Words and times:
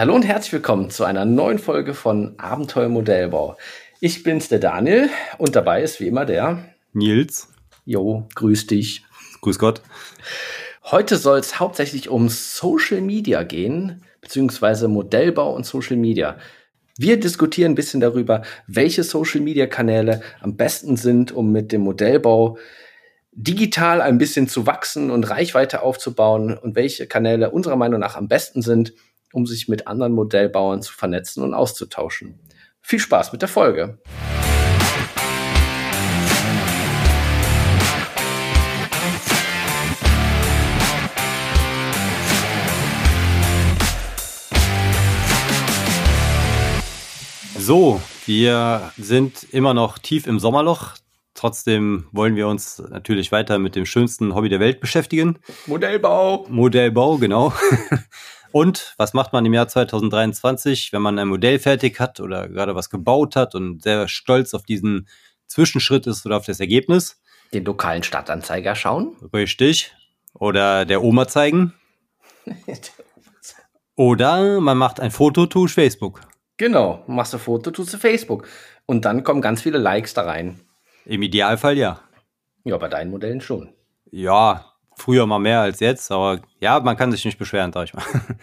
Hallo 0.00 0.14
und 0.14 0.22
herzlich 0.22 0.54
willkommen 0.54 0.88
zu 0.88 1.04
einer 1.04 1.26
neuen 1.26 1.58
Folge 1.58 1.92
von 1.92 2.32
Abenteuer 2.38 2.88
Modellbau. 2.88 3.58
Ich 4.00 4.22
bin's, 4.22 4.48
der 4.48 4.58
Daniel, 4.58 5.10
und 5.36 5.54
dabei 5.54 5.82
ist 5.82 6.00
wie 6.00 6.06
immer 6.06 6.24
der 6.24 6.64
Nils. 6.94 7.52
Jo, 7.84 8.26
grüß 8.34 8.66
dich. 8.66 9.04
Grüß 9.42 9.58
Gott. 9.58 9.82
Heute 10.84 11.18
soll 11.18 11.38
es 11.38 11.60
hauptsächlich 11.60 12.08
um 12.08 12.30
Social 12.30 13.02
Media 13.02 13.42
gehen, 13.42 14.02
beziehungsweise 14.22 14.88
Modellbau 14.88 15.54
und 15.54 15.66
Social 15.66 15.98
Media. 15.98 16.38
Wir 16.96 17.20
diskutieren 17.20 17.72
ein 17.72 17.74
bisschen 17.74 18.00
darüber, 18.00 18.40
welche 18.66 19.04
Social 19.04 19.42
Media 19.42 19.66
Kanäle 19.66 20.22
am 20.40 20.56
besten 20.56 20.96
sind, 20.96 21.30
um 21.30 21.52
mit 21.52 21.72
dem 21.72 21.82
Modellbau 21.82 22.56
digital 23.32 24.00
ein 24.00 24.16
bisschen 24.16 24.48
zu 24.48 24.66
wachsen 24.66 25.10
und 25.10 25.28
Reichweite 25.28 25.82
aufzubauen 25.82 26.56
und 26.56 26.74
welche 26.74 27.06
Kanäle 27.06 27.50
unserer 27.50 27.76
Meinung 27.76 28.00
nach 28.00 28.16
am 28.16 28.28
besten 28.28 28.62
sind, 28.62 28.94
um 29.32 29.46
sich 29.46 29.68
mit 29.68 29.86
anderen 29.86 30.12
Modellbauern 30.12 30.82
zu 30.82 30.92
vernetzen 30.92 31.42
und 31.42 31.54
auszutauschen. 31.54 32.38
Viel 32.80 32.98
Spaß 32.98 33.32
mit 33.32 33.42
der 33.42 33.48
Folge. 33.48 33.98
So, 47.58 48.00
wir 48.26 48.90
sind 48.96 49.46
immer 49.52 49.74
noch 49.74 49.98
tief 49.98 50.26
im 50.26 50.40
Sommerloch. 50.40 50.94
Trotzdem 51.34 52.06
wollen 52.10 52.34
wir 52.34 52.48
uns 52.48 52.82
natürlich 52.90 53.30
weiter 53.32 53.58
mit 53.58 53.76
dem 53.76 53.86
schönsten 53.86 54.34
Hobby 54.34 54.48
der 54.48 54.60
Welt 54.60 54.80
beschäftigen. 54.80 55.38
Modellbau. 55.66 56.46
Modellbau, 56.48 57.18
genau. 57.18 57.52
Und 58.52 58.94
was 58.96 59.14
macht 59.14 59.32
man 59.32 59.46
im 59.46 59.54
Jahr 59.54 59.68
2023, 59.68 60.92
wenn 60.92 61.02
man 61.02 61.18
ein 61.18 61.28
Modell 61.28 61.58
fertig 61.58 62.00
hat 62.00 62.20
oder 62.20 62.48
gerade 62.48 62.74
was 62.74 62.90
gebaut 62.90 63.36
hat 63.36 63.54
und 63.54 63.82
sehr 63.82 64.08
stolz 64.08 64.54
auf 64.54 64.64
diesen 64.64 65.08
Zwischenschritt 65.46 66.06
ist 66.06 66.26
oder 66.26 66.36
auf 66.36 66.46
das 66.46 66.60
Ergebnis? 66.60 67.20
Den 67.52 67.64
lokalen 67.64 68.02
Stadtanzeiger 68.02 68.74
schauen. 68.74 69.16
Richtig. 69.32 69.94
Oder 70.34 70.84
der 70.84 71.02
Oma 71.02 71.28
zeigen. 71.28 71.74
oder 73.96 74.60
man 74.60 74.78
macht 74.78 75.00
ein 75.00 75.10
Foto, 75.10 75.46
tust 75.46 75.74
Facebook. 75.74 76.20
Genau, 76.56 77.04
machst 77.06 77.32
du 77.32 77.36
ein 77.36 77.40
Foto, 77.40 77.70
tust 77.70 77.94
du 77.94 77.98
Facebook. 77.98 78.46
Und 78.86 79.04
dann 79.04 79.24
kommen 79.24 79.40
ganz 79.40 79.62
viele 79.62 79.78
Likes 79.78 80.14
da 80.14 80.22
rein. 80.22 80.60
Im 81.04 81.22
Idealfall 81.22 81.78
ja. 81.78 82.00
Ja, 82.64 82.76
bei 82.76 82.88
deinen 82.88 83.10
Modellen 83.10 83.40
schon. 83.40 83.72
Ja, 84.10 84.69
früher 85.00 85.26
mal 85.26 85.38
mehr 85.38 85.60
als 85.60 85.80
jetzt, 85.80 86.10
aber 86.12 86.40
ja, 86.60 86.78
man 86.80 86.96
kann 86.96 87.10
sich 87.12 87.24
nicht 87.24 87.38
beschweren, 87.38 87.72
sag 87.72 87.84
ich 87.84 87.94
mal. 87.94 88.04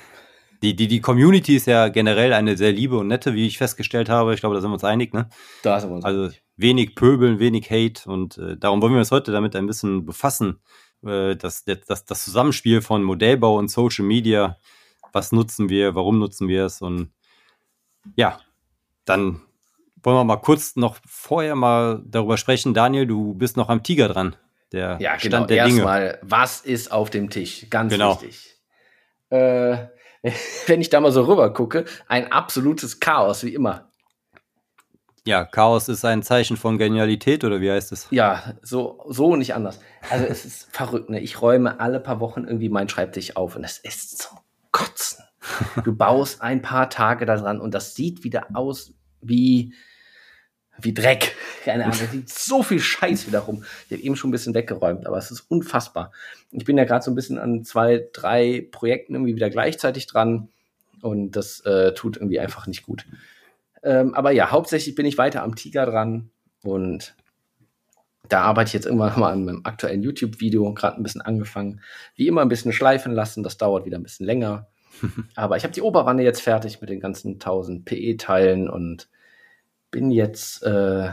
Die, 0.64 0.76
die, 0.76 0.88
die 0.88 1.02
Community 1.02 1.56
ist 1.56 1.68
ja 1.68 1.88
generell 1.90 2.34
eine 2.34 2.58
sehr 2.58 2.72
liebe 2.72 2.98
und 2.98 3.06
nette, 3.08 3.36
wie 3.36 3.46
ich 3.46 3.60
festgestellt 3.60 4.10
habe. 4.10 4.34
Ich 4.34 4.40
glaube, 4.40 4.56
da 4.56 4.62
sind 4.62 4.72
wir 4.72 4.74
uns 4.74 4.84
einig, 4.84 5.14
ne? 5.14 5.30
Da 5.62 5.80
sind 5.80 5.92
wir 5.92 5.98
uns 5.98 6.04
Also 6.04 6.24
einig. 6.24 6.42
wenig 6.56 6.96
Pöbeln, 6.96 7.38
wenig 7.38 7.70
Hate 7.70 8.10
und 8.10 8.40
äh, 8.40 8.58
darum 8.58 8.82
wollen 8.82 8.94
wir 8.94 8.98
uns 8.98 9.12
heute 9.12 9.32
damit 9.32 9.56
ein 9.56 9.68
bisschen 9.68 10.04
befassen. 10.04 10.60
Äh, 11.06 11.36
das, 11.36 11.64
das, 11.64 12.06
das 12.06 12.26
Zusammenspiel 12.26 12.82
von 12.82 13.04
Modellbau 13.04 13.56
und 13.56 13.70
Social 13.70 14.04
Media. 14.04 14.58
Was 15.14 15.32
nutzen 15.32 15.70
wir, 15.70 15.94
warum 15.94 16.18
nutzen 16.18 16.48
wir 16.48 16.66
es 16.66 16.82
und 16.82 17.12
ja, 18.16 18.40
dann 19.06 19.42
wollen 20.02 20.18
wir 20.18 20.24
mal 20.24 20.38
kurz 20.38 20.76
noch 20.76 20.98
vorher 21.06 21.54
mal 21.56 22.02
darüber 22.04 22.38
sprechen. 22.38 22.74
Daniel, 22.74 23.06
du 23.06 23.36
bist 23.36 23.58
noch 23.58 23.70
am 23.70 23.84
Tiger 23.84 24.08
dran. 24.08 24.36
Der 24.72 24.98
ja, 25.00 25.16
genau. 25.16 25.38
Stand 25.38 25.50
der 25.50 25.58
Erstmal, 25.58 26.20
was 26.22 26.62
ist 26.62 26.92
auf 26.92 27.10
dem 27.10 27.30
Tisch? 27.30 27.68
Ganz 27.70 27.94
genau. 27.94 28.22
wichtig. 28.22 28.56
Äh, 29.30 29.88
wenn 30.68 30.82
ich 30.82 30.90
da 30.90 31.00
mal 31.00 31.12
so 31.12 31.24
rüber 31.24 31.54
gucke, 31.54 31.86
ein 32.08 32.32
absolutes 32.32 33.00
Chaos, 33.00 33.44
wie 33.44 33.54
immer. 33.54 33.90
Ja, 35.26 35.44
Chaos 35.44 35.90
ist 35.90 36.06
ein 36.06 36.24
Zeichen 36.24 36.56
von 36.56 36.78
Genialität, 36.78 37.44
oder 37.44 37.60
wie 37.60 37.70
heißt 37.70 37.92
es? 37.92 38.08
Ja, 38.12 38.54
so, 38.62 39.04
so 39.10 39.36
nicht 39.36 39.54
anders. 39.54 39.80
Also 40.10 40.26
es 40.26 40.46
ist 40.46 40.70
verrückt, 40.76 41.10
ne? 41.10 41.20
Ich 41.20 41.42
räume 41.42 41.82
alle 41.82 42.00
paar 42.00 42.22
Wochen 42.22 42.46
irgendwie 42.46 42.70
meinen 42.70 42.88
Schreibtisch 42.88 43.36
auf 43.36 43.58
und 43.58 43.64
es 43.64 43.78
ist 43.78 44.22
so 44.22 44.30
kotzen. 44.72 45.24
Du 45.84 45.96
baust 45.96 46.42
ein 46.42 46.62
paar 46.62 46.90
Tage 46.90 47.26
daran 47.26 47.62
und 47.62 47.74
das 47.74 47.96
sieht 47.96 48.24
wieder 48.24 48.48
aus 48.54 48.94
wie, 49.22 49.74
wie 50.82 50.94
Dreck. 50.94 51.36
Keine 51.64 51.86
Ahnung, 51.86 51.98
da 52.00 52.12
liegt 52.12 52.30
so 52.30 52.64
viel 52.64 52.80
Scheiß 52.80 53.28
wieder 53.28 53.40
rum. 53.40 53.64
Ich 53.88 53.94
habe 53.94 54.02
eben 54.02 54.16
schon 54.16 54.30
ein 54.30 54.32
bisschen 54.32 54.54
weggeräumt, 54.54 55.06
aber 55.06 55.18
es 55.18 55.32
ist 55.32 55.42
unfassbar. 55.50 56.12
Ich 56.52 56.66
bin 56.66 56.78
ja 56.78 56.86
gerade 56.86 57.04
so 57.04 57.12
ein 57.12 57.16
bisschen 57.16 57.38
an 57.38 57.64
zwei, 57.64 58.08
drei 58.14 58.68
Projekten 58.72 59.16
irgendwie 59.16 59.36
wieder 59.36 59.50
gleichzeitig 59.50 60.08
dran 60.08 60.50
und 61.02 61.32
das 61.32 61.60
äh, 61.62 61.94
tut 61.94 62.18
irgendwie 62.18 62.40
einfach 62.40 62.68
nicht 62.68 62.84
gut. 62.84 63.06
Ähm, 63.84 64.14
aber 64.14 64.32
ja, 64.32 64.52
hauptsächlich 64.52 64.96
bin 64.96 65.06
ich 65.06 65.18
weiter 65.18 65.44
am 65.44 65.56
Tiger 65.56 65.86
dran 65.86 66.30
und 66.64 67.16
da 68.30 68.42
arbeite 68.42 68.68
ich 68.68 68.74
jetzt 68.74 68.86
irgendwann 68.86 69.20
mal 69.20 69.32
an 69.32 69.46
meinem 69.46 69.62
aktuellen 69.64 70.04
YouTube-Video, 70.04 70.74
gerade 70.74 70.98
ein 70.98 71.04
bisschen 71.04 71.22
angefangen. 71.22 71.82
Wie 72.16 72.28
immer 72.28 72.42
ein 72.42 72.50
bisschen 72.50 72.74
schleifen 72.74 73.14
lassen, 73.14 73.44
das 73.44 73.58
dauert 73.58 73.86
wieder 73.86 73.98
ein 73.98 74.04
bisschen 74.04 74.26
länger. 74.26 74.68
Aber 75.36 75.58
ich 75.58 75.64
habe 75.64 75.74
die 75.74 75.82
Oberwanne 75.82 76.24
jetzt 76.24 76.42
fertig 76.42 76.82
mit 76.82 76.90
den 76.90 77.00
ganzen 77.00 77.34
1000 77.34 77.86
PE-Teilen 77.86 78.70
und 78.70 79.08
bin 79.92 80.12
jetzt, 80.12 80.64
äh, 80.64 81.10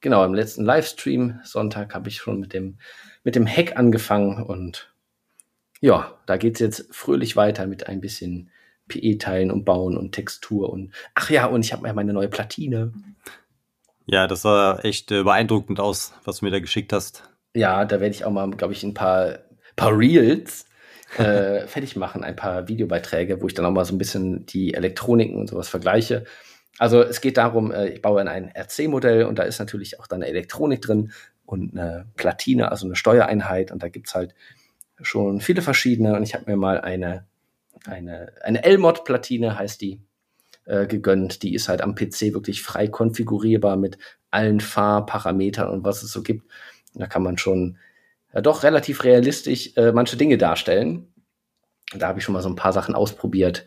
genau, 0.00 0.24
im 0.24 0.34
letzten 0.34 0.64
Livestream, 0.64 1.40
Sonntag, 1.44 1.94
habe 1.94 2.08
ich 2.08 2.16
schon 2.16 2.40
mit 2.40 2.52
dem, 2.52 2.78
mit 3.24 3.34
dem 3.34 3.46
Hack 3.46 3.76
angefangen 3.76 4.42
und 4.42 4.92
ja, 5.80 6.18
da 6.26 6.36
geht 6.36 6.54
es 6.54 6.60
jetzt 6.60 6.94
fröhlich 6.94 7.36
weiter 7.36 7.66
mit 7.66 7.88
ein 7.88 8.00
bisschen 8.00 8.50
PE-Teilen 8.88 9.50
und 9.50 9.64
Bauen 9.64 9.96
und 9.96 10.12
Textur 10.12 10.70
und 10.70 10.92
ach 11.14 11.30
ja, 11.30 11.46
und 11.46 11.64
ich 11.64 11.72
habe 11.72 11.82
mir 11.82 11.94
meine 11.94 12.12
neue 12.12 12.28
Platine. 12.28 12.92
Ja, 14.06 14.26
das 14.26 14.42
sah 14.42 14.78
echt 14.80 15.10
äh, 15.12 15.22
beeindruckend 15.22 15.80
aus, 15.80 16.12
was 16.24 16.38
du 16.38 16.44
mir 16.44 16.50
da 16.50 16.60
geschickt 16.60 16.92
hast. 16.92 17.24
Ja, 17.54 17.84
da 17.84 18.00
werde 18.00 18.14
ich 18.14 18.24
auch 18.24 18.30
mal, 18.30 18.50
glaube 18.50 18.72
ich, 18.72 18.82
ein 18.82 18.94
paar, 18.94 19.38
paar 19.76 19.96
Reels 19.96 20.66
äh, 21.18 21.60
fertig 21.66 21.96
machen, 21.96 22.24
ein 22.24 22.36
paar 22.36 22.68
Videobeiträge, 22.68 23.40
wo 23.40 23.46
ich 23.46 23.54
dann 23.54 23.64
auch 23.64 23.70
mal 23.70 23.84
so 23.84 23.94
ein 23.94 23.98
bisschen 23.98 24.46
die 24.46 24.74
Elektroniken 24.74 25.38
und 25.38 25.48
sowas 25.48 25.68
vergleiche. 25.68 26.24
Also 26.78 27.02
es 27.02 27.20
geht 27.20 27.36
darum, 27.36 27.70
äh, 27.70 27.88
ich 27.88 28.02
baue 28.02 28.20
in 28.20 28.28
ein 28.28 28.50
RC-Modell 28.54 29.24
und 29.24 29.38
da 29.38 29.42
ist 29.42 29.58
natürlich 29.58 30.00
auch 30.00 30.06
dann 30.06 30.22
Elektronik 30.22 30.82
drin 30.82 31.12
und 31.44 31.72
eine 31.72 32.06
Platine, 32.16 32.70
also 32.70 32.86
eine 32.86 32.96
Steuereinheit 32.96 33.72
und 33.72 33.82
da 33.82 33.88
gibt's 33.88 34.14
halt 34.14 34.34
schon 35.00 35.40
viele 35.40 35.62
verschiedene 35.62 36.16
und 36.16 36.22
ich 36.22 36.34
habe 36.34 36.50
mir 36.50 36.56
mal 36.56 36.80
eine, 36.80 37.26
eine, 37.86 38.32
eine 38.42 38.64
L-Mod-Platine 38.64 39.58
heißt 39.58 39.80
die, 39.80 40.00
äh, 40.64 40.86
gegönnt. 40.86 41.42
Die 41.42 41.54
ist 41.54 41.68
halt 41.68 41.82
am 41.82 41.94
PC 41.94 42.32
wirklich 42.34 42.62
frei 42.62 42.86
konfigurierbar 42.86 43.76
mit 43.76 43.98
allen 44.30 44.60
Fahrparametern 44.60 45.68
und 45.68 45.84
was 45.84 46.02
es 46.02 46.12
so 46.12 46.22
gibt. 46.22 46.48
Da 46.94 47.06
kann 47.06 47.22
man 47.22 47.38
schon 47.38 47.78
ja, 48.32 48.40
doch 48.40 48.62
relativ 48.62 49.04
realistisch 49.04 49.76
äh, 49.76 49.92
manche 49.92 50.16
Dinge 50.16 50.38
darstellen. 50.38 51.12
Da 51.94 52.08
habe 52.08 52.20
ich 52.20 52.24
schon 52.24 52.32
mal 52.32 52.42
so 52.42 52.48
ein 52.48 52.56
paar 52.56 52.72
Sachen 52.72 52.94
ausprobiert. 52.94 53.66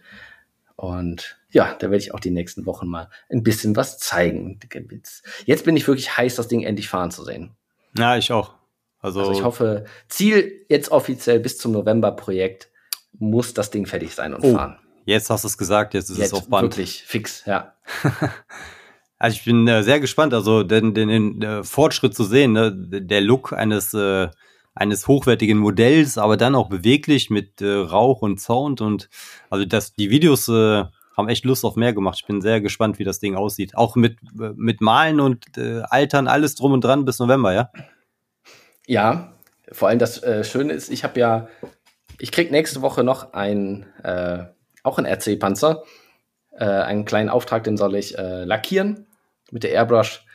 Und 0.75 1.37
ja, 1.49 1.73
da 1.73 1.89
werde 1.89 2.03
ich 2.03 2.13
auch 2.13 2.19
die 2.19 2.31
nächsten 2.31 2.65
Wochen 2.65 2.87
mal 2.87 3.09
ein 3.29 3.43
bisschen 3.43 3.75
was 3.75 3.97
zeigen. 3.97 4.59
Jetzt 5.45 5.63
bin 5.65 5.77
ich 5.77 5.87
wirklich 5.87 6.17
heiß, 6.17 6.35
das 6.35 6.47
Ding 6.47 6.63
endlich 6.63 6.89
fahren 6.89 7.11
zu 7.11 7.23
sehen. 7.23 7.55
Ja, 7.97 8.17
ich 8.17 8.31
auch. 8.31 8.55
Also, 8.99 9.21
also 9.21 9.31
ich 9.31 9.43
hoffe, 9.43 9.85
Ziel 10.09 10.65
jetzt 10.67 10.91
offiziell 10.91 11.39
bis 11.39 11.57
zum 11.57 11.71
November-Projekt 11.71 12.69
muss 13.17 13.53
das 13.53 13.71
Ding 13.71 13.85
fertig 13.85 14.13
sein 14.13 14.33
und 14.33 14.43
oh, 14.43 14.53
fahren. 14.53 14.79
Jetzt 15.05 15.29
hast 15.29 15.43
du 15.43 15.47
es 15.47 15.57
gesagt, 15.57 15.93
jetzt 15.93 16.09
ist 16.09 16.17
jetzt 16.17 16.27
es 16.27 16.33
auf 16.33 16.49
Band. 16.49 16.63
Wirklich 16.63 17.03
fix, 17.03 17.45
ja. 17.45 17.75
also 19.19 19.35
ich 19.35 19.45
bin 19.45 19.67
äh, 19.67 19.83
sehr 19.83 19.99
gespannt, 19.99 20.33
also 20.33 20.63
den, 20.63 20.93
den, 20.93 21.07
den 21.07 21.41
äh, 21.41 21.63
Fortschritt 21.63 22.15
zu 22.15 22.23
sehen, 22.23 22.53
ne? 22.53 22.73
der 22.73 23.21
Look 23.21 23.53
eines 23.53 23.93
äh, 23.93 24.29
eines 24.75 25.07
hochwertigen 25.07 25.57
Modells, 25.57 26.17
aber 26.17 26.37
dann 26.37 26.53
auch 26.53 26.69
beweglich 26.69 27.29
mit 27.29 27.61
äh, 27.61 27.73
Rauch 27.73 28.21
und 28.21 28.39
Sound 28.39 28.81
und 28.81 29.09
also 29.49 29.65
das, 29.65 29.93
die 29.93 30.09
Videos 30.09 30.49
äh, 30.49 30.83
haben 31.15 31.29
echt 31.29 31.45
Lust 31.45 31.63
auf 31.63 31.77
mehr 31.77 31.93
gemacht. 31.93 32.19
Ich 32.21 32.27
bin 32.27 32.41
sehr 32.41 32.59
gespannt, 32.59 32.99
wie 32.99 33.05
das 33.05 33.19
Ding 33.19 33.35
aussieht. 33.35 33.75
Auch 33.75 33.95
mit, 33.95 34.17
äh, 34.39 34.51
mit 34.55 34.81
Malen 34.81 35.21
und 35.21 35.57
äh, 35.57 35.81
Altern, 35.89 36.27
alles 36.27 36.55
drum 36.55 36.73
und 36.73 36.83
dran 36.83 37.05
bis 37.05 37.19
November, 37.19 37.53
ja? 37.53 37.71
Ja, 38.85 39.33
vor 39.71 39.87
allem 39.87 39.99
das 39.99 40.21
äh, 40.21 40.43
Schöne 40.43 40.73
ist, 40.73 40.89
ich 40.89 41.03
habe 41.03 41.19
ja, 41.19 41.47
ich 42.19 42.31
krieg 42.31 42.51
nächste 42.51 42.81
Woche 42.81 43.03
noch 43.03 43.33
ein, 43.33 43.85
äh, 44.03 44.43
auch 44.83 44.99
ein 44.99 45.05
RC-Panzer, 45.05 45.83
äh, 46.51 46.65
einen 46.65 47.05
kleinen 47.05 47.29
Auftrag, 47.29 47.63
den 47.63 47.77
soll 47.77 47.95
ich 47.95 48.17
äh, 48.17 48.43
lackieren 48.43 49.07
mit 49.51 49.63
der 49.63 49.71
Airbrush 49.71 50.25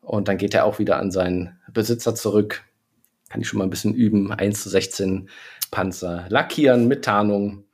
und 0.00 0.28
dann 0.28 0.38
geht 0.38 0.54
er 0.54 0.64
auch 0.64 0.78
wieder 0.78 0.98
an 0.98 1.10
seinen 1.10 1.60
Besitzer 1.72 2.14
zurück 2.14 2.65
kann 3.36 3.42
ich 3.42 3.48
schon 3.48 3.58
mal 3.58 3.64
ein 3.64 3.70
bisschen 3.70 3.92
üben. 3.92 4.32
1 4.32 4.62
zu 4.62 4.70
16 4.70 5.28
Panzer 5.70 6.24
lackieren 6.30 6.88
mit 6.88 7.04
Tarnung. 7.04 7.64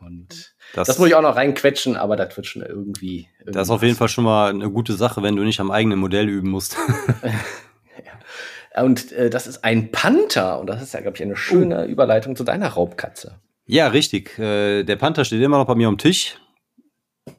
Und 0.00 0.54
das, 0.74 0.88
das 0.88 0.98
muss 0.98 1.08
ich 1.08 1.14
auch 1.14 1.22
noch 1.22 1.36
reinquetschen, 1.36 1.96
aber 1.96 2.16
das 2.16 2.36
wird 2.36 2.46
schon 2.46 2.60
irgendwie. 2.60 3.28
Das 3.46 3.68
ist 3.68 3.70
auf 3.70 3.82
jeden 3.82 3.96
Fall 3.96 4.08
schon 4.08 4.24
mal 4.24 4.50
eine 4.50 4.70
gute 4.70 4.92
Sache, 4.92 5.22
wenn 5.22 5.36
du 5.36 5.42
nicht 5.42 5.58
am 5.58 5.70
eigenen 5.70 5.98
Modell 5.98 6.28
üben 6.28 6.50
musst. 6.50 6.76
ja. 7.22 8.82
Und 8.82 9.10
äh, 9.12 9.30
das 9.30 9.46
ist 9.46 9.64
ein 9.64 9.90
Panther. 9.90 10.60
Und 10.60 10.66
das 10.66 10.82
ist 10.82 10.92
ja, 10.92 11.00
glaube 11.00 11.16
ich, 11.16 11.22
eine 11.22 11.36
schöne 11.36 11.86
uh. 11.86 11.88
Überleitung 11.88 12.36
zu 12.36 12.44
deiner 12.44 12.68
Raubkatze. 12.68 13.40
Ja, 13.64 13.88
richtig. 13.88 14.38
Äh, 14.38 14.84
der 14.84 14.96
Panther 14.96 15.24
steht 15.24 15.40
immer 15.40 15.56
noch 15.56 15.66
bei 15.66 15.76
mir 15.76 15.88
am 15.88 15.96
Tisch. 15.96 16.36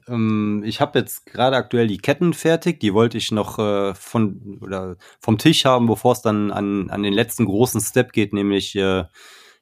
Ähm, 0.08 0.62
ich 0.64 0.80
habe 0.80 0.98
jetzt 0.98 1.26
gerade 1.26 1.56
aktuell 1.56 1.86
die 1.86 1.98
Ketten 1.98 2.34
fertig. 2.34 2.80
Die 2.80 2.94
wollte 2.94 3.18
ich 3.18 3.32
noch 3.32 3.58
äh, 3.58 3.94
von 3.94 4.58
oder 4.60 4.96
vom 5.20 5.38
Tisch 5.38 5.64
haben, 5.64 5.86
bevor 5.86 6.12
es 6.12 6.22
dann 6.22 6.50
an, 6.50 6.90
an 6.90 7.02
den 7.02 7.12
letzten 7.12 7.44
großen 7.44 7.80
Step 7.80 8.12
geht, 8.12 8.32
nämlich 8.32 8.74
äh, 8.76 9.04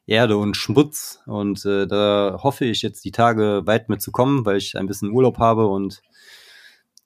Erde 0.06 0.36
und 0.36 0.56
Schmutz. 0.56 1.20
Und 1.26 1.64
äh, 1.64 1.86
da 1.86 2.38
hoffe 2.42 2.64
ich 2.64 2.82
jetzt 2.82 3.04
die 3.04 3.12
Tage 3.12 3.62
weit 3.64 3.88
mitzukommen, 3.88 4.44
weil 4.44 4.58
ich 4.58 4.76
ein 4.76 4.86
bisschen 4.86 5.10
Urlaub 5.10 5.38
habe 5.38 5.66
und 5.66 6.02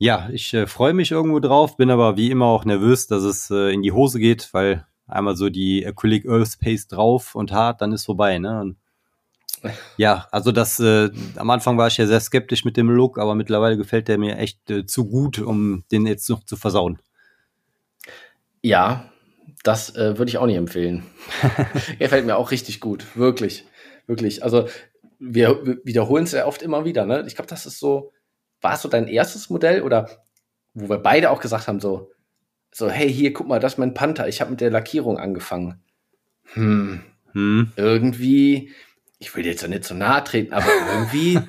ja, 0.01 0.29
ich 0.33 0.55
äh, 0.55 0.67
freue 0.69 0.95
mich 0.95 1.11
irgendwo 1.11 1.41
drauf, 1.41 1.77
bin 1.77 1.91
aber 1.91 2.17
wie 2.17 2.31
immer 2.31 2.47
auch 2.47 2.65
nervös, 2.65 3.09
dass 3.09 3.25
es 3.25 3.51
äh, 3.51 3.73
in 3.73 3.83
die 3.83 3.91
Hose 3.93 4.21
geht, 4.21 4.49
weil 4.53 4.87
einmal 5.09 5.37
so 5.37 5.49
die 5.51 5.85
Acrylic 5.85 6.29
Earth 6.29 6.59
Paste 6.61 6.95
drauf 6.95 7.35
und 7.35 7.51
hart, 7.51 7.81
dann 7.81 7.93
ist 7.93 8.05
vorbei, 8.05 8.39
ne? 8.39 8.61
Und 8.61 8.77
ja, 9.97 10.27
also 10.31 10.53
das 10.53 10.81
äh, 10.81 11.11
am 11.37 11.51
Anfang 11.51 11.79
war 11.79 11.89
ich 11.89 11.97
ja 11.97 12.07
sehr 12.07 12.21
skeptisch 12.21 12.65
mit 12.65 12.77
dem 12.77 12.91
Look, 12.91 13.19
aber 13.19 13.35
mittlerweile 13.35 13.77
gefällt 13.77 14.09
der 14.09 14.19
mir 14.19 14.39
echt 14.39 14.71
äh, 14.71 14.87
zu 14.87 15.07
gut, 15.07 15.39
um 15.39 15.85
den 15.91 16.07
jetzt 16.07 16.29
noch 16.29 16.45
zu 16.45 16.57
versauen. 16.57 16.99
Ja, 18.63 19.11
das 19.65 19.95
äh, 19.97 20.19
würde 20.19 20.29
ich 20.29 20.39
auch 20.39 20.47
nicht 20.47 20.57
empfehlen. 20.57 21.05
gefällt 21.99 22.27
mir 22.27 22.37
auch 22.37 22.51
richtig 22.51 22.81
gut, 22.81 23.17
wirklich, 23.17 23.65
wirklich. 24.07 24.43
Also 24.43 24.69
wir, 25.19 25.65
wir 25.65 25.79
wiederholen 25.85 26.25
es 26.25 26.33
ja 26.33 26.47
oft 26.47 26.63
immer 26.63 26.85
wieder. 26.85 27.07
Ne? 27.07 27.25
Ich 27.27 27.35
glaube, 27.35 27.49
das 27.49 27.67
ist 27.67 27.79
so 27.79 28.13
war 28.61 28.75
es 28.75 28.83
so 28.83 28.89
dein 28.89 29.09
erstes 29.09 29.51
Modell 29.51 29.83
oder 29.83 30.09
wo 30.75 30.89
wir 30.89 30.99
beide 30.99 31.31
auch 31.31 31.41
gesagt 31.41 31.69
haben, 31.69 31.81
so, 31.81 32.11
so, 32.71 32.89
hey, 32.91 33.13
hier, 33.13 33.33
guck 33.33 33.49
mal, 33.49 33.61
das 33.61 33.75
ist 33.75 33.79
mein 33.79 33.95
Panther, 33.95 34.29
ich 34.29 34.41
habe 34.41 34.51
mit 34.51 34.61
der 34.61 34.71
Lackierung 34.71 35.19
angefangen. 35.19 35.83
Hm, 36.53 37.03
hm. 37.33 37.73
irgendwie, 37.77 38.71
ich 39.19 39.35
will 39.35 39.47
jetzt 39.47 39.63
ja 39.63 39.69
nicht 39.69 39.85
so 39.85 39.95
nahe 39.95 40.25
treten, 40.25 40.53
aber 40.53 40.67
irgendwie, 40.93 41.41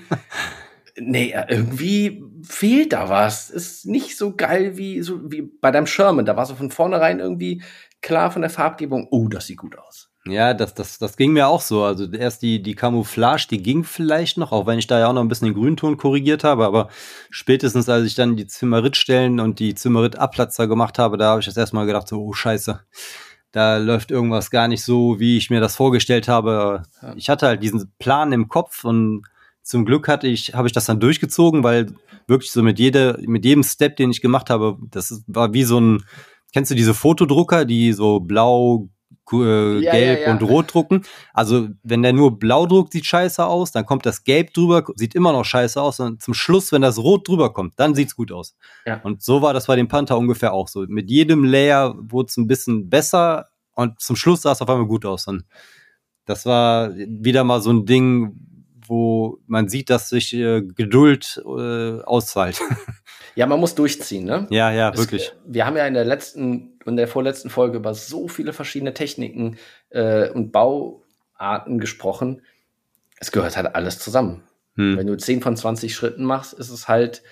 nee, 0.98 1.36
irgendwie 1.48 2.24
fehlt 2.44 2.94
da 2.94 3.10
was. 3.10 3.50
Ist 3.50 3.86
nicht 3.86 4.18
so 4.18 4.36
geil 4.36 4.78
wie, 4.78 5.02
so 5.02 5.32
wie 5.32 5.42
bei 5.42 5.72
deinem 5.72 5.88
Sherman. 5.88 6.26
Da 6.26 6.36
war 6.36 6.46
so 6.46 6.56
von 6.56 6.72
vornherein 6.72 7.20
irgendwie 7.20 7.62
klar 8.02 8.32
von 8.32 8.42
der 8.42 8.52
Farbgebung, 8.52 9.08
oh, 9.12 9.28
das 9.28 9.48
sieht 9.48 9.58
gut 9.58 9.78
aus. 9.78 10.10
Ja, 10.26 10.54
das, 10.54 10.74
das, 10.74 11.00
das 11.00 11.18
ging 11.18 11.32
mir 11.32 11.48
auch 11.48 11.62
so. 11.62 11.84
Also 11.84 12.12
erst 12.12 12.42
die, 12.42 12.62
die 12.62 12.76
Camouflage, 12.76 13.48
die 13.50 13.64
ging 13.64 13.84
vielleicht 13.84 14.38
noch, 14.38 14.52
auch 14.52 14.68
wenn 14.68 14.78
ich 14.78 14.88
da 14.88 15.00
ja 15.00 15.08
auch 15.08 15.14
noch 15.14 15.22
ein 15.22 15.28
bisschen 15.28 15.48
den 15.48 15.56
Grünton 15.56 15.98
korrigiert 15.98 16.44
habe, 16.44 16.66
aber 16.66 16.90
spätestens 17.30 17.88
als 17.90 18.06
ich 18.06 18.16
dann 18.16 18.36
die 18.36 18.46
Zimmerit-Stellen 18.46 19.40
und 19.40 19.60
die 19.60 19.76
Zimmerit-Abplatzer 19.76 20.68
gemacht 20.68 21.00
habe, 21.00 21.18
da 21.18 21.30
habe 21.30 21.40
ich 21.40 21.46
das 21.46 21.58
erstmal 21.58 21.86
gedacht, 21.86 22.08
so, 22.08 22.22
oh 22.22 22.34
scheiße, 22.34 22.82
da 23.52 23.78
läuft 23.78 24.12
irgendwas 24.12 24.52
gar 24.52 24.68
nicht 24.68 24.84
so, 24.84 25.20
wie 25.20 25.38
ich 25.38 25.50
mir 25.50 25.60
das 25.60 25.76
vorgestellt 25.76 26.28
habe. 26.28 26.84
Ich 27.16 27.30
hatte 27.30 27.48
halt 27.48 27.64
diesen 27.64 27.92
Plan 27.98 28.32
im 28.32 28.48
Kopf 28.48 28.84
und 28.84 29.24
zum 29.64 29.86
Glück 29.86 30.08
hatte 30.08 30.28
ich, 30.28 30.54
habe 30.54 30.68
ich 30.68 30.74
das 30.74 30.86
dann 30.86 31.00
durchgezogen, 31.00 31.64
weil 31.64 31.94
wirklich 32.28 32.52
so 32.52 32.62
mit 32.62 32.80
jeder, 32.80 33.18
mit 33.22 33.46
jedem 33.46 33.64
Step, 33.64 33.98
den 33.98 34.12
ich 34.12 34.22
gemacht 34.22 34.50
habe, 34.50 34.78
das 34.90 35.24
war 35.28 35.54
wie 35.54 35.64
so 35.64 35.80
ein, 35.80 36.04
kennst 36.54 36.72
du 36.72 36.76
diese 36.76 36.94
Fotodrucker, 36.94 37.66
die 37.66 37.94
so 37.94 38.20
blau, 38.20 38.90
äh, 39.34 39.80
ja, 39.80 39.92
gelb 39.92 40.20
ja, 40.20 40.26
ja. 40.28 40.32
und 40.32 40.44
rot 40.44 40.74
drucken. 40.74 41.04
Also 41.34 41.70
wenn 41.84 42.02
der 42.02 42.14
nur 42.14 42.40
blau 42.40 42.66
druckt, 42.66 42.94
sieht 42.94 43.06
scheiße 43.06 43.46
aus, 43.46 43.72
dann 43.72 43.86
kommt 43.86 44.06
das 44.06 44.24
gelb 44.24 44.54
drüber, 44.54 44.84
sieht 44.96 45.16
immer 45.16 45.32
noch 45.32 45.46
scheiße 45.46 45.82
aus 45.82 46.00
und 46.00 46.22
zum 46.22 46.34
Schluss, 46.34 46.72
wenn 46.72 46.82
das 46.82 46.98
rot 46.98 47.28
drüber 47.28 47.54
kommt, 47.54 47.80
dann 47.80 47.96
sieht's 47.96 48.16
gut 48.16 48.32
aus. 48.32 48.56
Und 49.04 49.22
so 49.22 49.42
war 49.42 49.54
das 49.54 49.68
bei 49.68 49.76
dem 49.76 49.88
Panther 49.88 50.18
ungefähr 50.18 50.54
auch 50.54 50.68
so. 50.68 50.86
Mit 50.88 51.10
jedem 51.10 51.44
Layer 51.44 51.96
wurde 51.98 52.28
es 52.30 52.38
ein 52.38 52.48
bisschen 52.48 52.90
besser 52.90 53.50
und 53.76 54.00
zum 54.00 54.16
Schluss 54.16 54.42
sah 54.42 54.52
es 54.52 54.62
auf 54.62 54.70
einmal 54.70 54.88
gut 54.88 55.06
aus. 55.06 55.28
Und 55.28 55.46
das 56.26 56.46
war 56.46 56.94
wieder 56.96 57.44
mal 57.44 57.62
so 57.62 57.72
ein 57.72 57.86
Ding, 57.86 58.36
wo 58.86 59.40
man 59.46 59.70
sieht, 59.70 59.90
dass 59.90 60.10
sich 60.10 60.34
äh, 60.34 60.62
Geduld 60.62 61.42
äh, 61.46 62.02
auszahlt. 62.02 62.60
Ja, 63.40 63.46
man 63.46 63.62
muss 63.62 63.74
durchziehen, 63.74 64.26
ne? 64.26 64.48
Ja, 64.50 64.70
ja, 64.70 64.98
wirklich. 64.98 65.28
Es, 65.30 65.34
wir 65.46 65.66
haben 65.66 65.78
ja 65.78 65.88
in 65.88 65.94
der 65.94 66.04
letzten 66.04 66.78
und 66.84 66.98
der 66.98 67.08
vorletzten 67.08 67.50
Folge 67.50 67.78
über 67.78 67.94
so 67.94 68.28
viele 68.28 68.52
verschiedene 68.52 68.94
Techniken 68.94 69.58
äh, 69.92 70.28
und 70.28 70.52
Bauarten 70.52 71.80
gesprochen. 71.80 72.42
Es 73.18 73.32
gehört 73.32 73.56
halt 73.56 73.76
alles 73.76 73.98
zusammen. 73.98 74.44
Hm. 74.76 74.98
Wenn 74.98 75.08
du 75.08 75.16
10 75.16 75.42
von 75.42 75.56
20 75.56 75.96
Schritten 75.96 76.26
machst, 76.26 76.52
ist 76.52 76.70
es 76.70 76.90
halt 76.90 77.24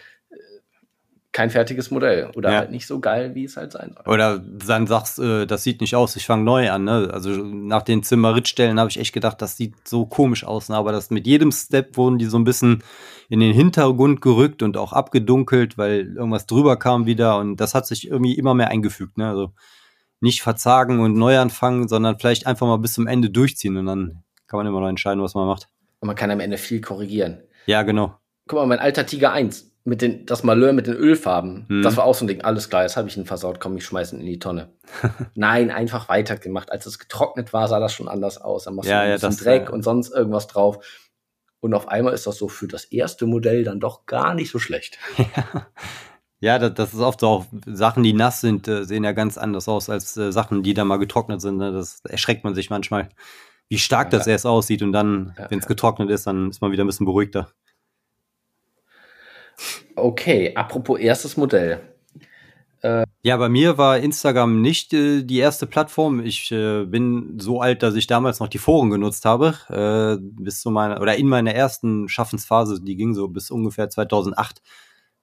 kein 1.37 1.51
fertiges 1.51 1.91
Modell 1.91 2.31
oder 2.35 2.51
ja. 2.51 2.57
halt 2.57 2.71
nicht 2.71 2.87
so 2.87 2.99
geil, 2.99 3.35
wie 3.35 3.43
es 3.43 3.57
halt 3.57 3.71
sein 3.71 3.93
soll. 3.93 4.11
Oder 4.11 4.39
dann 4.39 4.87
sagst, 4.87 5.19
äh, 5.19 5.45
das 5.45 5.61
sieht 5.61 5.81
nicht 5.81 5.95
aus, 5.95 6.15
ich 6.15 6.25
fange 6.25 6.43
neu 6.43 6.71
an. 6.71 6.85
Ne? 6.85 7.11
Also 7.13 7.29
nach 7.29 7.83
den 7.83 8.01
Zimmeritstellen 8.01 8.79
habe 8.79 8.89
ich 8.89 8.99
echt 8.99 9.13
gedacht, 9.13 9.39
das 9.39 9.55
sieht 9.55 9.87
so 9.87 10.07
komisch 10.07 10.43
aus. 10.43 10.69
Ne? 10.69 10.75
Aber 10.75 10.91
das 10.91 11.11
mit 11.11 11.27
jedem 11.27 11.51
Step 11.51 11.95
wurden 11.95 12.17
die 12.17 12.25
so 12.25 12.39
ein 12.39 12.43
bisschen 12.43 12.81
in 13.29 13.39
den 13.39 13.53
Hintergrund 13.53 14.19
gerückt 14.19 14.63
und 14.63 14.77
auch 14.77 14.93
abgedunkelt, 14.93 15.77
weil 15.77 16.15
irgendwas 16.15 16.47
drüber 16.47 16.75
kam 16.75 17.05
wieder 17.05 17.37
und 17.37 17.57
das 17.57 17.75
hat 17.75 17.85
sich 17.85 18.07
irgendwie 18.07 18.33
immer 18.33 18.55
mehr 18.55 18.69
eingefügt. 18.69 19.19
Ne? 19.19 19.29
Also 19.29 19.53
nicht 20.19 20.41
verzagen 20.41 21.01
und 21.01 21.13
neu 21.13 21.37
anfangen, 21.37 21.87
sondern 21.87 22.17
vielleicht 22.17 22.47
einfach 22.47 22.65
mal 22.65 22.77
bis 22.77 22.93
zum 22.93 23.05
Ende 23.05 23.29
durchziehen 23.29 23.77
und 23.77 23.85
dann 23.85 24.23
kann 24.47 24.57
man 24.57 24.65
immer 24.65 24.79
noch 24.81 24.89
entscheiden, 24.89 25.21
was 25.21 25.35
man 25.35 25.45
macht. 25.45 25.69
Und 25.99 26.07
man 26.07 26.15
kann 26.15 26.31
am 26.31 26.39
Ende 26.39 26.57
viel 26.57 26.81
korrigieren. 26.81 27.43
Ja, 27.67 27.83
genau. 27.83 28.17
Guck 28.47 28.57
mal, 28.57 28.65
mein 28.65 28.79
alter 28.79 29.05
Tiger 29.05 29.33
1 29.33 29.76
mit 29.87 30.01
den, 30.01 30.25
das 30.25 30.43
Malheur 30.43 30.73
mit 30.73 30.85
den 30.85 30.95
Ölfarben, 30.95 31.65
hm. 31.69 31.81
das 31.81 31.95
war 31.95 32.03
auch 32.03 32.13
so 32.13 32.25
ein 32.25 32.27
Ding, 32.27 32.41
alles 32.41 32.69
klar, 32.69 32.83
jetzt 32.83 32.97
habe 32.97 33.07
ich 33.07 33.15
ihn 33.15 33.25
versaut, 33.25 33.61
komm, 33.61 33.77
ich 33.77 33.85
schmeiße 33.85 34.15
ihn 34.15 34.19
in 34.19 34.27
die 34.27 34.39
Tonne. 34.39 34.73
Nein, 35.33 35.71
einfach 35.71 36.09
weitergemacht. 36.09 36.73
Als 36.73 36.85
es 36.85 36.99
getrocknet 36.99 37.53
war, 37.53 37.69
sah 37.69 37.79
das 37.79 37.93
schon 37.93 38.09
anders 38.09 38.37
aus. 38.37 38.65
Dann 38.65 38.75
machst 38.75 38.89
ja, 38.89 39.03
du 39.03 39.07
ein 39.07 39.13
bisschen 39.13 39.31
ja, 39.31 39.37
Dreck 39.37 39.69
ja. 39.69 39.73
und 39.73 39.83
sonst 39.83 40.13
irgendwas 40.13 40.47
drauf. 40.47 40.85
Und 41.61 41.73
auf 41.73 41.87
einmal 41.87 42.13
ist 42.13 42.27
das 42.27 42.37
so 42.37 42.49
für 42.49 42.67
das 42.67 42.83
erste 42.83 43.25
Modell 43.25 43.63
dann 43.63 43.79
doch 43.79 44.05
gar 44.05 44.33
nicht 44.33 44.51
so 44.51 44.59
schlecht. 44.59 44.99
Ja, 46.39 46.59
das, 46.59 46.75
das 46.75 46.93
ist 46.93 46.99
oft 46.99 47.19
so 47.21 47.27
auch 47.29 47.45
Sachen, 47.65 48.03
die 48.03 48.13
nass 48.13 48.41
sind, 48.41 48.67
äh, 48.67 48.83
sehen 48.83 49.03
ja 49.03 49.11
ganz 49.11 49.39
anders 49.39 49.67
aus 49.67 49.89
als 49.89 50.15
äh, 50.17 50.31
Sachen, 50.31 50.61
die 50.61 50.75
da 50.75 50.85
mal 50.85 50.97
getrocknet 50.97 51.41
sind. 51.41 51.57
Ne? 51.57 51.71
Das 51.71 52.01
erschreckt 52.07 52.43
man 52.43 52.53
sich 52.53 52.69
manchmal, 52.69 53.09
wie 53.69 53.79
stark 53.79 54.11
das 54.11 54.27
erst 54.27 54.45
aussieht 54.45 54.83
und 54.83 54.91
dann, 54.91 55.35
wenn 55.49 55.57
es 55.57 55.65
getrocknet 55.65 56.11
ist, 56.11 56.27
dann 56.27 56.51
ist 56.51 56.61
man 56.61 56.71
wieder 56.71 56.83
ein 56.83 56.87
bisschen 56.87 57.07
beruhigter. 57.07 57.49
Okay, 59.95 60.53
apropos 60.55 60.99
erstes 60.99 61.37
Modell. 61.37 61.81
Äh, 62.81 63.05
ja, 63.23 63.37
bei 63.37 63.49
mir 63.49 63.77
war 63.77 63.97
Instagram 63.97 64.61
nicht 64.61 64.93
äh, 64.93 65.23
die 65.23 65.39
erste 65.39 65.65
Plattform. 65.65 66.23
Ich 66.23 66.51
äh, 66.51 66.85
bin 66.85 67.39
so 67.39 67.59
alt, 67.59 67.81
dass 67.81 67.95
ich 67.95 68.07
damals 68.07 68.39
noch 68.39 68.47
die 68.47 68.59
Foren 68.59 68.89
genutzt 68.89 69.25
habe, 69.25 69.55
äh, 69.69 70.21
bis 70.21 70.61
zu 70.61 70.69
meiner 70.69 71.01
oder 71.01 71.15
in 71.15 71.27
meiner 71.27 71.53
ersten 71.53 72.07
Schaffensphase, 72.07 72.81
die 72.81 72.95
ging 72.95 73.15
so 73.15 73.27
bis 73.27 73.49
ungefähr 73.49 73.89
2008. 73.89 74.61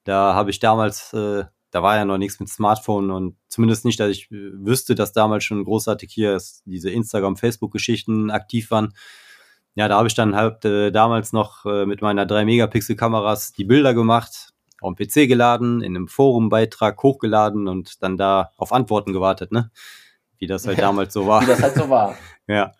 Da 0.02 0.34
habe 0.34 0.50
ich 0.50 0.58
damals, 0.58 1.12
äh, 1.12 1.44
da 1.70 1.82
war 1.82 1.96
ja 1.96 2.04
noch 2.04 2.18
nichts 2.18 2.40
mit 2.40 2.48
Smartphone 2.48 3.10
und 3.10 3.36
zumindest 3.48 3.84
nicht, 3.84 4.00
dass 4.00 4.10
ich 4.10 4.30
äh, 4.32 4.50
wüsste, 4.54 4.96
dass 4.96 5.12
damals 5.12 5.44
schon 5.44 5.64
großartig 5.64 6.12
hier 6.12 6.36
diese 6.64 6.90
Instagram, 6.90 7.36
Facebook-Geschichten 7.36 8.30
aktiv 8.30 8.70
waren 8.72 8.92
ja, 9.74 9.88
da 9.88 9.96
habe 9.96 10.08
ich 10.08 10.14
dann 10.14 10.36
halt 10.36 10.64
äh, 10.64 10.90
damals 10.90 11.32
noch 11.32 11.64
äh, 11.66 11.84
mit 11.84 12.00
meiner 12.00 12.26
3-Megapixel-Kameras 12.26 13.52
die 13.52 13.64
Bilder 13.64 13.92
gemacht, 13.92 14.50
auf 14.80 14.94
dem 14.94 15.06
PC 15.06 15.28
geladen, 15.28 15.80
in 15.82 15.96
einem 15.96 16.08
Forumbeitrag 16.08 17.02
hochgeladen 17.02 17.68
und 17.68 18.02
dann 18.02 18.16
da 18.16 18.50
auf 18.56 18.72
Antworten 18.72 19.12
gewartet, 19.12 19.50
ne? 19.50 19.70
Wie 20.38 20.46
das 20.46 20.66
halt 20.66 20.78
ja, 20.78 20.84
damals 20.84 21.12
so 21.14 21.26
war. 21.26 21.42
Wie 21.42 21.46
das 21.46 21.62
halt 21.62 21.74
so 21.74 21.88
war. 21.88 22.16
ja. 22.46 22.72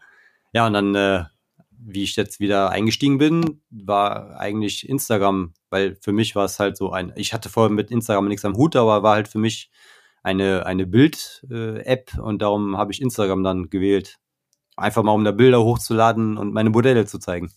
Ja, 0.53 0.67
und 0.67 0.75
dann, 0.75 0.95
äh, 0.95 1.25
wie 1.71 2.05
ich 2.05 2.15
jetzt 2.15 2.39
wieder 2.41 2.71
eingestiegen 2.71 3.19
bin, 3.19 3.63
war 3.71 4.39
eigentlich 4.39 4.89
Instagram, 4.89 5.55
weil 5.71 5.97
für 6.01 6.13
mich 6.13 6.37
war 6.37 6.45
es 6.45 6.61
halt 6.61 6.77
so 6.77 6.93
ein, 6.93 7.13
ich 7.17 7.35
hatte 7.35 7.49
vorher 7.49 7.73
mit 7.73 7.91
Instagram 7.91 8.29
nichts 8.29 8.45
am 8.45 8.57
Hut, 8.57 8.77
aber 8.77 9.03
war 9.03 9.15
halt 9.15 9.29
für 9.29 9.39
mich 9.39 9.71
eine, 10.23 10.65
eine 10.65 10.87
Bild-App 10.87 12.15
äh, 12.15 12.21
und 12.21 12.41
darum 12.41 12.79
habe 12.79 12.93
ich 12.93 13.03
Instagram 13.03 13.43
dann 13.43 13.69
gewählt. 13.69 14.19
Einfach 14.77 15.03
mal, 15.03 15.13
um 15.13 15.25
da 15.25 15.31
Bilder 15.31 15.63
hochzuladen 15.63 16.37
und 16.37 16.53
meine 16.53 16.71
Modelle 16.71 17.07
zu 17.07 17.19
zeigen. 17.19 17.51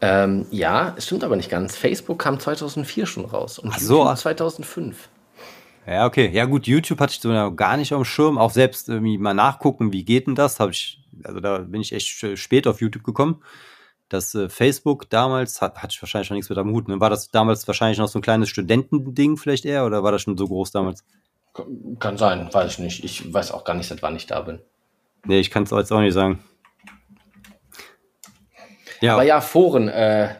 Ähm, 0.00 0.46
ja, 0.50 0.94
es 0.96 1.06
stimmt 1.06 1.24
aber 1.24 1.36
nicht 1.36 1.50
ganz. 1.50 1.76
Facebook 1.76 2.18
kam 2.18 2.40
2004 2.40 3.06
schon 3.06 3.24
raus 3.26 3.58
und 3.58 3.70
Ach 3.72 3.78
so. 3.78 3.98
YouTube 3.98 4.18
2005. 4.18 5.08
Ja, 5.86 6.06
okay. 6.06 6.30
Ja, 6.32 6.44
gut, 6.46 6.66
YouTube 6.66 7.00
hatte 7.00 7.12
ich 7.12 7.20
so 7.20 7.54
gar 7.54 7.76
nicht 7.76 7.92
auf 7.92 8.00
dem 8.00 8.04
Schirm. 8.04 8.38
Auch 8.38 8.50
selbst 8.50 8.88
irgendwie 8.88 9.18
mal 9.18 9.34
nachgucken, 9.34 9.92
wie 9.92 10.04
geht 10.04 10.26
denn 10.26 10.34
das? 10.34 10.60
Habe 10.60 10.72
ich, 10.72 11.02
also 11.24 11.40
da 11.40 11.58
bin 11.58 11.80
ich 11.80 11.92
echt 11.92 12.38
spät 12.38 12.66
auf 12.66 12.80
YouTube 12.80 13.04
gekommen. 13.04 13.42
Das 14.08 14.34
äh, 14.34 14.48
Facebook 14.48 15.08
damals 15.08 15.60
hat, 15.60 15.78
hatte 15.82 15.92
ich 15.92 16.02
wahrscheinlich 16.02 16.28
schon 16.28 16.36
nichts 16.36 16.50
mit 16.50 16.58
am 16.58 16.72
Hut. 16.72 16.88
Ne? 16.88 17.00
War 17.00 17.10
das 17.10 17.30
damals 17.30 17.66
wahrscheinlich 17.66 17.98
noch 17.98 18.08
so 18.08 18.18
ein 18.18 18.22
kleines 18.22 18.48
Studentending 18.48 19.36
vielleicht 19.36 19.64
eher 19.64 19.86
oder 19.86 20.02
war 20.02 20.12
das 20.12 20.22
schon 20.22 20.36
so 20.36 20.48
groß 20.48 20.72
damals? 20.72 21.04
Kann 21.98 22.16
sein, 22.16 22.48
weiß 22.52 22.72
ich 22.72 22.78
nicht. 22.78 23.04
Ich 23.04 23.32
weiß 23.32 23.52
auch 23.52 23.64
gar 23.64 23.74
nicht, 23.74 23.88
seit 23.88 24.02
wann 24.02 24.16
ich 24.16 24.26
da 24.26 24.40
bin. 24.40 24.60
Nee, 25.24 25.40
ich 25.40 25.50
kann 25.50 25.64
es 25.64 25.70
jetzt 25.70 25.92
auch 25.92 26.00
nicht 26.00 26.14
sagen. 26.14 26.42
Ja. 29.00 29.14
Aber 29.14 29.22
ja, 29.22 29.40
Foren. 29.40 29.88
Äh, 29.88 30.34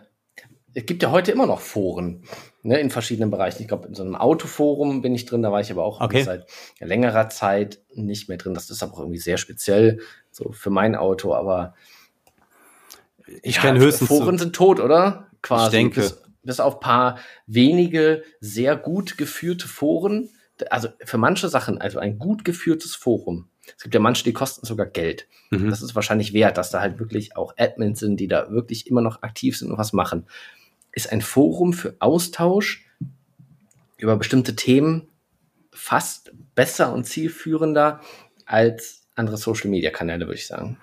es 0.75 0.87
gibt 0.87 1.03
ja 1.03 1.11
heute 1.11 1.33
immer 1.33 1.47
noch 1.47 1.61
Foren 1.61 2.25
ne, 2.63 2.79
in 2.79 2.91
verschiedenen 2.91 3.31
Bereichen. 3.31 3.63
Ich 3.63 3.69
glaube, 3.69 3.89
in 3.89 3.95
so 3.95 4.03
einem 4.03 4.15
Autoforum 4.15 5.03
bin 5.03 5.15
ich 5.15 5.27
drin, 5.27 5.43
da 5.43 5.53
war 5.53 5.61
ich 5.61 5.71
aber 5.71 5.85
auch 5.85 6.01
okay. 6.01 6.23
seit 6.23 6.47
längerer 6.79 7.29
Zeit 7.29 7.81
nicht 7.95 8.29
mehr 8.29 8.39
drin. 8.39 8.55
Das 8.55 8.71
ist 8.71 8.83
aber 8.83 8.95
auch 8.95 9.01
irgendwie 9.01 9.19
sehr 9.19 9.39
speziell 9.39 10.01
so 10.31 10.53
für 10.53 10.71
mein 10.71 10.95
Auto, 10.95 11.35
aber 11.35 11.75
ich 13.43 13.57
ja, 13.57 13.63
kenne 13.63 13.81
höchstens 13.81 14.09
Foren 14.09 14.39
sind 14.39 14.55
tot, 14.55 14.81
oder? 14.81 15.29
Quasi. 15.43 15.65
Ich 15.67 15.71
denke. 15.71 16.13
bis 16.43 16.61
auf 16.61 16.81
paar 16.81 17.19
wenige 17.47 18.23
sehr 18.41 18.77
gut 18.77 19.17
geführte 19.17 19.69
Foren, 19.69 20.31
also 20.69 20.89
für 21.05 21.19
manche 21.19 21.49
Sachen, 21.49 21.81
also 21.81 21.99
ein 21.99 22.19
gut 22.19 22.45
geführtes 22.45 22.95
Forum. 22.95 23.49
Es 23.77 23.83
gibt 23.83 23.95
ja 23.95 24.01
manche, 24.01 24.25
die 24.25 24.33
kosten 24.33 24.67
sogar 24.67 24.87
Geld. 24.87 25.27
Mhm. 25.51 25.71
Das 25.71 25.83
ist 25.83 25.95
wahrscheinlich 25.95 26.33
wert, 26.33 26.57
dass 26.57 26.71
da 26.71 26.81
halt 26.81 26.99
wirklich 26.99 27.37
auch 27.37 27.55
Admins 27.57 28.01
sind, 28.01 28.19
die 28.19 28.29
da 28.29 28.51
wirklich 28.51 28.87
immer 28.87 29.01
noch 29.01 29.23
aktiv 29.23 29.57
sind 29.57 29.71
und 29.71 29.79
was 29.79 29.93
machen. 29.93 30.27
Ist 30.93 31.13
ein 31.13 31.23
Forum 31.23 31.73
für 31.73 31.97
Austausch 31.99 32.87
über 33.97 34.17
bestimmte 34.17 34.57
Themen 34.57 35.09
fast 35.73 36.33
besser 36.55 36.93
und 36.93 37.05
zielführender 37.05 38.01
als 38.47 39.03
andere 39.15 39.37
Social 39.37 39.71
Media 39.71 39.91
Kanäle, 39.91 40.27
würde 40.27 40.39
ich 40.39 40.47
sagen. 40.47 40.79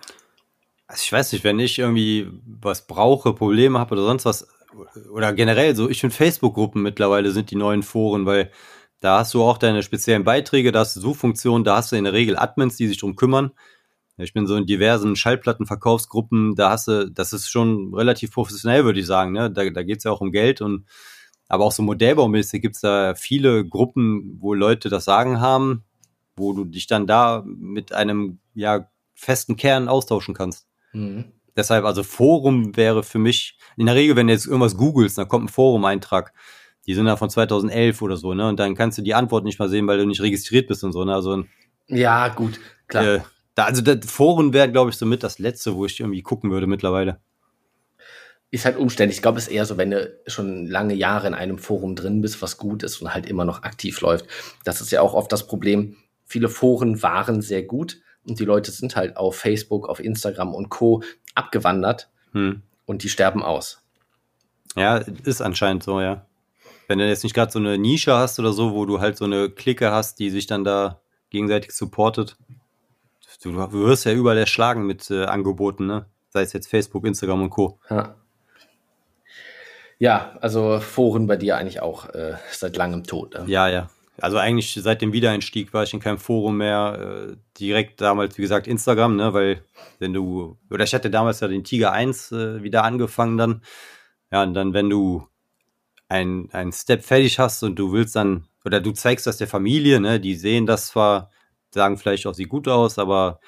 Also 0.88 1.01
ich 1.03 1.12
weiß 1.12 1.34
nicht, 1.34 1.44
wenn 1.44 1.60
ich 1.60 1.79
irgendwie 1.79 2.27
was 2.46 2.88
brauche, 2.88 3.34
Probleme 3.34 3.79
habe 3.79 3.94
oder 3.94 4.03
sonst 4.03 4.25
was, 4.25 4.48
oder 5.12 5.34
generell 5.34 5.75
so, 5.75 5.89
ich 5.89 6.00
finde 6.00 6.15
Facebook-Gruppen 6.15 6.82
mittlerweile 6.82 7.32
sind 7.32 7.51
die 7.51 7.56
neuen 7.56 7.84
Foren, 7.84 8.25
weil 8.25 8.51
da 9.00 9.20
hast 9.20 9.34
du 9.34 9.44
auch 9.44 9.58
deine 9.58 9.84
speziellen 9.84 10.24
Beiträge, 10.24 10.72
da 10.72 10.80
hast 10.80 10.96
du 10.96 11.01
Suchfunktionen, 11.01 11.63
da 11.63 11.77
hast 11.77 11.92
du 11.92 11.96
in 11.96 12.04
der 12.04 12.13
Regel 12.13 12.38
Admins, 12.38 12.77
die 12.77 12.88
sich 12.88 12.98
drum 12.98 13.16
kümmern. 13.16 13.51
Ich 14.18 14.34
bin 14.34 14.48
so 14.48 14.56
in 14.56 14.66
diversen 14.66 15.16
Schallplattenverkaufsgruppen, 15.16 16.56
da 16.56 16.72
hast 16.72 16.88
du, 16.88 17.12
das 17.12 17.34
ist 17.34 17.50
schon 17.50 17.94
relativ 17.94 18.32
professionell, 18.32 18.84
würde 18.84 19.00
ich 19.00 19.06
sagen. 19.06 19.32
Ne? 19.32 19.51
Da, 19.51 19.70
da 19.70 19.84
geht 19.84 20.00
es 20.00 20.06
ja 20.06 20.12
auch 20.12 20.22
um 20.22 20.32
Geld 20.32 20.62
und 20.62 20.86
aber 21.50 21.63
auch 21.63 21.72
so 21.72 21.84
modellbaumäßig 21.84 22.62
gibt 22.62 22.75
es 22.75 22.82
da 22.82 23.16
viele 23.16 23.66
Gruppen, 23.66 24.38
wo 24.39 24.54
Leute 24.54 24.89
das 24.89 25.06
Sagen 25.06 25.39
haben, 25.39 25.84
wo 26.36 26.54
du 26.54 26.66
dich 26.66 26.88
dann 26.88 27.08
da 27.08 27.44
mit 27.46 27.94
einem 27.94 28.39
ja 28.54 28.89
festen 29.13 29.56
Kern 29.56 29.88
austauschen 29.88 30.34
kannst. 30.34 30.68
Mhm. 30.94 31.32
Deshalb, 31.56 31.86
also 31.86 32.04
Forum 32.04 32.75
wäre 32.75 33.01
für 33.01 33.18
mich, 33.18 33.58
in 33.77 33.88
der 33.88 33.96
Regel, 33.96 34.16
wenn 34.16 34.27
du 34.27 34.34
jetzt 34.34 34.46
irgendwas 34.46 34.77
googelst, 34.77 35.18
dann 35.18 35.27
kommt 35.27 35.46
ein 35.46 35.50
Forum-Eintrag. 35.50 36.34
Die 36.88 36.94
sind 36.94 37.06
da 37.06 37.17
von 37.17 37.29
2011 37.29 38.01
oder 38.01 38.17
so, 38.17 38.34
ne? 38.34 38.48
Und 38.48 38.60
dann 38.60 38.75
kannst 38.75 38.98
du 38.98 39.01
die 39.01 39.13
Antwort 39.13 39.44
nicht 39.44 39.60
mal 39.60 39.70
sehen, 39.70 39.88
weil 39.88 39.98
du 39.98 40.06
nicht 40.06 40.22
registriert 40.22 40.67
bist 40.67 40.84
und 40.84 40.94
so, 40.94 41.03
ne? 41.03 41.13
Also, 41.13 41.44
ja, 41.88 42.29
gut, 42.29 42.60
klar. 42.88 43.06
Äh, 43.06 43.20
da, 43.56 43.65
also 43.65 43.82
das 43.82 44.10
Foren 44.10 44.53
wäre, 44.53 44.72
glaube 44.72 44.91
ich, 44.91 44.98
so 44.98 45.06
mit 45.06 45.24
das 45.24 45.39
Letzte, 45.39 45.75
wo 45.75 45.86
ich 45.86 46.00
irgendwie 46.00 46.22
gucken 46.22 46.51
würde 46.51 46.67
mittlerweile. 46.67 47.20
Ist 48.51 48.65
halt 48.65 48.77
umständlich. 48.77 49.17
Ich 49.17 49.22
glaube, 49.22 49.39
es 49.39 49.48
ist 49.48 49.53
eher 49.53 49.65
so, 49.65 49.77
wenn 49.77 49.91
du 49.91 50.15
schon 50.27 50.67
lange 50.67 50.94
Jahre 50.94 51.27
in 51.27 51.34
einem 51.34 51.58
Forum 51.58 51.96
drin 51.96 52.22
bist, 52.22 52.41
was 52.41 52.58
gut 52.58 52.84
ist 52.84 53.01
und 53.01 53.13
halt 53.13 53.25
immer 53.25 53.44
noch 53.44 53.63
aktiv 53.63 54.00
läuft. 54.01 54.27
Das 54.63 54.79
ist 54.79 54.91
ja 54.91 55.01
auch 55.01 55.13
oft 55.15 55.32
das 55.32 55.48
Problem. 55.48 55.98
Viele 56.24 56.50
Foren 56.50 57.01
waren 57.01 57.41
sehr 57.41 57.63
gut 57.63 57.98
und 58.25 58.39
die 58.39 58.46
Leute 58.46 58.72
sind 58.72 58.96
halt 58.96 59.17
auf 59.17 59.38
Facebook, 59.38 59.89
auf 59.89 60.00
Instagram 60.00 60.53
und 60.53 60.70
Co. 60.70 61.01
abgewandert 61.34 62.10
hm. 62.34 62.62
und 62.86 63.03
die 63.03 63.10
sterben 63.10 63.41
aus. 63.41 63.82
Ja, 64.75 64.98
ist 64.98 65.41
anscheinend 65.41 65.84
so, 65.84 66.00
ja. 66.00 66.26
Wenn 66.88 67.00
du 67.00 67.08
jetzt 67.08 67.24
nicht 67.24 67.34
gerade 67.34 67.51
so 67.51 67.60
eine 67.60 67.77
Nische 67.77 68.15
hast 68.15 68.39
oder 68.39 68.53
so, 68.53 68.74
wo 68.74 68.86
du 68.86 69.00
halt 69.00 69.17
so 69.17 69.25
eine 69.25 69.50
Clique 69.50 69.91
hast, 69.91 70.20
die 70.20 70.29
sich 70.29 70.48
dann 70.48 70.63
da 70.63 71.01
gegenseitig 71.29 71.72
supportet. 71.72 72.38
Du, 73.44 73.51
du 73.51 73.86
wirst 73.86 74.06
ja 74.06 74.13
überall 74.13 74.38
erschlagen 74.38 74.88
mit 74.88 75.12
äh, 75.12 75.25
Angeboten, 75.25 75.86
ne? 75.86 76.06
Sei 76.29 76.41
es 76.41 76.53
jetzt 76.53 76.70
Facebook, 76.70 77.06
Instagram 77.06 77.44
und 77.44 77.50
Co. 77.50 77.79
Ja. 77.89 78.15
Ja, 80.00 80.38
also 80.41 80.79
Foren 80.79 81.27
bei 81.27 81.38
dir 81.38 81.58
eigentlich 81.58 81.82
auch 81.82 82.10
äh, 82.10 82.36
seit 82.51 82.77
langem 82.77 83.03
tot. 83.03 83.34
Ne? 83.34 83.46
Ja, 83.48 83.67
ja. 83.67 83.89
Also 84.20 84.38
eigentlich 84.38 84.74
seit 84.74 85.01
dem 85.01 85.13
Wiedereinstieg 85.13 85.74
war 85.74 85.84
ich 85.84 85.94
in 85.94 86.00
keinem 86.00 86.17
Forum 86.17 86.58
mehr. 86.58 87.29
Äh, 87.29 87.36
direkt 87.60 88.01
damals, 88.01 88.38
wie 88.38 88.41
gesagt, 88.41 88.67
Instagram, 88.67 89.15
ne? 89.15 89.34
Weil 89.34 89.63
wenn 90.00 90.13
du, 90.13 90.58
oder 90.70 90.84
ich 90.84 90.94
hatte 90.94 91.10
damals 91.10 91.39
ja 91.39 91.48
den 91.48 91.63
Tiger 91.63 91.91
1 91.91 92.32
äh, 92.32 92.63
wieder 92.63 92.84
angefangen 92.84 93.38
dann. 93.38 93.62
Ja, 94.32 94.44
und 94.44 94.53
dann, 94.53 94.74
wenn 94.74 94.89
du 94.89 95.27
ein, 96.10 96.50
ein 96.52 96.72
Step 96.72 97.04
fertig 97.04 97.40
hast 97.40 97.64
und 97.64 97.76
du 97.78 97.92
willst 97.92 98.16
dann, 98.16 98.48
oder 98.66 98.80
du 98.80 98.92
zeigst 98.92 99.28
das 99.28 99.38
der 99.38 99.48
Familie, 99.48 100.00
ne, 100.00 100.20
die 100.20 100.36
sehen 100.36 100.66
das 100.66 100.88
zwar, 100.88 101.32
sagen 101.72 101.98
vielleicht 101.98 102.26
auch, 102.28 102.34
sieht 102.34 102.50
gut 102.50 102.68
aus, 102.68 102.98
aber 102.98 103.40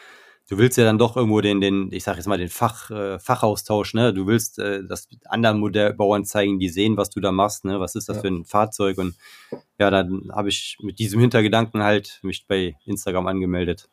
du 0.50 0.58
willst 0.58 0.78
ja 0.78 0.84
dann 0.84 0.98
doch 0.98 1.16
irgendwo 1.16 1.42
den, 1.42 1.62
den, 1.62 1.92
ich 1.92 2.04
sag 2.04 2.18
jetzt 2.18 2.28
mal, 2.28 2.38
den 2.38 2.50
Fach, 2.50 2.90
äh, 2.90 3.20
Fachaustausch, 3.20 3.94
ne? 3.94 4.14
Du 4.14 4.28
willst 4.28 4.60
äh, 4.60 4.84
das 4.84 5.08
anderen 5.26 5.60
Modellbauern 5.60 6.26
zeigen, 6.26 6.60
die 6.60 6.70
sehen, 6.70 6.98
was 6.98 7.10
du 7.12 7.20
da 7.22 7.32
machst, 7.32 7.66
ne? 7.66 7.80
Was 7.80 7.96
ist 7.96 8.10
das 8.10 8.18
ja. 8.18 8.22
für 8.24 8.28
ein 8.30 8.46
Fahrzeug? 8.46 8.98
Und 8.98 9.16
ja, 9.78 9.90
dann 9.90 10.30
habe 10.34 10.50
ich 10.50 10.78
mit 10.82 11.00
diesem 11.00 11.20
Hintergedanken 11.22 11.84
halt 11.84 12.20
mich 12.24 12.46
bei 12.48 12.76
Instagram 12.86 13.28
angemeldet. 13.28 13.90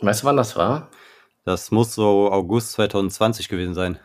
Weißt 0.00 0.22
du, 0.22 0.26
wann 0.26 0.36
das 0.36 0.56
war? 0.56 0.90
Das 1.44 1.70
muss 1.70 1.94
so 1.94 2.30
August 2.32 2.72
2020 2.72 3.48
gewesen 3.48 3.74
sein. 3.74 3.98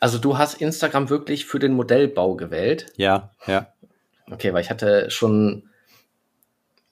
Also 0.00 0.18
du 0.18 0.38
hast 0.38 0.60
Instagram 0.60 1.08
wirklich 1.08 1.46
für 1.46 1.58
den 1.58 1.72
Modellbau 1.72 2.34
gewählt? 2.36 2.86
Ja, 2.96 3.32
ja. 3.46 3.68
Okay, 4.30 4.52
weil 4.52 4.62
ich 4.62 4.70
hatte 4.70 5.10
schon, 5.10 5.70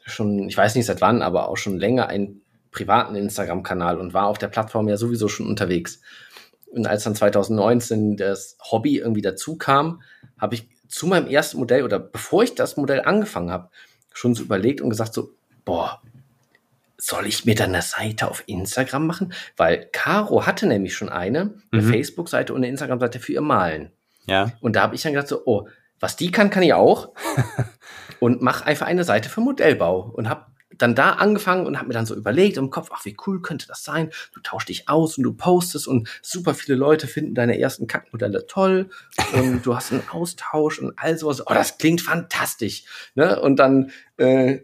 schon, 0.04 0.49
ich 0.49 0.57
weiß 0.57 0.75
nicht 0.75 0.87
seit 0.87 1.00
wann, 1.00 1.23
aber 1.23 1.49
auch 1.49 1.57
schon 1.57 1.78
länger 1.78 2.09
einen 2.09 2.43
privaten 2.71 3.14
Instagram-Kanal 3.14 3.99
und 3.99 4.14
war 4.14 4.26
auf 4.26 4.38
der 4.38 4.49
Plattform 4.49 4.88
ja 4.88 4.97
sowieso 4.97 5.28
schon 5.28 5.47
unterwegs. 5.47 6.00
Und 6.66 6.87
als 6.87 7.04
dann 7.04 7.14
2019 7.14 8.16
das 8.16 8.57
Hobby 8.71 8.99
irgendwie 8.99 9.23
dazu 9.23 9.57
kam, 9.57 10.02
habe 10.38 10.57
ich 10.57 10.69
zu 10.88 11.07
meinem 11.07 11.28
ersten 11.28 11.59
Modell 11.59 11.85
oder 11.85 11.99
bevor 11.99 12.43
ich 12.43 12.54
das 12.54 12.76
Modell 12.76 13.02
angefangen 13.02 13.50
habe, 13.50 13.71
schon 14.12 14.35
so 14.35 14.43
überlegt 14.43 14.81
und 14.81 14.90
gesagt 14.90 15.14
so, 15.14 15.31
boah, 15.64 16.02
soll 17.04 17.26
ich 17.26 17.44
mir 17.44 17.54
dann 17.54 17.75
eine 17.75 17.82
Seite 17.82 18.28
auf 18.28 18.44
Instagram 18.46 19.06
machen? 19.06 19.34
Weil 19.58 19.90
Caro 19.92 20.46
hatte 20.46 20.66
nämlich 20.66 20.94
schon 20.94 21.11
eine, 21.11 21.54
eine 21.70 21.82
mhm. 21.82 21.90
Facebook-Seite 21.90 22.54
und 22.54 22.61
eine 22.61 22.68
Instagram-Seite 22.68 23.20
für 23.20 23.32
ihr 23.32 23.42
Malen. 23.42 23.92
Ja. 24.26 24.52
Und 24.61 24.76
da 24.76 24.82
habe 24.82 24.94
ich 24.94 25.02
dann 25.02 25.12
gedacht 25.12 25.28
so, 25.28 25.42
oh, 25.44 25.68
was 26.00 26.16
die 26.16 26.30
kann, 26.30 26.49
kann 26.49 26.62
ich 26.62 26.73
auch. 26.73 27.12
und 28.20 28.40
mach 28.40 28.62
einfach 28.62 28.87
eine 28.87 29.04
Seite 29.04 29.28
für 29.28 29.42
Modellbau 29.42 30.12
und 30.14 30.30
habe 30.30 30.46
dann 30.78 30.94
da 30.94 31.11
angefangen 31.11 31.66
und 31.66 31.76
habe 31.76 31.88
mir 31.88 31.94
dann 31.94 32.06
so 32.06 32.14
überlegt 32.14 32.56
im 32.56 32.70
Kopf, 32.70 32.88
ach, 32.92 33.04
wie 33.04 33.16
cool 33.26 33.42
könnte 33.42 33.66
das 33.66 33.84
sein? 33.84 34.11
Du 34.32 34.40
tauschst 34.40 34.70
dich 34.70 34.88
aus 34.88 35.18
und 35.18 35.25
du 35.25 35.34
postest 35.34 35.87
und 35.87 36.08
super 36.23 36.54
viele 36.54 36.76
Leute 36.76 37.06
finden 37.06 37.34
deine 37.34 37.61
ersten 37.61 37.87
Kackmodelle 37.87 38.46
toll 38.46 38.88
und 39.34 39.64
du 39.64 39.76
hast 39.76 39.92
einen 39.92 40.08
Austausch 40.11 40.78
und 40.78 40.94
all 40.96 41.18
sowas. 41.18 41.46
Oh, 41.46 41.52
das 41.52 41.76
klingt 41.76 42.00
fantastisch. 42.00 42.84
Ne? 43.14 43.38
Und 43.40 43.56
dann 43.56 43.90
äh, 44.16 44.61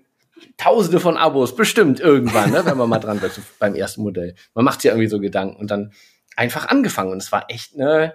Tausende 0.56 1.00
von 1.00 1.16
Abos, 1.16 1.54
bestimmt 1.54 2.00
irgendwann, 2.00 2.50
ne, 2.50 2.64
wenn 2.64 2.76
man 2.76 2.88
mal 2.88 2.98
dran 2.98 3.22
wird 3.22 3.40
beim 3.58 3.74
ersten 3.74 4.02
Modell. 4.02 4.34
Man 4.54 4.64
macht 4.64 4.82
sich 4.82 4.90
irgendwie 4.90 5.08
so 5.08 5.20
Gedanken 5.20 5.56
und 5.56 5.70
dann 5.70 5.92
einfach 6.36 6.68
angefangen. 6.68 7.12
Und 7.12 7.22
es 7.22 7.32
war 7.32 7.44
echt 7.48 7.74
eine, 7.74 8.14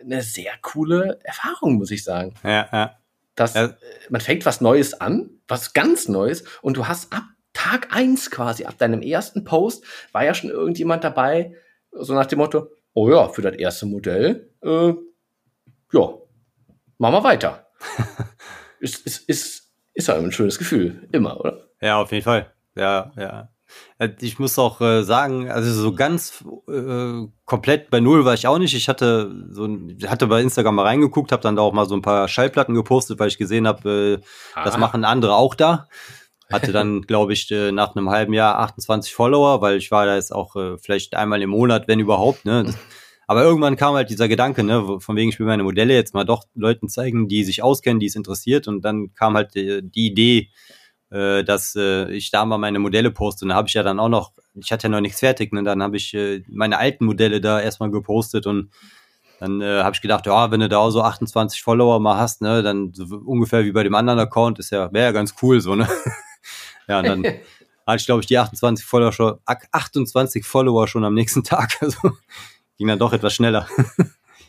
eine 0.00 0.22
sehr 0.22 0.52
coole 0.62 1.18
Erfahrung, 1.24 1.74
muss 1.74 1.90
ich 1.90 2.04
sagen. 2.04 2.34
Ja, 2.42 2.68
ja. 2.72 2.98
Das, 3.34 3.54
ja. 3.54 3.74
Man 4.08 4.20
fängt 4.20 4.46
was 4.46 4.60
Neues 4.60 4.94
an, 5.00 5.30
was 5.46 5.74
ganz 5.74 6.08
Neues, 6.08 6.44
und 6.62 6.76
du 6.76 6.88
hast 6.88 7.12
ab 7.12 7.24
Tag 7.52 7.94
eins 7.94 8.30
quasi, 8.30 8.64
ab 8.64 8.76
deinem 8.78 9.00
ersten 9.00 9.44
Post, 9.44 9.84
war 10.12 10.24
ja 10.24 10.34
schon 10.34 10.50
irgendjemand 10.50 11.04
dabei, 11.04 11.54
so 11.90 12.12
nach 12.12 12.26
dem 12.26 12.38
Motto, 12.38 12.70
oh 12.92 13.10
ja, 13.10 13.28
für 13.28 13.42
das 13.42 13.56
erste 13.56 13.86
Modell, 13.86 14.50
äh, 14.62 14.92
ja, 15.92 16.14
machen 16.98 17.14
wir 17.14 17.24
weiter. 17.24 17.70
ist, 18.80 19.06
ist, 19.06 19.28
ist 19.28 19.65
ist 19.96 20.08
halt 20.08 20.22
ein 20.22 20.30
schönes 20.30 20.58
Gefühl, 20.58 21.08
immer, 21.10 21.40
oder? 21.40 21.68
Ja, 21.80 22.00
auf 22.00 22.12
jeden 22.12 22.24
Fall. 22.24 22.52
Ja, 22.76 23.12
ja. 23.16 23.48
Äh, 23.98 24.10
ich 24.20 24.38
muss 24.38 24.58
auch 24.58 24.80
äh, 24.80 25.02
sagen, 25.02 25.50
also 25.50 25.72
so 25.72 25.94
ganz 25.94 26.44
äh, 26.68 27.26
komplett 27.46 27.90
bei 27.90 28.00
Null 28.00 28.24
war 28.24 28.34
ich 28.34 28.46
auch 28.46 28.58
nicht. 28.58 28.74
Ich 28.74 28.88
hatte 28.88 29.34
so 29.50 29.66
hatte 30.06 30.26
bei 30.26 30.42
Instagram 30.42 30.76
mal 30.76 30.82
reingeguckt, 30.82 31.32
habe 31.32 31.42
dann 31.42 31.56
da 31.56 31.62
auch 31.62 31.72
mal 31.72 31.88
so 31.88 31.94
ein 31.94 32.02
paar 32.02 32.28
Schallplatten 32.28 32.74
gepostet, 32.74 33.18
weil 33.18 33.28
ich 33.28 33.38
gesehen 33.38 33.66
habe, 33.66 34.20
äh, 34.20 34.62
das 34.64 34.76
machen 34.76 35.04
andere 35.04 35.34
auch 35.34 35.54
da. 35.54 35.88
Hatte 36.52 36.72
dann, 36.72 37.02
glaube 37.08 37.32
ich, 37.32 37.50
äh, 37.50 37.72
nach 37.72 37.96
einem 37.96 38.10
halben 38.10 38.34
Jahr 38.34 38.58
28 38.58 39.14
Follower, 39.14 39.62
weil 39.62 39.78
ich 39.78 39.90
war 39.90 40.04
da 40.04 40.14
jetzt 40.14 40.32
auch 40.32 40.54
vielleicht 40.78 41.16
einmal 41.16 41.40
im 41.40 41.50
Monat, 41.50 41.88
wenn 41.88 42.00
überhaupt. 42.00 42.44
Ne? 42.44 42.64
Das, 42.64 42.76
aber 43.26 43.42
irgendwann 43.42 43.76
kam 43.76 43.94
halt 43.94 44.10
dieser 44.10 44.28
Gedanke, 44.28 44.62
ne, 44.62 45.00
von 45.00 45.16
wegen 45.16 45.30
ich 45.30 45.38
will 45.38 45.46
meine 45.46 45.64
Modelle 45.64 45.94
jetzt 45.94 46.14
mal 46.14 46.24
doch 46.24 46.44
Leuten 46.54 46.88
zeigen, 46.88 47.28
die 47.28 47.44
sich 47.44 47.62
auskennen, 47.62 47.98
die 47.98 48.06
es 48.06 48.14
interessiert. 48.14 48.68
Und 48.68 48.84
dann 48.84 49.12
kam 49.14 49.34
halt 49.34 49.54
die, 49.54 49.80
die 49.82 50.06
Idee, 50.06 50.50
äh, 51.10 51.42
dass 51.44 51.74
äh, 51.76 52.10
ich 52.12 52.30
da 52.30 52.44
mal 52.44 52.58
meine 52.58 52.78
Modelle 52.78 53.10
poste. 53.10 53.44
Und 53.44 53.50
da 53.50 53.56
habe 53.56 53.68
ich 53.68 53.74
ja 53.74 53.82
dann 53.82 53.98
auch 53.98 54.08
noch, 54.08 54.32
ich 54.54 54.70
hatte 54.70 54.84
ja 54.84 54.88
noch 54.90 55.00
nichts 55.00 55.20
fertig, 55.20 55.52
ne? 55.52 55.64
Dann 55.64 55.82
habe 55.82 55.96
ich 55.96 56.14
äh, 56.14 56.42
meine 56.48 56.78
alten 56.78 57.04
Modelle 57.04 57.40
da 57.40 57.60
erstmal 57.60 57.90
gepostet 57.90 58.46
und 58.46 58.70
dann 59.40 59.60
äh, 59.60 59.82
habe 59.82 59.94
ich 59.94 60.00
gedacht, 60.00 60.26
ja, 60.26 60.50
wenn 60.50 60.60
du 60.60 60.68
da 60.68 60.90
so 60.90 61.02
28 61.02 61.62
Follower 61.62 62.00
mal 62.00 62.16
hast, 62.16 62.40
ne, 62.40 62.62
dann 62.62 62.92
so 62.94 63.04
ungefähr 63.04 63.64
wie 63.64 63.72
bei 63.72 63.82
dem 63.82 63.94
anderen 63.94 64.18
Account, 64.18 64.58
ist 64.58 64.70
ja, 64.70 64.90
wäre 64.92 65.06
ja 65.06 65.12
ganz 65.12 65.34
cool 65.42 65.60
so, 65.60 65.74
ne? 65.74 65.86
ja, 66.88 67.00
und 67.00 67.06
dann 67.06 67.24
hatte 67.86 67.96
ich, 67.98 68.06
glaube 68.06 68.22
ich, 68.22 68.26
die 68.26 68.38
28 68.38 68.84
Follower 68.86 69.12
schon, 69.12 69.38
28 69.44 70.44
Follower 70.44 70.88
schon 70.88 71.04
am 71.04 71.14
nächsten 71.14 71.44
Tag. 71.44 71.76
Also 71.80 72.12
ging 72.76 72.88
dann 72.88 72.98
doch 72.98 73.12
etwas 73.12 73.34
schneller. 73.34 73.68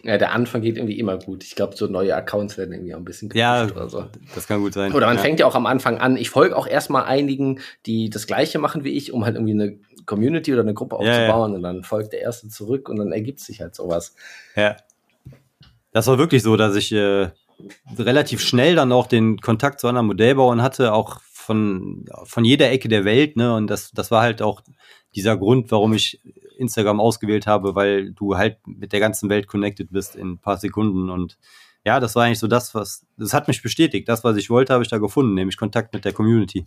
Ja, 0.03 0.17
der 0.17 0.31
Anfang 0.31 0.61
geht 0.61 0.77
irgendwie 0.77 0.99
immer 0.99 1.17
gut. 1.17 1.43
Ich 1.43 1.55
glaube, 1.55 1.75
so 1.75 1.87
neue 1.87 2.15
Accounts 2.15 2.57
werden 2.57 2.71
irgendwie 2.71 2.93
auch 2.93 2.99
ein 2.99 3.03
bisschen 3.03 3.29
ja, 3.33 3.65
oder 3.65 3.89
so. 3.89 4.05
Das 4.35 4.47
kann 4.47 4.61
gut 4.61 4.73
sein. 4.73 4.93
Oder 4.93 5.07
man 5.07 5.17
ja. 5.17 5.21
fängt 5.21 5.39
ja 5.39 5.45
auch 5.45 5.55
am 5.55 5.65
Anfang 5.65 5.97
an. 5.97 6.15
Ich 6.15 6.29
folge 6.29 6.55
auch 6.55 6.67
erstmal 6.67 7.03
einigen, 7.03 7.59
die 7.85 8.09
das 8.09 8.27
Gleiche 8.27 8.59
machen 8.59 8.83
wie 8.83 8.91
ich, 8.91 9.11
um 9.11 9.25
halt 9.25 9.35
irgendwie 9.35 9.53
eine 9.53 9.79
Community 10.05 10.53
oder 10.53 10.61
eine 10.61 10.73
Gruppe 10.73 10.95
aufzubauen. 10.95 11.17
Ja, 11.17 11.47
ja. 11.49 11.55
Und 11.55 11.61
dann 11.63 11.83
folgt 11.83 12.13
der 12.13 12.21
Erste 12.21 12.47
zurück 12.47 12.89
und 12.89 12.97
dann 12.97 13.11
ergibt 13.11 13.39
sich 13.39 13.59
halt 13.59 13.75
sowas. 13.75 14.15
Ja. 14.55 14.77
das 15.91 16.07
war 16.07 16.17
wirklich 16.17 16.43
so, 16.43 16.55
dass 16.55 16.75
ich 16.75 16.91
äh, 16.93 17.29
relativ 17.97 18.41
schnell 18.41 18.75
dann 18.75 18.91
auch 18.91 19.07
den 19.07 19.39
Kontakt 19.39 19.79
zu 19.79 19.87
anderen 19.87 20.07
Modellbauern 20.07 20.61
hatte, 20.61 20.93
auch 20.93 21.19
von, 21.21 22.05
von 22.23 22.45
jeder 22.45 22.71
Ecke 22.71 22.87
der 22.87 23.03
Welt. 23.03 23.35
Ne? 23.35 23.53
Und 23.53 23.67
das, 23.67 23.91
das 23.91 24.11
war 24.11 24.21
halt 24.21 24.41
auch 24.41 24.61
dieser 25.15 25.35
Grund, 25.37 25.71
warum 25.71 25.93
ich 25.93 26.21
Instagram 26.57 26.99
ausgewählt 26.99 27.47
habe, 27.47 27.75
weil 27.75 28.11
du 28.11 28.37
halt 28.37 28.57
mit 28.65 28.93
der 28.93 28.99
ganzen 28.99 29.29
Welt 29.29 29.47
connected 29.47 29.91
bist 29.91 30.15
in 30.15 30.33
ein 30.33 30.39
paar 30.39 30.57
Sekunden. 30.57 31.09
Und 31.09 31.37
ja, 31.85 31.99
das 31.99 32.15
war 32.15 32.25
eigentlich 32.25 32.39
so 32.39 32.47
das, 32.47 32.75
was, 32.75 33.05
das 33.17 33.33
hat 33.33 33.47
mich 33.47 33.61
bestätigt. 33.61 34.09
Das, 34.09 34.23
was 34.23 34.37
ich 34.37 34.49
wollte, 34.49 34.73
habe 34.73 34.83
ich 34.83 34.89
da 34.89 34.97
gefunden, 34.97 35.33
nämlich 35.33 35.57
Kontakt 35.57 35.93
mit 35.93 36.05
der 36.05 36.13
Community. 36.13 36.65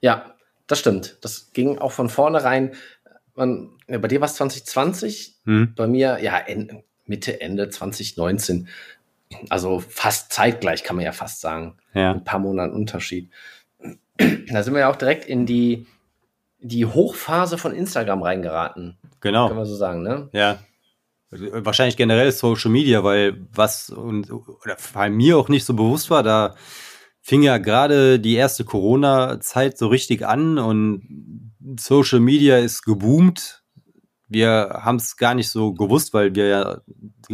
Ja, 0.00 0.34
das 0.66 0.78
stimmt. 0.78 1.18
Das 1.20 1.52
ging 1.52 1.78
auch 1.78 1.92
von 1.92 2.08
vornherein. 2.08 2.74
Man, 3.34 3.70
ja, 3.88 3.98
bei 3.98 4.08
dir 4.08 4.20
war 4.20 4.26
es 4.26 4.34
2020, 4.34 5.36
hm. 5.44 5.74
bei 5.74 5.86
mir 5.86 6.18
ja 6.22 6.38
en, 6.38 6.82
Mitte, 7.06 7.40
Ende 7.40 7.68
2019. 7.68 8.68
Also 9.48 9.80
fast 9.80 10.32
zeitgleich, 10.32 10.84
kann 10.84 10.96
man 10.96 11.04
ja 11.04 11.12
fast 11.12 11.40
sagen. 11.40 11.76
Ja. 11.94 12.12
Ein 12.12 12.24
paar 12.24 12.38
Monate 12.38 12.74
Unterschied. 12.74 13.30
Da 14.18 14.62
sind 14.62 14.74
wir 14.74 14.80
ja 14.80 14.90
auch 14.90 14.96
direkt 14.96 15.26
in 15.26 15.46
die, 15.46 15.86
die 16.62 16.86
Hochphase 16.86 17.58
von 17.58 17.74
Instagram 17.74 18.22
reingeraten. 18.22 18.98
Genau. 19.20 19.48
Kann 19.48 19.56
man 19.56 19.66
so 19.66 19.76
sagen, 19.76 20.02
ne? 20.02 20.28
Ja. 20.32 20.58
Wahrscheinlich 21.30 21.96
generell 21.96 22.30
Social 22.30 22.70
Media, 22.70 23.02
weil 23.04 23.46
was 23.54 23.88
und 23.90 24.30
oder 24.30 24.76
weil 24.92 25.10
mir 25.10 25.38
auch 25.38 25.48
nicht 25.48 25.64
so 25.64 25.74
bewusst 25.74 26.10
war, 26.10 26.22
da 26.22 26.54
fing 27.22 27.42
ja 27.42 27.56
gerade 27.58 28.20
die 28.20 28.34
erste 28.34 28.64
Corona-Zeit 28.64 29.78
so 29.78 29.88
richtig 29.88 30.26
an 30.26 30.58
und 30.58 31.52
Social 31.78 32.20
Media 32.20 32.58
ist 32.58 32.82
geboomt. 32.82 33.62
Wir 34.28 34.80
haben 34.82 34.96
es 34.96 35.16
gar 35.16 35.34
nicht 35.34 35.50
so 35.50 35.72
gewusst, 35.72 36.12
weil 36.12 36.34
wir 36.34 36.46
ja 36.48 36.80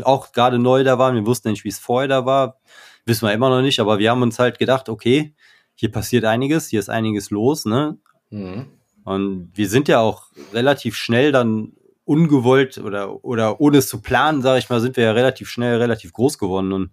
auch 0.04 0.32
gerade 0.32 0.58
neu 0.58 0.84
da 0.84 0.98
waren. 0.98 1.14
Wir 1.16 1.26
wussten 1.26 1.50
nicht, 1.50 1.64
wie 1.64 1.68
es 1.68 1.78
vorher 1.78 2.08
da 2.08 2.24
war. 2.24 2.60
Wissen 3.04 3.26
wir 3.26 3.32
immer 3.32 3.50
noch 3.50 3.62
nicht, 3.62 3.80
aber 3.80 3.98
wir 3.98 4.10
haben 4.10 4.22
uns 4.22 4.38
halt 4.38 4.58
gedacht, 4.58 4.88
okay, 4.88 5.34
hier 5.74 5.90
passiert 5.90 6.24
einiges, 6.24 6.68
hier 6.68 6.80
ist 6.80 6.90
einiges 6.90 7.30
los, 7.30 7.64
ne? 7.64 7.98
Mhm. 8.30 8.77
Und 9.08 9.52
wir 9.54 9.70
sind 9.70 9.88
ja 9.88 10.00
auch 10.00 10.26
relativ 10.52 10.94
schnell 10.94 11.32
dann 11.32 11.72
ungewollt 12.04 12.76
oder, 12.76 13.24
oder 13.24 13.58
ohne 13.58 13.78
es 13.78 13.88
zu 13.88 14.02
planen, 14.02 14.42
sage 14.42 14.58
ich 14.58 14.68
mal, 14.68 14.80
sind 14.80 14.98
wir 14.98 15.04
ja 15.04 15.12
relativ 15.12 15.48
schnell 15.48 15.78
relativ 15.78 16.12
groß 16.12 16.38
geworden 16.38 16.72
und 16.72 16.90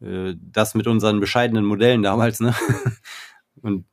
äh, 0.00 0.36
das 0.40 0.76
mit 0.76 0.86
unseren 0.86 1.18
bescheidenen 1.18 1.64
Modellen 1.64 2.02
damals, 2.02 2.38
ne? 2.38 2.54
Und 3.62 3.86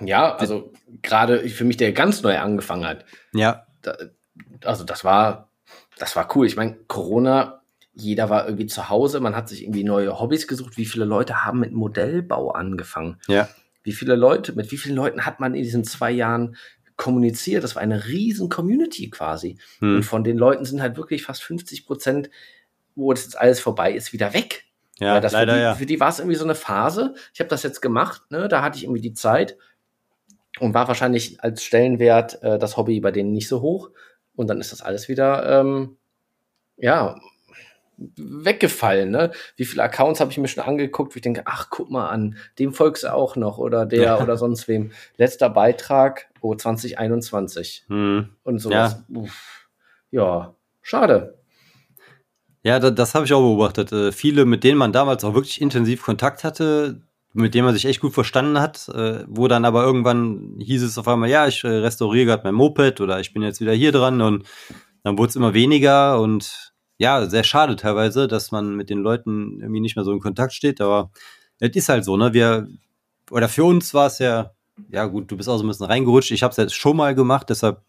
ja, 0.00 0.34
also 0.34 0.72
gerade 1.00 1.48
für 1.48 1.64
mich, 1.64 1.78
der 1.78 1.92
ganz 1.92 2.22
neu 2.22 2.36
angefangen 2.38 2.84
hat. 2.84 3.06
Ja. 3.32 3.66
Da, 3.80 3.96
also 4.64 4.84
das 4.84 5.04
war, 5.04 5.48
das 5.98 6.16
war 6.16 6.28
cool. 6.36 6.46
Ich 6.46 6.56
meine, 6.56 6.74
Corona, 6.88 7.62
jeder 7.94 8.28
war 8.28 8.44
irgendwie 8.44 8.66
zu 8.66 8.90
Hause, 8.90 9.20
man 9.20 9.36
hat 9.36 9.48
sich 9.48 9.62
irgendwie 9.62 9.84
neue 9.84 10.18
Hobbys 10.18 10.48
gesucht. 10.48 10.76
Wie 10.76 10.84
viele 10.84 11.06
Leute 11.06 11.44
haben 11.44 11.60
mit 11.60 11.72
Modellbau 11.72 12.50
angefangen? 12.50 13.20
Ja. 13.28 13.48
Wie 13.84 13.92
viele 13.92 14.16
Leute, 14.16 14.52
mit 14.54 14.72
wie 14.72 14.76
vielen 14.76 14.96
Leuten 14.96 15.24
hat 15.24 15.38
man 15.38 15.54
in 15.54 15.62
diesen 15.62 15.84
zwei 15.84 16.10
Jahren 16.10 16.56
kommuniziert? 16.96 17.62
Das 17.62 17.76
war 17.76 17.82
eine 17.82 18.06
riesen 18.06 18.48
Community 18.48 19.10
quasi. 19.10 19.58
Hm. 19.78 19.96
Und 19.96 20.02
von 20.02 20.24
den 20.24 20.36
Leuten 20.36 20.64
sind 20.64 20.82
halt 20.82 20.96
wirklich 20.96 21.22
fast 21.22 21.44
50 21.44 21.86
Prozent, 21.86 22.30
wo 22.96 23.12
das 23.12 23.24
jetzt 23.24 23.38
alles 23.38 23.60
vorbei 23.60 23.92
ist, 23.92 24.12
wieder 24.12 24.34
weg. 24.34 24.64
Ja, 24.98 25.20
das 25.20 25.32
leider, 25.32 25.52
für 25.52 25.58
die, 25.58 25.62
ja. 25.62 25.74
Für 25.74 25.86
die 25.86 26.00
war 26.00 26.08
es 26.08 26.18
irgendwie 26.18 26.36
so 26.36 26.44
eine 26.44 26.54
Phase. 26.54 27.14
Ich 27.32 27.40
habe 27.40 27.50
das 27.50 27.62
jetzt 27.62 27.82
gemacht, 27.82 28.22
ne? 28.30 28.48
da 28.48 28.62
hatte 28.62 28.78
ich 28.78 28.84
irgendwie 28.84 29.00
die 29.00 29.12
Zeit 29.12 29.56
und 30.60 30.72
war 30.72 30.88
wahrscheinlich 30.88 31.42
als 31.42 31.62
Stellenwert 31.62 32.42
äh, 32.42 32.58
das 32.58 32.76
Hobby 32.76 33.00
bei 33.00 33.10
denen 33.10 33.32
nicht 33.32 33.48
so 33.48 33.60
hoch. 33.60 33.90
Und 34.36 34.48
dann 34.48 34.60
ist 34.60 34.72
das 34.72 34.82
alles 34.82 35.08
wieder, 35.08 35.60
ähm, 35.60 35.96
ja, 36.76 37.16
weggefallen. 37.96 39.10
Ne? 39.10 39.32
Wie 39.56 39.64
viele 39.64 39.82
Accounts 39.82 40.20
habe 40.20 40.30
ich 40.30 40.38
mir 40.38 40.48
schon 40.48 40.64
angeguckt, 40.64 41.14
wo 41.14 41.16
ich 41.16 41.22
denke, 41.22 41.42
ach, 41.46 41.68
guck 41.70 41.90
mal 41.90 42.08
an, 42.08 42.36
dem 42.58 42.72
folgst 42.72 43.04
du 43.04 43.12
auch 43.12 43.36
noch 43.36 43.58
oder 43.58 43.86
der 43.86 44.02
ja. 44.02 44.22
oder 44.22 44.36
sonst 44.36 44.68
wem. 44.68 44.92
Letzter 45.16 45.50
Beitrag, 45.50 46.26
oh, 46.40 46.54
2021. 46.54 47.84
Hm. 47.88 48.28
Und 48.42 48.58
sowas. 48.58 49.04
Ja. 49.08 49.22
ja, 50.10 50.54
schade. 50.82 51.38
Ja, 52.62 52.78
das, 52.78 52.94
das 52.94 53.14
habe 53.14 53.26
ich 53.26 53.32
auch 53.32 53.42
beobachtet. 53.42 53.92
Äh, 53.92 54.12
viele, 54.12 54.44
mit 54.44 54.64
denen 54.64 54.78
man 54.78 54.92
damals 54.92 55.22
auch 55.24 55.34
wirklich 55.34 55.60
intensiv 55.60 56.02
Kontakt 56.02 56.44
hatte, 56.44 57.02
mit 57.34 57.54
denen 57.54 57.66
man 57.66 57.74
sich 57.74 57.84
echt 57.84 58.00
gut 58.00 58.14
verstanden 58.14 58.60
hat, 58.60 58.88
äh, 58.88 59.24
wo 59.26 59.48
dann 59.48 59.64
aber 59.64 59.84
irgendwann 59.84 60.56
hieß 60.60 60.82
es 60.82 60.96
auf 60.96 61.08
einmal, 61.08 61.28
ja, 61.28 61.46
ich 61.46 61.62
äh, 61.64 61.68
restauriere 61.68 62.26
gerade 62.26 62.44
mein 62.44 62.54
Moped 62.54 63.00
oder 63.00 63.20
ich 63.20 63.34
bin 63.34 63.42
jetzt 63.42 63.60
wieder 63.60 63.72
hier 63.72 63.92
dran 63.92 64.20
und 64.20 64.46
dann 65.02 65.18
wurde 65.18 65.30
es 65.30 65.36
immer 65.36 65.52
weniger 65.52 66.20
und 66.20 66.73
ja, 66.98 67.26
sehr 67.26 67.44
schade 67.44 67.76
teilweise, 67.76 68.28
dass 68.28 68.52
man 68.52 68.76
mit 68.76 68.90
den 68.90 68.98
Leuten 68.98 69.60
irgendwie 69.60 69.80
nicht 69.80 69.96
mehr 69.96 70.04
so 70.04 70.12
in 70.12 70.20
Kontakt 70.20 70.52
steht, 70.52 70.80
aber 70.80 71.10
es 71.58 71.74
ist 71.74 71.88
halt 71.88 72.04
so, 72.04 72.16
ne? 72.16 72.32
Wir, 72.32 72.68
oder 73.30 73.48
für 73.48 73.64
uns 73.64 73.94
war 73.94 74.06
es 74.06 74.18
ja, 74.18 74.52
ja 74.90 75.06
gut, 75.06 75.30
du 75.30 75.36
bist 75.36 75.48
auch 75.48 75.58
so 75.58 75.64
ein 75.64 75.68
bisschen 75.68 75.86
reingerutscht. 75.86 76.30
Ich 76.30 76.42
habe 76.42 76.50
es 76.50 76.56
jetzt 76.56 76.74
schon 76.74 76.96
mal 76.96 77.14
gemacht, 77.14 77.50
deshalb 77.50 77.82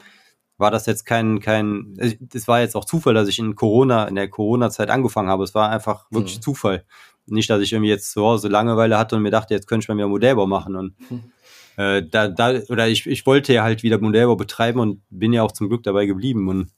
war 0.57 0.71
das 0.71 0.85
jetzt 0.85 1.05
kein, 1.05 1.39
kein, 1.39 1.97
es 2.33 2.47
war 2.47 2.61
jetzt 2.61 2.75
auch 2.75 2.85
Zufall, 2.85 3.13
dass 3.13 3.27
ich 3.27 3.39
in 3.39 3.55
Corona, 3.55 4.07
in 4.07 4.15
der 4.15 4.29
Corona-Zeit 4.29 4.89
angefangen 4.89 5.29
habe. 5.29 5.43
Es 5.43 5.53
war 5.53 5.69
einfach 5.69 6.05
wirklich 6.11 6.37
mhm. 6.37 6.41
Zufall. 6.41 6.85
Nicht, 7.27 7.49
dass 7.49 7.61
ich 7.61 7.73
irgendwie 7.73 7.89
jetzt 7.89 8.11
zu 8.11 8.21
Hause 8.21 8.47
Langeweile 8.47 8.97
hatte 8.97 9.15
und 9.15 9.23
mir 9.23 9.31
dachte, 9.31 9.53
jetzt 9.53 9.67
könnte 9.67 9.83
ich 9.83 9.89
mal 9.89 9.97
wieder 9.97 10.07
Modellbau 10.07 10.47
machen. 10.47 10.75
Und 10.75 10.95
mhm. 11.09 11.23
äh, 11.75 12.03
da, 12.03 12.29
da, 12.29 12.59
oder 12.69 12.87
ich, 12.87 13.05
ich 13.07 13.25
wollte 13.25 13.51
ja 13.51 13.63
halt 13.63 13.83
wieder 13.83 13.99
Modellbau 13.99 14.35
betreiben 14.35 14.79
und 14.79 15.01
bin 15.09 15.33
ja 15.33 15.43
auch 15.43 15.51
zum 15.51 15.67
Glück 15.67 15.83
dabei 15.83 16.05
geblieben. 16.05 16.47
Und 16.47 16.71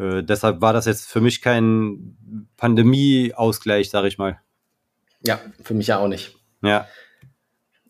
äh, 0.00 0.22
deshalb 0.22 0.60
war 0.62 0.72
das 0.72 0.86
jetzt 0.86 1.06
für 1.06 1.20
mich 1.20 1.42
kein 1.42 2.16
Pandemie-Ausgleich, 2.56 3.90
sag 3.90 4.04
ich 4.06 4.18
mal. 4.18 4.40
Ja, 5.26 5.38
für 5.62 5.74
mich 5.74 5.88
ja 5.88 5.98
auch 5.98 6.08
nicht. 6.08 6.36
Ja. 6.62 6.86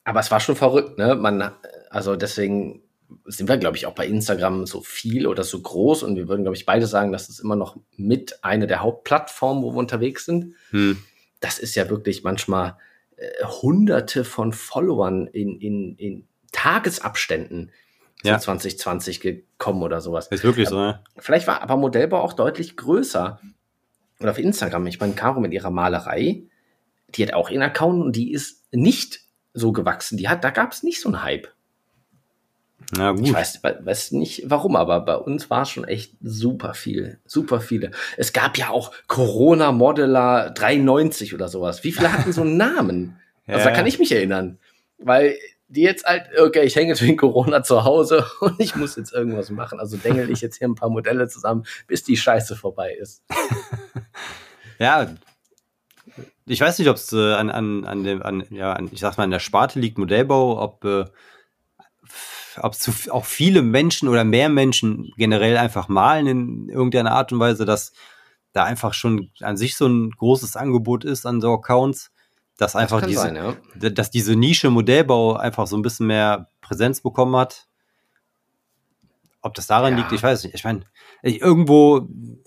Aber 0.03 0.21
es 0.21 0.31
war 0.31 0.41
schon 0.41 0.57
verrückt, 0.57 0.99
ne? 0.99 1.15
Man, 1.15 1.53
also 1.91 2.17
deswegen 2.17 2.83
sind 3.27 3.49
wir, 3.49 3.59
glaube 3.59 3.77
ich, 3.77 3.87
auch 3.87 3.95
bei 3.95 4.07
Instagram 4.07 4.67
so 4.67 4.81
viel 4.81 5.27
oder 5.27 5.45
so 5.45 5.61
groß 5.61 6.03
und 6.03 6.17
wir 6.17 6.29
würden, 6.29 6.43
glaube 6.43 6.57
ich, 6.57 6.67
beide 6.67 6.87
sagen, 6.87 7.13
das 7.13 7.29
ist 7.29 7.41
immer 7.41 7.57
noch 7.57 7.77
mit 7.97 8.43
eine 8.43 8.67
der 8.67 8.83
Hauptplattformen, 8.83 9.63
wo 9.63 9.73
wir 9.73 9.79
unterwegs 9.79 10.25
sind. 10.25 10.55
Hm. 10.71 10.99
Das 11.39 11.59
ist 11.59 11.75
ja 11.77 11.89
wirklich 11.91 12.25
manchmal 12.25 12.77
äh, 13.17 13.45
hunderte 13.45 14.25
von 14.25 14.53
Followern 14.53 15.27
in, 15.29 15.61
in, 15.61 15.97
in 15.97 16.29
Tagesabständen 16.53 17.71
ja. 18.23 18.39
2020 18.39 19.21
gekommen 19.21 19.83
oder 19.83 20.01
sowas. 20.01 20.29
Ist 20.29 20.45
wirklich 20.45 20.69
so, 20.69 20.77
ne? 20.77 21.03
Vielleicht 21.17 21.47
war 21.47 21.63
aber 21.63 21.77
Modellbau 21.77 22.21
auch 22.21 22.33
deutlich 22.33 22.77
größer. 22.77 23.41
Und 24.19 24.29
auf 24.29 24.39
Instagram, 24.39 24.87
ich 24.87 25.01
meine, 25.01 25.15
Caro 25.15 25.41
mit 25.41 25.53
ihrer 25.53 25.71
Malerei, 25.71 26.43
die 27.09 27.23
hat 27.27 27.33
auch 27.33 27.51
ihren 27.51 27.63
Account 27.63 28.03
und 28.03 28.17
die 28.17 28.33
ist 28.33 28.67
nicht 28.73 29.21
so 29.55 29.73
gewachsen. 29.73 30.17
Die 30.19 30.29
hat, 30.29 30.45
da 30.45 30.51
gab 30.51 30.73
es 30.73 30.83
nicht 30.83 31.01
so 31.01 31.09
einen 31.09 31.23
Hype. 31.23 31.49
Na 32.93 33.13
gut. 33.13 33.27
Ich 33.27 33.33
weiß, 33.33 33.61
weiß 33.63 34.13
nicht 34.13 34.45
warum, 34.47 34.75
aber 34.75 35.01
bei 35.01 35.17
uns 35.17 35.49
war 35.49 35.63
es 35.63 35.71
schon 35.71 35.85
echt 35.85 36.15
super 36.23 36.75
viel. 36.75 37.21
Super 37.25 37.61
viele. 37.61 37.93
Es 38.17 38.33
gab 38.33 38.59
ja 38.59 38.71
auch 38.71 38.93
Corona 39.07 39.71
Modeler 39.73 40.51
93 40.51 41.35
oder 41.35 41.49
sowas. 41.49 41.85
Wie 41.85 41.93
viele 41.93 42.13
hatten 42.13 42.33
so 42.33 42.43
einen 42.43 42.57
Namen? 42.57 43.19
ja. 43.47 43.55
Also 43.55 43.69
da 43.69 43.75
kann 43.75 43.87
ich 43.87 43.99
mich 43.99 44.13
erinnern. 44.13 44.59
Weil 44.99 45.37
die 45.71 45.83
jetzt 45.83 46.05
halt, 46.05 46.25
okay, 46.39 46.65
ich 46.65 46.75
hänge 46.75 47.01
wegen 47.01 47.17
Corona 47.17 47.63
zu 47.63 47.85
Hause 47.85 48.27
und 48.41 48.61
ich 48.61 48.75
muss 48.75 48.97
jetzt 48.97 49.13
irgendwas 49.13 49.51
machen. 49.51 49.79
Also 49.79 49.97
dengel 49.97 50.31
ich 50.31 50.41
jetzt 50.41 50.59
hier 50.59 50.69
ein 50.69 50.75
paar 50.75 50.91
Modelle 50.91 51.29
zusammen, 51.29 51.65
bis 51.87 52.03
die 52.03 52.17
Scheiße 52.17 52.57
vorbei 52.57 52.93
ist. 53.01 53.23
ja, 54.79 55.15
ich 56.47 56.61
weiß 56.61 56.79
nicht, 56.81 56.89
ob 56.89 56.97
es 56.97 57.13
äh, 57.13 57.35
an, 57.35 57.51
an, 57.51 57.85
an 57.85 58.03
dem, 58.03 58.23
an, 58.23 58.45
ja, 58.51 58.73
an, 58.73 58.89
ich 58.91 59.01
sag 59.01 59.17
mal, 59.17 59.25
an 59.25 59.31
der 59.31 59.39
Sparte 59.39 59.79
liegt 59.79 59.99
Modellbau, 59.99 60.61
ob 60.61 60.85
äh, 60.85 61.05
ob 62.57 62.75
auch 63.11 63.25
viele 63.25 63.63
Menschen 63.63 64.09
oder 64.09 64.25
mehr 64.25 64.49
Menschen 64.49 65.13
generell 65.17 65.57
einfach 65.57 65.87
malen 65.87 66.27
in 66.27 66.69
irgendeiner 66.69 67.13
Art 67.13 67.33
und 67.33 67.39
Weise, 67.39 67.65
dass 67.65 67.93
da 68.53 68.65
einfach 68.65 68.93
schon 68.93 69.31
an 69.41 69.57
sich 69.57 69.77
so 69.77 69.87
ein 69.87 70.11
großes 70.11 70.57
Angebot 70.57 71.05
ist 71.05 71.27
an 71.27 71.41
so 71.41 71.53
Accounts, 71.53 72.11
dass 72.61 72.77
einfach 72.77 73.01
das 73.01 73.09
diese, 73.09 73.21
sein, 73.23 73.37
ja. 73.37 73.91
dass 73.91 74.11
diese 74.11 74.37
Nische 74.37 74.71
Modellbau 74.71 75.35
einfach 75.35 75.67
so 75.67 75.77
ein 75.77 75.83
bisschen 75.83 76.07
mehr 76.07 76.51
Präsenz 76.61 77.01
bekommen 77.01 77.35
hat. 77.37 77.69
Ob 79.41 79.55
das 79.55 79.67
daran 79.67 79.95
ja. 79.95 80.01
liegt, 80.01 80.13
ich 80.13 80.23
weiß 80.23 80.45
nicht. 80.45 80.55
Ich 80.55 80.65
meine, 80.65 80.83
irgendwo 81.23 82.07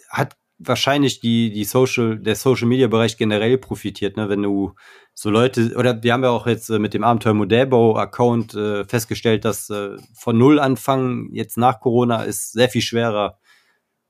hat 0.09 0.37
wahrscheinlich 0.59 1.19
die, 1.19 1.51
die 1.51 1.63
Social, 1.63 2.19
der 2.19 2.35
Social 2.35 2.67
Media 2.67 2.87
Bereich 2.87 3.17
generell 3.17 3.57
profitiert, 3.57 4.15
ne? 4.15 4.29
Wenn 4.29 4.43
du 4.43 4.75
so 5.15 5.31
Leute, 5.31 5.73
oder 5.75 6.01
wir 6.03 6.13
haben 6.13 6.23
ja 6.23 6.29
auch 6.29 6.45
jetzt 6.45 6.69
äh, 6.69 6.77
mit 6.79 6.93
dem 6.93 7.03
Abenteuer 7.03 7.33
Modellbau 7.33 7.97
Account 7.97 8.53
äh, 8.53 8.85
festgestellt, 8.85 9.45
dass 9.45 9.69
äh, 9.71 9.97
von 10.13 10.37
Null 10.37 10.59
anfangen, 10.59 11.33
jetzt 11.33 11.57
nach 11.57 11.79
Corona, 11.79 12.23
ist 12.23 12.53
sehr 12.53 12.69
viel 12.69 12.81
schwerer, 12.81 13.39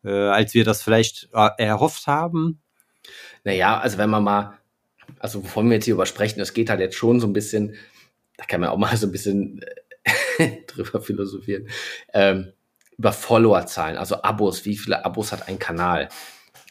äh, 0.03 0.11
als 0.11 0.53
wir 0.53 0.65
das 0.65 0.81
vielleicht 0.81 1.29
äh, 1.33 1.49
erhofft 1.57 2.07
haben. 2.07 2.61
Naja, 3.43 3.79
also 3.79 3.97
wenn 3.97 4.09
man 4.09 4.23
mal, 4.23 4.59
also 5.19 5.43
wovon 5.43 5.67
wir 5.67 5.75
jetzt 5.75 5.85
hier 5.85 5.95
übersprechen, 5.95 6.39
das 6.39 6.53
geht 6.53 6.69
halt 6.69 6.79
jetzt 6.79 6.95
schon 6.95 7.19
so 7.19 7.27
ein 7.27 7.33
bisschen, 7.33 7.75
da 8.37 8.45
kann 8.45 8.61
man 8.61 8.69
auch 8.69 8.77
mal 8.77 8.95
so 8.97 9.07
ein 9.07 9.11
bisschen 9.11 9.61
äh, 10.37 10.57
drüber 10.67 11.01
philosophieren, 11.01 11.67
ähm, 12.13 12.53
über 12.97 13.11
Followerzahlen, 13.11 13.97
also 13.97 14.21
Abos, 14.21 14.65
wie 14.65 14.77
viele 14.77 15.03
Abos 15.05 15.31
hat 15.31 15.47
ein 15.47 15.59
Kanal? 15.59 16.09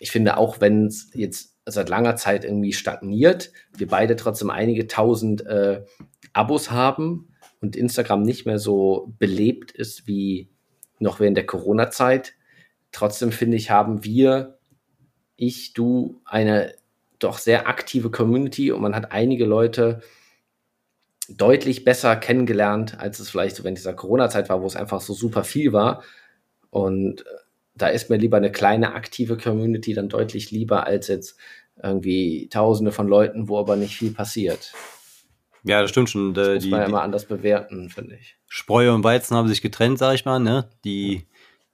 ich 0.03 0.11
finde 0.11 0.37
auch, 0.37 0.61
wenn 0.61 0.87
es 0.87 1.11
jetzt 1.15 1.57
seit 1.65 1.89
langer 1.89 2.17
Zeit 2.17 2.45
irgendwie 2.45 2.73
stagniert, 2.73 3.53
wir 3.73 3.87
beide 3.87 4.17
trotzdem 4.17 4.51
einige 4.51 4.89
tausend 4.89 5.47
äh, 5.47 5.85
Abos 6.33 6.73
haben 6.73 7.29
und 7.61 7.77
Instagram 7.77 8.23
nicht 8.23 8.45
mehr 8.45 8.59
so 8.59 9.15
belebt 9.21 9.71
ist 9.71 10.09
wie 10.09 10.51
noch 10.99 11.21
während 11.21 11.37
der 11.37 11.47
Corona-Zeit. 11.47 12.35
Trotzdem 12.91 13.31
finde 13.31 13.57
ich, 13.57 13.71
haben 13.71 14.03
wir, 14.03 14.59
ich, 15.37 15.73
du, 15.73 16.21
eine 16.25 16.75
doch 17.25 17.39
sehr 17.39 17.69
aktive 17.69 18.11
Community 18.11 18.73
und 18.73 18.83
man 18.83 18.95
hat 18.95 19.13
einige 19.13 19.45
Leute 19.45 20.03
deutlich 21.29 21.85
besser 21.85 22.17
kennengelernt, 22.17 22.99
als 22.99 23.21
es 23.21 23.31
vielleicht 23.31 23.57
so 23.57 23.65
während 23.65 23.79
dieser 23.79 23.95
Corona-Zeit 23.95 24.49
war, 24.49 24.63
wo 24.63 24.67
es 24.67 24.77
einfach 24.77 25.01
so 25.01 25.15
super 25.15 25.45
viel 25.45 25.73
war. 25.73 26.03
Und 26.71 27.23
äh, 27.23 27.31
da 27.75 27.89
ist 27.89 28.11
mir 28.11 28.17
lieber 28.17 28.37
eine 28.37 28.53
kleine 28.53 28.95
aktive 28.95 29.37
Community 29.37 29.95
dann 29.95 30.09
deutlich 30.09 30.51
lieber 30.51 30.87
als 30.87 31.09
jetzt 31.09 31.39
irgendwie 31.83 32.49
Tausende 32.49 32.93
von 32.93 33.09
Leuten, 33.09 33.49
wo 33.49 33.59
aber 33.59 33.77
nicht 33.77 33.97
viel 33.97 34.13
passiert. 34.13 34.73
Ja, 35.65 35.81
das 35.81 35.91
stimmt 35.91 36.11
schon. 36.11 36.35
Das 36.35 36.55
muss 36.57 36.67
man 36.67 36.81
ja 36.81 36.87
immer 36.87 37.03
anders 37.03 37.27
bewerten, 37.27 37.89
finde 37.89 38.17
ich. 38.17 38.37
Spreu 38.49 38.93
und 38.93 39.05
Weizen 39.05 39.37
haben 39.37 39.49
sich 39.49 39.63
getrennt, 39.63 39.99
sag 39.99 40.15
ich 40.15 40.25
mal. 40.25 40.41
Ne? 40.41 40.69
Die, 40.85 41.27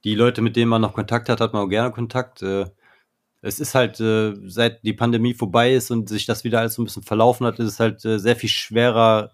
die 0.04 0.14
Leute, 0.14 0.42
mit 0.42 0.56
denen 0.56 0.68
man 0.68 0.82
noch 0.82 0.94
Kontakt 0.94 1.28
hat, 1.28 1.40
hat 1.40 1.52
man 1.52 1.62
auch 1.64 1.68
gerne 1.68 1.90
Kontakt. 1.90 2.42
Äh, 2.42 2.66
es 3.40 3.60
ist 3.60 3.74
halt, 3.74 4.00
äh, 4.00 4.34
seit 4.46 4.82
die 4.84 4.92
Pandemie 4.92 5.34
vorbei 5.34 5.74
ist 5.74 5.90
und 5.90 6.08
sich 6.08 6.26
das 6.26 6.44
wieder 6.44 6.60
alles 6.60 6.74
so 6.74 6.82
ein 6.82 6.86
bisschen 6.86 7.04
verlaufen 7.04 7.46
hat, 7.46 7.58
ist 7.58 7.68
es 7.68 7.80
halt 7.80 8.04
äh, 8.04 8.18
sehr 8.18 8.36
viel 8.36 8.48
schwerer, 8.48 9.32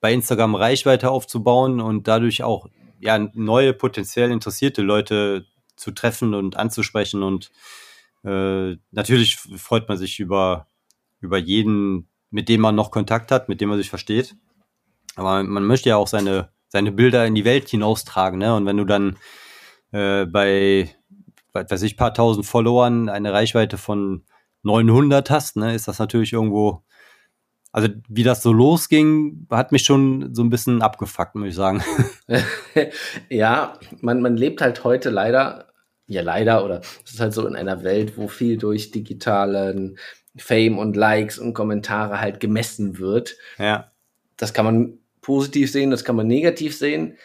bei 0.00 0.12
Instagram 0.12 0.56
Reichweite 0.56 1.10
aufzubauen 1.10 1.80
und 1.80 2.08
dadurch 2.08 2.42
auch 2.42 2.68
ja, 2.98 3.18
neue 3.34 3.72
potenziell 3.72 4.32
interessierte 4.32 4.82
Leute 4.82 5.46
zu 5.76 5.92
treffen 5.92 6.34
und 6.34 6.56
anzusprechen. 6.56 7.22
Und 7.22 7.50
äh, 8.24 8.76
natürlich 8.90 9.36
freut 9.36 9.88
man 9.88 9.96
sich 9.96 10.18
über, 10.18 10.66
über 11.20 11.38
jeden, 11.38 12.08
mit 12.30 12.48
dem 12.48 12.60
man 12.60 12.74
noch 12.74 12.90
Kontakt 12.90 13.30
hat, 13.30 13.48
mit 13.48 13.60
dem 13.60 13.68
man 13.68 13.78
sich 13.78 13.90
versteht. 13.90 14.34
Aber 15.14 15.42
man 15.44 15.64
möchte 15.64 15.88
ja 15.88 15.96
auch 15.96 16.08
seine, 16.08 16.50
seine 16.68 16.90
Bilder 16.90 17.24
in 17.24 17.36
die 17.36 17.44
Welt 17.44 17.68
hinaustragen. 17.68 18.40
Ne? 18.40 18.54
Und 18.54 18.66
wenn 18.66 18.78
du 18.78 18.84
dann 18.84 19.18
äh, 19.92 20.26
bei, 20.26 20.94
weiß 21.54 21.82
ich, 21.82 21.96
paar 21.96 22.14
tausend 22.14 22.46
Followern 22.46 23.08
eine 23.08 23.32
Reichweite 23.32 23.78
von 23.78 24.24
900 24.62 25.30
hast, 25.30 25.56
ne, 25.56 25.74
ist 25.74 25.88
das 25.88 25.98
natürlich 25.98 26.32
irgendwo, 26.32 26.84
also 27.72 27.88
wie 28.08 28.22
das 28.22 28.42
so 28.42 28.52
losging, 28.52 29.46
hat 29.50 29.72
mich 29.72 29.82
schon 29.82 30.34
so 30.34 30.42
ein 30.42 30.50
bisschen 30.50 30.82
abgefuckt, 30.82 31.34
muss 31.34 31.48
ich 31.48 31.54
sagen. 31.54 31.82
ja, 33.28 33.78
man, 34.00 34.20
man 34.20 34.36
lebt 34.36 34.60
halt 34.60 34.84
heute 34.84 35.10
leider, 35.10 35.72
ja 36.06 36.22
leider, 36.22 36.64
oder 36.64 36.80
es 37.04 37.12
ist 37.12 37.20
halt 37.20 37.32
so 37.32 37.46
in 37.46 37.56
einer 37.56 37.82
Welt, 37.82 38.16
wo 38.16 38.28
viel 38.28 38.56
durch 38.56 38.90
digitalen 38.90 39.98
Fame 40.36 40.78
und 40.78 40.96
Likes 40.96 41.38
und 41.38 41.54
Kommentare 41.54 42.20
halt 42.20 42.40
gemessen 42.40 42.98
wird. 42.98 43.36
Ja. 43.58 43.90
Das 44.36 44.54
kann 44.54 44.64
man 44.64 44.98
positiv 45.20 45.70
sehen, 45.70 45.90
das 45.90 46.04
kann 46.04 46.16
man 46.16 46.26
negativ 46.26 46.76
sehen. 46.76 47.16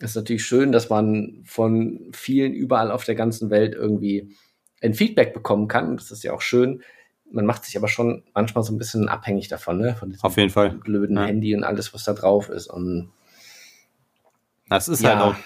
Es 0.00 0.10
ist 0.10 0.16
natürlich 0.16 0.44
schön, 0.44 0.72
dass 0.72 0.88
man 0.88 1.42
von 1.44 2.10
vielen 2.12 2.54
überall 2.54 2.90
auf 2.90 3.04
der 3.04 3.14
ganzen 3.14 3.50
Welt 3.50 3.74
irgendwie 3.74 4.34
ein 4.82 4.94
Feedback 4.94 5.34
bekommen 5.34 5.68
kann. 5.68 5.96
Das 5.96 6.10
ist 6.10 6.24
ja 6.24 6.32
auch 6.32 6.40
schön. 6.40 6.82
Man 7.30 7.44
macht 7.46 7.64
sich 7.64 7.76
aber 7.76 7.86
schon 7.86 8.24
manchmal 8.34 8.64
so 8.64 8.72
ein 8.72 8.78
bisschen 8.78 9.08
abhängig 9.08 9.48
davon, 9.48 9.78
ne? 9.78 9.94
Von 9.94 10.10
diesem 10.10 10.24
auf 10.24 10.36
jeden 10.36 10.50
Fall. 10.50 10.70
blöden 10.70 11.16
ja. 11.16 11.26
Handy 11.26 11.54
und 11.54 11.64
alles, 11.64 11.92
was 11.94 12.04
da 12.04 12.14
drauf 12.14 12.48
ist. 12.48 12.66
Und 12.66 13.10
das 14.68 14.88
ist 14.88 15.02
ja. 15.02 15.10
halt 15.10 15.20
auch 15.20 15.36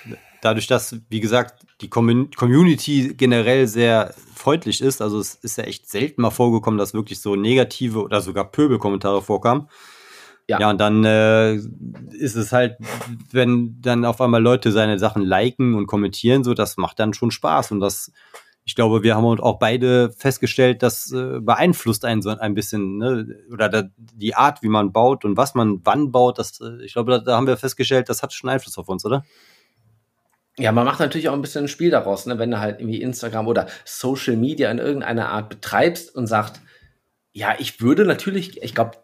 dadurch, 0.41 0.67
dass, 0.67 0.97
wie 1.09 1.21
gesagt, 1.21 1.67
die 1.81 1.91
Community 1.91 3.15
generell 3.17 3.67
sehr 3.67 4.15
freundlich 4.35 4.81
ist. 4.81 5.03
Also 5.03 5.19
es 5.19 5.35
ist 5.35 5.59
ja 5.59 5.65
echt 5.65 5.91
selten 5.91 6.23
mal 6.23 6.31
vorgekommen, 6.31 6.79
dass 6.79 6.95
wirklich 6.95 7.21
so 7.21 7.35
negative 7.35 8.03
oder 8.03 8.21
sogar 8.21 8.51
Pöbelkommentare 8.51 9.21
vorkamen. 9.21 9.69
Ja. 10.49 10.61
ja, 10.61 10.71
und 10.71 10.79
dann 10.79 11.05
äh, 11.05 11.55
ist 11.55 12.37
es 12.37 12.53
halt, 12.53 12.77
wenn 13.33 13.81
dann 13.81 14.05
auf 14.05 14.21
einmal 14.21 14.43
Leute 14.43 14.73
seine 14.73 14.99
Sachen 14.99 15.23
liken 15.23 15.75
und 15.75 15.87
kommentieren, 15.87 16.45
so, 16.45 16.53
das 16.53 16.77
macht 16.77 16.99
dann 16.99 17.15
schon 17.15 17.31
Spaß. 17.31 17.71
Und 17.73 17.81
das, 17.81 18.13
ich 18.65 18.75
glaube, 18.75 19.03
wir 19.03 19.17
haben 19.17 19.25
auch 19.25 19.59
beide 19.59 20.11
festgestellt, 20.11 20.83
das 20.83 21.11
äh, 21.13 21.41
beeinflusst 21.41 22.05
einen 22.05 22.21
so 22.21 22.29
ein 22.29 22.55
bisschen, 22.55 22.99
ne? 22.99 23.27
Oder 23.51 23.71
da, 23.71 23.85
die 23.97 24.35
Art, 24.35 24.63
wie 24.63 24.69
man 24.69 24.93
baut 24.93 25.25
und 25.25 25.39
was 25.39 25.55
man 25.55 25.81
wann 25.85 26.13
baut, 26.13 26.39
das, 26.39 26.61
äh, 26.61 26.85
ich 26.85 26.93
glaube, 26.93 27.13
da, 27.13 27.19
da 27.19 27.37
haben 27.37 27.47
wir 27.47 27.57
festgestellt, 27.57 28.11
das 28.11 28.23
hat 28.23 28.35
schon 28.35 28.51
Einfluss 28.51 28.77
auf 28.77 28.89
uns, 28.89 29.07
oder? 29.07 29.25
Ja, 30.59 30.73
man 30.73 30.85
macht 30.85 31.01
natürlich 31.01 31.29
auch 31.29 31.35
ein 31.35 31.43
bisschen 31.43 31.65
ein 31.65 31.69
Spiel 31.69 31.91
daraus, 31.91 32.27
ne? 32.27 32.39
wenn 32.39 32.51
du 32.51 32.61
halt 32.61 32.81
irgendwie 32.81 33.03
Instagram 33.03 33.49
oder 33.49 33.67
Social 33.85 34.37
Media 34.37 34.71
in 34.71 34.79
irgendeiner 34.79 35.31
Art 35.31 35.49
betreibst 35.49 36.15
und 36.15 36.27
sagt, 36.29 36.61
ja, 37.33 37.57
ich 37.59 37.81
würde 37.81 38.05
natürlich, 38.05 38.63
ich 38.63 38.75
glaube, 38.75 39.04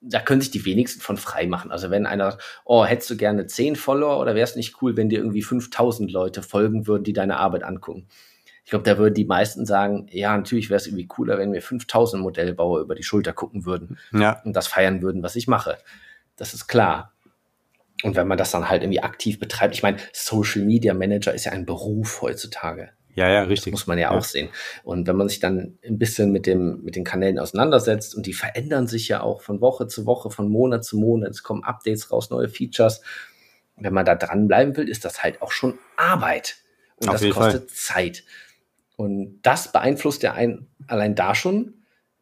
da 0.00 0.20
können 0.20 0.40
sich 0.40 0.50
die 0.50 0.64
wenigsten 0.64 1.00
von 1.00 1.16
frei 1.16 1.46
machen. 1.46 1.70
Also 1.70 1.90
wenn 1.90 2.06
einer 2.06 2.32
sagt, 2.32 2.42
oh, 2.64 2.84
hättest 2.84 3.10
du 3.10 3.16
gerne 3.16 3.46
10 3.46 3.76
Follower 3.76 4.18
oder 4.18 4.34
wäre 4.34 4.44
es 4.44 4.56
nicht 4.56 4.80
cool, 4.80 4.96
wenn 4.96 5.08
dir 5.08 5.18
irgendwie 5.18 5.42
5000 5.42 6.10
Leute 6.10 6.42
folgen 6.42 6.86
würden, 6.86 7.04
die 7.04 7.12
deine 7.12 7.36
Arbeit 7.36 7.64
angucken? 7.64 8.08
Ich 8.64 8.70
glaube, 8.70 8.84
da 8.84 8.98
würden 8.98 9.14
die 9.14 9.24
meisten 9.24 9.66
sagen, 9.66 10.06
ja, 10.10 10.36
natürlich 10.36 10.70
wäre 10.70 10.78
es 10.78 10.86
irgendwie 10.86 11.06
cooler, 11.06 11.38
wenn 11.38 11.52
wir 11.52 11.60
5000 11.60 12.22
Modellbauer 12.22 12.80
über 12.80 12.94
die 12.94 13.02
Schulter 13.02 13.32
gucken 13.32 13.64
würden 13.64 13.98
ja. 14.12 14.40
und 14.44 14.54
das 14.54 14.68
feiern 14.68 15.02
würden, 15.02 15.22
was 15.22 15.36
ich 15.36 15.48
mache. 15.48 15.76
Das 16.36 16.54
ist 16.54 16.68
klar. 16.68 17.12
Und 18.02 18.16
wenn 18.16 18.28
man 18.28 18.38
das 18.38 18.50
dann 18.50 18.70
halt 18.70 18.82
irgendwie 18.82 19.02
aktiv 19.02 19.38
betreibt, 19.38 19.74
ich 19.74 19.82
meine, 19.82 19.98
Social 20.12 20.62
Media 20.62 20.94
Manager 20.94 21.34
ist 21.34 21.44
ja 21.44 21.52
ein 21.52 21.66
Beruf 21.66 22.22
heutzutage. 22.22 22.90
Ja, 23.20 23.28
ja, 23.28 23.42
richtig. 23.42 23.72
Das 23.72 23.80
muss 23.80 23.86
man 23.86 23.98
ja, 23.98 24.10
ja, 24.10 24.18
auch 24.18 24.24
sehen. 24.24 24.48
Und 24.82 25.06
wenn 25.06 25.16
man 25.16 25.28
sich 25.28 25.40
dann 25.40 25.78
ein 25.86 25.98
bisschen 25.98 26.32
mit 26.32 26.46
dem, 26.46 26.82
mit 26.82 26.96
den 26.96 27.04
Kanälen 27.04 27.38
auseinandersetzt 27.38 28.14
und 28.14 28.24
die 28.24 28.32
verändern 28.32 28.86
sich 28.86 29.08
ja 29.08 29.20
auch 29.20 29.42
von 29.42 29.60
Woche 29.60 29.88
zu 29.88 30.06
Woche, 30.06 30.30
von 30.30 30.48
Monat 30.48 30.84
zu 30.84 30.96
Monat, 30.96 31.28
es 31.28 31.42
kommen 31.42 31.62
Updates 31.62 32.10
raus, 32.10 32.30
neue 32.30 32.48
Features. 32.48 33.02
Wenn 33.76 33.92
man 33.92 34.06
da 34.06 34.14
dranbleiben 34.14 34.74
will, 34.74 34.88
ist 34.88 35.04
das 35.04 35.22
halt 35.22 35.42
auch 35.42 35.52
schon 35.52 35.78
Arbeit. 35.98 36.56
Und 36.96 37.10
Auf 37.10 37.20
das 37.20 37.30
kostet 37.30 37.70
Fall. 37.70 37.76
Zeit. 37.76 38.24
Und 38.96 39.40
das 39.42 39.70
beeinflusst 39.70 40.22
ja 40.22 40.32
einen 40.32 40.68
allein 40.86 41.14
da 41.14 41.34
schon. 41.34 41.74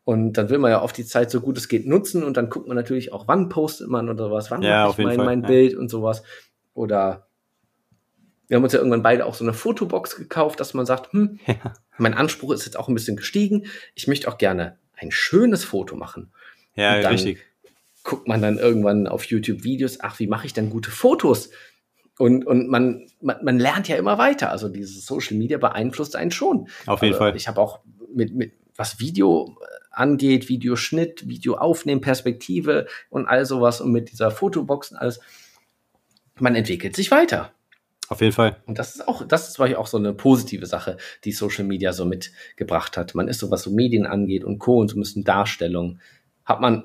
Und 0.03 0.33
dann 0.33 0.51
will 0.51 0.59
man 0.59 0.73
ja 0.73 0.83
oft 0.83 0.97
die 0.97 1.07
Zeit 1.07 1.31
so 1.31 1.41
gut 1.41 1.59
es 1.59 1.69
geht 1.69 1.87
nutzen 1.87 2.25
und 2.25 2.37
dann 2.37 2.51
guckt 2.51 2.67
man 2.67 2.77
natürlich 2.77 3.13
auch, 3.13 3.29
wann 3.29 3.49
postet 3.49 3.89
man 3.89 4.09
oder 4.09 4.33
was, 4.33 4.51
wann 4.51 4.63
ja, 4.63 4.89
mache 4.89 5.03
ich 5.03 5.07
mein, 5.07 5.19
mein 5.19 5.43
ja. 5.43 5.47
Bild 5.47 5.77
und 5.77 5.91
sowas. 5.91 6.25
Oder 6.75 7.28
wir 8.49 8.57
haben 8.57 8.65
uns 8.65 8.73
ja 8.73 8.79
irgendwann 8.79 9.03
beide 9.03 9.27
auch 9.27 9.35
so 9.35 9.45
eine 9.45 9.53
Fotobox 9.53 10.17
gekauft, 10.17 10.59
dass 10.59 10.75
man 10.75 10.87
sagt, 10.87 11.13
hm, 11.13 11.39
ja. 11.47 11.75
mein 11.99 12.15
Anspruch 12.15 12.53
ist 12.53 12.65
jetzt 12.65 12.79
auch 12.79 12.89
ein 12.89 12.95
bisschen 12.95 13.17
gestiegen. 13.17 13.67
Ich 13.95 14.09
möchte 14.09 14.29
auch 14.29 14.39
gerne 14.39 14.79
ein 14.97 15.11
schönes 15.11 15.65
Foto 15.65 15.97
machen. 15.97 16.33
Ja, 16.75 16.97
und 16.97 17.03
dann 17.03 17.13
richtig. 17.13 17.39
Guckt 18.05 18.27
man 18.27 18.41
dann 18.41 18.59
irgendwann 18.59 19.07
auf 19.07 19.25
YouTube 19.25 19.65
Videos, 19.65 19.99
ach, 20.01 20.19
wie 20.19 20.27
mache 20.27 20.47
ich 20.47 20.55
denn 20.55 20.71
gute 20.71 20.91
Fotos? 20.91 21.51
Und, 22.19 22.47
und 22.47 22.69
man, 22.69 23.07
man, 23.21 23.37
man 23.45 23.59
lernt 23.59 23.87
ja 23.87 23.97
immer 23.97 24.19
weiter. 24.19 24.51
Also 24.51 24.69
dieses 24.69 25.05
Social 25.05 25.37
Media 25.37 25.59
beeinflusst 25.59 26.17
einen 26.17 26.31
schon. 26.31 26.69
Auf 26.87 27.03
jeden 27.03 27.15
also, 27.15 27.25
Fall. 27.25 27.37
Ich 27.37 27.49
habe 27.49 27.61
auch 27.61 27.81
mit, 28.13 28.35
mit, 28.35 28.55
was 28.77 28.99
Video 28.99 29.59
angeht, 29.91 30.49
Videoschnitt, 30.49 31.29
Video 31.29 31.57
aufnehmen, 31.57 32.01
Perspektive 32.01 32.87
und 33.11 33.27
all 33.27 33.45
sowas 33.45 33.81
und 33.81 33.93
mit 33.93 34.11
dieser 34.11 34.31
Fotobox 34.31 34.93
und 34.93 34.97
alles, 34.97 35.21
man 36.39 36.55
entwickelt 36.55 36.97
sich 36.97 37.11
weiter. 37.11 37.53
Auf 38.09 38.21
jeden 38.21 38.33
Fall. 38.33 38.57
Und 38.67 38.79
das 38.79 38.95
ist 38.95 39.07
auch, 39.07 39.27
das 39.27 39.49
ist 39.49 39.61
auch 39.61 39.87
so 39.87 39.99
eine 39.99 40.15
positive 40.15 40.67
Sache, 40.67 40.97
die 41.25 41.33
Social 41.33 41.65
Media 41.65 41.93
so 41.93 42.07
mitgebracht 42.07 42.97
hat. 42.97 43.15
Man 43.15 43.29
ist 43.29 43.39
so, 43.39 43.51
was 43.51 43.63
so 43.63 43.71
Medien 43.71 44.07
angeht 44.07 44.45
und 44.45 44.59
Co. 44.59 44.79
und 44.79 44.89
so 44.89 44.97
ein 44.97 45.01
bisschen 45.01 45.25
Darstellung, 45.25 46.01
hat 46.45 46.61
man, 46.61 46.85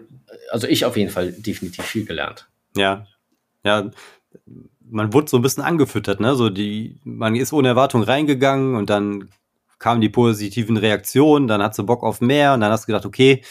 also 0.51 0.67
ich 0.67 0.83
auf 0.85 0.97
jeden 0.97 1.11
Fall 1.11 1.31
definitiv 1.31 1.85
viel 1.85 2.05
gelernt. 2.05 2.47
Ja. 2.75 3.07
Ja. 3.63 3.89
Man 4.81 5.13
wurde 5.13 5.29
so 5.29 5.37
ein 5.37 5.41
bisschen 5.41 5.63
angefüttert, 5.63 6.19
ne? 6.19 6.35
So 6.35 6.49
die, 6.49 6.99
man 7.03 7.35
ist 7.35 7.53
ohne 7.53 7.69
Erwartung 7.69 8.03
reingegangen 8.03 8.75
und 8.75 8.89
dann 8.89 9.29
kamen 9.79 10.01
die 10.01 10.09
positiven 10.09 10.77
Reaktionen, 10.77 11.47
dann 11.47 11.63
hat 11.63 11.75
sie 11.75 11.83
Bock 11.83 12.03
auf 12.03 12.19
mehr 12.19 12.53
und 12.53 12.61
dann 12.61 12.71
hast 12.71 12.83
du 12.83 12.87
gedacht, 12.87 13.05
okay, 13.05 13.41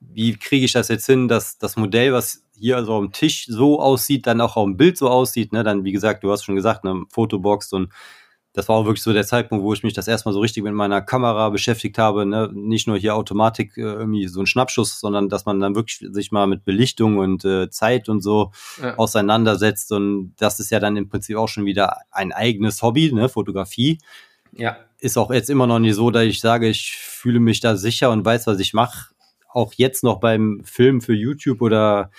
wie 0.00 0.36
kriege 0.36 0.64
ich 0.64 0.72
das 0.72 0.88
jetzt 0.88 1.06
hin, 1.06 1.28
dass 1.28 1.58
das 1.58 1.76
Modell, 1.76 2.12
was 2.12 2.42
hier 2.60 2.76
also 2.76 2.96
am 2.96 3.12
Tisch 3.12 3.46
so 3.48 3.80
aussieht, 3.80 4.26
dann 4.26 4.40
auch 4.40 4.56
auf 4.56 4.64
dem 4.64 4.76
Bild 4.76 4.98
so 4.98 5.08
aussieht, 5.08 5.52
ne? 5.52 5.64
Dann, 5.64 5.84
wie 5.84 5.92
gesagt, 5.92 6.22
du 6.22 6.30
hast 6.30 6.44
schon 6.44 6.56
gesagt, 6.56 6.84
eine 6.84 7.04
Fotobox 7.10 7.72
und 7.72 7.90
das 8.52 8.68
war 8.68 8.76
auch 8.76 8.84
wirklich 8.84 9.02
so 9.02 9.12
der 9.12 9.26
Zeitpunkt, 9.26 9.64
wo 9.64 9.72
ich 9.72 9.84
mich 9.84 9.92
das 9.92 10.08
erstmal 10.08 10.34
so 10.34 10.40
richtig 10.40 10.64
mit 10.64 10.72
meiner 10.72 11.00
Kamera 11.00 11.50
beschäftigt 11.50 11.98
habe, 11.98 12.26
ne? 12.26 12.50
Nicht 12.52 12.88
nur 12.88 12.98
hier 12.98 13.14
Automatik 13.14 13.76
äh, 13.76 13.82
irgendwie 13.82 14.26
so 14.26 14.40
ein 14.40 14.46
Schnappschuss, 14.46 14.98
sondern 14.98 15.28
dass 15.28 15.46
man 15.46 15.60
dann 15.60 15.76
wirklich 15.76 16.04
sich 16.12 16.32
mal 16.32 16.46
mit 16.46 16.64
Belichtung 16.64 17.18
und 17.18 17.44
äh, 17.44 17.70
Zeit 17.70 18.08
und 18.08 18.22
so 18.22 18.50
ja. 18.82 18.96
auseinandersetzt 18.96 19.92
und 19.92 20.34
das 20.38 20.58
ist 20.58 20.70
ja 20.70 20.80
dann 20.80 20.96
im 20.96 21.08
Prinzip 21.08 21.36
auch 21.36 21.48
schon 21.48 21.64
wieder 21.64 21.98
ein 22.10 22.32
eigenes 22.32 22.82
Hobby, 22.82 23.12
ne? 23.12 23.28
Fotografie. 23.28 23.98
Ja. 24.52 24.78
Ist 24.98 25.16
auch 25.16 25.30
jetzt 25.30 25.48
immer 25.48 25.66
noch 25.66 25.78
nicht 25.78 25.94
so, 25.94 26.10
dass 26.10 26.24
ich 26.24 26.40
sage, 26.40 26.68
ich 26.68 26.92
fühle 26.96 27.40
mich 27.40 27.60
da 27.60 27.76
sicher 27.76 28.10
und 28.10 28.24
weiß, 28.24 28.48
was 28.48 28.58
ich 28.58 28.74
mache. 28.74 29.14
Auch 29.48 29.72
jetzt 29.76 30.02
noch 30.02 30.20
beim 30.20 30.62
Film 30.64 31.00
für 31.00 31.14
YouTube 31.14 31.62
oder 31.62 32.10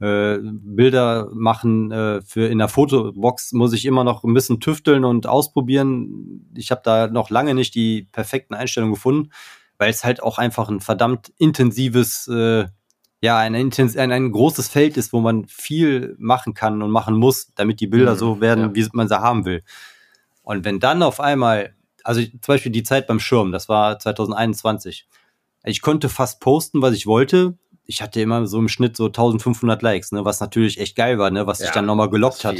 äh, 0.00 0.38
Bilder 0.40 1.28
machen 1.32 1.90
äh, 1.90 2.22
für 2.22 2.46
in 2.46 2.58
der 2.58 2.68
Fotobox 2.68 3.52
muss 3.52 3.72
ich 3.72 3.84
immer 3.84 4.04
noch 4.04 4.22
ein 4.22 4.34
bisschen 4.34 4.60
tüfteln 4.60 5.04
und 5.04 5.26
ausprobieren. 5.26 6.48
Ich 6.54 6.70
habe 6.70 6.82
da 6.84 7.08
noch 7.08 7.30
lange 7.30 7.54
nicht 7.54 7.74
die 7.74 8.08
perfekten 8.12 8.54
Einstellungen 8.54 8.94
gefunden, 8.94 9.30
weil 9.76 9.90
es 9.90 10.04
halt 10.04 10.22
auch 10.22 10.38
einfach 10.38 10.68
ein 10.68 10.80
verdammt 10.80 11.32
intensives, 11.38 12.28
äh, 12.28 12.66
ja, 13.20 13.38
ein, 13.38 13.54
intens 13.54 13.96
ein, 13.96 14.12
ein 14.12 14.30
großes 14.30 14.68
Feld 14.68 14.96
ist, 14.96 15.12
wo 15.12 15.20
man 15.20 15.46
viel 15.48 16.14
machen 16.18 16.54
kann 16.54 16.82
und 16.82 16.92
machen 16.92 17.16
muss, 17.16 17.52
damit 17.56 17.80
die 17.80 17.88
Bilder 17.88 18.14
mhm, 18.14 18.18
so 18.18 18.40
werden, 18.40 18.64
ja. 18.64 18.74
wie 18.74 18.88
man 18.92 19.08
sie 19.08 19.20
haben 19.20 19.44
will. 19.44 19.64
Und 20.42 20.64
wenn 20.64 20.78
dann 20.78 21.02
auf 21.02 21.18
einmal, 21.18 21.74
also 22.04 22.20
zum 22.22 22.38
Beispiel 22.46 22.72
die 22.72 22.84
Zeit 22.84 23.08
beim 23.08 23.18
Schirm, 23.18 23.50
das 23.50 23.68
war 23.68 23.98
2021, 23.98 25.08
ich 25.64 25.82
konnte 25.82 26.08
fast 26.08 26.40
posten, 26.40 26.80
was 26.82 26.94
ich 26.94 27.06
wollte, 27.06 27.58
ich 27.88 28.02
hatte 28.02 28.20
immer 28.20 28.46
so 28.46 28.58
im 28.58 28.68
Schnitt 28.68 28.96
so 28.96 29.06
1500 29.06 29.80
Likes, 29.80 30.12
ne, 30.12 30.24
was 30.24 30.40
natürlich 30.40 30.78
echt 30.78 30.94
geil 30.94 31.18
war, 31.18 31.30
ne, 31.30 31.46
was 31.46 31.58
ja, 31.58 31.66
sich 31.66 31.74
dann 31.74 31.86
nochmal 31.86 32.10
gelockt 32.10 32.44
hat. 32.44 32.56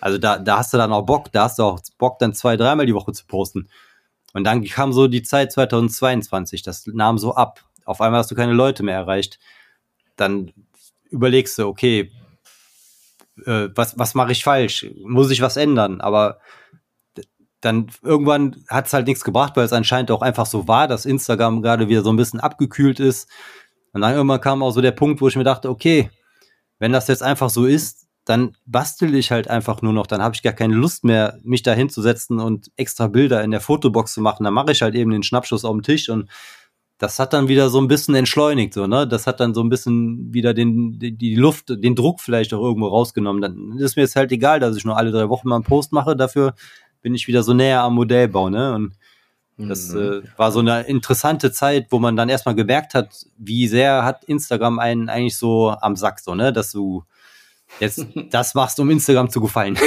Also 0.00 0.16
da, 0.16 0.38
da 0.38 0.58
hast 0.58 0.72
du 0.72 0.78
dann 0.78 0.92
auch 0.92 1.02
Bock, 1.02 1.30
da 1.32 1.44
hast 1.44 1.58
du 1.58 1.64
auch 1.64 1.80
Bock, 1.98 2.20
dann 2.20 2.32
zwei, 2.34 2.56
dreimal 2.56 2.86
die 2.86 2.94
Woche 2.94 3.12
zu 3.12 3.26
posten. 3.26 3.68
Und 4.32 4.44
dann 4.44 4.64
kam 4.64 4.92
so 4.92 5.08
die 5.08 5.22
Zeit 5.22 5.50
2022, 5.50 6.62
das 6.62 6.86
nahm 6.86 7.18
so 7.18 7.34
ab. 7.34 7.64
Auf 7.84 8.00
einmal 8.00 8.20
hast 8.20 8.30
du 8.30 8.36
keine 8.36 8.52
Leute 8.52 8.84
mehr 8.84 8.94
erreicht. 8.94 9.40
Dann 10.14 10.52
überlegst 11.10 11.58
du, 11.58 11.66
okay, 11.66 12.12
äh, 13.44 13.68
was, 13.74 13.98
was 13.98 14.14
mache 14.14 14.30
ich 14.30 14.44
falsch? 14.44 14.86
Muss 15.04 15.32
ich 15.32 15.42
was 15.42 15.56
ändern? 15.56 16.00
Aber 16.00 16.38
dann 17.60 17.88
irgendwann 18.02 18.64
hat 18.68 18.86
es 18.86 18.92
halt 18.92 19.08
nichts 19.08 19.24
gebracht, 19.24 19.56
weil 19.56 19.64
es 19.64 19.72
anscheinend 19.72 20.12
auch 20.12 20.22
einfach 20.22 20.46
so 20.46 20.68
war, 20.68 20.86
dass 20.86 21.06
Instagram 21.06 21.60
gerade 21.60 21.88
wieder 21.88 22.02
so 22.02 22.10
ein 22.10 22.16
bisschen 22.16 22.38
abgekühlt 22.38 23.00
ist 23.00 23.28
und 23.92 24.00
dann 24.00 24.14
irgendwann 24.14 24.40
kam 24.40 24.62
auch 24.62 24.70
so 24.70 24.80
der 24.80 24.92
Punkt, 24.92 25.20
wo 25.20 25.28
ich 25.28 25.36
mir 25.36 25.44
dachte, 25.44 25.68
okay, 25.68 26.10
wenn 26.78 26.92
das 26.92 27.08
jetzt 27.08 27.22
einfach 27.22 27.50
so 27.50 27.66
ist, 27.66 28.06
dann 28.24 28.56
bastel 28.66 29.14
ich 29.14 29.30
halt 29.30 29.48
einfach 29.48 29.82
nur 29.82 29.92
noch. 29.92 30.06
Dann 30.06 30.22
habe 30.22 30.34
ich 30.34 30.42
gar 30.42 30.52
keine 30.52 30.74
Lust 30.74 31.04
mehr, 31.04 31.38
mich 31.42 31.62
da 31.62 31.72
hinzusetzen 31.72 32.38
und 32.38 32.70
extra 32.76 33.08
Bilder 33.08 33.42
in 33.42 33.50
der 33.50 33.60
Fotobox 33.60 34.14
zu 34.14 34.20
machen. 34.20 34.44
Dann 34.44 34.54
mache 34.54 34.72
ich 34.72 34.82
halt 34.82 34.94
eben 34.94 35.10
den 35.10 35.22
Schnappschuss 35.22 35.64
auf 35.64 35.72
dem 35.72 35.82
Tisch 35.82 36.08
und 36.08 36.28
das 36.98 37.18
hat 37.18 37.32
dann 37.32 37.48
wieder 37.48 37.70
so 37.70 37.80
ein 37.80 37.88
bisschen 37.88 38.14
entschleunigt, 38.14 38.74
so, 38.74 38.86
ne? 38.86 39.08
Das 39.08 39.26
hat 39.26 39.40
dann 39.40 39.54
so 39.54 39.62
ein 39.62 39.70
bisschen 39.70 40.34
wieder 40.34 40.52
den, 40.52 40.98
die, 40.98 41.16
die 41.16 41.34
Luft, 41.34 41.70
den 41.70 41.94
Druck 41.94 42.20
vielleicht 42.20 42.52
auch 42.52 42.62
irgendwo 42.62 42.88
rausgenommen. 42.88 43.40
Dann 43.40 43.78
ist 43.78 43.96
mir 43.96 44.02
jetzt 44.02 44.16
halt 44.16 44.30
egal, 44.32 44.60
dass 44.60 44.76
ich 44.76 44.84
nur 44.84 44.98
alle 44.98 45.10
drei 45.10 45.30
Wochen 45.30 45.48
mal 45.48 45.56
einen 45.56 45.64
Post 45.64 45.92
mache. 45.92 46.14
Dafür 46.14 46.54
bin 47.00 47.14
ich 47.14 47.26
wieder 47.26 47.42
so 47.42 47.54
näher 47.54 47.82
am 47.82 47.94
Modellbau, 47.94 48.50
ne? 48.50 48.74
Und 48.74 48.92
das 49.68 49.88
mhm. 49.88 50.22
äh, 50.24 50.38
war 50.38 50.52
so 50.52 50.60
eine 50.60 50.82
interessante 50.82 51.52
Zeit, 51.52 51.86
wo 51.90 51.98
man 51.98 52.16
dann 52.16 52.28
erstmal 52.28 52.54
gemerkt 52.54 52.94
hat, 52.94 53.26
wie 53.36 53.68
sehr 53.68 54.04
hat 54.04 54.24
Instagram 54.24 54.78
einen 54.78 55.08
eigentlich 55.08 55.36
so 55.36 55.70
am 55.70 55.96
Sack, 55.96 56.20
so, 56.20 56.34
ne, 56.34 56.52
dass 56.52 56.72
du 56.72 57.04
jetzt 57.78 58.06
das 58.30 58.54
machst, 58.54 58.80
um 58.80 58.90
Instagram 58.90 59.30
zu 59.30 59.40
gefallen. 59.40 59.78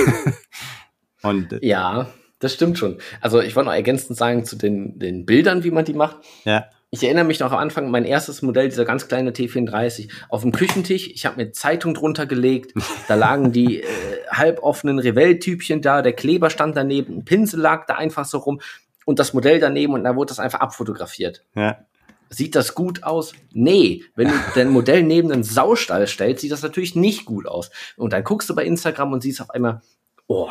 Und, 1.22 1.54
äh, 1.54 1.60
ja, 1.62 2.08
das 2.40 2.54
stimmt 2.54 2.78
schon. 2.78 2.98
Also 3.22 3.42
ich 3.42 3.56
wollte 3.56 3.70
noch 3.70 3.76
ergänzend 3.76 4.18
sagen 4.18 4.44
zu 4.44 4.58
den, 4.58 5.00
den 5.00 5.26
Bildern, 5.26 5.64
wie 5.64 5.72
man 5.72 5.86
die 5.86 5.94
macht. 5.94 6.18
Ja. 6.44 6.66
Ich 6.92 7.02
erinnere 7.04 7.26
mich 7.26 7.40
noch 7.40 7.52
am 7.52 7.58
Anfang, 7.58 7.90
mein 7.90 8.06
erstes 8.06 8.44
Modell, 8.44 8.70
dieser 8.70 8.86
ganz 8.86 9.08
kleine 9.08 9.32
T34, 9.32 10.12
auf 10.30 10.44
dem 10.44 10.52
Küchentisch. 10.52 11.08
Ich 11.08 11.26
habe 11.26 11.38
mir 11.38 11.52
Zeitung 11.52 11.96
drunter 11.96 12.28
gelegt. 12.28 12.74
Da 13.08 13.16
lagen 13.16 13.52
die 13.52 13.82
äh, 13.82 13.88
halboffenen 14.30 15.00
Revell-Typchen 15.00 15.82
da, 15.82 16.04
der 16.04 16.14
Kleber 16.14 16.52
stand 16.52 16.78
daneben, 16.78 17.18
ein 17.18 17.26
Pinsel 17.26 17.60
lag 17.60 17.88
da 17.88 17.96
einfach 17.96 18.26
so 18.26 18.38
rum 18.38 18.62
und 19.06 19.20
das 19.20 19.34
Modell 19.34 19.60
daneben 19.60 19.94
und 19.94 20.04
da 20.04 20.16
wurde 20.16 20.30
das 20.30 20.40
einfach 20.40 20.60
abfotografiert. 20.60 21.44
Ja. 21.56 21.86
Sieht 22.30 22.56
das 22.56 22.74
gut 22.74 23.04
aus? 23.04 23.34
Nee. 23.52 24.04
Wenn 24.16 24.30
du 24.30 24.34
dein 24.56 24.70
Modell 24.70 25.04
neben 25.04 25.32
einen 25.32 25.44
Saustall 25.44 26.08
stellst, 26.08 26.42
sieht 26.42 26.52
das 26.52 26.64
natürlich 26.64 26.96
nicht 26.96 27.26
gut 27.26 27.46
aus. 27.48 27.70
Und 27.96 28.14
dann 28.14 28.24
guckst 28.24 28.50
du 28.50 28.56
bei 28.56 28.66
Instagram 28.66 29.14
und 29.14 29.22
siehst 29.22 29.40
auf 29.40 29.52
einmal, 29.52 29.82
oh, 30.28 30.50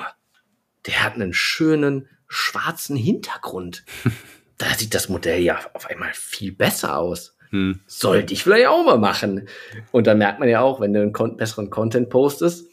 der 0.86 1.02
hat 1.02 1.14
einen 1.14 1.32
schönen 1.32 2.08
schwarzen 2.28 2.96
Hintergrund. 2.96 3.84
da 4.58 4.66
sieht 4.74 4.94
das 4.94 5.08
Modell 5.08 5.42
ja 5.42 5.58
auf 5.74 5.86
einmal 5.86 6.10
viel 6.14 6.52
besser 6.52 6.98
aus. 6.98 7.36
Hm. 7.50 7.80
Sollte 7.86 8.32
ich 8.32 8.44
vielleicht 8.44 8.68
auch 8.68 8.84
mal 8.84 8.98
machen. 8.98 9.48
Und 9.90 10.06
dann 10.06 10.18
merkt 10.18 10.38
man 10.38 10.48
ja 10.48 10.60
auch, 10.60 10.80
wenn 10.80 10.92
du 10.92 11.00
einen 11.00 11.36
besseren 11.36 11.68
Content 11.68 12.10
postest, 12.10 12.66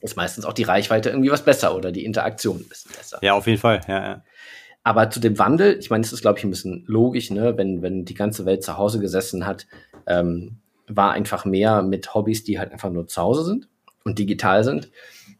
ist 0.00 0.16
meistens 0.16 0.44
auch 0.44 0.52
die 0.52 0.64
Reichweite 0.64 1.10
irgendwie 1.10 1.30
was 1.30 1.44
besser 1.44 1.74
oder 1.74 1.92
die 1.92 2.04
Interaktion 2.04 2.58
ein 2.58 2.68
bisschen 2.68 2.92
besser. 2.92 3.18
Ja, 3.22 3.34
auf 3.34 3.46
jeden 3.46 3.60
Fall. 3.60 3.80
Ja, 3.88 4.02
ja. 4.02 4.24
Aber 4.86 5.10
zu 5.10 5.18
dem 5.18 5.36
Wandel, 5.36 5.76
ich 5.80 5.90
meine, 5.90 6.04
es 6.04 6.12
ist, 6.12 6.20
glaube 6.20 6.38
ich, 6.38 6.44
ein 6.44 6.50
bisschen 6.50 6.84
logisch, 6.86 7.32
ne? 7.32 7.58
wenn, 7.58 7.82
wenn 7.82 8.04
die 8.04 8.14
ganze 8.14 8.46
Welt 8.46 8.62
zu 8.62 8.78
Hause 8.78 9.00
gesessen 9.00 9.44
hat, 9.44 9.66
ähm, 10.06 10.58
war 10.86 11.10
einfach 11.10 11.44
mehr 11.44 11.82
mit 11.82 12.14
Hobbys, 12.14 12.44
die 12.44 12.60
halt 12.60 12.70
einfach 12.70 12.90
nur 12.90 13.08
zu 13.08 13.20
Hause 13.20 13.42
sind 13.42 13.68
und 14.04 14.20
digital 14.20 14.62
sind. 14.62 14.92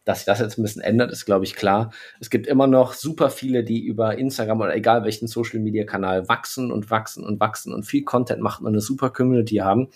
Dass 0.04 0.18
sich 0.18 0.26
das 0.26 0.40
jetzt 0.40 0.58
ein 0.58 0.64
bisschen 0.64 0.82
ändert, 0.82 1.12
ist, 1.12 1.26
glaube 1.26 1.44
ich, 1.44 1.54
klar. 1.54 1.92
Es 2.18 2.28
gibt 2.28 2.48
immer 2.48 2.66
noch 2.66 2.92
super 2.92 3.30
viele, 3.30 3.62
die 3.62 3.84
über 3.84 4.18
Instagram 4.18 4.62
oder 4.62 4.74
egal 4.74 5.04
welchen 5.04 5.28
Social-Media-Kanal 5.28 6.28
wachsen 6.28 6.72
und 6.72 6.90
wachsen 6.90 7.22
und 7.22 7.38
wachsen 7.38 7.72
und 7.72 7.84
viel 7.84 8.02
Content 8.02 8.42
machen 8.42 8.66
und 8.66 8.72
eine 8.72 8.80
super 8.80 9.10
Community 9.10 9.58
haben. 9.58 9.90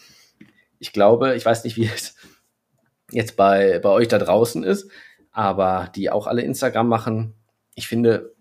Ich 0.79 0.93
glaube, 0.93 1.35
ich 1.35 1.45
weiß 1.45 1.65
nicht, 1.65 1.77
wie 1.77 1.87
es 1.93 2.15
jetzt 3.11 3.37
bei, 3.37 3.81
bei 3.81 3.89
euch 3.89 4.07
da 4.07 4.19
draußen 4.19 4.63
ist, 4.63 4.89
aber 5.33 5.91
die 5.97 6.09
auch 6.09 6.29
alle 6.29 6.43
Instagram 6.43 6.87
machen. 6.87 7.35
Ich 7.75 7.89
finde, 7.89 8.33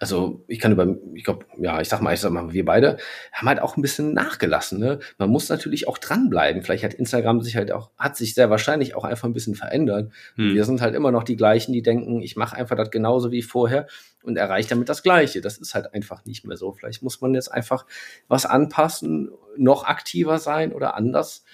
also 0.00 0.44
ich 0.46 0.58
kann 0.58 0.72
über, 0.72 0.96
ich 1.14 1.24
glaube, 1.24 1.46
ja, 1.58 1.80
ich 1.80 1.88
sag 1.88 2.00
mal, 2.00 2.14
ich 2.14 2.20
sag 2.20 2.30
mal, 2.30 2.52
wir 2.52 2.64
beide 2.64 2.98
haben 3.32 3.48
halt 3.48 3.60
auch 3.60 3.76
ein 3.76 3.82
bisschen 3.82 4.14
nachgelassen. 4.14 4.78
Ne? 4.78 5.00
Man 5.18 5.30
muss 5.30 5.48
natürlich 5.48 5.88
auch 5.88 5.98
dranbleiben. 5.98 6.62
Vielleicht 6.62 6.84
hat 6.84 6.94
Instagram 6.94 7.40
sich 7.42 7.56
halt 7.56 7.72
auch, 7.72 7.90
hat 7.98 8.16
sich 8.16 8.34
sehr 8.34 8.50
wahrscheinlich 8.50 8.94
auch 8.94 9.04
einfach 9.04 9.28
ein 9.28 9.32
bisschen 9.32 9.54
verändert. 9.54 10.12
Hm. 10.36 10.54
Wir 10.54 10.64
sind 10.64 10.80
halt 10.80 10.94
immer 10.94 11.10
noch 11.10 11.24
die 11.24 11.36
gleichen, 11.36 11.72
die 11.72 11.82
denken, 11.82 12.22
ich 12.22 12.36
mache 12.36 12.56
einfach 12.56 12.76
das 12.76 12.90
genauso 12.90 13.30
wie 13.32 13.42
vorher 13.42 13.86
und 14.22 14.36
erreiche 14.36 14.68
damit 14.68 14.88
das 14.88 15.02
Gleiche. 15.02 15.40
Das 15.40 15.58
ist 15.58 15.74
halt 15.74 15.92
einfach 15.94 16.24
nicht 16.24 16.44
mehr 16.44 16.56
so. 16.56 16.72
Vielleicht 16.72 17.02
muss 17.02 17.20
man 17.20 17.34
jetzt 17.34 17.52
einfach 17.52 17.86
was 18.28 18.46
anpassen, 18.46 19.30
noch 19.56 19.84
aktiver 19.84 20.38
sein 20.38 20.72
oder 20.72 20.94
anders 20.94 21.44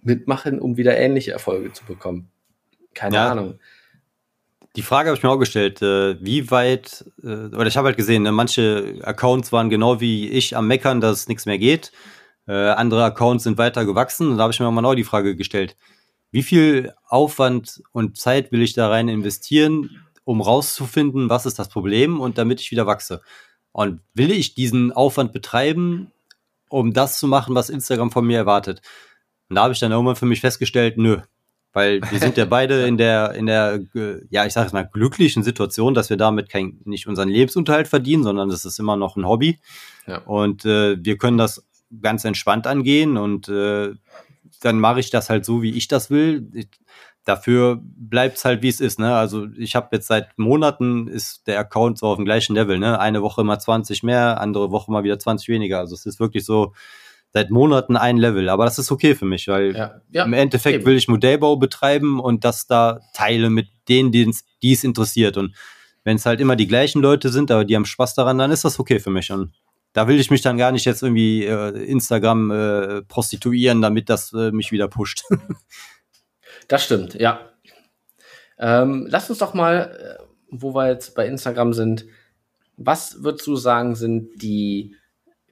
mitmachen, 0.00 0.58
um 0.58 0.76
wieder 0.76 0.96
ähnliche 0.96 1.32
Erfolge 1.32 1.72
zu 1.72 1.84
bekommen. 1.84 2.30
Keine 2.94 3.16
ja. 3.16 3.30
Ahnung. 3.30 3.58
Die 4.74 4.82
Frage 4.82 5.10
habe 5.10 5.18
ich 5.18 5.22
mir 5.22 5.30
auch 5.30 5.38
gestellt, 5.38 5.82
äh, 5.82 6.16
wie 6.24 6.50
weit, 6.50 7.04
äh, 7.22 7.26
oder 7.26 7.66
ich 7.66 7.76
habe 7.76 7.88
halt 7.88 7.98
gesehen, 7.98 8.22
ne, 8.22 8.32
manche 8.32 9.00
Accounts 9.02 9.52
waren 9.52 9.68
genau 9.68 10.00
wie 10.00 10.28
ich 10.30 10.56
am 10.56 10.66
Meckern, 10.66 11.02
dass 11.02 11.28
nichts 11.28 11.44
mehr 11.44 11.58
geht. 11.58 11.92
Äh, 12.46 12.70
andere 12.70 13.04
Accounts 13.04 13.44
sind 13.44 13.58
weiter 13.58 13.84
gewachsen. 13.84 14.30
Und 14.30 14.38
da 14.38 14.44
habe 14.44 14.52
ich 14.52 14.60
mir 14.60 14.70
mal 14.70 14.80
genau 14.80 14.94
die 14.94 15.04
Frage 15.04 15.36
gestellt, 15.36 15.76
wie 16.30 16.42
viel 16.42 16.94
Aufwand 17.06 17.82
und 17.92 18.16
Zeit 18.16 18.50
will 18.50 18.62
ich 18.62 18.72
da 18.72 18.88
rein 18.88 19.08
investieren, 19.08 20.02
um 20.24 20.40
rauszufinden, 20.40 21.28
was 21.28 21.44
ist 21.44 21.58
das 21.58 21.68
Problem 21.68 22.20
und 22.20 22.38
damit 22.38 22.60
ich 22.60 22.70
wieder 22.70 22.86
wachse. 22.86 23.20
Und 23.72 24.00
will 24.14 24.30
ich 24.30 24.54
diesen 24.54 24.92
Aufwand 24.92 25.32
betreiben, 25.34 26.12
um 26.70 26.94
das 26.94 27.18
zu 27.18 27.26
machen, 27.26 27.54
was 27.54 27.68
Instagram 27.68 28.10
von 28.10 28.26
mir 28.26 28.38
erwartet? 28.38 28.80
Und 29.50 29.56
da 29.56 29.64
habe 29.64 29.74
ich 29.74 29.80
dann 29.80 29.92
irgendwann 29.92 30.16
für 30.16 30.26
mich 30.26 30.40
festgestellt, 30.40 30.96
nö, 30.96 31.20
weil 31.72 32.00
wir 32.10 32.18
sind 32.18 32.36
ja 32.36 32.44
beide 32.44 32.86
in 32.86 32.96
der, 32.96 33.32
in 33.32 33.46
der, 33.46 33.80
ja, 34.30 34.44
ich 34.44 34.52
sage 34.52 34.66
es 34.66 34.72
mal, 34.72 34.88
glücklichen 34.90 35.42
Situation, 35.42 35.94
dass 35.94 36.10
wir 36.10 36.16
damit 36.16 36.48
kein, 36.48 36.80
nicht 36.84 37.06
unseren 37.06 37.28
Lebensunterhalt 37.28 37.88
verdienen, 37.88 38.22
sondern 38.22 38.50
das 38.50 38.64
ist 38.64 38.78
immer 38.78 38.96
noch 38.96 39.16
ein 39.16 39.26
Hobby. 39.26 39.58
Ja. 40.06 40.18
Und 40.18 40.64
äh, 40.64 41.02
wir 41.02 41.18
können 41.18 41.38
das 41.38 41.64
ganz 42.00 42.24
entspannt 42.24 42.66
angehen 42.66 43.16
und 43.16 43.48
äh, 43.48 43.92
dann 44.60 44.78
mache 44.78 45.00
ich 45.00 45.10
das 45.10 45.30
halt 45.30 45.44
so, 45.44 45.62
wie 45.62 45.76
ich 45.76 45.88
das 45.88 46.10
will. 46.10 46.48
Ich, 46.54 46.68
dafür 47.24 47.80
bleibt 47.82 48.36
es 48.36 48.44
halt, 48.44 48.62
wie 48.62 48.68
es 48.68 48.80
ist. 48.80 48.98
Ne? 48.98 49.14
Also 49.14 49.46
ich 49.56 49.74
habe 49.74 49.88
jetzt 49.92 50.08
seit 50.08 50.38
Monaten 50.38 51.08
ist 51.08 51.46
der 51.46 51.58
Account 51.58 51.98
so 51.98 52.06
auf 52.06 52.16
dem 52.16 52.24
gleichen 52.24 52.54
Level. 52.54 52.78
Ne? 52.78 52.98
Eine 52.98 53.22
Woche 53.22 53.44
mal 53.44 53.58
20 53.58 54.02
mehr, 54.02 54.40
andere 54.40 54.70
Woche 54.70 54.90
mal 54.90 55.04
wieder 55.04 55.18
20 55.18 55.48
weniger. 55.48 55.78
Also 55.78 55.94
es 55.94 56.06
ist 56.06 56.20
wirklich 56.20 56.44
so, 56.44 56.74
seit 57.32 57.50
Monaten 57.50 57.96
ein 57.96 58.18
Level. 58.18 58.48
Aber 58.48 58.64
das 58.64 58.78
ist 58.78 58.92
okay 58.92 59.14
für 59.14 59.24
mich, 59.24 59.48
weil 59.48 59.74
ja, 59.74 60.00
ja, 60.10 60.24
im 60.24 60.32
Endeffekt 60.32 60.76
eben. 60.76 60.86
will 60.86 60.96
ich 60.96 61.08
Modellbau 61.08 61.56
betreiben 61.56 62.20
und 62.20 62.44
das 62.44 62.66
da 62.66 63.00
teile 63.14 63.50
mit 63.50 63.68
denen, 63.88 64.12
die 64.12 64.32
es 64.72 64.84
interessiert. 64.84 65.36
Und 65.36 65.54
wenn 66.04 66.16
es 66.16 66.26
halt 66.26 66.40
immer 66.40 66.56
die 66.56 66.66
gleichen 66.66 67.00
Leute 67.00 67.30
sind, 67.30 67.50
aber 67.50 67.64
die 67.64 67.74
haben 67.74 67.84
Spaß 67.84 68.14
daran, 68.14 68.38
dann 68.38 68.50
ist 68.50 68.64
das 68.64 68.78
okay 68.78 69.00
für 69.00 69.10
mich. 69.10 69.30
Und 69.32 69.52
da 69.92 70.08
will 70.08 70.20
ich 70.20 70.30
mich 70.30 70.42
dann 70.42 70.56
gar 70.56 70.72
nicht 70.72 70.84
jetzt 70.84 71.02
irgendwie 71.02 71.44
äh, 71.44 71.70
Instagram 71.84 72.50
äh, 72.50 73.02
prostituieren, 73.02 73.82
damit 73.82 74.08
das 74.08 74.32
äh, 74.32 74.50
mich 74.50 74.72
wieder 74.72 74.88
pusht. 74.88 75.24
das 76.68 76.84
stimmt, 76.84 77.14
ja. 77.14 77.40
Ähm, 78.58 79.06
lass 79.08 79.28
uns 79.28 79.38
doch 79.38 79.54
mal, 79.54 80.18
äh, 80.20 80.22
wo 80.50 80.74
wir 80.74 80.88
jetzt 80.88 81.14
bei 81.14 81.26
Instagram 81.26 81.72
sind, 81.72 82.06
was 82.76 83.22
würdest 83.22 83.46
du 83.46 83.56
sagen, 83.56 83.94
sind 83.94 84.42
die 84.42 84.96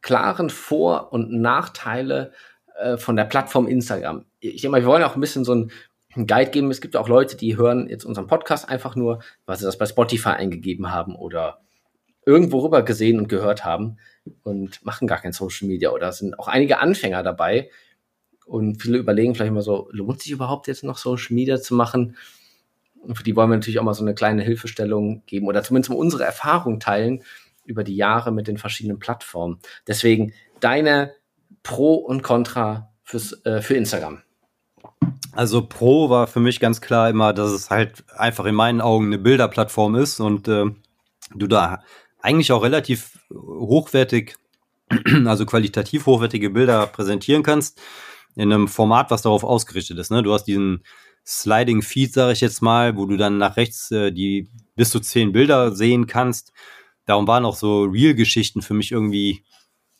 klaren 0.02 0.50
Vor- 0.50 1.12
und 1.12 1.32
Nachteile 1.32 2.32
äh, 2.78 2.96
von 2.96 3.16
der 3.16 3.24
Plattform 3.24 3.66
Instagram. 3.66 4.24
Ich 4.40 4.62
denke 4.62 4.70
mal, 4.70 4.80
wir 4.80 4.88
wollen 4.88 5.02
auch 5.02 5.14
ein 5.14 5.20
bisschen 5.20 5.44
so 5.44 5.54
ein 5.54 5.72
einen 6.14 6.26
Guide 6.26 6.50
geben. 6.50 6.70
Es 6.70 6.80
gibt 6.80 6.96
auch 6.96 7.08
Leute, 7.08 7.36
die 7.36 7.56
hören 7.56 7.88
jetzt 7.88 8.04
unseren 8.04 8.26
Podcast 8.26 8.68
einfach 8.68 8.96
nur, 8.96 9.22
weil 9.46 9.56
sie 9.56 9.64
das 9.64 9.78
bei 9.78 9.86
Spotify 9.86 10.30
eingegeben 10.30 10.90
haben 10.90 11.14
oder 11.14 11.60
irgendwo 12.26 12.58
rüber 12.58 12.82
gesehen 12.82 13.18
und 13.18 13.28
gehört 13.28 13.64
haben 13.64 13.98
und 14.42 14.84
machen 14.84 15.08
gar 15.08 15.20
kein 15.20 15.32
Social 15.32 15.68
Media 15.68 15.90
oder 15.90 16.12
sind 16.12 16.38
auch 16.38 16.48
einige 16.48 16.80
Anfänger 16.80 17.22
dabei. 17.22 17.70
Und 18.44 18.82
viele 18.82 18.98
überlegen 18.98 19.34
vielleicht 19.34 19.52
mal 19.52 19.62
so, 19.62 19.88
lohnt 19.92 20.20
sich 20.20 20.32
überhaupt 20.32 20.66
jetzt 20.66 20.84
noch 20.84 20.98
Social 20.98 21.34
Media 21.34 21.60
zu 21.60 21.74
machen? 21.74 22.16
Und 23.00 23.16
für 23.16 23.22
die 23.22 23.34
wollen 23.36 23.48
wir 23.48 23.56
natürlich 23.56 23.78
auch 23.78 23.84
mal 23.84 23.94
so 23.94 24.04
eine 24.04 24.14
kleine 24.14 24.42
Hilfestellung 24.42 25.22
geben 25.26 25.46
oder 25.46 25.62
zumindest 25.62 25.90
mal 25.90 25.96
unsere 25.96 26.24
Erfahrung 26.24 26.80
teilen 26.80 27.22
über 27.70 27.84
die 27.84 27.96
Jahre 27.96 28.32
mit 28.32 28.48
den 28.48 28.58
verschiedenen 28.58 28.98
Plattformen. 28.98 29.60
Deswegen 29.86 30.34
deine 30.58 31.14
Pro 31.62 31.94
und 31.94 32.22
Contra 32.22 32.92
fürs, 33.04 33.44
äh, 33.46 33.62
für 33.62 33.74
Instagram. 33.74 34.22
Also 35.32 35.66
Pro 35.66 36.10
war 36.10 36.26
für 36.26 36.40
mich 36.40 36.58
ganz 36.58 36.80
klar 36.80 37.08
immer, 37.08 37.32
dass 37.32 37.50
es 37.52 37.70
halt 37.70 38.04
einfach 38.16 38.44
in 38.46 38.54
meinen 38.54 38.80
Augen 38.80 39.06
eine 39.06 39.18
Bilderplattform 39.18 39.94
ist 39.94 40.20
und 40.20 40.48
äh, 40.48 40.66
du 41.34 41.46
da 41.46 41.82
eigentlich 42.20 42.52
auch 42.52 42.62
relativ 42.62 43.18
hochwertig, 43.32 44.36
also 45.24 45.46
qualitativ 45.46 46.06
hochwertige 46.06 46.50
Bilder 46.50 46.86
präsentieren 46.88 47.42
kannst 47.42 47.80
in 48.34 48.52
einem 48.52 48.68
Format, 48.68 49.10
was 49.10 49.22
darauf 49.22 49.44
ausgerichtet 49.44 49.98
ist. 49.98 50.10
Ne? 50.10 50.22
Du 50.22 50.32
hast 50.32 50.44
diesen 50.44 50.82
Sliding 51.26 51.82
Feed, 51.82 52.12
sage 52.12 52.32
ich 52.32 52.40
jetzt 52.40 52.62
mal, 52.62 52.96
wo 52.96 53.06
du 53.06 53.16
dann 53.16 53.38
nach 53.38 53.56
rechts 53.56 53.90
äh, 53.92 54.10
die 54.10 54.48
bis 54.74 54.90
zu 54.90 55.00
zehn 55.00 55.32
Bilder 55.32 55.72
sehen 55.72 56.06
kannst. 56.06 56.52
Darum 57.10 57.26
waren 57.26 57.44
auch 57.44 57.56
so 57.56 57.82
Real-Geschichten 57.82 58.62
für 58.62 58.72
mich 58.72 58.92
irgendwie 58.92 59.42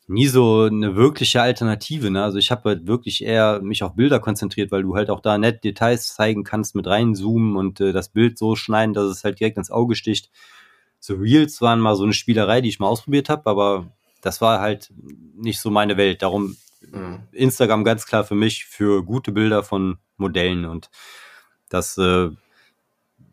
nie 0.07 0.29
so 0.29 0.63
eine 0.63 0.95
wirkliche 0.95 1.43
Alternative. 1.43 2.09
Ne? 2.09 2.23
Also 2.23 2.39
ich 2.39 2.53
habe 2.53 2.69
halt 2.69 2.87
wirklich 2.87 3.25
eher 3.25 3.61
mich 3.63 3.83
auf 3.83 3.97
Bilder 3.97 4.21
konzentriert, 4.21 4.71
weil 4.71 4.85
du 4.85 4.95
halt 4.95 5.11
auch 5.11 5.19
da 5.19 5.37
nett 5.37 5.65
Details 5.65 6.15
zeigen 6.15 6.45
kannst, 6.45 6.77
mit 6.77 6.87
reinzoomen 6.87 7.57
und 7.57 7.81
äh, 7.81 7.93
das 7.93 8.11
Bild 8.11 8.39
so 8.39 8.55
schneiden, 8.55 8.95
dass 8.95 9.07
es 9.07 9.25
halt 9.25 9.41
direkt 9.41 9.57
ins 9.57 9.73
Auge 9.73 9.97
sticht. 9.97 10.31
So 11.01 11.17
Reels 11.17 11.61
waren 11.61 11.81
mal 11.81 11.97
so 11.97 12.05
eine 12.05 12.13
Spielerei, 12.13 12.61
die 12.61 12.69
ich 12.69 12.79
mal 12.79 12.87
ausprobiert 12.87 13.29
habe, 13.29 13.51
aber 13.51 13.91
das 14.23 14.41
war 14.41 14.61
halt 14.61 14.93
nicht 15.35 15.59
so 15.59 15.69
meine 15.69 15.97
Welt. 15.97 16.23
Darum 16.23 16.57
mhm. 16.93 17.25
Instagram 17.33 17.83
ganz 17.83 18.07
klar 18.07 18.23
für 18.23 18.37
mich 18.37 18.67
für 18.67 19.03
gute 19.05 19.33
Bilder 19.33 19.65
von 19.65 19.99
Modellen 20.17 20.65
und 20.65 20.91
das 21.71 21.99
äh, 21.99 22.31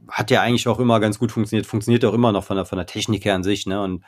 hat 0.10 0.32
ja 0.32 0.42
eigentlich 0.42 0.68
auch 0.68 0.80
immer 0.80 1.00
ganz 1.00 1.20
gut 1.20 1.32
funktioniert, 1.32 1.66
funktioniert 1.66 2.06
auch 2.06 2.14
immer 2.14 2.32
noch 2.32 2.44
von 2.44 2.56
der, 2.56 2.66
von 2.66 2.78
der 2.78 2.86
Technik 2.86 3.26
her 3.26 3.36
an 3.36 3.44
sich. 3.44 3.66
Ne? 3.66 3.82
Und 3.82 4.04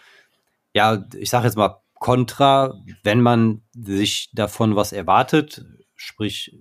ja, 0.73 1.05
ich 1.17 1.29
sage 1.29 1.45
jetzt 1.45 1.57
mal 1.57 1.81
Contra, 1.95 2.75
wenn 3.03 3.21
man 3.21 3.61
sich 3.73 4.29
davon 4.33 4.75
was 4.75 4.93
erwartet, 4.93 5.65
sprich 5.95 6.55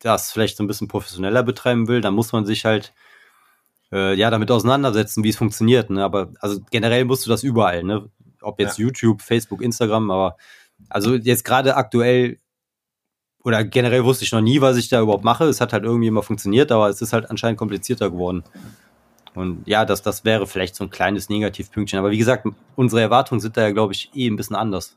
das 0.00 0.32
vielleicht 0.32 0.56
so 0.56 0.64
ein 0.64 0.66
bisschen 0.66 0.88
professioneller 0.88 1.44
betreiben 1.44 1.86
will, 1.86 2.00
dann 2.00 2.14
muss 2.14 2.32
man 2.32 2.44
sich 2.44 2.64
halt 2.64 2.92
äh, 3.92 4.14
ja 4.14 4.30
damit 4.30 4.50
auseinandersetzen, 4.50 5.22
wie 5.22 5.28
es 5.28 5.36
funktioniert. 5.36 5.90
Ne? 5.90 6.02
Aber 6.02 6.32
also 6.40 6.60
generell 6.70 7.04
musst 7.04 7.24
du 7.24 7.30
das 7.30 7.44
überall, 7.44 7.84
ne? 7.84 8.10
Ob 8.40 8.58
jetzt 8.58 8.78
ja. 8.78 8.86
YouTube, 8.86 9.22
Facebook, 9.22 9.62
Instagram, 9.62 10.10
aber 10.10 10.36
also 10.88 11.14
jetzt 11.14 11.44
gerade 11.44 11.76
aktuell 11.76 12.38
oder 13.44 13.64
generell 13.64 14.04
wusste 14.04 14.24
ich 14.24 14.32
noch 14.32 14.40
nie, 14.40 14.60
was 14.60 14.76
ich 14.76 14.88
da 14.88 15.00
überhaupt 15.00 15.24
mache. 15.24 15.44
Es 15.44 15.60
hat 15.60 15.72
halt 15.72 15.84
irgendwie 15.84 16.08
immer 16.08 16.22
funktioniert, 16.22 16.70
aber 16.70 16.88
es 16.88 17.02
ist 17.02 17.12
halt 17.12 17.28
anscheinend 17.30 17.58
komplizierter 17.58 18.10
geworden. 18.10 18.44
Und 19.34 19.66
ja, 19.66 19.84
das, 19.84 20.02
das 20.02 20.24
wäre 20.24 20.46
vielleicht 20.46 20.76
so 20.76 20.84
ein 20.84 20.90
kleines 20.90 21.28
Negativpünktchen. 21.28 21.98
Aber 21.98 22.10
wie 22.10 22.18
gesagt, 22.18 22.46
unsere 22.76 23.00
Erwartungen 23.00 23.40
sind 23.40 23.56
da 23.56 23.62
ja, 23.62 23.70
glaube 23.70 23.94
ich, 23.94 24.10
eh 24.14 24.28
ein 24.28 24.36
bisschen 24.36 24.56
anders. 24.56 24.96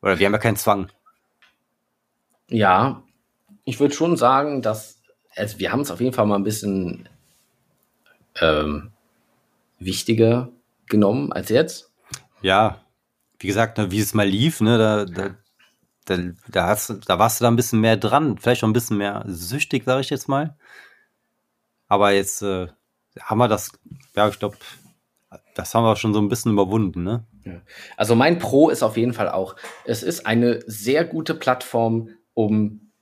Oder 0.00 0.18
wir 0.18 0.26
haben 0.26 0.32
ja 0.32 0.38
keinen 0.38 0.56
Zwang. 0.56 0.88
Ja, 2.48 3.02
ich 3.64 3.80
würde 3.80 3.94
schon 3.94 4.16
sagen, 4.16 4.62
dass, 4.62 5.00
also 5.36 5.58
wir 5.58 5.72
haben 5.72 5.80
es 5.80 5.90
auf 5.90 6.00
jeden 6.00 6.12
Fall 6.12 6.26
mal 6.26 6.36
ein 6.36 6.44
bisschen 6.44 7.08
ähm, 8.40 8.92
wichtiger 9.78 10.48
genommen 10.86 11.32
als 11.32 11.48
jetzt. 11.48 11.90
Ja, 12.42 12.80
wie 13.38 13.46
gesagt, 13.46 13.78
ne, 13.78 13.90
wie 13.90 14.00
es 14.00 14.14
mal 14.14 14.26
lief, 14.26 14.60
ne, 14.60 14.78
da, 14.78 15.04
da, 15.04 15.34
da, 16.06 16.18
da, 16.48 16.66
hast, 16.66 17.08
da 17.08 17.18
warst 17.18 17.40
du 17.40 17.44
da 17.44 17.50
ein 17.50 17.56
bisschen 17.56 17.80
mehr 17.80 17.96
dran, 17.96 18.38
vielleicht 18.38 18.64
auch 18.64 18.68
ein 18.68 18.72
bisschen 18.72 18.98
mehr 18.98 19.24
süchtig, 19.26 19.84
sage 19.84 20.00
ich 20.00 20.10
jetzt 20.10 20.28
mal. 20.28 20.56
Aber 21.88 22.12
jetzt 22.12 22.42
äh, 22.42 22.68
haben 23.20 23.38
wir 23.38 23.48
das, 23.48 23.72
ja, 24.14 24.28
ich 24.28 24.38
glaube, 24.38 24.56
das 25.54 25.74
haben 25.74 25.84
wir 25.84 25.96
schon 25.96 26.14
so 26.14 26.20
ein 26.20 26.28
bisschen 26.28 26.52
überwunden, 26.52 27.02
ne? 27.02 27.24
Also 27.96 28.14
mein 28.14 28.38
Pro 28.38 28.68
ist 28.68 28.82
auf 28.82 28.96
jeden 28.96 29.14
Fall 29.14 29.28
auch, 29.28 29.56
es 29.84 30.02
ist 30.02 30.26
eine 30.26 30.60
sehr 30.66 31.04
gute 31.04 31.34
Plattform, 31.34 32.10
um 32.34 32.92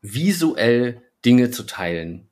visuell 0.00 1.02
Dinge 1.24 1.50
zu 1.50 1.64
teilen. 1.64 2.28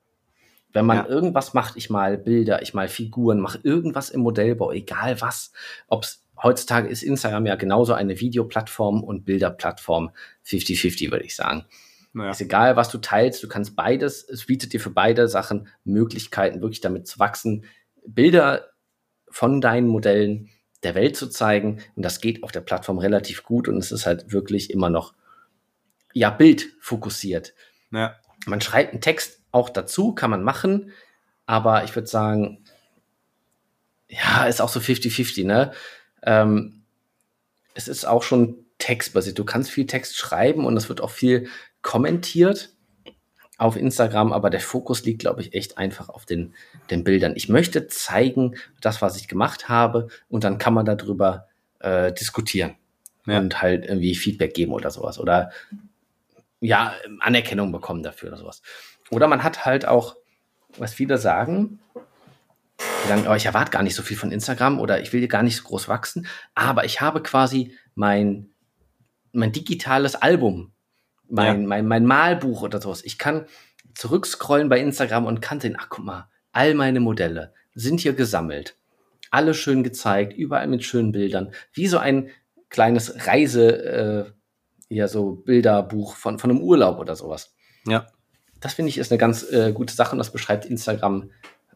Wenn 0.72 0.86
man 0.86 0.98
ja. 0.98 1.06
irgendwas 1.06 1.54
macht, 1.54 1.76
ich 1.76 1.90
mal 1.90 2.16
Bilder, 2.16 2.62
ich 2.62 2.74
mal 2.74 2.88
Figuren, 2.88 3.40
mache 3.40 3.60
irgendwas 3.62 4.10
im 4.10 4.22
Modellbau, 4.22 4.72
egal 4.72 5.20
was, 5.20 5.52
ob 5.86 6.04
es 6.04 6.21
heutzutage 6.42 6.88
ist 6.88 7.02
Instagram 7.02 7.46
ja 7.46 7.54
genauso 7.54 7.92
eine 7.94 8.20
Videoplattform 8.20 9.02
und 9.02 9.24
Bilderplattform 9.24 10.10
50-50, 10.46 11.10
würde 11.10 11.24
ich 11.24 11.36
sagen. 11.36 11.64
Naja. 12.12 12.30
Ist 12.30 12.40
egal, 12.40 12.76
was 12.76 12.90
du 12.90 12.98
teilst, 12.98 13.42
du 13.42 13.48
kannst 13.48 13.74
beides, 13.74 14.28
es 14.28 14.46
bietet 14.46 14.72
dir 14.72 14.80
für 14.80 14.90
beide 14.90 15.28
Sachen 15.28 15.68
Möglichkeiten, 15.84 16.60
wirklich 16.60 16.80
damit 16.80 17.06
zu 17.06 17.18
wachsen, 17.18 17.64
Bilder 18.06 18.72
von 19.30 19.60
deinen 19.60 19.88
Modellen 19.88 20.50
der 20.82 20.94
Welt 20.94 21.16
zu 21.16 21.28
zeigen. 21.28 21.80
Und 21.96 22.04
das 22.04 22.20
geht 22.20 22.42
auf 22.42 22.52
der 22.52 22.60
Plattform 22.60 22.98
relativ 22.98 23.44
gut 23.44 23.68
und 23.68 23.78
es 23.78 23.92
ist 23.92 24.06
halt 24.06 24.32
wirklich 24.32 24.70
immer 24.70 24.90
noch, 24.90 25.14
ja, 26.12 26.28
bildfokussiert. 26.30 27.54
Ja. 27.90 28.16
Man 28.46 28.60
schreibt 28.60 28.92
einen 28.92 29.00
Text 29.00 29.40
auch 29.50 29.70
dazu, 29.70 30.14
kann 30.14 30.30
man 30.30 30.42
machen, 30.42 30.92
aber 31.46 31.84
ich 31.84 31.94
würde 31.94 32.08
sagen, 32.08 32.64
ja, 34.08 34.44
ist 34.44 34.60
auch 34.60 34.68
so 34.68 34.80
50-50, 34.80 35.46
ne? 35.46 35.72
Ähm, 36.22 36.82
es 37.74 37.88
ist 37.88 38.04
auch 38.04 38.22
schon 38.22 38.66
textbasiert. 38.78 39.38
Du 39.38 39.44
kannst 39.44 39.70
viel 39.70 39.86
Text 39.86 40.16
schreiben 40.16 40.66
und 40.66 40.76
es 40.76 40.88
wird 40.88 41.00
auch 41.00 41.10
viel 41.10 41.48
kommentiert 41.82 42.70
auf 43.58 43.76
Instagram, 43.76 44.32
aber 44.32 44.50
der 44.50 44.60
Fokus 44.60 45.04
liegt, 45.04 45.20
glaube 45.20 45.40
ich, 45.40 45.54
echt 45.54 45.78
einfach 45.78 46.08
auf 46.08 46.26
den, 46.26 46.54
den 46.90 47.04
Bildern. 47.04 47.34
Ich 47.36 47.48
möchte 47.48 47.86
zeigen, 47.86 48.56
das, 48.80 49.00
was 49.02 49.16
ich 49.16 49.28
gemacht 49.28 49.68
habe, 49.68 50.08
und 50.28 50.42
dann 50.42 50.58
kann 50.58 50.74
man 50.74 50.84
darüber 50.84 51.46
äh, 51.78 52.12
diskutieren 52.12 52.74
ja. 53.26 53.38
und 53.38 53.62
halt 53.62 53.84
irgendwie 53.84 54.16
Feedback 54.16 54.54
geben 54.54 54.72
oder 54.72 54.90
sowas. 54.90 55.20
Oder 55.20 55.52
ja, 56.60 56.94
Anerkennung 57.20 57.70
bekommen 57.70 58.02
dafür 58.02 58.30
oder 58.30 58.38
sowas. 58.38 58.62
Oder 59.10 59.28
man 59.28 59.44
hat 59.44 59.64
halt 59.64 59.86
auch, 59.86 60.16
was 60.78 60.94
viele 60.94 61.18
sagen, 61.18 61.78
die 63.04 63.08
sagen, 63.08 63.26
oh, 63.28 63.34
ich 63.34 63.46
erwarte 63.46 63.70
gar 63.70 63.82
nicht 63.82 63.94
so 63.94 64.02
viel 64.02 64.16
von 64.16 64.32
Instagram 64.32 64.80
oder 64.80 65.00
ich 65.00 65.12
will 65.12 65.26
gar 65.28 65.42
nicht 65.42 65.56
so 65.56 65.64
groß 65.64 65.88
wachsen, 65.88 66.26
aber 66.54 66.84
ich 66.84 67.00
habe 67.00 67.22
quasi 67.22 67.76
mein, 67.94 68.50
mein 69.32 69.52
digitales 69.52 70.14
Album 70.14 70.72
mein, 71.32 71.62
ja. 71.62 71.66
mein, 71.66 71.86
mein 71.86 72.04
Malbuch 72.04 72.62
oder 72.62 72.80
sowas. 72.80 73.02
Ich 73.04 73.18
kann 73.18 73.46
zurückscrollen 73.94 74.68
bei 74.68 74.78
Instagram 74.80 75.26
und 75.26 75.40
kann 75.40 75.60
sehen, 75.60 75.76
ach 75.78 75.88
guck 75.88 76.04
mal, 76.04 76.28
all 76.52 76.74
meine 76.74 77.00
Modelle 77.00 77.54
sind 77.74 78.00
hier 78.00 78.12
gesammelt. 78.12 78.76
Alle 79.30 79.54
schön 79.54 79.82
gezeigt, 79.82 80.34
überall 80.34 80.66
mit 80.66 80.84
schönen 80.84 81.12
Bildern. 81.12 81.52
Wie 81.72 81.86
so 81.86 81.98
ein 81.98 82.28
kleines 82.68 83.26
Reise, 83.26 83.84
äh, 84.90 84.94
ja, 84.94 85.08
so 85.08 85.32
Bilderbuch 85.36 86.16
von, 86.16 86.38
von 86.38 86.50
einem 86.50 86.60
Urlaub 86.60 86.98
oder 86.98 87.16
sowas. 87.16 87.54
Ja. 87.86 88.06
Das 88.60 88.74
finde 88.74 88.90
ich 88.90 88.98
ist 88.98 89.10
eine 89.10 89.18
ganz 89.18 89.42
äh, 89.50 89.72
gute 89.72 89.94
Sache 89.94 90.12
und 90.12 90.18
das 90.18 90.32
beschreibt 90.32 90.66
Instagram 90.66 91.30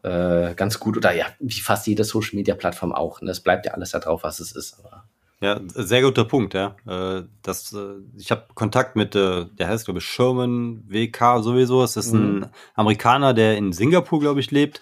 äh, 0.07 0.53
ganz 0.55 0.79
gut. 0.79 0.97
Oder 0.97 1.13
ja, 1.13 1.27
wie 1.39 1.59
fast 1.59 1.87
jede 1.87 2.03
Social 2.03 2.35
Media 2.35 2.55
Plattform 2.55 2.91
auch. 2.91 3.21
Und 3.21 3.27
es 3.27 3.41
bleibt 3.41 3.65
ja 3.65 3.73
alles 3.73 3.91
da 3.91 3.99
drauf, 3.99 4.23
was 4.23 4.39
es 4.39 4.51
ist. 4.51 4.79
Aber 4.79 5.03
ja, 5.39 5.59
sehr 5.67 6.01
guter 6.01 6.25
Punkt, 6.25 6.55
ja. 6.55 6.75
Äh, 6.87 7.23
das, 7.43 7.71
äh, 7.73 8.01
ich 8.17 8.31
habe 8.31 8.45
Kontakt 8.55 8.95
mit, 8.95 9.15
äh, 9.15 9.45
der 9.45 9.67
heißt, 9.67 9.85
glaube 9.85 9.99
ich, 9.99 10.05
Sherman 10.05 10.83
WK 10.87 11.43
sowieso. 11.43 11.83
Es 11.83 11.95
ist 11.95 12.11
mhm. 12.13 12.43
ein 12.43 12.49
Amerikaner, 12.73 13.35
der 13.35 13.55
in 13.55 13.71
Singapur, 13.71 14.19
glaube 14.19 14.39
ich, 14.39 14.51
lebt. 14.51 14.81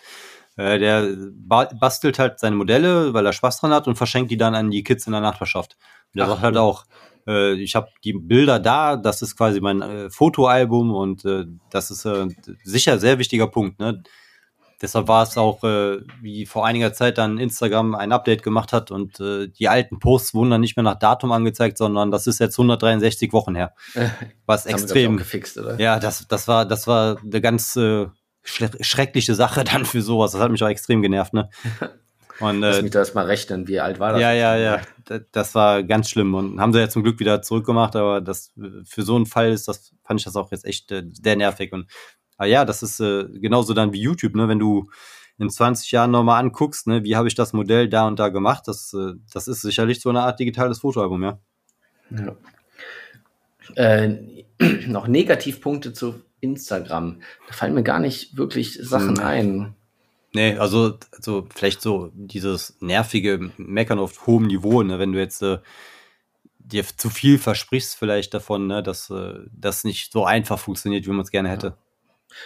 Der 0.57 1.09
bastelt 1.43 2.17
halt 2.17 2.39
seine 2.39 2.55
Modelle, 2.55 3.13
weil 3.13 3.25
er 3.25 3.33
Spaß 3.33 3.59
dran 3.59 3.73
hat 3.73 3.89
und 3.89 3.97
verschenkt 3.97 4.31
die 4.31 4.37
dann 4.37 4.55
an 4.55 4.71
die 4.71 4.85
Kids 4.85 5.05
in 5.05 5.11
der 5.11 5.19
Nachbarschaft. 5.19 5.75
Und 6.13 6.19
der 6.19 6.27
Ach, 6.27 6.29
sagt 6.29 6.43
halt 6.43 6.55
auch, 6.55 6.85
ich 7.57 7.75
habe 7.75 7.89
die 8.05 8.13
Bilder 8.13 8.61
da, 8.61 8.95
das 8.95 9.21
ist 9.21 9.35
quasi 9.35 9.59
mein 9.59 10.09
Fotoalbum 10.09 10.95
und 10.95 11.25
das 11.71 11.91
ist 11.91 12.07
sicher 12.63 12.99
sehr 12.99 13.19
wichtiger 13.19 13.47
Punkt. 13.47 13.79
Ne? 13.79 14.01
Deshalb 14.81 15.07
war 15.07 15.23
es 15.23 15.37
auch, 15.37 15.63
äh, 15.63 15.99
wie 16.21 16.45
vor 16.45 16.65
einiger 16.65 16.93
Zeit 16.93 17.17
dann 17.17 17.37
Instagram 17.37 17.95
ein 17.95 18.11
Update 18.11 18.43
gemacht 18.43 18.73
hat 18.73 18.91
und 18.91 19.19
äh, 19.19 19.47
die 19.47 19.69
alten 19.69 19.99
Posts 19.99 20.33
wurden 20.33 20.49
dann 20.49 20.61
nicht 20.61 20.75
mehr 20.75 20.83
nach 20.83 20.99
Datum 20.99 21.31
angezeigt, 21.31 21.77
sondern 21.77 22.11
das 22.11 22.27
ist 22.27 22.39
jetzt 22.39 22.59
163 22.59 23.31
Wochen 23.31 23.55
her. 23.55 23.73
Was 24.45 24.65
extrem 24.65 25.17
gefixt, 25.17 25.57
oder? 25.57 25.79
Ja, 25.79 25.99
das, 25.99 26.27
das 26.27 26.47
war, 26.47 26.65
das 26.65 26.87
war 26.87 27.17
eine 27.23 27.41
ganz 27.41 27.75
äh, 27.77 28.07
schreckliche 28.43 29.33
Sache 29.33 29.63
dann 29.71 29.85
für 29.85 30.01
sowas. 30.01 30.33
Das 30.33 30.41
hat 30.41 30.51
mich 30.51 30.63
auch 30.63 30.69
extrem 30.69 31.01
genervt, 31.01 31.33
ne? 31.33 31.49
Und, 32.39 32.63
äh, 32.63 32.71
Lass 32.71 32.81
mich 32.81 32.91
das 32.91 33.13
mal 33.13 33.25
rechnen, 33.25 33.67
wie 33.69 33.79
alt 33.79 33.99
war 33.99 34.11
das? 34.11 34.21
Ja, 34.21 34.33
ja, 34.33 34.57
ja. 34.57 34.81
Das 35.31 35.55
war 35.55 35.83
ganz 35.83 36.09
schlimm 36.09 36.33
und 36.33 36.59
haben 36.59 36.73
sie 36.73 36.79
ja 36.79 36.89
zum 36.89 37.03
Glück 37.03 37.19
wieder 37.19 37.41
zurückgemacht, 37.41 37.95
aber 37.95 38.19
das 38.19 38.51
für 38.83 39.03
so 39.03 39.15
einen 39.15 39.25
Fall 39.25 39.51
ist 39.51 39.69
das, 39.69 39.93
fand 40.03 40.19
ich 40.19 40.25
das 40.25 40.35
auch 40.35 40.51
jetzt 40.51 40.65
echt 40.65 40.91
äh, 40.91 41.03
sehr 41.13 41.37
nervig. 41.37 41.71
Und 41.71 41.89
Ah 42.37 42.45
ja, 42.45 42.65
das 42.65 42.83
ist 42.83 42.99
äh, 42.99 43.25
genauso 43.33 43.73
dann 43.73 43.93
wie 43.93 44.01
YouTube, 44.01 44.35
ne? 44.35 44.47
Wenn 44.47 44.59
du 44.59 44.89
in 45.37 45.49
20 45.49 45.91
Jahren 45.91 46.11
nochmal 46.11 46.41
anguckst, 46.41 46.87
ne, 46.87 47.03
wie 47.03 47.15
habe 47.15 47.27
ich 47.27 47.35
das 47.35 47.53
Modell 47.53 47.89
da 47.89 48.07
und 48.07 48.19
da 48.19 48.29
gemacht, 48.29 48.63
das, 48.67 48.93
äh, 48.93 49.13
das 49.31 49.47
ist 49.47 49.61
sicherlich 49.61 49.99
so 49.99 50.09
eine 50.09 50.21
Art 50.21 50.39
digitales 50.39 50.79
Fotoalbum, 50.79 51.23
ja. 51.23 51.39
ja. 52.11 52.35
Äh, 53.75 54.45
noch 54.87 55.07
Negativpunkte 55.07 55.93
zu 55.93 56.21
Instagram. 56.39 57.21
Da 57.47 57.53
fallen 57.53 57.73
mir 57.73 57.83
gar 57.83 57.99
nicht 57.99 58.37
wirklich 58.37 58.79
Sachen 58.81 59.17
Hm. 59.17 59.25
ein. 59.25 59.75
Nee, 60.33 60.57
also, 60.57 60.99
also 61.15 61.47
vielleicht 61.53 61.81
so 61.81 62.11
dieses 62.13 62.75
nervige 62.81 63.51
Meckern 63.57 63.99
auf 63.99 64.27
hohem 64.27 64.47
Niveau, 64.47 64.83
ne, 64.83 64.99
wenn 64.99 65.13
du 65.13 65.19
jetzt 65.19 65.41
äh, 65.41 65.59
dir 66.59 66.83
zu 66.85 67.09
viel 67.09 67.37
versprichst 67.37 67.95
vielleicht 67.95 68.33
davon, 68.33 68.67
ne, 68.67 68.83
dass 68.83 69.09
äh, 69.09 69.39
das 69.53 69.83
nicht 69.83 70.11
so 70.11 70.25
einfach 70.25 70.59
funktioniert, 70.59 71.05
wie 71.05 71.11
man 71.11 71.21
es 71.21 71.31
gerne 71.31 71.49
hätte. 71.49 71.77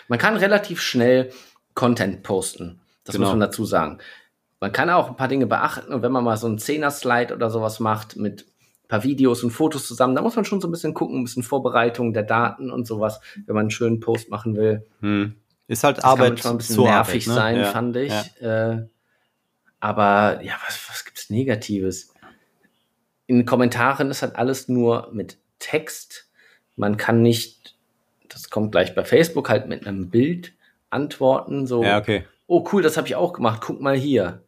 Man 0.08 0.20
kann 0.20 0.36
relativ 0.38 0.82
schnell 0.82 1.32
Content 1.74 2.24
posten. 2.24 2.80
Das 3.04 3.14
Genau. 3.16 3.26
muss 3.28 3.34
man 3.34 3.40
dazu 3.42 3.66
sagen. 3.66 4.00
Man 4.60 4.72
kann 4.72 4.90
auch 4.90 5.08
ein 5.10 5.16
paar 5.16 5.28
Dinge 5.30 5.48
beachten 5.48 5.94
und 5.94 6.02
wenn 6.02 6.12
man 6.12 6.24
mal 6.24 6.38
so 6.38 6.48
einen 6.48 6.60
Zehner-Slide 6.60 7.34
oder 7.34 7.50
sowas 7.50 7.80
macht 7.80 8.18
mit 8.18 8.42
ein 8.84 8.88
paar 8.90 9.04
Videos 9.04 9.44
und 9.44 9.52
Fotos 9.52 9.88
zusammen, 9.88 10.16
da 10.16 10.22
muss 10.22 10.36
man 10.36 10.44
schon 10.46 10.60
so 10.60 10.68
ein 10.68 10.72
bisschen 10.72 10.94
gucken, 10.94 11.20
ein 11.20 11.24
bisschen 11.24 11.44
Vorbereitung 11.44 12.12
der 12.14 12.24
Daten 12.24 12.70
und 12.70 12.86
sowas, 12.86 13.22
wenn 13.46 13.56
man 13.56 13.62
einen 13.62 13.72
schönen 13.72 14.00
Post 14.02 14.30
machen 14.30 14.56
will. 14.58 14.86
Hm. 15.00 15.36
Ist 15.68 15.84
halt 15.84 15.98
Das 15.98 16.04
kann 16.04 16.12
Arbeit 16.12 16.30
manchmal 16.32 16.54
ein 16.54 16.58
bisschen 16.58 16.84
nervig 16.84 17.28
Arbeit, 17.30 17.36
ne? 17.36 17.42
sein, 17.42 17.56
Ja, 17.58 17.66
fand 17.72 17.96
ich. 17.98 18.14
Ja. 18.42 18.72
Äh, 18.72 18.88
aber 19.80 20.42
ja, 20.44 20.54
was, 20.68 20.90
was 20.90 21.06
gibt's 21.06 21.30
Negatives? 21.30 22.14
In 23.28 23.38
den 23.38 23.46
Kommentaren 23.46 24.10
ist 24.10 24.22
halt 24.24 24.36
alles 24.36 24.68
nur 24.68 25.10
mit 25.14 25.38
Text. 25.60 26.28
Man 26.76 26.98
kann 26.98 27.22
nicht, 27.22 27.59
das 28.30 28.50
kommt 28.50 28.72
gleich 28.72 28.96
bei 28.96 29.04
Facebook, 29.04 29.50
halt 29.50 29.68
mit 29.68 29.86
einem 29.86 30.10
Bild 30.10 30.54
antworten. 30.90 31.68
So, 31.68 31.84
ja, 31.84 31.98
okay. 31.98 32.26
oh 32.48 32.68
cool, 32.72 32.82
das 32.82 32.98
habe 32.98 33.08
ich 33.08 33.16
auch 33.16 33.34
gemacht, 33.34 33.62
guck 33.64 33.82
mal 33.82 33.96
hier. 33.96 34.44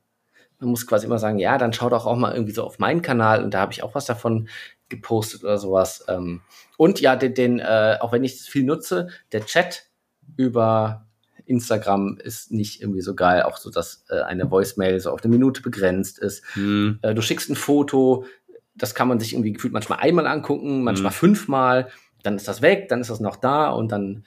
Man 0.60 0.70
muss 0.70 0.86
quasi 0.86 1.08
immer 1.08 1.18
sagen, 1.18 1.40
ja, 1.40 1.58
dann 1.58 1.74
schau 1.74 1.90
doch 1.90 2.06
auch 2.06 2.16
mal 2.16 2.34
irgendwie 2.34 2.54
so 2.54 2.64
auf 2.64 2.78
meinen 2.78 3.02
Kanal 3.02 3.44
und 3.44 3.54
da 3.54 3.60
habe 3.60 3.74
ich 3.74 3.84
auch 3.84 3.96
was 3.96 4.06
davon 4.06 4.48
gepostet 4.90 5.44
oder 5.44 5.58
sowas. 5.58 6.06
Ähm, 6.08 6.42
und 6.78 7.02
ja, 7.02 7.16
den, 7.16 7.34
den 7.34 7.60
äh, 7.60 7.98
auch 8.00 8.12
wenn 8.12 8.24
ich 8.24 8.38
das 8.38 8.48
viel 8.48 8.64
nutze, 8.64 9.08
der 9.32 9.46
Chat 9.46 9.88
über 10.38 11.08
Instagram 11.46 12.18
ist 12.24 12.52
nicht 12.52 12.82
irgendwie 12.82 13.02
so 13.02 13.16
geil, 13.16 13.44
auch 13.44 13.58
so, 13.58 13.72
dass 13.72 14.06
äh, 14.10 14.22
eine 14.22 14.52
Voicemail 14.52 15.00
so 15.00 15.12
auf 15.12 15.24
eine 15.24 15.32
Minute 15.32 15.62
begrenzt 15.62 16.20
ist. 16.20 16.44
Hm. 16.54 17.00
Äh, 17.02 17.16
du 17.16 17.22
schickst 17.22 17.50
ein 17.50 17.56
Foto, 17.56 18.26
das 18.76 18.96
kann 18.96 19.08
man 19.08 19.20
sich 19.20 19.34
irgendwie 19.34 19.54
gefühlt 19.54 19.74
manchmal 19.74 20.00
einmal 20.00 20.28
angucken, 20.28 20.84
manchmal 20.84 21.12
Mhm. 21.12 21.16
fünfmal, 21.16 21.90
dann 22.24 22.36
ist 22.36 22.48
das 22.48 22.62
weg, 22.62 22.88
dann 22.90 23.02
ist 23.02 23.10
das 23.10 23.20
noch 23.20 23.36
da 23.36 23.70
und 23.72 23.92
dann, 23.92 24.26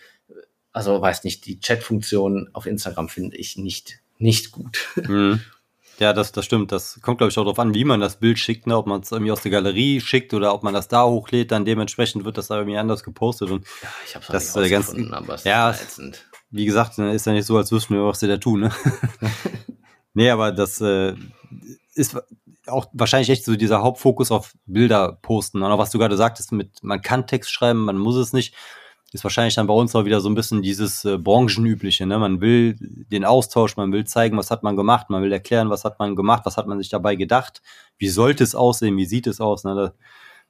also 0.73 1.01
weiß 1.01 1.25
nicht, 1.25 1.47
die 1.47 1.61
Chat-Funktion 1.61 2.51
auf 2.53 2.67
Instagram 2.67 3.09
finde 3.09 3.37
ich 3.37 3.57
nicht, 3.57 4.01
nicht 4.19 4.53
gut. 4.53 4.79
Hm. 5.05 5.41
Ja, 6.01 6.13
das, 6.13 6.33
das 6.33 6.45
stimmt. 6.45 6.73
Das 6.73 6.99
kommt, 7.03 7.19
glaube 7.19 7.31
ich, 7.31 7.39
auch 7.39 7.45
darauf 7.45 7.61
an, 7.61 7.73
wie 7.73 7.85
man 7.85 8.01
das 8.01 8.17
Bild 8.19 8.41
schickt, 8.41 8.67
ne? 8.67 8.77
ob 8.77 8.89
man 8.89 9.03
es 9.03 9.13
irgendwie 9.13 9.31
aus 9.31 9.43
der 9.43 9.53
Galerie 9.53 10.01
schickt 10.01 10.35
oder 10.35 10.53
ob 10.53 10.65
man 10.65 10.75
das 10.75 10.89
da 10.89 11.05
hochlädt, 11.05 11.53
dann 11.53 11.65
dementsprechend 11.65 12.25
wird 12.25 12.37
das 12.37 12.49
da 12.49 12.57
irgendwie 12.57 12.79
anders 12.79 13.05
gepostet. 13.05 13.51
Und 13.51 13.65
Ja, 13.81 13.89
ich 14.05 14.15
habe 14.17 14.25
es 14.25 14.29
Das, 14.33 14.57
nicht 14.57 14.67
äh, 14.67 14.71
ganz- 14.71 14.93
aber 15.13 15.35
es 15.35 15.45
ja, 15.45 15.71
ist 15.71 16.01
wie 16.51 16.65
gesagt, 16.65 16.99
ne, 16.99 17.15
ist 17.15 17.27
ja 17.27 17.33
nicht 17.33 17.47
so, 17.47 17.57
als 17.57 17.71
wüssten 17.71 17.95
wir, 17.95 18.05
was 18.05 18.19
sie 18.19 18.27
da 18.27 18.39
tun. 18.39 18.63
Ne? 18.63 18.71
nee, 20.15 20.31
aber 20.31 20.53
das 20.53 20.81
äh, 20.81 21.15
ist 21.95 22.17
auch 22.67 22.87
wahrscheinlich 22.93 23.29
echt 23.31 23.45
so 23.45 23.57
dieser 23.57 23.83
Hauptfokus 23.83 24.31
auf 24.31 24.55
Bilder 24.67 25.19
posten. 25.21 25.63
Und 25.63 25.71
auch 25.71 25.79
was 25.79 25.91
du 25.91 25.99
gerade 25.99 26.17
sagtest, 26.17 26.51
mit 26.53 26.83
man 26.83 27.03
kann 27.03 27.27
Text 27.27 27.51
schreiben, 27.53 27.85
man 27.85 27.99
muss 27.99 28.17
es 28.17 28.33
nicht, 28.33 28.55
ist 29.13 29.23
wahrscheinlich 29.23 29.55
dann 29.55 29.69
bei 29.69 29.75
uns 29.75 29.95
auch 29.95 30.07
wieder 30.07 30.21
so 30.21 30.29
ein 30.29 30.35
bisschen 30.35 30.63
dieses 30.63 31.05
äh, 31.05 31.19
branchenübliche. 31.19 32.05
Ne? 32.05 32.19
Man 32.19 32.41
will 32.41 32.77
den 32.81 33.25
Austausch, 33.25 33.77
man 33.77 33.93
will 33.93 34.05
zeigen, 34.05 34.37
was 34.37 34.51
hat 34.51 34.65
man 34.65 34.77
gemacht, 34.77 35.09
man 35.09 35.23
will 35.23 35.33
erklären, 35.33 35.71
was 35.71 35.85
hat 35.85 36.01
man 36.01 36.17
gemacht, 36.17 36.43
was 36.47 36.57
hat 36.57 36.67
man 36.67 36.79
sich 36.79 36.89
dabei 36.89 37.15
gedacht, 37.15 37.63
wie 37.97 38.09
sollte 38.09 38.43
es 38.43 38.57
aussehen, 38.57 38.97
wie 38.97 39.05
sieht 39.05 39.29
es 39.29 39.41
aus. 39.41 39.63
Ne? 39.63 39.75
Das, 39.77 39.93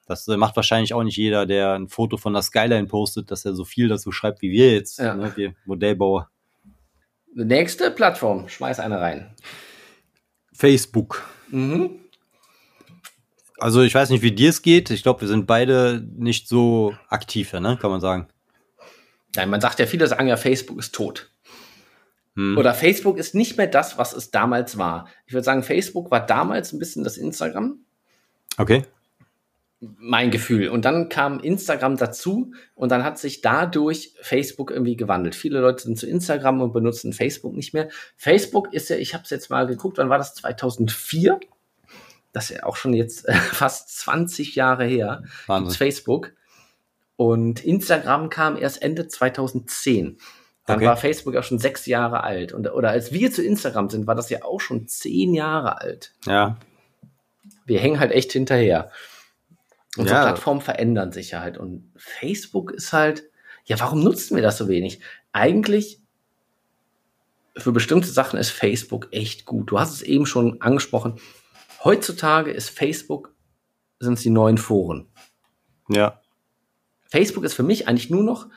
das 0.07 0.29
äh, 0.29 0.39
macht 0.39 0.57
wahrscheinlich 0.57 0.95
auch 0.95 1.03
nicht 1.03 1.19
jeder, 1.19 1.45
der 1.45 1.73
ein 1.75 1.89
Foto 1.89 2.17
von 2.17 2.33
der 2.33 2.41
Skyline 2.43 2.87
postet, 2.87 3.31
dass 3.31 3.45
er 3.45 3.55
so 3.55 3.65
viel 3.65 3.89
dazu 3.89 4.13
schreibt 4.13 4.41
wie 4.41 4.51
wir 4.51 4.73
jetzt, 4.73 4.99
Ja. 4.99 5.15
ne? 5.15 5.33
wir 5.37 5.55
Modellbauer. 5.67 6.31
Nächste 7.35 7.91
Plattform, 7.91 8.49
schmeiß 8.49 8.79
eine 8.81 9.01
rein. 9.01 9.35
Facebook. 10.53 11.23
Mhm. 11.51 11.99
Also 13.59 13.83
ich 13.83 13.95
weiß 13.95 14.11
nicht, 14.11 14.23
wie 14.23 14.33
dir 14.33 14.51
es 14.51 14.63
geht. 14.63 14.91
Ich 14.91 15.03
glaube, 15.03 15.23
wir 15.23 15.29
sind 15.29 15.47
beide 15.47 16.07
nicht 16.17 16.49
so 16.49 16.95
aktiv, 17.09 17.53
ne? 17.53 17.79
kann 17.81 17.91
man 17.91 18.01
sagen. 18.01 18.29
Nein, 19.37 19.51
man 19.51 19.61
sagt 19.61 19.79
ja, 19.79 19.87
viele 19.87 20.07
sagen 20.07 20.29
ja, 20.29 20.37
Facebook 20.37 20.79
ist 20.79 20.95
tot. 20.95 21.33
Hm. 22.37 22.57
Oder 22.59 22.75
Facebook 22.75 23.17
ist 23.17 23.35
nicht 23.35 23.57
mehr 23.57 23.67
das, 23.67 23.99
was 23.99 24.13
es 24.13 24.31
damals 24.31 24.77
war. 24.77 25.09
Ich 25.27 25.33
würde 25.33 25.45
sagen, 25.45 25.63
Facebook 25.63 26.11
war 26.11 26.25
damals 26.25 26.73
ein 26.73 26.79
bisschen 26.79 27.05
das 27.05 27.17
Instagram. 27.17 27.79
Okay. 28.59 28.85
Mein 29.81 30.31
Gefühl. 30.31 30.69
Und 30.69 30.85
dann 30.85 31.09
kam 31.09 31.41
Instagram 31.41 31.97
dazu 31.97 32.53
und 32.75 32.91
dann 32.91 33.05
hat 33.05 33.19
sich 33.19 33.43
dadurch 33.43 34.15
Facebook 34.23 34.71
irgendwie 34.71 34.97
gewandelt. 34.97 35.35
Viele 35.35 35.61
Leute 35.61 35.83
sind 35.85 35.99
zu 35.99 36.07
Instagram 36.07 36.61
und 36.63 36.73
benutzen 36.73 37.13
Facebook 37.13 37.55
nicht 37.55 37.75
mehr. 37.75 37.89
Facebook 38.17 38.73
ist 38.73 38.89
ja, 38.89 38.97
ich 38.97 39.13
habe 39.15 39.25
es 39.25 39.31
jetzt 39.31 39.51
mal 39.51 39.67
geguckt, 39.67 39.99
wann 39.99 40.09
war 40.09 40.19
das? 40.19 40.35
2004? 40.37 41.39
Das 42.33 42.51
ist 42.51 42.57
ja 42.57 42.63
auch 42.65 42.77
schon 42.77 42.95
jetzt 42.95 43.29
äh, 43.29 43.35
fast 43.53 43.97
20 43.99 44.55
Jahre 44.55 44.85
her. 44.87 45.23
Wahnsinn. 45.47 45.77
Facebook. 45.77 46.33
Und 47.17 47.65
Instagram 47.65 48.29
kam 48.31 48.57
erst 48.57 48.83
Ende 48.83 49.07
2010. 49.07 50.19
Dann 50.67 50.77
Okay. 50.79 50.87
war 50.87 50.97
Facebook 50.97 51.37
auch 51.37 51.45
schon 51.45 51.59
sechs 51.59 51.85
Jahre 51.87 52.25
alt. 52.25 52.53
Und, 52.55 52.67
oder 52.73 52.89
als 52.91 53.13
wir 53.13 53.31
zu 53.31 53.43
Instagram 53.43 53.91
sind, 53.91 54.07
war 54.07 54.15
das 54.15 54.31
ja 54.31 54.43
auch 54.45 54.61
schon 54.61 54.89
zehn 54.89 55.35
Jahre 55.35 55.79
alt 55.81 56.15
Ja. 56.27 56.57
wir 57.67 57.79
hängen 57.81 58.01
halt 58.01 58.13
echt 58.13 58.33
hinterher. 58.33 58.91
Unsere 59.97 60.19
Ja. 60.19 60.25
Plattformen 60.25 60.61
verändern 60.61 61.13
sich 61.13 61.35
halt. 61.35 61.59
Und 61.59 61.93
Facebook 61.97 62.73
ist 62.73 62.93
halt, 62.93 63.25
ja, 63.65 63.79
warum 63.81 64.03
nutzen 64.03 64.35
wir 64.35 64.43
das 64.43 64.59
so 64.59 64.69
wenig? 64.69 65.01
Eigentlich 65.33 66.01
für 67.57 67.73
bestimmte 67.73 68.09
Sachen 68.09 68.39
ist 68.39 68.51
Facebook 68.51 69.09
echt 69.13 69.45
gut. 69.45 69.71
Du 69.71 69.79
hast 69.79 69.93
es 69.93 70.03
eben 70.03 70.27
schon 70.27 70.61
angesprochen. 70.61 71.21
Heutzutage 71.85 72.51
ist 72.51 72.71
Facebook, 72.71 73.35
sind 74.01 74.15
es 74.15 74.23
die 74.23 74.31
neuen 74.31 74.59
Foren. 74.59 75.07
Ja. 75.89 76.21
Facebook 77.09 77.45
ist 77.45 77.55
für 77.55 77.63
mich 77.63 77.87
eigentlich 77.87 78.11
nur 78.11 78.25
noch, 78.25 78.49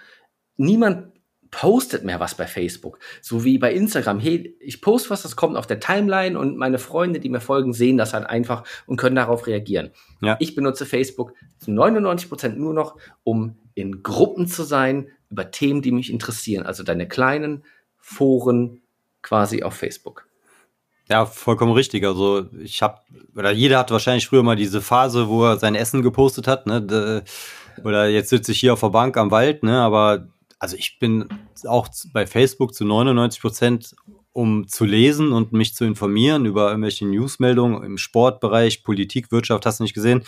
niemand 0.55 1.13
postet 1.59 2.03
mehr 2.03 2.19
was 2.19 2.35
bei 2.35 2.45
Facebook. 2.45 2.99
So 3.19 3.43
wie 3.43 3.57
bei 3.57 3.73
Instagram. 3.73 4.19
Hey, 4.19 4.55
ich 4.59 4.79
poste 4.79 5.09
was, 5.09 5.23
das 5.23 5.35
kommt 5.35 5.57
auf 5.57 5.65
der 5.65 5.79
Timeline 5.79 6.37
und 6.37 6.55
meine 6.55 6.77
Freunde, 6.77 7.19
die 7.19 7.29
mir 7.29 7.39
folgen, 7.41 7.73
sehen 7.73 7.97
das 7.97 8.13
halt 8.13 8.27
einfach 8.27 8.63
und 8.85 8.97
können 8.97 9.15
darauf 9.15 9.47
reagieren. 9.47 9.89
Ja. 10.21 10.37
Ich 10.39 10.53
benutze 10.53 10.85
Facebook 10.85 11.33
zu 11.57 11.71
99 11.71 12.29
Prozent 12.29 12.59
nur 12.59 12.75
noch, 12.75 12.95
um 13.23 13.57
in 13.73 14.03
Gruppen 14.03 14.47
zu 14.47 14.61
sein 14.61 15.07
über 15.31 15.49
Themen, 15.49 15.81
die 15.81 15.91
mich 15.91 16.11
interessieren. 16.13 16.63
Also 16.63 16.83
deine 16.83 17.07
kleinen 17.07 17.63
Foren 17.97 18.83
quasi 19.23 19.63
auf 19.63 19.73
Facebook. 19.73 20.27
Ja, 21.09 21.25
vollkommen 21.25 21.71
richtig. 21.71 22.05
Also 22.05 22.45
ich 22.59 22.83
habe, 22.83 22.99
oder 23.35 23.49
jeder 23.49 23.79
hat 23.79 23.89
wahrscheinlich 23.89 24.27
früher 24.27 24.43
mal 24.43 24.55
diese 24.55 24.79
Phase, 24.81 25.27
wo 25.27 25.43
er 25.45 25.57
sein 25.57 25.73
Essen 25.73 26.03
gepostet 26.03 26.47
hat, 26.47 26.67
ne? 26.67 26.83
De- 26.83 27.23
Oder 27.83 28.09
jetzt 28.09 28.29
sitze 28.29 28.51
ich 28.51 28.59
hier 28.59 28.73
auf 28.73 28.81
der 28.81 28.89
Bank 28.89 29.17
am 29.17 29.31
Wald, 29.31 29.63
ne? 29.63 29.79
Aber 29.81 30.27
also 30.59 30.75
ich 30.75 30.99
bin 30.99 31.27
auch 31.65 31.87
bei 32.13 32.25
Facebook 32.27 32.73
zu 32.73 32.85
99 32.85 33.41
Prozent, 33.41 33.95
um 34.33 34.67
zu 34.67 34.85
lesen 34.85 35.31
und 35.31 35.51
mich 35.51 35.75
zu 35.75 35.85
informieren 35.85 36.45
über 36.45 36.69
irgendwelche 36.69 37.05
Newsmeldungen 37.07 37.83
im 37.83 37.97
Sportbereich, 37.97 38.83
Politik, 38.83 39.31
Wirtschaft, 39.31 39.65
hast 39.65 39.79
du 39.79 39.83
nicht 39.83 39.93
gesehen. 39.93 40.23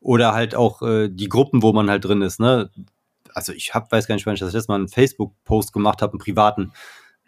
Oder 0.00 0.32
halt 0.34 0.54
auch 0.54 0.82
äh, 0.82 1.08
die 1.08 1.28
Gruppen, 1.28 1.62
wo 1.62 1.72
man 1.72 1.90
halt 1.90 2.04
drin 2.04 2.22
ist, 2.22 2.38
ne? 2.38 2.70
Also 3.34 3.52
ich 3.52 3.74
hab, 3.74 3.90
weiß 3.92 4.06
gar 4.06 4.14
nicht, 4.14 4.26
wann 4.26 4.34
ich 4.34 4.40
das 4.40 4.52
letzte 4.52 4.72
Mal 4.72 4.76
einen 4.76 4.88
Facebook-Post 4.88 5.72
gemacht 5.72 6.00
habe, 6.00 6.12
einen 6.12 6.20
privaten. 6.20 6.72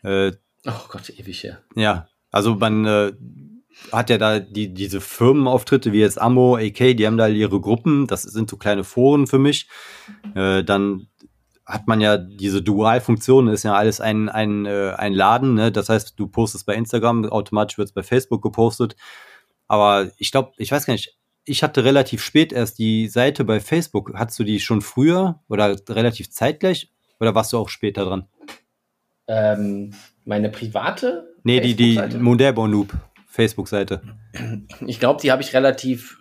Äh, 0.03 0.32
Oh 0.66 0.86
Gott, 0.88 1.09
ewig 1.11 1.42
her. 1.44 1.62
ja, 1.76 2.09
also 2.30 2.57
man 2.57 2.84
äh, 2.84 3.12
hat 3.92 4.11
ja 4.11 4.18
da 4.18 4.38
die, 4.40 4.74
diese 4.74 5.01
Firmenauftritte 5.01 5.92
wie 5.92 6.01
jetzt 6.01 6.20
Ammo, 6.20 6.57
AK, 6.57 6.96
die 6.96 7.07
haben 7.07 7.16
da 7.16 7.28
ihre 7.28 7.61
Gruppen, 7.61 8.07
das 8.07 8.22
sind 8.22 8.51
so 8.51 8.57
kleine 8.57 8.84
Foren 8.84 9.26
für 9.26 9.38
mich. 9.38 9.68
Äh, 10.34 10.64
dann 10.64 11.09
hat 11.69 11.87
man 11.87 12.01
ja 12.01 12.16
diese 12.16 12.62
Dualfunktion, 12.62 13.49
ist 13.49 13.62
ja 13.62 13.75
alles 13.75 14.01
ein, 14.01 14.31
ein, 14.31 14.64
äh, 14.64 14.95
ein 14.97 15.12
Laden, 15.12 15.55
ne? 15.55 15.71
das 15.71 15.91
heißt, 15.91 16.14
du 16.16 16.27
postest 16.27 16.64
bei 16.64 16.75
Instagram, 16.75 17.27
automatisch 17.27 17.77
wird 17.77 17.89
es 17.89 17.95
bei 17.95 18.03
Facebook 18.03 18.43
gepostet. 18.43 18.97
Aber 19.66 20.11
ich 20.16 20.33
glaube, 20.33 20.53
ich 20.57 20.73
weiß 20.73 20.87
gar 20.87 20.95
nicht, 20.95 21.19
ich 21.45 21.62
hatte 21.62 21.85
relativ 21.85 22.23
spät 22.23 22.55
erst 22.55 22.79
die 22.79 23.07
Seite 23.09 23.45
bei 23.45 23.61
Facebook. 23.61 24.12
Hattest 24.14 24.39
du 24.39 24.45
die 24.45 24.61
schon 24.61 24.81
früher 24.81 25.41
oder 25.49 25.77
relativ 25.91 26.31
zeitgleich 26.31 26.91
oder 27.21 27.35
warst 27.35 27.53
du 27.53 27.59
auch 27.59 27.69
später 27.69 28.07
dran? 28.07 28.29
Ähm, 29.27 29.93
meine 30.25 30.49
private? 30.49 31.35
Nee, 31.43 31.61
die, 31.61 31.75
die? 31.75 32.01
Modellbau-Noob 32.19 32.95
Facebook-Seite. 33.27 34.03
Ich 34.87 35.01
glaube, 35.01 35.21
die 35.21 35.31
habe 35.31 35.43
ich 35.43 35.55
relativ 35.55 36.18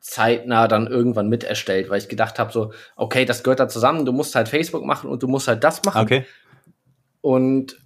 zeitnah 0.00 0.68
dann 0.68 0.86
irgendwann 0.86 1.28
mit 1.28 1.44
erstellt, 1.44 1.90
weil 1.90 1.98
ich 1.98 2.08
gedacht 2.08 2.38
habe, 2.38 2.52
so, 2.52 2.72
okay, 2.96 3.24
das 3.24 3.42
gehört 3.42 3.60
da 3.60 3.68
zusammen, 3.68 4.04
du 4.04 4.12
musst 4.12 4.34
halt 4.34 4.48
Facebook 4.48 4.84
machen 4.84 5.10
und 5.10 5.22
du 5.22 5.28
musst 5.28 5.48
halt 5.48 5.64
das 5.64 5.82
machen. 5.84 6.02
Okay. 6.02 6.26
Und 7.20 7.78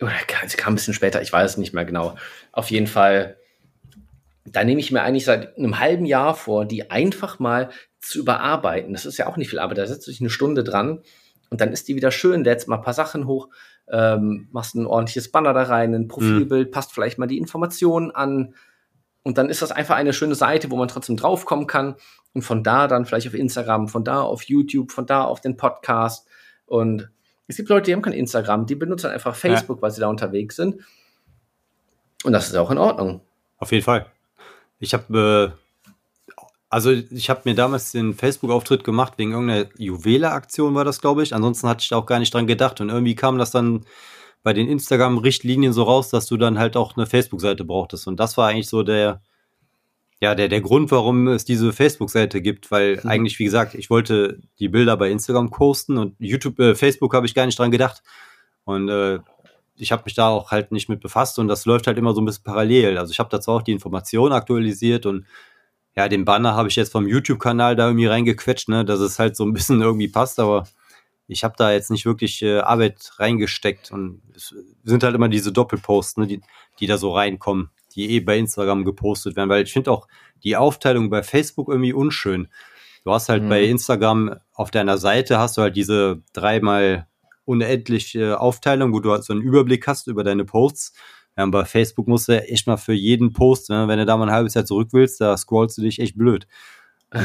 oder 0.00 0.12
es 0.44 0.56
kam 0.56 0.72
ein 0.72 0.76
bisschen 0.76 0.94
später, 0.94 1.22
ich 1.22 1.32
weiß 1.32 1.52
es 1.52 1.56
nicht 1.56 1.74
mehr 1.74 1.84
genau. 1.84 2.14
Auf 2.52 2.70
jeden 2.70 2.86
Fall, 2.86 3.36
da 4.44 4.62
nehme 4.62 4.80
ich 4.80 4.92
mir 4.92 5.02
eigentlich 5.02 5.24
seit 5.24 5.58
einem 5.58 5.80
halben 5.80 6.06
Jahr 6.06 6.34
vor, 6.34 6.64
die 6.64 6.90
einfach 6.90 7.38
mal 7.38 7.70
zu 8.00 8.20
überarbeiten. 8.20 8.92
Das 8.92 9.06
ist 9.06 9.18
ja 9.18 9.26
auch 9.26 9.36
nicht 9.36 9.50
viel 9.50 9.58
Arbeit. 9.58 9.78
Da 9.78 9.86
setzt 9.86 10.06
du 10.06 10.10
dich 10.10 10.20
eine 10.20 10.30
Stunde 10.30 10.62
dran 10.62 11.02
und 11.50 11.60
dann 11.60 11.72
ist 11.72 11.88
die 11.88 11.96
wieder 11.96 12.12
schön, 12.12 12.44
lädst 12.44 12.68
mal 12.68 12.76
ein 12.76 12.82
paar 12.82 12.94
Sachen 12.94 13.26
hoch, 13.26 13.48
ähm, 13.90 14.48
machst 14.52 14.76
ein 14.76 14.86
ordentliches 14.86 15.30
Banner 15.32 15.52
da 15.52 15.64
rein, 15.64 15.94
ein 15.94 16.08
Profilbild, 16.08 16.68
mhm. 16.68 16.72
passt 16.72 16.92
vielleicht 16.92 17.18
mal 17.18 17.26
die 17.26 17.38
Informationen 17.38 18.10
an. 18.12 18.54
Und 19.28 19.36
dann 19.36 19.50
ist 19.50 19.60
das 19.60 19.72
einfach 19.72 19.94
eine 19.94 20.14
schöne 20.14 20.34
Seite, 20.34 20.70
wo 20.70 20.76
man 20.76 20.88
trotzdem 20.88 21.18
draufkommen 21.18 21.66
kann. 21.66 21.96
Und 22.32 22.40
von 22.40 22.64
da 22.64 22.88
dann 22.88 23.04
vielleicht 23.04 23.26
auf 23.28 23.34
Instagram, 23.34 23.86
von 23.88 24.02
da 24.02 24.22
auf 24.22 24.44
YouTube, 24.44 24.90
von 24.90 25.04
da 25.04 25.22
auf 25.24 25.42
den 25.42 25.58
Podcast. 25.58 26.26
Und 26.64 27.10
es 27.46 27.58
gibt 27.58 27.68
Leute, 27.68 27.84
die 27.84 27.92
haben 27.92 28.00
kein 28.00 28.14
Instagram, 28.14 28.64
die 28.64 28.74
benutzen 28.74 29.10
einfach 29.10 29.36
Facebook, 29.36 29.76
ja. 29.76 29.82
weil 29.82 29.90
sie 29.90 30.00
da 30.00 30.08
unterwegs 30.08 30.56
sind. 30.56 30.80
Und 32.24 32.32
das 32.32 32.48
ist 32.48 32.56
auch 32.56 32.70
in 32.70 32.78
Ordnung. 32.78 33.20
Auf 33.58 33.70
jeden 33.70 33.84
Fall. 33.84 34.06
Ich 34.78 34.94
habe, 34.94 35.54
äh, 35.86 35.92
also 36.70 36.90
ich 36.90 37.28
habe 37.28 37.42
mir 37.44 37.54
damals 37.54 37.92
den 37.92 38.14
Facebook-Auftritt 38.14 38.82
gemacht 38.82 39.18
wegen 39.18 39.32
irgendeiner 39.32 39.66
Juwele-Aktion, 39.76 40.74
war 40.74 40.86
das, 40.86 41.02
glaube 41.02 41.22
ich. 41.22 41.34
Ansonsten 41.34 41.68
hatte 41.68 41.82
ich 41.82 41.90
da 41.90 41.98
auch 41.98 42.06
gar 42.06 42.18
nicht 42.18 42.32
dran 42.32 42.46
gedacht. 42.46 42.80
Und 42.80 42.88
irgendwie 42.88 43.14
kam 43.14 43.36
das 43.36 43.50
dann 43.50 43.84
bei 44.42 44.52
den 44.52 44.68
Instagram-Richtlinien 44.68 45.72
so 45.72 45.82
raus, 45.82 46.10
dass 46.10 46.26
du 46.26 46.36
dann 46.36 46.58
halt 46.58 46.76
auch 46.76 46.96
eine 46.96 47.06
Facebook-Seite 47.06 47.64
brauchtest. 47.64 48.06
Und 48.06 48.18
das 48.18 48.36
war 48.36 48.48
eigentlich 48.48 48.68
so 48.68 48.82
der, 48.82 49.20
ja, 50.20 50.34
der, 50.34 50.48
der 50.48 50.60
Grund, 50.60 50.90
warum 50.90 51.28
es 51.28 51.44
diese 51.44 51.72
Facebook-Seite 51.72 52.40
gibt, 52.40 52.70
weil 52.70 53.00
mhm. 53.02 53.08
eigentlich, 53.08 53.38
wie 53.38 53.44
gesagt, 53.44 53.74
ich 53.74 53.90
wollte 53.90 54.40
die 54.58 54.68
Bilder 54.68 54.96
bei 54.96 55.10
Instagram 55.10 55.50
posten 55.50 55.98
und 55.98 56.14
YouTube, 56.18 56.58
äh, 56.58 56.74
Facebook 56.74 57.14
habe 57.14 57.26
ich 57.26 57.34
gar 57.34 57.46
nicht 57.46 57.58
dran 57.58 57.70
gedacht. 57.70 58.02
Und 58.64 58.88
äh, 58.88 59.20
ich 59.76 59.92
habe 59.92 60.02
mich 60.04 60.14
da 60.14 60.28
auch 60.28 60.50
halt 60.50 60.72
nicht 60.72 60.88
mit 60.88 61.00
befasst 61.00 61.38
und 61.38 61.48
das 61.48 61.64
läuft 61.64 61.86
halt 61.86 61.98
immer 61.98 62.14
so 62.14 62.20
ein 62.20 62.24
bisschen 62.24 62.44
parallel. 62.44 62.98
Also 62.98 63.12
ich 63.12 63.18
habe 63.18 63.30
dazu 63.30 63.52
auch 63.52 63.62
die 63.62 63.72
Informationen 63.72 64.32
aktualisiert 64.32 65.06
und 65.06 65.26
ja, 65.96 66.08
den 66.08 66.24
Banner 66.24 66.54
habe 66.54 66.68
ich 66.68 66.76
jetzt 66.76 66.92
vom 66.92 67.08
YouTube-Kanal 67.08 67.76
da 67.76 67.86
irgendwie 67.86 68.06
reingequetscht, 68.06 68.68
ne, 68.68 68.84
dass 68.84 69.00
es 69.00 69.18
halt 69.18 69.36
so 69.36 69.44
ein 69.44 69.52
bisschen 69.52 69.82
irgendwie 69.82 70.08
passt, 70.08 70.38
aber 70.38 70.66
ich 71.28 71.44
habe 71.44 71.54
da 71.56 71.72
jetzt 71.72 71.90
nicht 71.90 72.06
wirklich 72.06 72.42
äh, 72.42 72.60
Arbeit 72.60 73.12
reingesteckt 73.16 73.92
und 73.92 74.22
es 74.34 74.54
sind 74.82 75.02
halt 75.02 75.14
immer 75.14 75.28
diese 75.28 75.52
Doppelposts, 75.52 76.16
ne, 76.16 76.26
die, 76.26 76.40
die 76.80 76.86
da 76.86 76.96
so 76.96 77.12
reinkommen, 77.12 77.70
die 77.94 78.10
eh 78.10 78.20
bei 78.20 78.38
Instagram 78.38 78.84
gepostet 78.84 79.36
werden, 79.36 79.50
weil 79.50 79.64
ich 79.64 79.72
finde 79.72 79.92
auch 79.92 80.08
die 80.42 80.56
Aufteilung 80.56 81.10
bei 81.10 81.22
Facebook 81.22 81.68
irgendwie 81.68 81.92
unschön. 81.92 82.48
Du 83.04 83.12
hast 83.12 83.28
halt 83.28 83.42
mhm. 83.42 83.48
bei 83.50 83.64
Instagram 83.64 84.36
auf 84.54 84.70
deiner 84.70 84.98
Seite 84.98 85.38
hast 85.38 85.56
du 85.58 85.62
halt 85.62 85.76
diese 85.76 86.22
dreimal 86.32 87.06
unendliche 87.44 88.40
Aufteilung, 88.40 88.92
wo 88.92 89.00
du 89.00 89.12
halt 89.12 89.24
so 89.24 89.32
einen 89.32 89.42
Überblick 89.42 89.86
hast 89.86 90.06
über 90.06 90.24
deine 90.24 90.44
Posts. 90.44 90.94
Ja, 91.36 91.46
bei 91.46 91.64
Facebook 91.64 92.08
musst 92.08 92.28
du 92.28 92.42
echt 92.42 92.66
mal 92.66 92.76
für 92.78 92.92
jeden 92.94 93.32
Post, 93.32 93.70
ne, 93.70 93.86
wenn 93.86 93.98
du 93.98 94.06
da 94.06 94.16
mal 94.16 94.28
ein 94.28 94.34
halbes 94.34 94.54
Jahr 94.54 94.64
zurück 94.64 94.88
willst, 94.92 95.20
da 95.20 95.36
scrollst 95.36 95.76
du 95.78 95.82
dich 95.82 96.00
echt 96.00 96.16
blöd. 96.16 96.46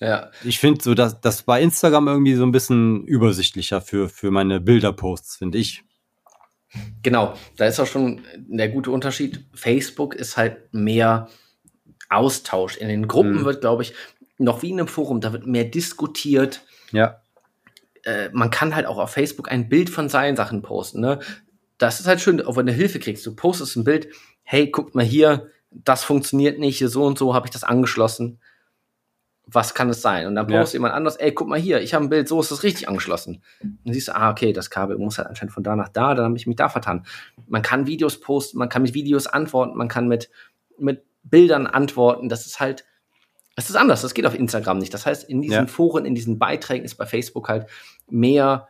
ja. 0.00 0.30
Ich 0.42 0.58
finde 0.58 0.82
so, 0.82 0.94
dass 0.94 1.20
das 1.20 1.42
bei 1.42 1.62
Instagram 1.62 2.08
irgendwie 2.08 2.34
so 2.34 2.44
ein 2.44 2.52
bisschen 2.52 3.04
übersichtlicher 3.04 3.80
für, 3.80 4.08
für 4.08 4.30
meine 4.30 4.60
Bilderposts, 4.60 5.36
finde 5.36 5.58
ich. 5.58 5.82
Genau, 7.02 7.34
da 7.56 7.66
ist 7.66 7.78
auch 7.78 7.86
schon 7.86 8.22
der 8.36 8.68
gute 8.68 8.90
Unterschied. 8.90 9.46
Facebook 9.54 10.14
ist 10.14 10.36
halt 10.36 10.74
mehr 10.74 11.28
Austausch. 12.10 12.76
In 12.76 12.88
den 12.88 13.06
Gruppen 13.06 13.38
hm. 13.38 13.44
wird, 13.44 13.60
glaube 13.60 13.82
ich, 13.82 13.94
noch 14.38 14.62
wie 14.62 14.70
in 14.70 14.80
einem 14.80 14.88
Forum, 14.88 15.20
da 15.20 15.32
wird 15.32 15.46
mehr 15.46 15.64
diskutiert. 15.64 16.62
Ja 16.90 17.20
äh, 18.04 18.28
man 18.32 18.50
kann 18.50 18.74
halt 18.74 18.86
auch 18.86 18.98
auf 18.98 19.10
Facebook 19.10 19.50
ein 19.50 19.68
Bild 19.68 19.90
von 19.90 20.08
seinen 20.08 20.36
Sachen 20.36 20.62
posten. 20.62 21.00
Ne? 21.00 21.20
Das 21.78 22.00
ist 22.00 22.06
halt 22.06 22.20
schön, 22.20 22.40
auch 22.44 22.56
wenn 22.56 22.66
du 22.66 22.72
Hilfe 22.72 22.98
kriegst. 22.98 23.26
Du 23.26 23.34
postest 23.34 23.76
ein 23.76 23.84
Bild, 23.84 24.08
hey, 24.42 24.70
guck 24.70 24.94
mal 24.94 25.04
hier, 25.04 25.48
das 25.70 26.04
funktioniert 26.04 26.58
nicht, 26.58 26.78
so 26.78 27.04
und 27.04 27.18
so 27.18 27.34
habe 27.34 27.46
ich 27.46 27.50
das 27.50 27.64
angeschlossen. 27.64 28.40
Was 29.46 29.74
kann 29.74 29.90
es 29.90 30.00
sein? 30.00 30.26
Und 30.26 30.34
dann 30.36 30.46
postet 30.46 30.74
ja. 30.74 30.78
jemand 30.78 30.94
anders, 30.94 31.16
ey, 31.16 31.32
guck 31.32 31.48
mal 31.48 31.58
hier, 31.58 31.82
ich 31.82 31.92
habe 31.92 32.04
ein 32.04 32.08
Bild, 32.08 32.28
so 32.28 32.40
ist 32.40 32.50
das 32.50 32.62
richtig 32.62 32.88
angeschlossen. 32.88 33.42
Und 33.62 33.78
dann 33.84 33.92
siehst 33.92 34.08
du, 34.08 34.16
ah, 34.16 34.30
okay, 34.30 34.52
das 34.52 34.70
Kabel 34.70 34.96
muss 34.96 35.18
halt 35.18 35.28
anscheinend 35.28 35.52
von 35.52 35.62
da 35.62 35.76
nach 35.76 35.90
da, 35.90 36.14
dann 36.14 36.24
habe 36.26 36.36
ich 36.36 36.46
mich 36.46 36.56
da 36.56 36.68
vertan. 36.68 37.04
Man 37.46 37.60
kann 37.62 37.86
Videos 37.86 38.20
posten, 38.20 38.58
man 38.58 38.70
kann 38.70 38.82
mit 38.82 38.94
Videos 38.94 39.26
antworten, 39.26 39.76
man 39.76 39.88
kann 39.88 40.08
mit, 40.08 40.30
mit 40.78 41.04
Bildern 41.24 41.66
antworten. 41.66 42.28
Das 42.28 42.46
ist 42.46 42.58
halt, 42.58 42.84
es 43.56 43.70
ist 43.70 43.76
anders, 43.76 44.02
das 44.02 44.14
geht 44.14 44.26
auf 44.26 44.34
Instagram 44.34 44.78
nicht. 44.78 44.94
Das 44.94 45.06
heißt, 45.06 45.28
in 45.28 45.42
diesen 45.42 45.54
ja. 45.54 45.66
Foren, 45.66 46.06
in 46.06 46.14
diesen 46.14 46.38
Beiträgen 46.38 46.84
ist 46.84 46.96
bei 46.96 47.06
Facebook 47.06 47.48
halt 47.48 47.66
mehr 48.08 48.68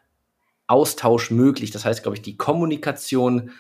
Austausch 0.67 1.31
möglich. 1.31 1.71
Das 1.71 1.85
heißt, 1.85 2.03
glaube 2.03 2.17
ich, 2.17 2.23
die 2.23 2.37
Kommunikation 2.37 3.51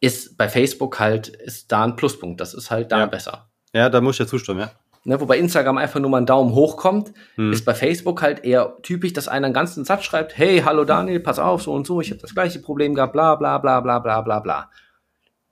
ist 0.00 0.36
bei 0.36 0.48
Facebook 0.48 0.98
halt, 0.98 1.28
ist 1.28 1.72
da 1.72 1.84
ein 1.84 1.96
Pluspunkt. 1.96 2.40
Das 2.40 2.54
ist 2.54 2.70
halt 2.70 2.92
da 2.92 3.00
ja. 3.00 3.06
besser. 3.06 3.50
Ja, 3.72 3.88
da 3.88 4.00
muss 4.00 4.16
ich 4.16 4.20
ja 4.20 4.26
zustimmen, 4.26 4.60
ja. 4.60 4.72
Ne, 5.04 5.18
wo 5.18 5.24
bei 5.24 5.38
Instagram 5.38 5.78
einfach 5.78 5.98
nur 5.98 6.10
mal 6.10 6.18
ein 6.18 6.26
Daumen 6.26 6.54
hoch 6.54 6.76
kommt, 6.76 7.12
hm. 7.36 7.52
ist 7.52 7.64
bei 7.64 7.72
Facebook 7.72 8.20
halt 8.20 8.44
eher 8.44 8.76
typisch, 8.82 9.14
dass 9.14 9.28
einer 9.28 9.46
einen 9.46 9.54
ganzen 9.54 9.86
Satz 9.86 10.04
schreibt, 10.04 10.36
hey, 10.36 10.60
hallo 10.62 10.84
Daniel, 10.84 11.20
pass 11.20 11.38
auf, 11.38 11.62
so 11.62 11.72
und 11.72 11.86
so, 11.86 12.02
ich 12.02 12.10
habe 12.10 12.20
das 12.20 12.34
gleiche 12.34 12.58
Problem 12.60 12.94
gehabt, 12.94 13.14
bla 13.14 13.34
bla 13.36 13.56
bla 13.56 13.80
bla 13.80 13.98
bla 13.98 14.20
bla 14.20 14.40
bla. 14.40 14.70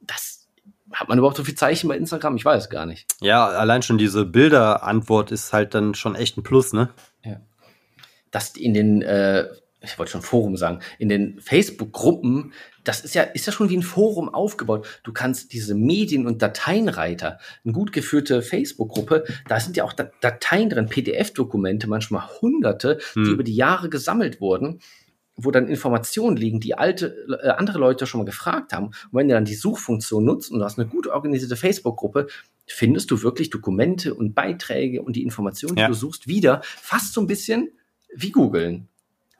Das 0.02 0.38
hat 0.92 1.08
man 1.08 1.18
überhaupt 1.18 1.36
so 1.36 1.44
viel 1.44 1.54
Zeichen 1.54 1.88
bei 1.88 1.96
Instagram? 1.96 2.36
Ich 2.36 2.44
weiß 2.44 2.64
es 2.64 2.70
gar 2.70 2.86
nicht. 2.86 3.06
Ja, 3.20 3.46
allein 3.46 3.82
schon 3.82 3.98
diese 3.98 4.24
Bilderantwort 4.24 5.32
ist 5.32 5.52
halt 5.52 5.74
dann 5.74 5.94
schon 5.94 6.14
echt 6.14 6.36
ein 6.36 6.42
Plus, 6.42 6.72
ne? 6.72 6.90
Ja. 7.24 7.40
Dass 8.30 8.56
in 8.56 8.74
den, 8.74 9.02
äh, 9.02 9.48
ich 9.80 9.98
wollte 9.98 10.12
schon 10.12 10.22
Forum 10.22 10.56
sagen, 10.56 10.80
in 10.98 11.08
den 11.08 11.40
Facebook-Gruppen, 11.40 12.52
das 12.82 13.00
ist 13.00 13.14
ja, 13.14 13.22
ist 13.22 13.46
ja 13.46 13.52
schon 13.52 13.70
wie 13.70 13.76
ein 13.76 13.82
Forum 13.82 14.28
aufgebaut. 14.28 15.00
Du 15.04 15.12
kannst 15.12 15.52
diese 15.52 15.74
Medien- 15.74 16.26
und 16.26 16.42
Dateienreiter, 16.42 17.38
eine 17.64 17.72
gut 17.72 17.92
geführte 17.92 18.42
Facebook-Gruppe, 18.42 19.24
da 19.46 19.60
sind 19.60 19.76
ja 19.76 19.84
auch 19.84 19.92
Dateien 19.92 20.70
drin, 20.70 20.88
PDF-Dokumente, 20.88 21.86
manchmal 21.86 22.28
hunderte, 22.40 22.98
hm. 23.12 23.24
die 23.24 23.30
über 23.30 23.44
die 23.44 23.54
Jahre 23.54 23.88
gesammelt 23.88 24.40
wurden 24.40 24.80
wo 25.40 25.52
dann 25.52 25.68
Informationen 25.68 26.36
liegen, 26.36 26.58
die 26.58 26.76
alte, 26.76 27.14
äh, 27.42 27.50
andere 27.50 27.78
Leute 27.78 28.06
schon 28.06 28.18
mal 28.18 28.24
gefragt 28.24 28.72
haben. 28.72 28.86
Und 28.86 29.12
wenn 29.12 29.28
du 29.28 29.34
dann 29.34 29.44
die 29.44 29.54
Suchfunktion 29.54 30.24
nutzt 30.24 30.50
und 30.50 30.58
du 30.58 30.64
hast 30.64 30.80
eine 30.80 30.88
gut 30.88 31.06
organisierte 31.06 31.54
Facebook-Gruppe, 31.54 32.26
findest 32.66 33.10
du 33.12 33.22
wirklich 33.22 33.48
Dokumente 33.48 34.14
und 34.14 34.34
Beiträge 34.34 35.00
und 35.00 35.14
die 35.14 35.22
Informationen, 35.22 35.76
die 35.76 35.82
ja. 35.82 35.88
du 35.88 35.94
suchst, 35.94 36.26
wieder 36.26 36.60
fast 36.64 37.14
so 37.14 37.20
ein 37.20 37.28
bisschen 37.28 37.70
wie 38.12 38.32
googeln. 38.32 38.88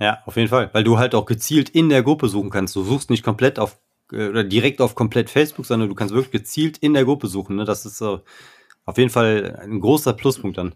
Ja, 0.01 0.23
auf 0.27 0.37
jeden 0.37 0.49
Fall, 0.49 0.71
weil 0.73 0.85
du 0.85 0.99
halt 0.99 1.15
auch 1.15 1.27
gezielt 1.27 1.71
in 1.71 1.89
der 1.89 2.03
Gruppe 2.03 2.29
suchen 2.29 2.51
kannst. 2.51 2.77
Du 2.77 2.85
suchst 2.85 3.11
nicht 3.11 3.25
komplett 3.25 3.59
auf 3.59 3.79
äh, 4.13 4.29
oder 4.29 4.45
direkt 4.45 4.81
auf 4.81 4.95
komplett 4.95 5.31
Facebook, 5.31 5.67
sondern 5.67 5.89
du 5.89 5.95
kannst 5.95 6.15
wirklich 6.15 6.33
gezielt 6.33 6.79
in 6.79 6.95
der 6.95 7.05
Gruppe 7.05 7.27
suchen. 7.27 7.57
Ne? 7.57 7.65
Das 7.65 7.85
ist 7.85 7.99
so 7.99 8.21
auf 8.85 8.99
jeden 8.99 9.11
Fall 9.11 9.59
ein 9.63 9.81
großer 9.81 10.13
Pluspunkt 10.13 10.59
dann. 10.59 10.75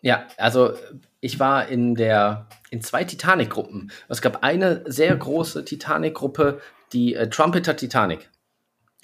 Ja, 0.00 0.26
also 0.36 0.72
ich 1.20 1.38
war 1.38 1.68
in 1.68 1.94
der 1.94 2.48
in 2.70 2.82
zwei 2.82 3.04
Titanic-Gruppen. 3.04 3.92
Es 4.08 4.20
gab 4.22 4.42
eine 4.42 4.82
sehr 4.86 5.14
große 5.14 5.64
Titanic-Gruppe, 5.64 6.60
die 6.92 7.14
äh, 7.14 7.28
Trumpeter 7.28 7.76
Titanic. 7.76 8.28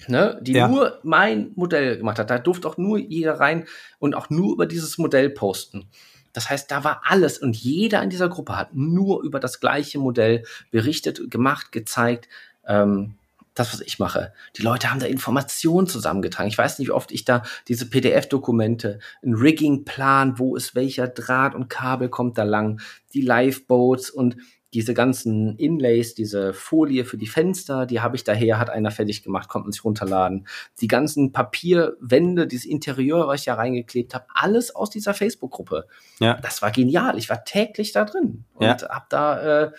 Ne, 0.07 0.39
die 0.41 0.53
ja. 0.53 0.69
nur 0.69 0.99
mein 1.03 1.51
Modell 1.55 1.97
gemacht 1.97 2.19
hat. 2.19 2.29
Da 2.29 2.39
durfte 2.39 2.69
auch 2.69 2.77
nur 2.77 2.97
jeder 2.97 3.33
rein 3.41 3.67
und 3.99 4.15
auch 4.15 4.29
nur 4.29 4.53
über 4.53 4.65
dieses 4.65 4.97
Modell 4.97 5.29
posten. 5.29 5.89
Das 6.33 6.49
heißt, 6.49 6.69
da 6.71 6.83
war 6.83 7.01
alles 7.05 7.37
und 7.37 7.55
jeder 7.55 8.01
in 8.03 8.09
dieser 8.09 8.29
Gruppe 8.29 8.57
hat 8.57 8.75
nur 8.75 9.23
über 9.23 9.39
das 9.39 9.59
gleiche 9.59 9.99
Modell 9.99 10.43
berichtet, 10.71 11.31
gemacht, 11.31 11.71
gezeigt. 11.71 12.27
Ähm, 12.65 13.15
das, 13.55 13.73
was 13.73 13.81
ich 13.81 13.99
mache. 13.99 14.31
Die 14.55 14.61
Leute 14.61 14.89
haben 14.89 15.01
da 15.01 15.05
Informationen 15.05 15.85
zusammengetragen. 15.85 16.49
Ich 16.49 16.57
weiß 16.57 16.79
nicht, 16.79 16.87
wie 16.87 16.93
oft 16.93 17.11
ich 17.11 17.25
da 17.25 17.43
diese 17.67 17.89
PDF-Dokumente, 17.89 18.99
ein 19.21 19.33
Rigging-Plan, 19.33 20.39
wo 20.39 20.55
ist 20.55 20.75
welcher 20.75 21.07
Draht 21.09 21.55
und 21.55 21.69
Kabel 21.69 22.07
kommt 22.09 22.37
da 22.37 22.43
lang, 22.43 22.79
die 23.13 23.21
Lifeboats 23.21 24.09
und 24.09 24.37
diese 24.73 24.93
ganzen 24.93 25.55
Inlays, 25.57 26.13
diese 26.13 26.53
Folie 26.53 27.05
für 27.05 27.17
die 27.17 27.27
Fenster, 27.27 27.85
die 27.85 28.01
habe 28.01 28.15
ich 28.15 28.23
daher, 28.23 28.59
hat 28.59 28.69
einer 28.69 28.91
fertig 28.91 29.23
gemacht, 29.23 29.49
kommt 29.49 29.65
man 29.65 29.71
sich 29.71 29.83
runterladen. 29.83 30.47
Die 30.79 30.87
ganzen 30.87 31.31
Papierwände, 31.31 32.45
dieses 32.45 32.65
Interieur, 32.65 33.27
was 33.27 33.41
ich 33.41 33.45
ja 33.47 33.55
reingeklebt 33.55 34.13
habe, 34.13 34.25
alles 34.33 34.75
aus 34.75 34.89
dieser 34.89 35.13
Facebook-Gruppe. 35.13 35.87
Ja. 36.19 36.35
Das 36.35 36.61
war 36.61 36.71
genial. 36.71 37.17
Ich 37.17 37.29
war 37.29 37.43
täglich 37.43 37.93
da 37.93 38.05
drin 38.05 38.45
und 38.53 38.65
ja. 38.65 38.89
habe 38.89 39.05
da 39.09 39.63
äh, 39.63 39.71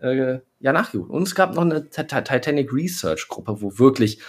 äh, 0.00 0.40
ja 0.60 0.72
nachgeguckt. 0.72 1.10
Und 1.10 1.22
es 1.22 1.34
gab 1.34 1.54
noch 1.54 1.62
eine 1.62 1.88
Titanic 1.88 2.72
Research 2.72 3.28
Gruppe, 3.28 3.62
wo 3.62 3.78
wirklich 3.78 4.20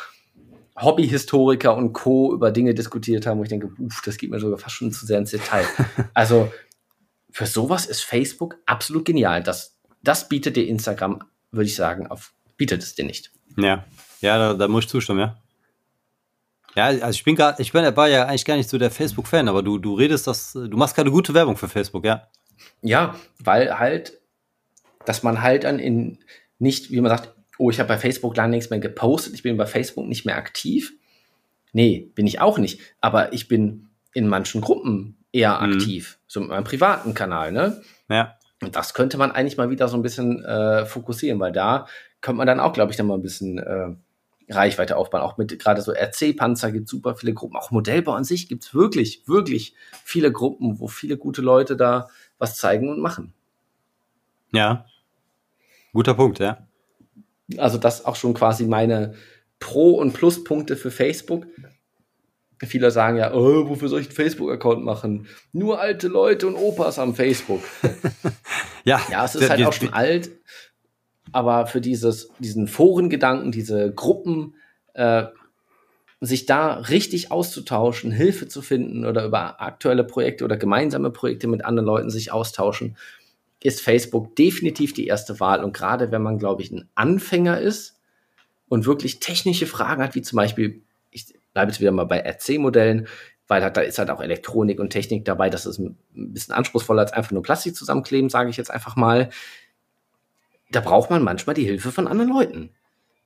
Hobbyhistoriker 0.77 1.75
und 1.75 1.93
Co. 1.93 2.33
über 2.33 2.51
Dinge 2.51 2.73
diskutiert 2.73 3.25
haben, 3.25 3.39
wo 3.39 3.43
ich 3.43 3.49
denke, 3.49 3.71
uff, 3.79 4.01
das 4.03 4.17
geht 4.17 4.29
mir 4.29 4.39
sogar 4.39 4.57
fast 4.57 4.75
schon 4.75 4.91
zu 4.91 5.05
sehr 5.05 5.19
ins 5.19 5.31
Detail. 5.31 5.65
also 6.13 6.51
für 7.31 7.45
sowas 7.45 7.85
ist 7.85 8.01
Facebook 8.01 8.57
absolut 8.65 9.05
genial. 9.05 9.43
Das, 9.43 9.74
das 10.07 10.29
bietet 10.29 10.55
dir 10.55 10.67
Instagram, 10.67 11.23
würde 11.51 11.65
ich 11.67 11.75
sagen, 11.75 12.07
auf, 12.07 12.33
bietet 12.57 12.81
es 12.83 12.95
dir 12.95 13.05
nicht. 13.05 13.31
Ja, 13.57 13.85
ja, 14.21 14.37
da, 14.37 14.53
da 14.53 14.67
muss 14.67 14.85
ich 14.85 14.89
zustimmen, 14.89 15.19
ja. 15.19 15.37
Ja, 16.75 16.85
also 16.87 17.11
ich 17.11 17.23
bin 17.23 17.35
gerade, 17.35 17.61
ich 17.61 17.71
bin, 17.71 17.95
war 17.95 18.09
ja 18.09 18.25
eigentlich 18.25 18.43
gar 18.45 18.57
nicht 18.57 18.69
so 18.69 18.77
der 18.77 18.91
Facebook-Fan, 18.91 19.47
aber 19.47 19.63
du, 19.63 19.77
du 19.77 19.93
redest 19.95 20.27
das, 20.27 20.53
du 20.53 20.75
machst 20.77 20.95
keine 20.95 21.11
gute 21.11 21.33
Werbung 21.33 21.55
für 21.55 21.69
Facebook, 21.69 22.05
ja. 22.05 22.27
Ja, 22.81 23.15
weil 23.39 23.79
halt 23.79 24.19
dass 25.05 25.23
man 25.23 25.41
halt 25.41 25.63
dann 25.63 25.79
in 25.79 26.17
nicht, 26.59 26.91
wie 26.91 27.01
man 27.01 27.09
sagt, 27.15 27.33
oh, 27.57 27.69
ich 27.69 27.79
habe 27.79 27.87
bei 27.87 27.97
Facebook 27.97 28.35
lange 28.35 28.55
nichts 28.55 28.69
mehr 28.69 28.79
gepostet, 28.79 29.33
ich 29.33 29.43
bin 29.43 29.57
bei 29.57 29.65
Facebook 29.65 30.07
nicht 30.07 30.25
mehr 30.25 30.35
aktiv. 30.35 30.93
Nee, 31.73 32.11
bin 32.15 32.27
ich 32.27 32.39
auch 32.41 32.57
nicht. 32.57 32.79
Aber 33.01 33.33
ich 33.33 33.47
bin 33.47 33.89
in 34.13 34.27
manchen 34.27 34.61
Gruppen 34.61 35.17
eher 35.31 35.59
Mhm. 35.61 35.73
aktiv. 35.73 36.17
So 36.27 36.39
mit 36.39 36.49
meinem 36.49 36.63
privaten 36.63 37.13
Kanal, 37.13 37.51
ne? 37.51 37.81
Ja. 38.09 38.35
Und 38.61 38.75
das 38.75 38.93
könnte 38.93 39.17
man 39.17 39.31
eigentlich 39.31 39.57
mal 39.57 39.69
wieder 39.69 39.87
so 39.87 39.97
ein 39.97 40.01
bisschen 40.01 40.43
äh, 40.43 40.85
fokussieren, 40.85 41.39
weil 41.39 41.51
da 41.51 41.87
könnte 42.21 42.37
man 42.37 42.47
dann 42.47 42.59
auch, 42.59 42.73
glaube 42.73 42.91
ich, 42.91 42.97
dann 42.97 43.07
mal 43.07 43.15
ein 43.15 43.21
bisschen 43.21 43.57
äh, 43.57 43.95
Reichweite 44.49 44.97
aufbauen. 44.97 45.21
Auch 45.21 45.37
mit 45.37 45.57
gerade 45.59 45.81
so 45.81 45.91
RC-Panzer 45.91 46.71
gibt 46.71 46.87
super 46.87 47.15
viele 47.15 47.33
Gruppen. 47.33 47.57
Auch 47.57 47.71
Modellbau 47.71 48.13
an 48.13 48.23
sich 48.23 48.47
gibt 48.47 48.63
es 48.63 48.73
wirklich, 48.73 49.27
wirklich 49.27 49.75
viele 50.03 50.31
Gruppen, 50.31 50.79
wo 50.79 50.87
viele 50.87 51.17
gute 51.17 51.41
Leute 51.41 51.75
da 51.75 52.09
was 52.37 52.55
zeigen 52.55 52.89
und 52.89 52.99
machen. 52.99 53.33
Ja. 54.51 54.85
Guter 55.93 56.13
Punkt, 56.13 56.39
ja. 56.39 56.67
Also 57.57 57.77
das 57.77 58.05
auch 58.05 58.15
schon 58.15 58.33
quasi 58.33 58.65
meine 58.65 59.15
Pro- 59.59 59.97
und 59.99 60.13
Pluspunkte 60.13 60.75
für 60.75 60.91
Facebook. 60.91 61.45
Viele 62.63 62.91
sagen 62.91 63.17
ja, 63.17 63.33
oh, 63.33 63.67
wofür 63.69 63.89
soll 63.89 64.01
ich 64.01 64.07
einen 64.07 64.15
Facebook-Account 64.15 64.83
machen? 64.83 65.27
Nur 65.51 65.79
alte 65.79 66.07
Leute 66.07 66.47
und 66.47 66.55
Opas 66.55 66.99
am 66.99 67.15
Facebook. 67.15 67.61
Ja, 68.87 69.01
Ja, 69.09 69.25
es 69.25 69.33
ist 69.33 69.49
halt 69.49 69.65
auch 69.65 69.73
schon 69.73 69.93
alt, 69.93 70.29
aber 71.31 71.65
für 71.65 71.81
dieses, 71.81 72.29
diesen 72.37 72.67
Forengedanken, 72.67 73.51
diese 73.51 73.91
Gruppen, 73.91 74.53
äh, 74.93 75.23
sich 76.21 76.45
da 76.45 76.75
richtig 76.75 77.31
auszutauschen, 77.31 78.11
Hilfe 78.11 78.47
zu 78.47 78.61
finden 78.61 79.05
oder 79.05 79.25
über 79.25 79.61
aktuelle 79.61 80.03
Projekte 80.03 80.45
oder 80.45 80.57
gemeinsame 80.57 81.11
Projekte 81.11 81.47
mit 81.47 81.65
anderen 81.65 81.85
Leuten 81.85 82.09
sich 82.09 82.31
austauschen, 82.31 82.95
ist 83.61 83.81
Facebook 83.81 84.35
definitiv 84.35 84.93
die 84.93 85.07
erste 85.07 85.39
Wahl. 85.39 85.63
Und 85.63 85.73
gerade 85.73 86.11
wenn 86.11 86.21
man, 86.21 86.37
glaube 86.37 86.61
ich, 86.61 86.71
ein 86.71 86.87
Anfänger 86.95 87.59
ist 87.59 87.99
und 88.67 88.85
wirklich 88.85 89.19
technische 89.19 89.67
Fragen 89.67 90.03
hat, 90.03 90.15
wie 90.15 90.21
zum 90.21 90.37
Beispiel, 90.37 90.83
bleibe 91.55 91.71
jetzt 91.71 91.79
wieder 91.79 91.91
mal 91.91 92.05
bei 92.05 92.19
RC-Modellen, 92.19 93.07
weil 93.47 93.63
halt, 93.63 93.77
da 93.77 93.81
ist 93.81 93.97
halt 93.97 94.09
auch 94.09 94.21
Elektronik 94.21 94.79
und 94.79 94.89
Technik 94.89 95.23
dabei. 95.23 95.49
Das 95.49 95.65
ist 95.65 95.79
ein 95.79 95.97
bisschen 96.13 96.53
anspruchsvoller 96.53 97.01
als 97.01 97.13
einfach 97.13 97.31
nur 97.31 97.41
Plastik 97.41 97.75
zusammenkleben, 97.75 98.29
sage 98.29 98.49
ich 98.49 98.57
jetzt 98.57 98.69
einfach 98.69 98.97
mal. 98.97 99.29
Da 100.71 100.81
braucht 100.81 101.09
man 101.09 101.23
manchmal 101.23 101.55
die 101.55 101.63
Hilfe 101.63 101.91
von 101.91 102.07
anderen 102.07 102.29
Leuten. 102.29 102.71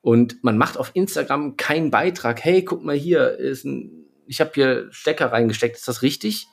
Und 0.02 0.44
man 0.44 0.58
macht 0.58 0.78
auf 0.78 0.92
Instagram 0.94 1.58
keinen 1.58 1.90
Beitrag. 1.90 2.44
Hey, 2.44 2.64
guck 2.64 2.84
mal 2.84 2.96
hier, 2.96 3.38
ist 3.38 3.66
ein, 3.66 4.06
ich 4.28 4.40
habe 4.40 4.52
hier 4.54 4.88
Stecker 4.92 5.32
reingesteckt. 5.32 5.78
Ist 5.78 5.88
das 5.88 6.04
richtig? 6.04 6.48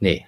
Nee. 0.00 0.26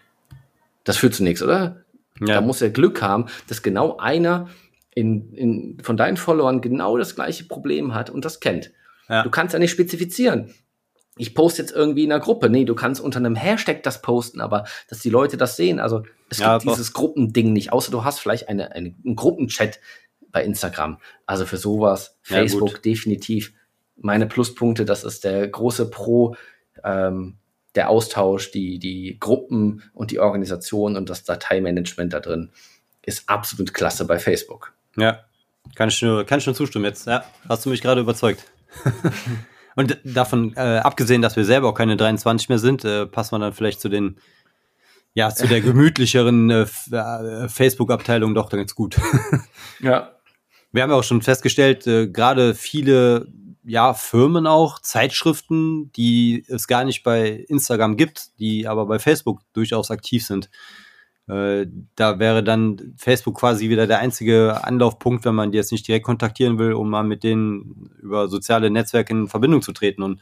Das 0.85 0.99
führt 0.99 1.15
zu 1.15 1.25
nichts, 1.25 1.43
oder? 1.43 1.85
ja. 2.21 2.35
Da 2.35 2.41
muss 2.43 2.61
er 2.61 2.71
Glück 2.71 3.01
haben, 3.01 3.27
dass 3.49 3.63
genau 3.63 3.97
einer 3.97 4.49
in, 4.95 5.33
in, 5.33 5.79
von 5.83 5.97
deinen 5.97 6.19
Followern 6.19 6.61
genau 6.61 6.99
das 6.99 7.15
gleiche 7.15 7.45
Problem 7.45 7.95
hat 7.95 8.11
und 8.11 8.25
das 8.25 8.41
kennt. 8.41 8.73
Ja. 9.09 9.23
Du 9.23 9.31
kannst 9.31 9.53
ja 9.53 9.59
nicht 9.59 9.71
spezifizieren. 9.71 10.55
Ich 11.17 11.35
poste 11.35 11.63
jetzt 11.63 11.71
irgendwie 11.73 12.05
in 12.05 12.13
einer 12.13 12.21
Gruppe. 12.21 12.51
Nee, 12.51 12.65
du 12.65 12.75
kannst 12.75 13.01
unter 13.01 13.19
einem 13.19 13.37
Hashtag 13.37 13.83
das 13.85 14.03
posten, 14.03 14.41
aber 14.41 14.65
dass 14.89 14.99
die 15.01 15.11
Leute 15.11 15.37
das 15.37 15.57
sehen. 15.57 15.79
Also 15.79 16.03
es 16.29 16.39
Ja, 16.39 16.59
gibt 16.59 16.67
doch. 16.69 16.73
dieses 16.75 16.93
Gruppending 16.93 17.53
nicht, 17.53 17.73
außer 17.73 17.93
du 17.93 18.03
hast 18.05 18.19
vielleicht 18.19 18.49
eine, 18.49 18.73
eine, 18.73 18.95
einen 19.05 19.15
Gruppenchat 19.17 19.79
bei 20.33 20.43
Instagram. 20.45 20.99
Also 21.27 21.47
für 21.47 21.57
sowas, 21.57 22.19
Ja, 22.29 22.37
Facebook 22.39 22.75
gut. 22.75 22.85
definitiv 22.85 23.53
meine 23.97 24.27
Pluspunkte. 24.27 24.85
Das 24.85 25.05
ist 25.05 25.23
der 25.23 25.47
große 25.47 25.89
Pro, 25.89 26.35
ähm, 26.83 27.37
der 27.77 27.91
Austausch, 27.91 28.51
die, 28.51 28.79
die 28.81 29.17
Gruppen 29.21 29.83
und 29.95 30.11
die 30.11 30.19
Organisation 30.19 30.97
und 30.97 31.11
das 31.11 31.23
Dateimanagement 31.25 32.13
da 32.13 32.21
drin 32.21 32.51
ist 33.03 33.29
absolut 33.29 33.75
klasse 33.75 34.05
bei 34.07 34.19
Facebook. 34.19 34.73
Ja, 34.97 35.25
kann 35.77 35.89
ich 35.91 36.01
nur, 36.03 36.25
kann 36.25 36.39
ich 36.41 36.47
nur 36.47 36.55
zustimmen 36.55 36.87
jetzt. 36.87 37.07
Ja, 37.07 37.25
hast 37.49 37.65
du 37.67 37.71
mich 37.71 37.83
gerade 37.83 38.01
überzeugt. 38.01 38.45
Und 39.77 39.99
davon 40.05 40.55
äh, 40.57 40.79
abgesehen, 40.79 41.23
dass 41.23 41.37
wir 41.37 41.45
selber 41.45 41.69
auch 41.69 41.75
keine 41.75 41.97
23 41.97 42.49
mehr 42.49 42.59
sind, 42.59 42.85
äh, 42.85 43.07
passen 43.07 43.35
wir 43.35 43.41
dann 43.41 43.53
vielleicht 43.53 43.81
zu 43.81 43.89
den, 43.89 44.17
ja, 45.15 45.31
zu 45.31 45.49
der 45.49 45.61
gemütlicheren 45.63 46.51
äh, 46.51 46.67
äh, 46.93 47.49
Facebook-Abteilung 47.49 48.35
doch 48.35 48.51
ganz 48.51 48.75
gut. 48.75 48.97
Ja. 49.81 50.13
Wir 50.71 50.83
haben 50.83 50.91
ja 50.91 50.97
auch 50.97 51.05
schon 51.05 51.23
festgestellt, 51.23 51.87
äh, 51.87 52.09
gerade 52.09 52.55
viele 52.55 53.29
ja, 53.65 53.95
Firmen 53.95 54.47
auch, 54.47 54.79
Zeitschriften, 54.79 55.91
die 55.93 56.45
es 56.49 56.67
gar 56.67 56.85
nicht 56.85 57.03
bei 57.03 57.31
Instagram 57.49 57.97
gibt, 57.97 58.39
die 58.39 58.69
aber 58.69 58.87
bei 58.87 58.99
Facebook 58.99 59.41
durchaus 59.53 59.91
aktiv 59.91 60.25
sind. 60.25 60.51
Äh, 61.27 61.67
da 61.97 62.19
wäre 62.19 62.45
dann 62.45 62.95
Facebook 62.97 63.39
quasi 63.39 63.71
wieder 63.71 63.87
der 63.87 64.01
einzige 64.01 64.63
Anlaufpunkt, 64.65 65.25
wenn 65.25 65.35
man 65.35 65.53
die 65.53 65.59
jetzt 65.59 65.73
nicht 65.73 65.89
direkt 65.89 66.05
kontaktieren 66.05 66.59
will, 66.59 66.75
um 66.75 66.91
mal 66.91 67.05
mit 67.05 67.25
denen 67.25 67.91
über 68.03 68.29
soziale 68.29 68.71
Netzwerke 68.71 69.13
in 69.13 69.29
Verbindung 69.29 69.63
zu 69.63 69.73
treten. 69.73 70.03
Und 70.03 70.21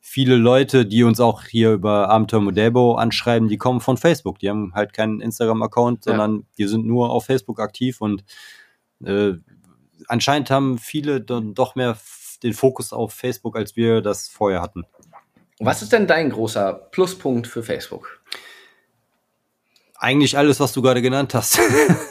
viele 0.00 0.36
Leute, 0.36 0.86
die 0.86 1.04
uns 1.04 1.20
auch 1.20 1.44
hier 1.44 1.72
über 1.72 2.08
Abenteuer 2.08 2.40
Modellbau 2.40 2.96
anschreiben, 2.96 3.48
die 3.48 3.58
kommen 3.58 3.80
von 3.80 3.96
Facebook. 3.96 4.38
Die 4.40 4.48
haben 4.50 4.74
halt 4.74 4.92
keinen 4.92 5.20
Instagram-Account, 5.20 6.06
Ja. 6.06 6.12
sondern 6.12 6.46
die 6.58 6.66
sind 6.66 6.84
nur 6.84 7.10
auf 7.10 7.26
Facebook 7.26 7.60
aktiv 7.60 8.00
und 8.00 8.24
äh, 9.04 9.34
anscheinend 10.08 10.50
haben 10.50 10.78
viele 10.78 11.20
dann 11.20 11.54
doch 11.54 11.74
mehr 11.76 11.96
den 12.42 12.54
Fokus 12.54 12.92
auf 12.92 13.12
Facebook, 13.12 13.56
als 13.56 13.76
wir 13.76 14.00
das 14.00 14.28
vorher 14.28 14.62
hatten. 14.62 14.84
Was 15.58 15.82
ist 15.82 15.92
denn 15.92 16.06
dein 16.06 16.30
großer 16.30 16.72
Pluspunkt 16.72 17.46
für 17.46 17.62
Facebook? 17.62 18.19
Eigentlich 20.00 20.36
alles, 20.36 20.58
was 20.60 20.72
du 20.72 20.80
gerade 20.80 21.02
genannt 21.02 21.34
hast. 21.34 21.58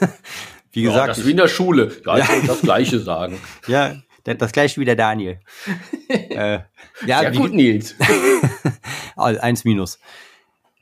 Wie 0.72 0.82
gesagt, 0.82 1.08
das 1.08 1.18
ist 1.18 1.26
wie 1.26 1.32
in 1.32 1.36
der 1.36 1.48
Schule. 1.48 1.90
Ja, 2.06 2.18
ich 2.18 2.28
wollte 2.28 2.46
das 2.46 2.60
Gleiche 2.60 3.00
sagen. 3.00 3.40
ja, 3.66 3.96
das, 4.22 4.52
gleiche 4.52 4.80
wie 4.80 4.84
der 4.84 4.94
Daniel. 4.94 5.40
äh, 6.08 6.60
ja, 7.04 7.20
Sehr 7.20 7.32
wie, 7.32 7.38
gut, 7.38 7.52
Nils. 7.52 7.96
Eins 9.16 9.64
minus. 9.64 9.98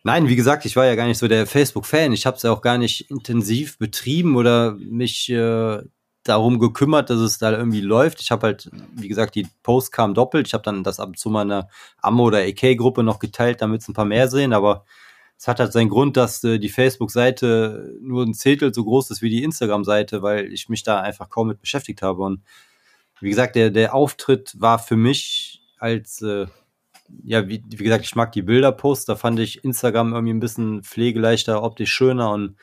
Nein, 0.04 0.28
wie 0.28 0.36
gesagt, 0.36 0.66
ich 0.66 0.76
war 0.76 0.84
ja 0.84 0.94
gar 0.94 1.06
nicht 1.06 1.16
so 1.16 1.26
der 1.26 1.46
Facebook-Fan. 1.46 2.12
Ich 2.12 2.26
habe 2.26 2.36
es 2.36 2.42
ja 2.42 2.52
auch 2.52 2.60
gar 2.60 2.76
nicht 2.76 3.10
intensiv 3.10 3.78
betrieben 3.78 4.36
oder 4.36 4.72
mich 4.72 5.30
äh, 5.30 5.78
darum 6.24 6.58
gekümmert, 6.58 7.08
dass 7.08 7.20
es 7.20 7.38
da 7.38 7.52
irgendwie 7.52 7.80
läuft. 7.80 8.20
Ich 8.20 8.30
habe 8.30 8.48
halt, 8.48 8.70
wie 8.94 9.08
gesagt, 9.08 9.34
die 9.34 9.46
Posts 9.62 9.90
kamen 9.90 10.12
doppelt. 10.12 10.46
Ich 10.46 10.52
habe 10.52 10.64
dann 10.64 10.84
das 10.84 11.00
ab 11.00 11.08
und 11.08 11.18
zu 11.18 11.30
mal 11.30 11.42
in 11.42 11.52
einer 11.52 11.68
Ammo- 12.02 12.24
oder 12.24 12.40
AK-Gruppe 12.40 13.02
noch 13.02 13.18
geteilt, 13.18 13.62
damit 13.62 13.80
es 13.80 13.88
ein 13.88 13.94
paar 13.94 14.04
mehr 14.04 14.28
sehen. 14.28 14.52
Aber 14.52 14.84
es 15.38 15.46
hat 15.46 15.60
halt 15.60 15.72
seinen 15.72 15.88
Grund, 15.88 16.16
dass 16.16 16.42
äh, 16.42 16.58
die 16.58 16.68
Facebook-Seite 16.68 17.96
nur 18.00 18.24
ein 18.24 18.34
Zehntel 18.34 18.74
so 18.74 18.84
groß 18.84 19.10
ist 19.10 19.22
wie 19.22 19.30
die 19.30 19.44
Instagram-Seite, 19.44 20.20
weil 20.20 20.52
ich 20.52 20.68
mich 20.68 20.82
da 20.82 21.00
einfach 21.00 21.30
kaum 21.30 21.48
mit 21.48 21.60
beschäftigt 21.60 22.02
habe. 22.02 22.22
Und 22.22 22.42
wie 23.20 23.30
gesagt, 23.30 23.54
der, 23.54 23.70
der 23.70 23.94
Auftritt 23.94 24.54
war 24.58 24.78
für 24.80 24.96
mich 24.96 25.62
als 25.78 26.22
äh, 26.22 26.46
ja, 27.24 27.48
wie, 27.48 27.62
wie 27.68 27.84
gesagt, 27.84 28.04
ich 28.04 28.16
mag 28.16 28.32
die 28.32 28.42
Bilderposts, 28.42 29.06
da 29.06 29.16
fand 29.16 29.38
ich 29.38 29.64
Instagram 29.64 30.12
irgendwie 30.12 30.34
ein 30.34 30.40
bisschen 30.40 30.82
pflegeleichter, 30.82 31.62
optisch 31.62 31.92
schöner 31.92 32.32
und 32.32 32.56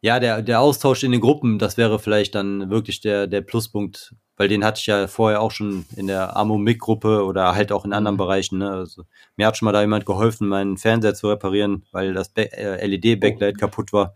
ja, 0.00 0.20
der, 0.20 0.42
der 0.42 0.60
Austausch 0.60 1.02
in 1.02 1.12
den 1.12 1.20
Gruppen, 1.20 1.58
das 1.58 1.76
wäre 1.76 1.98
vielleicht 1.98 2.34
dann 2.34 2.70
wirklich 2.70 3.00
der, 3.00 3.26
der 3.26 3.40
Pluspunkt, 3.40 4.14
weil 4.38 4.48
den 4.48 4.64
hatte 4.64 4.80
ich 4.80 4.86
ja 4.86 5.06
vorher 5.08 5.42
auch 5.42 5.50
schon 5.50 5.84
in 5.96 6.06
der 6.06 6.36
Amo-Mic-Gruppe 6.36 7.24
oder 7.24 7.54
halt 7.54 7.72
auch 7.72 7.84
in 7.84 7.92
anderen 7.92 8.14
Mhm. 8.14 8.18
Bereichen. 8.18 8.58
Ne? 8.58 8.70
Also, 8.70 9.04
mir 9.36 9.46
hat 9.46 9.58
schon 9.58 9.66
mal 9.66 9.72
da 9.72 9.82
jemand 9.82 10.06
geholfen, 10.06 10.48
meinen 10.48 10.78
Fernseher 10.78 11.14
zu 11.14 11.28
reparieren, 11.28 11.84
weil 11.92 12.14
das 12.14 12.32
äh, 12.36 12.86
LED-Backlight 12.86 13.56
Oh. 13.56 13.60
kaputt 13.60 13.92
war. 13.92 14.14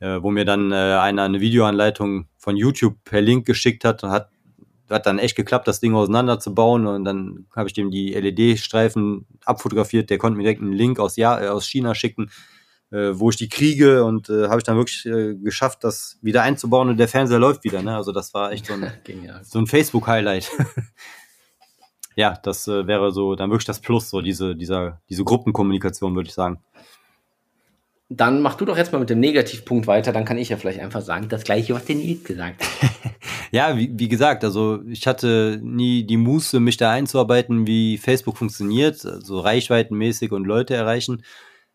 Äh, 0.00 0.22
wo 0.22 0.30
mir 0.30 0.44
dann 0.46 0.72
äh, 0.72 0.74
einer 0.74 1.24
eine 1.24 1.40
Videoanleitung 1.40 2.26
von 2.38 2.56
YouTube 2.56 2.96
per 3.04 3.20
Link 3.20 3.46
geschickt 3.46 3.84
hat 3.84 4.02
und 4.02 4.10
hat 4.10 4.30
hat 4.88 5.06
dann 5.06 5.20
echt 5.20 5.36
geklappt, 5.36 5.68
das 5.68 5.78
Ding 5.78 5.94
auseinanderzubauen 5.94 6.84
und 6.88 7.04
dann 7.04 7.46
habe 7.54 7.68
ich 7.68 7.74
dem 7.74 7.92
die 7.92 8.12
LED-Streifen 8.12 9.24
abfotografiert. 9.44 10.10
Der 10.10 10.18
konnte 10.18 10.36
mir 10.36 10.42
direkt 10.42 10.62
einen 10.62 10.72
Link 10.72 10.98
aus, 10.98 11.14
ja, 11.16 11.40
äh, 11.40 11.46
aus 11.48 11.66
China 11.68 11.94
schicken, 11.94 12.28
äh, 12.90 13.18
wo 13.18 13.30
ich 13.30 13.36
die 13.36 13.48
kriege 13.48 14.04
und 14.04 14.28
äh, 14.28 14.48
habe 14.48 14.58
ich 14.58 14.64
dann 14.64 14.76
wirklich 14.76 15.06
äh, 15.06 15.34
geschafft, 15.34 15.84
das 15.84 16.18
wieder 16.22 16.42
einzubauen 16.42 16.88
und 16.88 16.96
der 16.96 17.08
Fernseher 17.08 17.38
läuft 17.38 17.64
wieder. 17.64 17.82
Ne? 17.82 17.96
Also 17.96 18.12
das 18.12 18.34
war 18.34 18.52
echt 18.52 18.66
so 18.66 18.74
ein, 18.74 18.90
so 19.42 19.58
ein 19.58 19.66
Facebook-Highlight. 19.66 20.50
ja, 22.16 22.38
das 22.42 22.66
äh, 22.68 22.86
wäre 22.86 23.12
so 23.12 23.34
dann 23.36 23.50
wirklich 23.50 23.66
das 23.66 23.80
Plus, 23.80 24.10
so 24.10 24.20
diese, 24.20 24.56
dieser, 24.56 25.00
diese 25.08 25.24
Gruppenkommunikation, 25.24 26.14
würde 26.14 26.28
ich 26.28 26.34
sagen. 26.34 26.58
Dann 28.08 28.42
mach 28.42 28.56
du 28.56 28.64
doch 28.64 28.76
jetzt 28.76 28.90
mal 28.90 28.98
mit 28.98 29.10
dem 29.10 29.20
Negativpunkt 29.20 29.86
weiter, 29.86 30.12
dann 30.12 30.24
kann 30.24 30.36
ich 30.36 30.48
ja 30.48 30.56
vielleicht 30.56 30.80
einfach 30.80 31.00
sagen, 31.00 31.28
das 31.28 31.44
gleiche, 31.44 31.74
was 31.74 31.84
der 31.84 31.94
Nils 31.96 32.24
gesagt 32.24 32.62
hat. 32.62 32.90
Ja, 33.52 33.76
wie, 33.76 33.90
wie 33.92 34.08
gesagt, 34.08 34.44
also 34.44 34.80
ich 34.86 35.08
hatte 35.08 35.58
nie 35.60 36.04
die 36.04 36.16
Muße, 36.16 36.60
mich 36.60 36.76
da 36.76 36.92
einzuarbeiten, 36.92 37.66
wie 37.66 37.98
Facebook 37.98 38.36
funktioniert, 38.36 39.04
also 39.04 39.40
reichweitenmäßig 39.40 40.30
und 40.30 40.44
Leute 40.44 40.74
erreichen. 40.74 41.24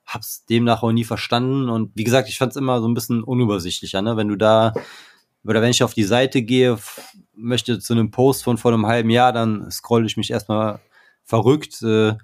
Hab's 0.05 0.45
demnach 0.45 0.83
auch 0.83 0.91
nie 0.91 1.03
verstanden 1.03 1.69
und 1.69 1.91
wie 1.95 2.03
gesagt, 2.03 2.29
ich 2.29 2.37
fand's 2.37 2.55
immer 2.55 2.79
so 2.79 2.87
ein 2.87 2.93
bisschen 2.93 3.23
unübersichtlicher, 3.23 4.01
ne? 4.01 4.17
Wenn 4.17 4.27
du 4.27 4.35
da 4.35 4.73
oder 5.43 5.61
wenn 5.61 5.71
ich 5.71 5.83
auf 5.83 5.93
die 5.93 6.03
Seite 6.03 6.41
gehe, 6.41 6.77
möchte 7.35 7.79
zu 7.79 7.93
einem 7.93 8.11
Post 8.11 8.43
von 8.43 8.57
vor 8.57 8.71
einem 8.73 8.85
halben 8.87 9.09
Jahr, 9.09 9.33
dann 9.33 9.69
scroll 9.71 10.05
ich 10.05 10.17
mich 10.17 10.31
erstmal 10.31 10.79
verrückt. 11.23 11.81
Äh, 11.83 12.15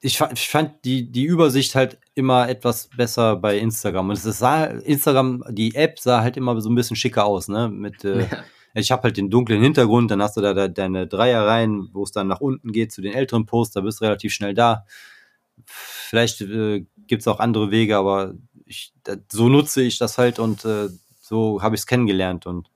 ich, 0.00 0.16
fa- 0.18 0.30
ich 0.32 0.48
fand 0.48 0.84
die, 0.84 1.10
die 1.10 1.24
Übersicht 1.24 1.74
halt 1.74 1.98
immer 2.14 2.48
etwas 2.48 2.88
besser 2.96 3.36
bei 3.36 3.58
Instagram. 3.58 4.10
Und 4.10 4.16
es 4.16 4.22
sah, 4.22 4.64
Instagram, 4.64 5.42
die 5.50 5.74
App 5.74 5.98
sah 5.98 6.20
halt 6.22 6.36
immer 6.36 6.60
so 6.60 6.70
ein 6.70 6.74
bisschen 6.74 6.96
schicker 6.96 7.24
aus, 7.24 7.48
ne? 7.48 7.68
Mit, 7.68 8.04
äh, 8.04 8.20
Ja. 8.20 8.44
Ich 8.74 8.92
habe 8.92 9.02
halt 9.04 9.16
den 9.16 9.28
dunklen 9.30 9.60
Hintergrund, 9.62 10.10
dann 10.10 10.22
hast 10.22 10.36
du 10.36 10.40
da, 10.40 10.52
da 10.54 10.68
deine 10.68 11.06
Dreier 11.08 11.46
rein, 11.46 11.88
wo 11.92 12.04
es 12.04 12.12
dann 12.12 12.28
nach 12.28 12.40
unten 12.40 12.70
geht 12.70 12.92
zu 12.92 13.00
den 13.00 13.12
älteren 13.14 13.44
Posts, 13.46 13.74
da 13.74 13.80
bist 13.80 14.00
du 14.00 14.04
relativ 14.04 14.32
schnell 14.32 14.54
da. 14.54 14.84
Vielleicht 15.66 16.40
äh, 16.40 16.86
gibt 17.06 17.22
es 17.22 17.28
auch 17.28 17.40
andere 17.40 17.70
Wege, 17.70 17.96
aber 17.96 18.34
ich, 18.64 18.92
so 19.30 19.48
nutze 19.48 19.82
ich 19.82 19.98
das 19.98 20.18
halt 20.18 20.38
und 20.38 20.64
äh, 20.64 20.88
so 21.20 21.62
habe 21.62 21.74
ich 21.74 21.82
es 21.82 21.86
kennengelernt. 21.86 22.46
Und 22.46 22.70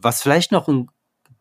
was 0.00 0.22
vielleicht 0.22 0.52
noch 0.52 0.68
ein 0.68 0.88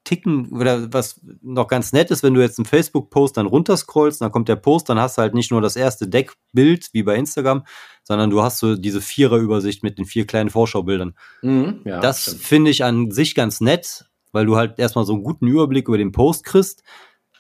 Ticken 0.08 0.54
oder 0.54 0.94
was 0.94 1.20
noch 1.42 1.68
ganz 1.68 1.92
nett 1.92 2.12
ist, 2.12 2.24
wenn 2.24 2.34
du 2.34 2.40
jetzt 2.40 2.58
einen 2.58 2.66
Facebook-Post 2.66 3.36
dann 3.36 3.46
runterscrollst, 3.46 4.22
dann 4.22 4.32
kommt 4.32 4.48
der 4.48 4.56
Post, 4.56 4.88
dann 4.88 5.00
hast 5.00 5.18
du 5.18 5.22
halt 5.22 5.34
nicht 5.34 5.52
nur 5.52 5.60
das 5.60 5.76
erste 5.76 6.08
Deckbild 6.08 6.90
wie 6.94 7.04
bei 7.04 7.16
Instagram, 7.16 7.66
sondern 8.04 8.30
du 8.30 8.42
hast 8.42 8.60
so 8.60 8.78
diese 8.78 9.02
Vierer-Übersicht 9.02 9.84
mit 9.84 9.98
den 9.98 10.06
vier 10.06 10.26
kleinen 10.26 10.50
Vorschaubildern. 10.50 11.14
Mhm, 11.42 11.82
ja, 11.84 12.00
das 12.00 12.38
finde 12.40 12.72
ich 12.72 12.86
an 12.86 13.12
sich 13.12 13.36
ganz 13.36 13.60
nett, 13.60 14.06
weil 14.32 14.46
du 14.46 14.56
halt 14.56 14.80
erstmal 14.80 15.04
so 15.04 15.12
einen 15.12 15.24
guten 15.24 15.46
Überblick 15.46 15.90
über 15.90 15.98
den 15.98 16.14
Post 16.14 16.46
kriegst. 16.46 16.84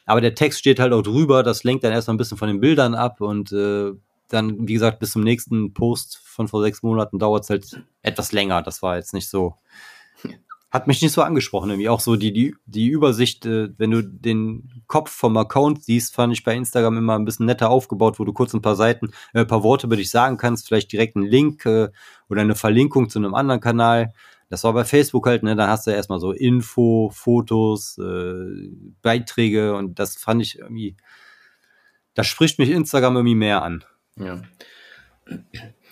Aber 0.07 0.21
der 0.21 0.33
Text 0.33 0.59
steht 0.59 0.79
halt 0.79 0.93
auch 0.93 1.03
drüber, 1.03 1.43
das 1.43 1.63
lenkt 1.63 1.83
dann 1.83 1.93
erstmal 1.93 2.15
ein 2.15 2.17
bisschen 2.17 2.37
von 2.37 2.47
den 2.47 2.59
Bildern 2.59 2.95
ab 2.95 3.21
und 3.21 3.51
äh, 3.51 3.91
dann, 4.29 4.67
wie 4.67 4.73
gesagt, 4.73 4.99
bis 4.99 5.11
zum 5.11 5.23
nächsten 5.23 5.73
Post 5.73 6.17
von 6.23 6.47
vor 6.47 6.61
sechs 6.63 6.81
Monaten 6.81 7.19
dauert 7.19 7.43
es 7.43 7.49
halt 7.51 7.83
etwas 8.01 8.31
länger. 8.31 8.63
Das 8.63 8.81
war 8.81 8.95
jetzt 8.95 9.13
nicht 9.13 9.29
so 9.29 9.53
hat 10.69 10.87
mich 10.87 11.01
nicht 11.01 11.13
so 11.13 11.21
angesprochen. 11.21 11.69
Irgendwie 11.69 11.89
auch 11.89 11.99
so 11.99 12.15
die, 12.15 12.33
die, 12.33 12.55
die 12.65 12.87
Übersicht, 12.87 13.45
äh, 13.45 13.69
wenn 13.77 13.91
du 13.91 14.03
den 14.03 14.83
Kopf 14.87 15.11
vom 15.11 15.37
Account 15.37 15.83
siehst, 15.83 16.13
fand 16.13 16.33
ich 16.33 16.43
bei 16.43 16.55
Instagram 16.55 16.97
immer 16.97 17.15
ein 17.15 17.25
bisschen 17.25 17.45
netter 17.45 17.69
aufgebaut, 17.69 18.19
wo 18.19 18.25
du 18.25 18.33
kurz 18.33 18.53
ein 18.53 18.61
paar 18.61 18.75
Seiten, 18.75 19.11
äh, 19.33 19.41
ein 19.41 19.47
paar 19.47 19.63
Worte 19.63 19.87
über 19.87 19.95
dich 19.95 20.09
sagen 20.09 20.37
kannst, 20.37 20.67
vielleicht 20.67 20.91
direkt 20.91 21.15
einen 21.15 21.25
Link 21.25 21.65
äh, 21.65 21.89
oder 22.29 22.41
eine 22.41 22.55
Verlinkung 22.55 23.09
zu 23.09 23.19
einem 23.19 23.33
anderen 23.33 23.61
Kanal. 23.61 24.13
Das 24.49 24.63
war 24.63 24.73
bei 24.73 24.85
Facebook 24.85 25.27
halt, 25.27 25.43
ne, 25.43 25.55
da 25.55 25.67
hast 25.67 25.87
du 25.87 25.91
ja 25.91 25.97
erstmal 25.97 26.19
so 26.19 26.31
Info, 26.31 27.11
Fotos, 27.13 27.97
äh, 27.97 28.69
Beiträge 29.01 29.75
und 29.75 29.99
das 29.99 30.15
fand 30.15 30.41
ich 30.41 30.59
irgendwie, 30.59 30.95
das 32.13 32.27
spricht 32.27 32.57
mich 32.57 32.69
Instagram 32.69 33.17
irgendwie 33.17 33.35
mehr 33.35 33.61
an. 33.61 33.83
Ja. 34.15 34.41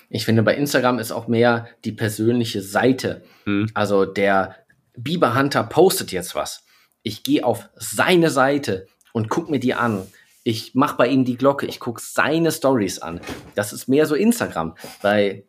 Ich 0.10 0.26
finde, 0.26 0.44
bei 0.44 0.56
Instagram 0.56 1.00
ist 1.00 1.12
auch 1.12 1.28
mehr 1.28 1.68
die 1.84 1.92
persönliche 1.92 2.62
Seite. 2.62 3.24
Hm. 3.44 3.70
Also 3.74 4.06
der 4.06 4.56
Bieber 4.96 5.36
Hunter 5.36 5.64
postet 5.64 6.12
jetzt 6.12 6.36
was. 6.36 6.64
Ich 7.04 7.24
gehe 7.24 7.44
auf 7.44 7.70
seine 7.76 8.30
Seite 8.30 8.88
und 9.14 9.30
gucke 9.30 9.52
mir 9.52 9.60
die 9.60 9.74
an. 9.74 10.08
Ich 10.44 10.76
mache 10.76 10.98
bei 10.98 11.08
ihm 11.08 11.26
die 11.26 11.38
Glocke, 11.38 11.66
ich 11.66 11.80
gucke 11.80 12.02
seine 12.02 12.52
Stories 12.52 13.00
an. 13.00 13.20
Das 13.56 13.74
ist 13.74 13.88
mehr 13.88 14.06
so 14.06 14.16
Instagram. 14.16 14.76
Bei 15.02 15.44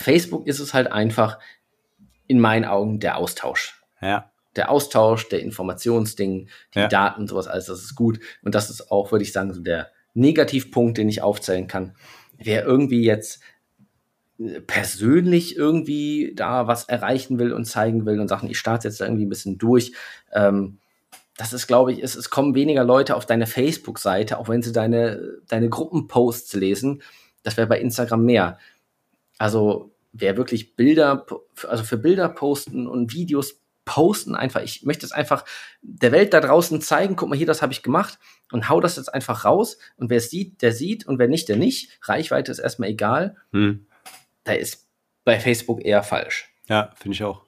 Facebook 0.00 0.46
ist 0.46 0.58
es 0.58 0.74
halt 0.74 0.90
einfach 0.90 1.38
in 2.26 2.40
meinen 2.40 2.64
Augen 2.64 3.00
der 3.00 3.16
Austausch. 3.18 3.80
Ja. 4.00 4.30
Der 4.56 4.70
Austausch, 4.70 5.28
der 5.28 5.40
Informationsding, 5.40 6.48
die 6.74 6.78
ja. 6.78 6.88
Daten, 6.88 7.26
sowas, 7.26 7.46
alles, 7.46 7.66
das 7.66 7.82
ist 7.82 7.94
gut. 7.94 8.20
Und 8.42 8.54
das 8.54 8.70
ist 8.70 8.90
auch, 8.90 9.12
würde 9.12 9.22
ich 9.22 9.32
sagen, 9.32 9.52
so 9.52 9.60
der 9.60 9.90
Negativpunkt, 10.14 10.96
den 10.96 11.08
ich 11.08 11.22
aufzählen 11.22 11.66
kann. 11.66 11.94
Wer 12.38 12.64
irgendwie 12.64 13.04
jetzt 13.04 13.40
persönlich 14.66 15.56
irgendwie 15.56 16.32
da 16.34 16.66
was 16.66 16.84
erreichen 16.84 17.38
will 17.38 17.52
und 17.52 17.64
zeigen 17.64 18.04
will 18.04 18.20
und 18.20 18.28
sagen, 18.28 18.48
ich 18.50 18.58
starte 18.58 18.88
jetzt 18.88 19.00
irgendwie 19.00 19.24
ein 19.24 19.30
bisschen 19.30 19.58
durch. 19.58 19.92
Ähm, 20.32 20.78
das 21.36 21.52
ist, 21.52 21.66
glaube 21.66 21.92
ich, 21.92 22.02
es, 22.02 22.14
es 22.16 22.30
kommen 22.30 22.54
weniger 22.54 22.84
Leute 22.84 23.16
auf 23.16 23.26
deine 23.26 23.46
Facebook-Seite, 23.46 24.38
auch 24.38 24.48
wenn 24.48 24.62
sie 24.62 24.72
deine, 24.72 25.38
deine 25.48 25.68
Gruppenposts 25.68 26.54
lesen. 26.54 27.02
Das 27.42 27.56
wäre 27.56 27.66
bei 27.66 27.80
Instagram 27.80 28.24
mehr. 28.24 28.58
Also 29.38 29.92
wer 30.20 30.36
wirklich 30.36 30.76
Bilder, 30.76 31.26
also 31.68 31.84
für 31.84 31.98
Bilder 31.98 32.28
posten 32.28 32.86
und 32.86 33.12
Videos 33.12 33.60
posten 33.84 34.34
einfach, 34.34 34.62
ich 34.62 34.82
möchte 34.82 35.06
es 35.06 35.12
einfach 35.12 35.44
der 35.80 36.10
Welt 36.10 36.34
da 36.34 36.40
draußen 36.40 36.80
zeigen, 36.80 37.14
guck 37.14 37.28
mal 37.28 37.38
hier, 37.38 37.46
das 37.46 37.62
habe 37.62 37.72
ich 37.72 37.84
gemacht 37.84 38.18
und 38.50 38.68
hau 38.68 38.80
das 38.80 38.96
jetzt 38.96 39.14
einfach 39.14 39.44
raus 39.44 39.78
und 39.96 40.10
wer 40.10 40.16
es 40.16 40.30
sieht, 40.30 40.60
der 40.62 40.72
sieht 40.72 41.06
und 41.06 41.20
wer 41.20 41.28
nicht, 41.28 41.48
der 41.48 41.56
nicht. 41.56 41.98
Reichweite 42.02 42.50
ist 42.50 42.58
erstmal 42.58 42.88
egal. 42.88 43.36
Hm 43.52 43.86
da 44.46 44.52
ist 44.52 44.86
bei 45.24 45.38
Facebook 45.38 45.84
eher 45.84 46.02
falsch. 46.02 46.48
Ja, 46.68 46.92
finde 46.96 47.14
ich 47.14 47.24
auch. 47.24 47.44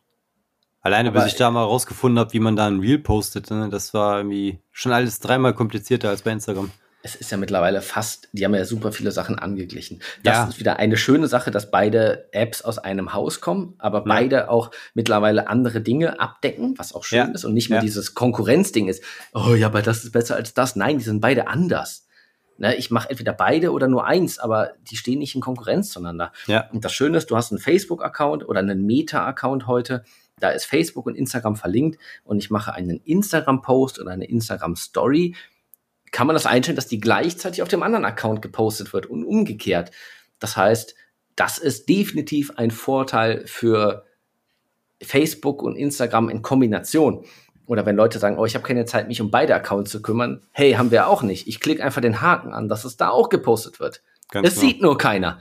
Alleine, 0.81 1.09
Aber 1.11 1.21
bis 1.21 1.33
ich 1.33 1.39
da 1.39 1.51
mal 1.51 1.65
rausgefunden 1.65 2.19
habe, 2.19 2.33
wie 2.33 2.41
man 2.41 2.57
da 2.57 2.67
ein 2.67 2.81
Reel 2.81 2.99
postet, 2.99 3.51
ne, 3.51 3.69
das 3.69 3.95
war 3.95 4.19
irgendwie 4.19 4.61
schon 4.71 4.93
alles 4.93 5.21
dreimal 5.21 5.55
komplizierter 5.55 6.09
als 6.09 6.23
bei 6.23 6.31
Instagram. 6.31 6.71
Es 7.09 7.15
ist 7.15 7.31
ja 7.31 7.39
mittlerweile 7.39 7.81
fast, 7.81 8.29
die 8.33 8.45
haben 8.45 8.55
ja 8.55 8.67
super 8.67 8.93
viele 8.93 9.13
Sachen 9.13 9.39
angeglichen. 9.39 10.03
Das 10.25 10.37
ja. 10.37 10.49
ist 10.49 10.61
wieder 10.61 10.79
eine 10.79 10.99
schöne 10.99 11.27
Sache, 11.27 11.51
dass 11.51 11.71
beide 11.71 12.29
Apps 12.33 12.61
aus 12.61 12.77
einem 12.79 13.15
Haus 13.15 13.41
kommen, 13.41 13.75
aber 13.79 14.01
ja. 14.01 14.05
beide 14.05 14.51
auch 14.51 14.71
mittlerweile 14.93 15.49
andere 15.49 15.81
Dinge 15.81 16.21
abdecken, 16.21 16.75
was 16.77 16.95
auch 16.95 17.05
schön 17.05 17.19
ja. 17.19 17.25
ist 17.29 17.47
und 17.47 17.55
nicht 17.55 17.71
mehr 17.71 17.81
dieses 17.81 18.15
Konkurrenzding 18.15 18.89
ist. 18.89 19.03
Oh 19.33 19.55
ja, 19.55 19.69
aber 19.69 19.81
das 19.81 20.05
ist 20.05 20.13
besser 20.13 20.37
als 20.37 20.53
das. 20.53 20.77
Nein, 20.77 20.99
die 20.99 21.05
sind 21.05 21.21
beide 21.21 21.49
anders. 21.49 22.07
Ne, 22.59 22.75
ich 22.75 22.91
mache 22.91 23.09
entweder 23.09 23.33
beide 23.33 23.73
oder 23.73 23.89
nur 23.89 24.05
eins, 24.05 24.39
aber 24.39 24.73
die 24.91 24.97
stehen 24.97 25.21
nicht 25.21 25.35
in 25.35 25.41
Konkurrenz 25.41 25.91
zueinander. 25.91 26.33
Ja. 26.47 26.69
Und 26.73 26.85
das 26.85 26.93
Schöne 26.93 27.17
ist, 27.17 27.31
du 27.31 27.37
hast 27.37 27.53
einen 27.53 27.61
Facebook-Account 27.61 28.47
oder 28.47 28.61
einen 28.61 28.85
Meta-Account 28.85 29.67
heute. 29.67 30.05
Da 30.41 30.51
ist 30.51 30.67
Facebook 30.67 31.07
und 31.07 31.15
Instagram 31.15 31.57
verlinkt 31.57 31.99
und 32.25 32.39
ich 32.39 32.51
mache 32.51 32.75
einen 32.75 33.01
Instagram-Post 33.05 33.99
oder 33.99 34.11
eine 34.11 34.27
Instagram-Story. 34.27 35.35
Kann 36.11 36.27
man 36.27 36.35
das 36.35 36.47
einstellen, 36.47 36.77
dass 36.77 36.87
die 36.87 37.01
gleichzeitig 37.01 37.63
auf 37.63 37.69
dem 37.69 37.83
anderen 37.83 38.05
Account 38.05 38.43
gepostet 38.43 38.93
wird 38.93 39.07
und 39.07 39.25
umgekehrt. 39.25 39.91
Das 40.39 40.57
heißt, 40.57 40.95
das 41.37 41.59
ist 41.59 41.89
definitiv 41.89 42.53
ein 42.57 42.71
Vorteil 42.71 43.47
für 43.47 44.05
Facebook 45.01 45.63
und 45.63 45.77
Instagram 45.77 46.29
in 46.29 46.43
Kombination. 46.43 47.25
Oder 47.67 47.85
wenn 47.85 47.97
Leute 47.97 48.19
sagen, 48.19 48.39
oh, 48.39 48.47
ich 48.47 48.55
habe 48.55 48.67
keine 48.67 48.87
Zeit, 48.87 49.09
mich 49.09 49.21
um 49.21 49.31
beide 49.31 49.55
Accounts 49.55 49.91
zu 49.91 50.01
kümmern. 50.01 50.43
Hey, 50.53 50.73
haben 50.73 50.91
wir 50.91 51.07
auch 51.07 51.23
nicht. 51.23 51.47
Ich 51.47 51.61
klicke 51.61 51.85
einfach 51.85 52.01
den 52.01 52.21
Haken 52.23 52.53
an, 52.53 52.69
dass 52.69 52.85
es 52.85 52.97
da 52.97 53.11
auch 53.11 53.29
gepostet 53.29 53.79
wird. 53.79 54.03
Ganz 54.31 54.49
es 54.49 54.55
genau. 54.55 54.67
sieht 54.67 54.83
nur 54.83 54.99
keiner. 54.99 55.39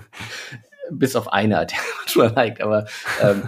Bis 0.90 1.16
auf 1.16 1.32
einer, 1.32 1.64
der 1.64 1.78
schon 2.06 2.34
liked. 2.34 2.60
Aber 2.60 2.86
ähm, 3.22 3.44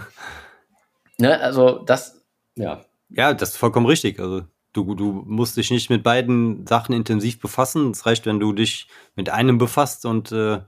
ne, 1.17 1.39
also 1.41 1.79
das, 1.79 2.21
ja. 2.55 2.85
Ja, 3.09 3.33
das 3.33 3.49
ist 3.49 3.57
vollkommen 3.57 3.85
richtig. 3.85 4.19
Also 4.19 4.43
du, 4.73 4.95
du 4.95 5.23
musst 5.25 5.57
dich 5.57 5.71
nicht 5.71 5.89
mit 5.89 6.03
beiden 6.03 6.65
Sachen 6.65 6.93
intensiv 6.93 7.39
befassen. 7.39 7.91
Es 7.91 8.05
reicht, 8.05 8.25
wenn 8.25 8.39
du 8.39 8.53
dich 8.53 8.87
mit 9.15 9.29
einem 9.29 9.57
befasst 9.57 10.05
und 10.05 10.31
äh, 10.31 10.59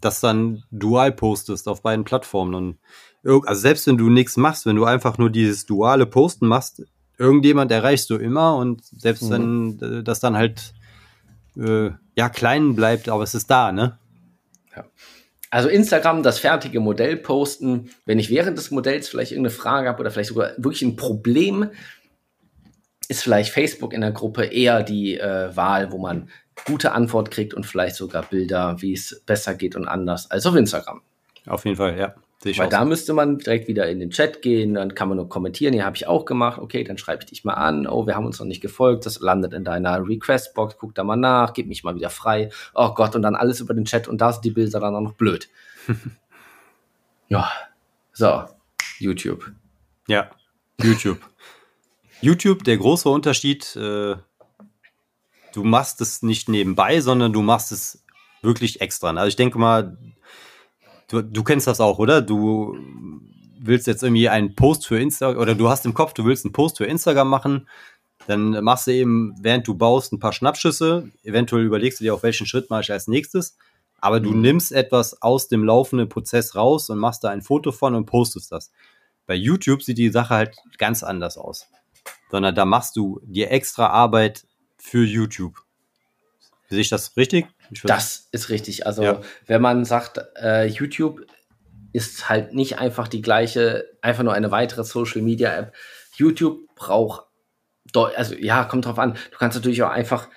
das 0.00 0.20
dann 0.20 0.64
dual 0.70 1.12
postest 1.12 1.68
auf 1.68 1.82
beiden 1.82 2.04
Plattformen. 2.04 2.54
Und 2.54 2.78
also 3.46 3.60
selbst 3.60 3.86
wenn 3.86 3.98
du 3.98 4.10
nichts 4.10 4.36
machst, 4.36 4.66
wenn 4.66 4.76
du 4.76 4.84
einfach 4.84 5.18
nur 5.18 5.30
dieses 5.30 5.66
duale 5.66 6.06
Posten 6.06 6.46
machst, 6.46 6.82
irgendjemand 7.18 7.70
erreichst 7.70 8.10
du 8.10 8.16
immer 8.16 8.56
und 8.56 8.82
selbst 8.84 9.24
mhm. 9.24 9.78
wenn 9.80 9.98
äh, 9.98 10.02
das 10.02 10.20
dann 10.20 10.36
halt 10.36 10.74
äh, 11.56 11.90
ja 12.16 12.28
klein 12.28 12.74
bleibt, 12.74 13.08
aber 13.08 13.22
es 13.22 13.34
ist 13.34 13.50
da, 13.50 13.70
ne? 13.70 13.98
Ja. 14.74 14.84
Also 15.50 15.68
Instagram, 15.68 16.22
das 16.22 16.38
fertige 16.38 16.80
Modell 16.80 17.18
posten, 17.18 17.90
wenn 18.06 18.18
ich 18.18 18.30
während 18.30 18.56
des 18.56 18.70
Modells 18.70 19.08
vielleicht 19.08 19.32
irgendeine 19.32 19.54
Frage 19.54 19.88
habe 19.88 20.00
oder 20.00 20.10
vielleicht 20.10 20.30
sogar 20.30 20.52
wirklich 20.56 20.82
ein 20.82 20.96
Problem, 20.96 21.68
ist 23.12 23.22
vielleicht 23.22 23.52
Facebook 23.52 23.92
in 23.92 24.00
der 24.00 24.12
Gruppe 24.12 24.46
eher 24.46 24.82
die 24.82 25.20
äh, 25.20 25.54
Wahl, 25.54 25.92
wo 25.92 25.98
man 25.98 26.30
gute 26.64 26.92
Antwort 26.92 27.30
kriegt 27.30 27.52
und 27.52 27.66
vielleicht 27.66 27.94
sogar 27.94 28.22
Bilder, 28.22 28.76
wie 28.80 28.94
es 28.94 29.22
besser 29.26 29.54
geht 29.54 29.76
und 29.76 29.86
anders 29.86 30.30
als 30.30 30.46
auf 30.46 30.54
Instagram. 30.54 31.02
Auf 31.46 31.66
jeden 31.66 31.76
Fall, 31.76 31.98
ja. 31.98 32.14
Weil 32.56 32.70
da 32.70 32.84
müsste 32.84 33.12
man 33.12 33.38
direkt 33.38 33.68
wieder 33.68 33.88
in 33.88 34.00
den 34.00 34.10
Chat 34.10 34.42
gehen, 34.42 34.74
dann 34.74 34.94
kann 34.94 35.08
man 35.08 35.18
nur 35.18 35.28
kommentieren, 35.28 35.74
ja, 35.74 35.84
habe 35.84 35.94
ich 35.94 36.08
auch 36.08 36.24
gemacht, 36.24 36.58
okay, 36.58 36.82
dann 36.82 36.98
schreibe 36.98 37.22
ich 37.22 37.28
dich 37.28 37.44
mal 37.44 37.54
an, 37.54 37.86
oh, 37.86 38.06
wir 38.06 38.16
haben 38.16 38.26
uns 38.26 38.40
noch 38.40 38.46
nicht 38.46 38.62
gefolgt, 38.62 39.06
das 39.06 39.20
landet 39.20 39.52
in 39.52 39.62
deiner 39.62 40.04
Request-Box, 40.04 40.76
guck 40.78 40.94
da 40.94 41.04
mal 41.04 41.14
nach, 41.14 41.52
gib 41.52 41.68
mich 41.68 41.84
mal 41.84 41.94
wieder 41.94 42.10
frei, 42.10 42.48
oh 42.74 42.94
Gott, 42.94 43.14
und 43.14 43.22
dann 43.22 43.36
alles 43.36 43.60
über 43.60 43.74
den 43.74 43.84
Chat 43.84 44.08
und 44.08 44.20
da 44.20 44.32
sind 44.32 44.44
die 44.44 44.50
Bilder 44.50 44.80
dann 44.80 44.96
auch 44.96 45.00
noch 45.02 45.14
blöd. 45.14 45.50
ja, 47.28 47.48
so, 48.12 48.44
YouTube. 48.98 49.52
Ja, 50.08 50.30
YouTube. 50.80 51.20
YouTube, 52.22 52.64
der 52.64 52.78
große 52.78 53.08
Unterschied, 53.08 53.76
äh, 53.76 54.16
du 55.52 55.64
machst 55.64 56.00
es 56.00 56.22
nicht 56.22 56.48
nebenbei, 56.48 57.00
sondern 57.00 57.32
du 57.32 57.42
machst 57.42 57.72
es 57.72 58.04
wirklich 58.40 58.80
extra. 58.80 59.10
Also 59.10 59.28
ich 59.28 59.36
denke 59.36 59.58
mal, 59.58 59.98
Du, 61.12 61.20
du 61.20 61.44
kennst 61.44 61.66
das 61.66 61.78
auch, 61.78 61.98
oder? 61.98 62.22
Du 62.22 62.74
willst 63.60 63.86
jetzt 63.86 64.02
irgendwie 64.02 64.30
einen 64.30 64.56
Post 64.56 64.86
für 64.86 64.98
Instagram 64.98 65.42
oder 65.42 65.54
du 65.54 65.68
hast 65.68 65.84
im 65.84 65.92
Kopf, 65.92 66.14
du 66.14 66.24
willst 66.24 66.46
einen 66.46 66.54
Post 66.54 66.78
für 66.78 66.86
Instagram 66.86 67.28
machen, 67.28 67.68
dann 68.26 68.64
machst 68.64 68.86
du 68.86 68.92
eben, 68.92 69.34
während 69.38 69.68
du 69.68 69.74
baust, 69.74 70.14
ein 70.14 70.20
paar 70.20 70.32
Schnappschüsse. 70.32 71.10
Eventuell 71.22 71.64
überlegst 71.64 72.00
du 72.00 72.04
dir, 72.04 72.14
auf 72.14 72.22
welchen 72.22 72.46
Schritt 72.46 72.70
mache 72.70 72.80
ich 72.80 72.92
als 72.92 73.08
nächstes. 73.08 73.58
Aber 74.00 74.20
du 74.20 74.30
mhm. 74.30 74.40
nimmst 74.40 74.72
etwas 74.72 75.20
aus 75.20 75.48
dem 75.48 75.64
laufenden 75.64 76.08
Prozess 76.08 76.54
raus 76.54 76.88
und 76.88 76.98
machst 76.98 77.24
da 77.24 77.28
ein 77.28 77.42
Foto 77.42 77.72
von 77.72 77.94
und 77.94 78.06
postest 78.06 78.50
das. 78.50 78.72
Bei 79.26 79.34
YouTube 79.34 79.82
sieht 79.82 79.98
die 79.98 80.08
Sache 80.08 80.34
halt 80.34 80.56
ganz 80.78 81.02
anders 81.02 81.36
aus. 81.36 81.68
Sondern 82.30 82.54
da 82.54 82.64
machst 82.64 82.96
du 82.96 83.20
dir 83.24 83.50
extra 83.50 83.88
Arbeit 83.88 84.44
für 84.78 85.04
YouTube. 85.04 85.56
Sehe 86.68 86.80
ich 86.80 86.88
das 86.88 87.16
richtig? 87.16 87.46
das 87.84 88.28
ist 88.32 88.48
richtig. 88.48 88.86
Also, 88.86 89.02
ja. 89.02 89.20
wenn 89.46 89.60
man 89.60 89.84
sagt, 89.84 90.20
äh, 90.40 90.66
YouTube 90.66 91.20
ist 91.92 92.28
halt 92.28 92.54
nicht 92.54 92.78
einfach 92.78 93.08
die 93.08 93.22
gleiche, 93.22 93.84
einfach 94.00 94.22
nur 94.22 94.32
eine 94.32 94.50
weitere 94.50 94.84
Social 94.84 95.22
Media 95.22 95.54
App. 95.54 95.74
YouTube 96.16 96.74
braucht, 96.74 97.24
also 97.94 98.34
ja, 98.34 98.64
kommt 98.64 98.86
drauf 98.86 98.98
an. 98.98 99.14
Du 99.30 99.38
kannst 99.38 99.56
natürlich 99.56 99.82
auch 99.82 99.90
einfach 99.90 100.28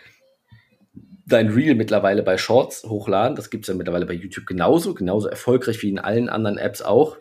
dein 1.25 1.49
Reel 1.49 1.75
mittlerweile 1.75 2.23
bei 2.23 2.37
Shorts 2.37 2.83
hochladen. 2.83 3.35
Das 3.35 3.49
gibt 3.49 3.63
es 3.63 3.69
ja 3.69 3.73
mittlerweile 3.73 4.05
bei 4.05 4.13
YouTube 4.13 4.45
genauso, 4.45 4.93
genauso 4.93 5.27
erfolgreich 5.27 5.81
wie 5.81 5.89
in 5.89 5.99
allen 5.99 6.29
anderen 6.29 6.57
Apps 6.57 6.81
auch. 6.81 7.17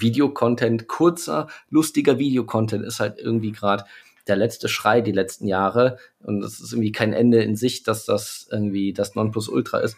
Videocontent, 0.00 0.88
kurzer, 0.88 1.48
lustiger 1.70 2.18
Videocontent 2.18 2.84
ist 2.84 3.00
halt 3.00 3.18
irgendwie 3.18 3.52
gerade 3.52 3.84
der 4.28 4.36
letzte 4.36 4.68
Schrei 4.68 5.00
die 5.00 5.12
letzten 5.12 5.46
Jahre. 5.46 5.98
Und 6.20 6.42
es 6.44 6.60
ist 6.60 6.72
irgendwie 6.72 6.92
kein 6.92 7.12
Ende 7.12 7.42
in 7.42 7.56
Sicht, 7.56 7.88
dass 7.88 8.04
das 8.04 8.48
irgendwie 8.50 8.92
das 8.92 9.14
Nonplusultra 9.14 9.78
ist. 9.78 9.96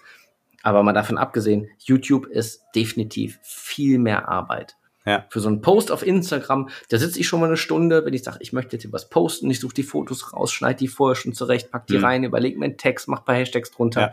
Aber 0.63 0.83
mal 0.83 0.93
davon 0.93 1.19
abgesehen, 1.19 1.69
YouTube 1.79 2.27
ist 2.27 2.63
definitiv 2.75 3.39
viel 3.43 3.99
mehr 3.99 4.29
Arbeit. 4.29 4.77
Ja. 5.07 5.25
Für 5.31 5.41
so 5.41 5.49
einen 5.49 5.63
Post 5.63 5.91
auf 5.91 6.07
Instagram, 6.07 6.69
da 6.91 6.99
sitze 6.99 7.19
ich 7.19 7.27
schon 7.27 7.41
mal 7.41 7.47
eine 7.47 7.57
Stunde, 7.57 8.05
wenn 8.05 8.13
ich 8.13 8.23
sage, 8.23 8.39
ich 8.41 8.53
möchte 8.53 8.77
jetzt 8.77 8.83
hier 8.83 8.93
was 8.93 9.09
posten, 9.09 9.51
ich 9.51 9.59
suche 9.59 9.75
die 9.75 9.83
Fotos 9.83 10.35
raus, 10.35 10.53
schneide 10.53 10.79
die 10.79 10.89
vorher 10.89 11.17
schon 11.17 11.33
zurecht, 11.33 11.71
pack 11.71 11.87
die 11.87 11.99
mhm. 11.99 12.05
rein, 12.05 12.25
überlege 12.25 12.59
mir 12.59 12.67
einen 12.67 12.77
Text, 12.77 13.09
mach 13.09 13.21
ein 13.21 13.25
paar 13.25 13.37
Hashtags 13.37 13.71
drunter. 13.71 14.01
Ja. 14.01 14.13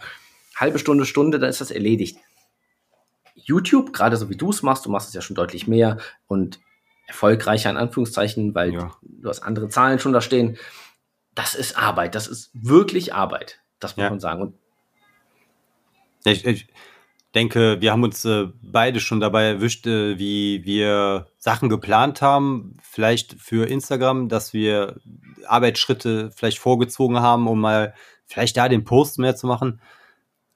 Halbe 0.56 0.80
Stunde, 0.80 1.06
Stunde, 1.06 1.40
dann 1.40 1.50
ist 1.50 1.62
das 1.62 1.72
erledigt. 1.72 2.18
YouTube, 3.38 3.94
gerade 3.94 4.18
so 4.18 4.30
wie 4.30 4.36
du 4.36 4.50
es 4.50 4.64
machst, 4.64 4.86
du 4.86 4.90
machst 4.90 5.10
es 5.10 5.14
ja 5.14 5.22
schon 5.22 5.36
deutlich 5.36 5.68
mehr 5.68 5.98
und 6.28 6.60
erfolgreicher 7.08 7.70
in 7.70 7.78
Anführungszeichen, 7.78 8.54
weil 8.54 8.74
ja. 8.74 8.92
du 9.02 9.30
hast 9.30 9.42
andere 9.42 9.70
Zahlen 9.70 10.00
schon 10.00 10.14
da 10.14 10.22
stehen. 10.22 10.58
Das 11.34 11.56
ist 11.56 11.78
Arbeit, 11.78 12.16
das 12.16 12.28
ist 12.28 12.50
wirklich 12.54 13.14
Arbeit, 13.14 13.62
das 13.80 13.96
muss 13.96 14.04
ja. 14.04 14.10
man 14.10 14.20
sagen. 14.20 14.42
Und 14.42 14.56
ich, 16.26 16.46
ich, 16.46 16.68
denke, 17.38 17.82
wir 17.82 17.92
haben 17.92 18.04
uns 18.04 18.26
äh, 18.26 18.48
beide 18.62 19.00
schon 19.00 19.20
dabei 19.20 19.44
erwischt, 19.44 19.86
äh, 19.86 20.18
wie 20.18 20.66
wir 20.66 21.28
Sachen 21.38 21.70
geplant 21.70 22.22
haben, 22.22 22.78
vielleicht 22.82 23.36
für 23.36 23.68
Instagram, 23.70 24.28
dass 24.28 24.54
wir 24.54 25.00
Arbeitsschritte 25.46 26.32
vielleicht 26.32 26.58
vorgezogen 26.58 27.20
haben, 27.20 27.48
um 27.48 27.62
mal 27.62 27.94
vielleicht 28.26 28.58
da 28.58 28.68
den 28.68 28.86
Post 28.86 29.20
mehr 29.20 29.36
zu 29.36 29.46
machen, 29.46 29.82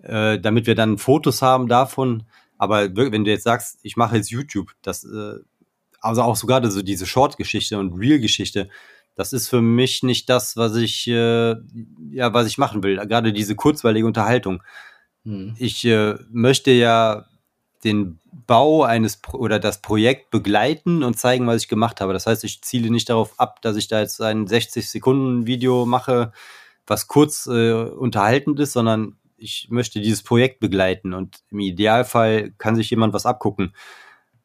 äh, 0.02 0.40
damit 0.40 0.66
wir 0.66 0.76
dann 0.76 0.98
Fotos 0.98 1.42
haben 1.42 1.68
davon. 1.68 2.24
Aber 2.62 2.96
wenn 2.96 3.26
du 3.26 3.32
jetzt 3.32 3.44
sagst, 3.44 3.80
ich 3.82 3.98
mache 3.98 4.18
jetzt 4.18 4.30
YouTube, 4.30 4.70
das 4.84 5.04
äh, 5.04 5.40
also 6.00 6.22
auch 6.22 6.36
sogar 6.36 6.70
so 6.70 6.84
diese 6.84 7.08
Short-Geschichte 7.08 7.80
und 7.80 7.98
Real-Geschichte, 7.98 8.70
das 9.16 9.34
ist 9.34 9.50
für 9.50 9.64
mich 9.64 10.04
nicht 10.04 10.30
das, 10.30 10.56
was 10.58 10.76
ich 10.76 11.08
äh, 11.08 11.56
ja, 12.12 12.34
was 12.36 12.46
ich 12.46 12.60
machen 12.60 12.84
will. 12.84 12.98
Gerade 13.08 13.34
diese 13.34 13.56
kurzweilige 13.56 14.06
Unterhaltung. 14.06 14.62
Hm. 15.26 15.56
Ich 15.58 15.84
äh, 15.86 16.14
möchte 16.30 16.70
ja 16.70 17.26
den 17.84 18.20
Bau 18.46 18.84
eines 18.84 19.18
Pro 19.18 19.40
oder 19.40 19.58
das 19.58 19.82
Projekt 19.82 20.30
begleiten 20.30 21.02
und 21.02 21.18
zeigen, 21.18 21.48
was 21.48 21.64
ich 21.64 21.68
gemacht 21.68 22.00
habe. 22.00 22.14
Das 22.14 22.28
heißt, 22.28 22.44
ich 22.44 22.62
ziele 22.62 22.92
nicht 22.92 23.10
darauf 23.10 23.40
ab, 23.40 23.60
dass 23.64 23.76
ich 23.76 23.88
da 23.88 24.02
jetzt 24.02 24.22
ein 24.22 24.46
60 24.46 24.88
Sekunden 24.88 25.48
Video 25.48 25.88
mache, 25.88 26.32
was 26.86 27.08
kurz 27.08 27.48
äh, 27.48 27.74
unterhaltend 27.74 28.60
ist, 28.60 28.74
sondern 28.74 29.18
ich 29.42 29.68
möchte 29.70 30.00
dieses 30.00 30.24
Projekt 30.24 30.60
begleiten 30.60 31.14
und 31.14 31.40
im 31.50 31.60
Idealfall 31.60 32.52
kann 32.58 32.76
sich 32.76 32.90
jemand 32.90 33.14
was 33.14 33.26
abgucken. 33.26 33.74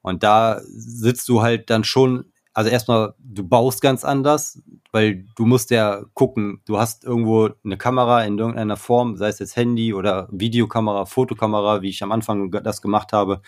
Und 0.03 0.22
da 0.22 0.61
sitzt 0.64 1.28
du 1.28 1.42
halt 1.42 1.68
dann 1.68 1.84
schon, 1.84 2.32
also 2.55 2.70
erstmal, 2.70 3.14
du 3.18 3.47
baust 3.47 3.82
ganz 3.82 4.05
anders, 4.05 4.62
weil 4.92 5.26
du 5.36 5.44
musst 5.44 5.70
ja 5.70 6.05
gucken, 6.14 6.62
du 6.64 6.78
hast 6.78 7.05
irgendwo 7.05 7.51
eine 7.64 7.76
Kamera 7.76 8.24
in 8.24 8.38
irgendeiner 8.38 8.76
Form, 8.76 9.16
sei 9.16 9.28
es 9.28 9.38
jetzt 9.38 9.57
Handy 9.57 9.92
oder 9.92 10.28
Videokamera, 10.30 11.05
Fotokamera, 11.05 11.82
wie 11.82 11.90
ich 11.90 12.03
am 12.03 12.12
Anfang 12.12 12.51
das 12.51 12.80
gemacht 12.80 13.12
habe. 13.12 13.42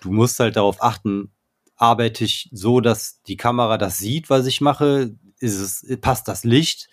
Du 0.00 0.10
musst 0.10 0.40
halt 0.40 0.56
darauf 0.56 0.82
achten, 0.82 1.30
arbeite 1.76 2.24
ich 2.24 2.48
so, 2.52 2.80
dass 2.80 3.22
die 3.22 3.36
Kamera 3.36 3.78
das 3.78 3.98
sieht, 3.98 4.30
was 4.30 4.46
ich 4.46 4.60
mache? 4.60 5.14
Ist 5.38 5.60
es, 5.60 6.00
passt 6.00 6.26
das 6.26 6.42
Licht? 6.42 6.88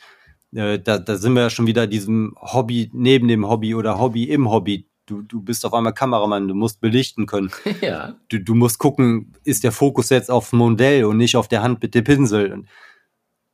Äh, 0.56 0.80
da, 0.80 0.98
da 0.98 1.18
sind 1.18 1.34
wir 1.34 1.44
ja 1.44 1.50
schon 1.50 1.68
wieder 1.68 1.88
diesem 1.88 2.36
Hobby 2.40 2.90
neben 2.94 3.28
dem 3.28 3.48
Hobby 3.48 3.76
oder 3.76 4.00
Hobby 4.00 4.26
im 4.26 4.50
Hobby 4.50 4.88
du, 5.06 5.22
du 5.22 5.42
bist 5.42 5.66
auf 5.66 5.74
einmal 5.74 5.94
Kameramann, 5.94 6.48
du 6.48 6.56
musst 6.56 6.82
belichten 6.82 7.26
können. 7.26 7.52
Ja. 7.82 8.16
Du, 8.30 8.40
du 8.40 8.56
musst 8.56 8.80
gucken, 8.80 9.34
ist 9.44 9.64
der 9.64 9.72
Fokus 9.72 10.10
jetzt 10.10 10.32
auf 10.32 10.52
dem 10.52 10.60
Modell 10.60 11.06
und 11.06 11.18
nicht 11.18 11.36
auf 11.36 11.48
der 11.48 11.64
Hand 11.64 11.82
mit 11.82 11.96
dem 11.96 12.04
Pinsel. 12.04 12.54
Und 12.54 12.70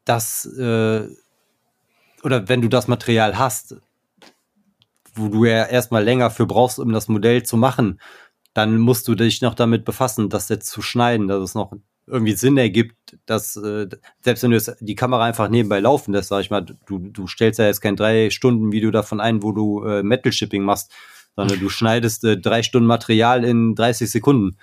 das, 0.06 0.46
äh, 0.46 1.08
oder 2.24 2.48
wenn 2.48 2.62
du 2.62 2.68
das 2.68 2.88
Material 2.88 3.38
hast, 3.40 3.78
wo 5.14 5.30
du 5.30 5.46
ja 5.46 5.66
erstmal 5.66 6.04
länger 6.04 6.30
für 6.30 6.46
brauchst, 6.46 6.80
um 6.80 6.92
das 6.92 7.08
Modell 7.08 7.44
zu 7.44 7.58
machen, 7.58 8.00
dann 8.54 8.78
musst 8.78 9.08
du 9.08 9.16
dich 9.16 9.42
noch 9.42 9.56
damit 9.56 9.86
befassen, 9.86 10.30
das 10.30 10.50
jetzt 10.50 10.70
zu 10.70 10.82
schneiden, 10.82 11.28
dass 11.28 11.42
es 11.42 11.56
noch 11.56 11.74
irgendwie 12.10 12.34
Sinn 12.34 12.58
ergibt, 12.58 13.18
dass 13.26 13.56
äh, 13.56 13.88
selbst 14.22 14.44
wenn 14.44 14.52
du 14.52 14.78
die 14.80 14.96
Kamera 14.96 15.24
einfach 15.26 15.50
nebenbei 15.50 15.80
laufen 15.80 16.14
lässt, 16.14 16.30
sag 16.30 16.42
ich 16.42 16.50
mal, 16.50 16.62
du, 16.62 17.00
du 17.00 17.28
stellst 17.28 17.60
ja 17.60 17.66
jetzt 17.66 17.82
kein 17.82 17.96
drei 17.96 18.30
Stunden 18.30 18.72
Video 18.72 18.92
davon 18.92 19.20
ein, 19.20 19.44
wo 19.44 19.52
du 19.52 19.84
äh, 19.84 20.04
Metal 20.04 20.32
Shipping 20.32 20.64
machst, 20.64 20.92
sondern 21.36 21.60
du 21.60 21.70
schneidest 21.70 22.24
äh, 22.24 22.38
drei 22.38 22.64
Stunden 22.64 22.88
Material 22.88 23.44
in 23.44 23.76
30 23.76 24.10
Sekunden. 24.10 24.58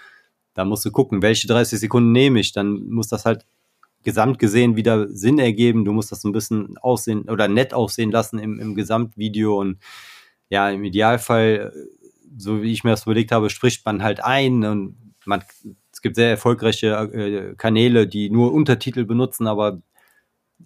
Da 0.55 0.64
musst 0.64 0.84
du 0.84 0.90
gucken, 0.90 1.22
welche 1.22 1.47
30 1.47 1.78
Sekunden 1.78 2.12
nehme 2.12 2.40
ich. 2.40 2.53
Dann 2.53 2.88
muss 2.88 3.09
das 3.09 3.24
halt 3.24 3.47
gesamt 4.03 4.38
gesehen 4.38 4.76
wieder 4.76 5.09
Sinn 5.09 5.38
ergeben. 5.38 5.84
Du 5.84 5.92
musst 5.92 6.12
das 6.12 6.24
ein 6.24 6.32
bisschen 6.32 6.78
aussehen 6.78 7.28
oder 7.28 7.49
nett 7.49 7.74
aussehen 7.74 8.11
lassen 8.11 8.38
im, 8.38 8.59
im 8.61 8.74
Gesamtvideo. 8.74 9.59
Und 9.61 9.78
ja, 10.49 10.70
im 10.70 10.84
Idealfall, 10.84 11.72
so 12.38 12.62
wie 12.62 12.72
ich 12.72 12.84
mir 12.84 12.90
das 12.90 13.03
überlegt 13.03 13.32
habe, 13.32 13.51
spricht 13.51 13.84
man 13.84 14.03
halt 14.03 14.22
ein 14.22 14.64
und 14.64 15.14
man, 15.24 15.42
gibt 16.07 16.16
sehr 16.16 16.30
erfolgreiche 16.30 16.88
äh, 16.88 17.54
Kanäle, 17.57 18.07
die 18.07 18.30
nur 18.30 18.52
Untertitel 18.52 19.04
benutzen, 19.04 19.46
aber 19.46 19.80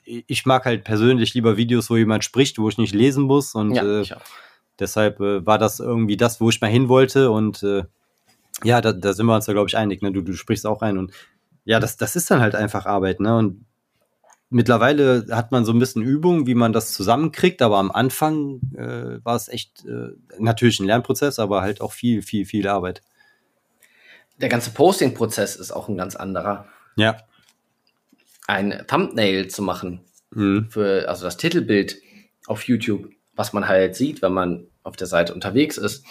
ich 0.05 0.47
mag 0.47 0.65
halt 0.65 0.85
persönlich 0.85 1.35
lieber 1.35 1.57
Videos, 1.57 1.91
wo 1.91 1.97
jemand 1.97 2.25
spricht, 2.25 2.59
wo 2.59 2.69
ich 2.69 2.79
nicht 2.79 2.95
lesen 2.95 3.25
muss 3.25 3.55
und 3.55 3.75
ja, 3.75 4.01
äh, 4.01 4.05
Deshalb 4.81 5.21
äh, 5.21 5.47
war 5.47 5.59
das 5.59 5.79
irgendwie 5.79 6.17
das, 6.17 6.41
wo 6.41 6.49
ich 6.49 6.61
mal 6.61 6.69
hin 6.69 6.89
wollte. 6.89 7.31
Und 7.31 7.63
äh, 7.63 7.85
ja, 8.65 8.81
da, 8.81 8.93
da 8.93 9.13
sind 9.13 9.27
wir 9.27 9.37
uns 9.37 9.47
ja, 9.47 9.53
glaube 9.53 9.69
ich, 9.69 9.77
einig. 9.77 10.03
Ne? 10.03 10.11
Du, 10.11 10.23
du 10.23 10.33
sprichst 10.33 10.67
auch 10.67 10.83
ein. 10.83 10.99
Und 10.99 11.13
ja, 11.65 11.79
das, 11.79 11.99
das 11.99 12.17
ist 12.17 12.31
dann 12.31 12.41
halt 12.41 12.55
einfach 12.55 12.87
Arbeit. 12.87 13.21
Ne? 13.21 13.37
Und 13.37 13.67
mittlerweile 14.49 15.27
hat 15.31 15.53
man 15.53 15.67
so 15.67 15.73
ein 15.73 15.79
bisschen 15.79 16.03
Übung, 16.03 16.47
wie 16.47 16.55
man 16.55 16.73
das 16.73 16.93
zusammenkriegt. 16.93 17.61
Aber 17.61 17.77
am 17.77 17.91
Anfang 17.91 18.61
äh, 18.75 19.23
war 19.23 19.37
es 19.37 19.49
echt 19.49 19.85
äh, 19.85 20.09
natürlich 20.39 20.81
ein 20.81 20.87
Lernprozess, 20.87 21.39
aber 21.39 21.61
halt 21.61 21.83
auch 21.83 21.93
viel, 21.93 22.23
viel, 22.23 22.47
viel 22.47 22.67
Arbeit. 22.67 23.03
Der 24.41 24.49
ganze 24.49 24.71
Posting-Prozess 24.71 25.57
ist 25.57 25.73
auch 25.73 25.89
ein 25.89 25.97
ganz 25.97 26.17
anderer. 26.17 26.67
Ja. 26.97 27.17
Ein 28.47 28.85
Thumbnail 28.87 29.49
zu 29.49 29.63
machen 29.63 30.01
mhm. 30.31 30.69
für 30.71 31.09
also 31.09 31.25
das 31.25 31.37
Titelbild 31.37 31.99
auf 32.47 32.65
YouTube 32.65 33.11
was 33.41 33.55
man 33.55 33.67
halt 33.67 33.97
sieht, 33.97 34.21
wenn 34.21 34.35
man 34.35 34.67
auf 34.83 34.97
der 34.97 35.07
Seite 35.07 35.33
unterwegs 35.33 35.79
ist. 35.79 36.05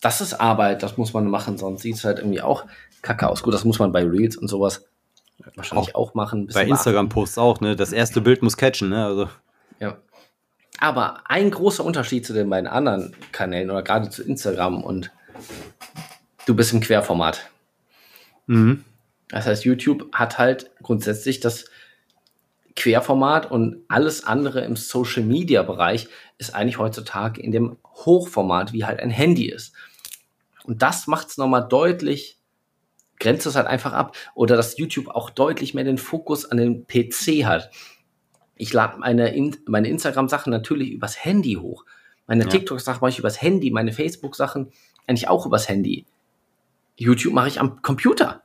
Das 0.00 0.20
ist 0.20 0.34
Arbeit, 0.34 0.82
das 0.82 0.96
muss 0.96 1.12
man 1.12 1.30
machen, 1.30 1.56
sonst 1.56 1.82
sieht 1.82 1.94
es 1.94 2.04
halt 2.04 2.18
irgendwie 2.18 2.40
auch 2.40 2.64
kacke 3.00 3.28
aus. 3.28 3.44
Gut, 3.44 3.54
das 3.54 3.64
muss 3.64 3.78
man 3.78 3.92
bei 3.92 4.04
Reels 4.04 4.36
und 4.36 4.48
sowas 4.48 4.84
wahrscheinlich 5.54 5.94
auch, 5.94 6.10
auch 6.10 6.14
machen. 6.14 6.48
Bei 6.52 6.66
Instagram-Posts 6.66 7.38
auch, 7.38 7.60
ne? 7.60 7.76
Das 7.76 7.92
erste 7.92 8.20
Bild 8.20 8.42
muss 8.42 8.56
catchen, 8.56 8.88
ne? 8.88 9.04
Also. 9.04 9.28
Ja. 9.78 9.98
Aber 10.80 11.20
ein 11.26 11.52
großer 11.52 11.84
Unterschied 11.84 12.26
zu 12.26 12.32
den 12.32 12.50
beiden 12.50 12.68
anderen 12.68 13.14
Kanälen 13.30 13.70
oder 13.70 13.82
gerade 13.82 14.10
zu 14.10 14.24
Instagram 14.24 14.82
und 14.82 15.12
du 16.48 16.54
bist 16.54 16.72
im 16.72 16.80
Querformat. 16.80 17.50
Mhm. 18.46 18.84
Das 19.28 19.46
heißt, 19.46 19.64
YouTube 19.64 20.14
hat 20.14 20.38
halt 20.38 20.70
grundsätzlich 20.82 21.40
das 21.40 21.66
Querformat 22.74 23.50
und 23.50 23.84
alles 23.88 24.24
andere 24.24 24.64
im 24.64 24.76
Social 24.76 25.22
Media 25.22 25.62
Bereich 25.62 26.08
ist 26.38 26.54
eigentlich 26.54 26.78
heutzutage 26.78 27.40
in 27.40 27.52
dem 27.52 27.76
Hochformat, 27.84 28.72
wie 28.72 28.84
halt 28.84 29.00
ein 29.00 29.10
Handy 29.10 29.50
ist. 29.50 29.74
Und 30.64 30.82
das 30.82 31.06
macht 31.06 31.28
es 31.28 31.36
nochmal 31.36 31.66
deutlich, 31.68 32.38
grenzt 33.18 33.46
es 33.46 33.56
halt 33.56 33.66
einfach 33.66 33.92
ab. 33.92 34.16
Oder 34.34 34.56
dass 34.56 34.78
YouTube 34.78 35.08
auch 35.08 35.30
deutlich 35.30 35.74
mehr 35.74 35.84
den 35.84 35.98
Fokus 35.98 36.44
an 36.46 36.56
den 36.56 36.86
PC 36.86 37.44
hat. 37.44 37.70
Ich 38.54 38.72
lade 38.72 38.98
meine, 38.98 39.34
in, 39.34 39.56
meine 39.66 39.88
Instagram-Sachen 39.88 40.50
natürlich 40.50 40.90
übers 40.90 41.22
Handy 41.22 41.54
hoch. 41.54 41.84
Meine 42.26 42.44
ja. 42.44 42.50
TikTok-Sachen 42.50 43.00
mache 43.00 43.10
ich 43.10 43.18
übers 43.18 43.42
Handy, 43.42 43.70
meine 43.70 43.92
Facebook-Sachen 43.92 44.70
eigentlich 45.06 45.28
auch 45.28 45.46
übers 45.46 45.68
Handy. 45.68 46.06
YouTube 47.04 47.32
mache 47.32 47.48
ich 47.48 47.60
am 47.60 47.82
Computer 47.82 48.42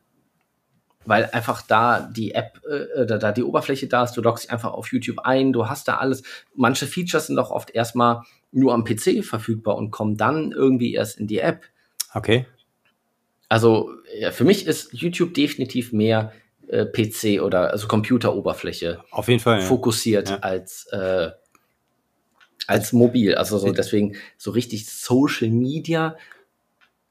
weil 1.05 1.25
einfach 1.31 1.61
da 1.61 1.99
die 1.99 2.33
App, 2.33 2.61
äh, 2.65 3.05
da, 3.05 3.17
da 3.17 3.31
die 3.31 3.43
Oberfläche 3.43 3.87
da 3.87 4.03
ist, 4.03 4.13
du 4.13 4.21
loggst 4.21 4.45
dich 4.45 4.51
einfach 4.51 4.71
auf 4.71 4.91
YouTube 4.91 5.19
ein, 5.19 5.53
du 5.53 5.67
hast 5.67 5.87
da 5.87 5.97
alles. 5.97 6.23
Manche 6.55 6.87
Features 6.87 7.27
sind 7.27 7.39
auch 7.39 7.51
oft 7.51 7.71
erstmal 7.71 8.23
nur 8.51 8.73
am 8.73 8.83
PC 8.83 9.23
verfügbar 9.23 9.75
und 9.75 9.91
kommen 9.91 10.17
dann 10.17 10.51
irgendwie 10.51 10.93
erst 10.93 11.19
in 11.19 11.27
die 11.27 11.39
App. 11.39 11.63
Okay. 12.13 12.45
Also 13.49 13.91
ja, 14.17 14.31
für 14.31 14.45
mich 14.45 14.65
ist 14.65 14.93
YouTube 14.93 15.33
definitiv 15.33 15.91
mehr 15.91 16.31
äh, 16.67 16.85
PC 16.85 17.41
oder 17.41 17.71
also 17.71 17.87
Computeroberfläche 17.87 19.03
auf 19.11 19.27
jeden 19.27 19.39
Fall 19.39 19.61
fokussiert 19.61 20.29
ja. 20.29 20.37
als 20.37 20.87
äh, 20.91 21.29
als 22.67 22.93
mobil. 22.93 23.35
Also 23.35 23.57
so 23.57 23.71
deswegen 23.71 24.15
so 24.37 24.51
richtig 24.51 24.87
Social 24.87 25.49
Media. 25.49 26.15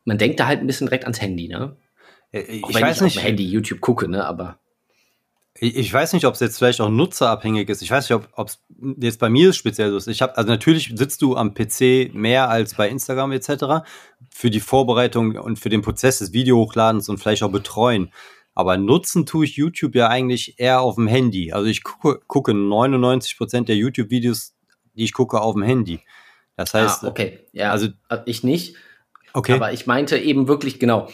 Man 0.05 0.19
denkt 0.19 0.41
da 0.41 0.47
halt 0.47 0.61
ein 0.61 0.67
bisschen 0.67 0.87
direkt 0.87 1.05
ans 1.05 1.21
Handy, 1.21 1.49
ne? 1.49 1.77
Äh, 2.33 2.41
Ich, 2.43 2.63
Ich 2.69 2.75
wenn 2.75 2.83
weiß 2.83 2.97
ich 2.97 3.03
nicht, 3.03 3.17
auf 3.19 3.23
dem 3.23 3.27
Handy 3.27 3.47
YouTube 3.47 3.81
gucke, 3.81 4.09
ne, 4.09 4.25
aber 4.27 4.59
ich, 5.55 5.93
weiß 5.93 6.15
nicht, 6.15 6.25
ob 6.25 6.33
es 6.35 6.41
jetzt 6.41 6.57
vielleicht 6.59 6.81
auch 6.81 6.89
nutzerabhängig 6.89 7.69
ist. 7.69 7.83
Ich 7.83 7.91
weiß 7.91 8.09
nicht, 8.09 8.19
ob 8.33 8.49
es 8.49 8.59
jetzt 8.99 9.21
bei 9.21 9.29
mir 9.29 9.53
speziell 9.53 9.91
so 9.91 9.99
ist. 9.99 10.09
Ich 10.09 10.23
habe, 10.23 10.37
also 10.37 10.49
natürlich 10.49 10.91
sitzt 10.97 11.21
du 11.21 11.37
am 11.37 11.53
PC 11.53 12.11
mehr 12.15 12.49
als 12.49 12.75
bei 12.75 12.89
Instagram 12.89 13.33
etc. 13.33 13.85
für 14.31 14.51
die 14.51 14.61
Vorbereitung 14.61 15.37
und 15.37 15.59
für 15.59 15.69
den 15.69 15.83
Prozess 15.83 16.21
des 16.21 16.33
Videohochladens 16.33 17.09
und 17.11 17.19
vielleicht 17.19 17.43
auch 17.43 17.53
betreuen. 17.53 18.11
Aber 18.55 18.79
nutzen 18.79 19.27
tue 19.27 19.45
ich 19.45 19.57
YouTube 19.57 19.95
ja 19.95 20.09
eigentlich 20.09 20.59
eher 20.59 20.81
auf 20.81 20.95
dem 20.97 21.07
Handy. 21.07 21.53
Also 21.53 21.67
ich 21.69 21.83
gucke, 21.85 22.21
gucke 22.27 22.53
99% 22.53 23.65
der 23.67 23.77
YouTube-Videos, 23.77 24.55
die 24.95 25.05
ich 25.05 25.13
gucke, 25.13 25.41
auf 25.41 25.55
dem 25.55 25.63
Handy. 25.63 26.01
Das 26.57 26.73
heißt, 26.75 27.05
ah, 27.05 27.09
okay, 27.09 27.41
ja, 27.53 27.71
also- 27.73 27.89
also 28.09 28.23
ich 28.27 28.43
nicht, 28.43 28.77
okay, 29.35 29.55
aber 29.55 29.73
ich 29.73 29.87
meinte 29.87 30.19
eben 30.19 30.49
wirklich 30.49 30.79
genau 30.81 31.09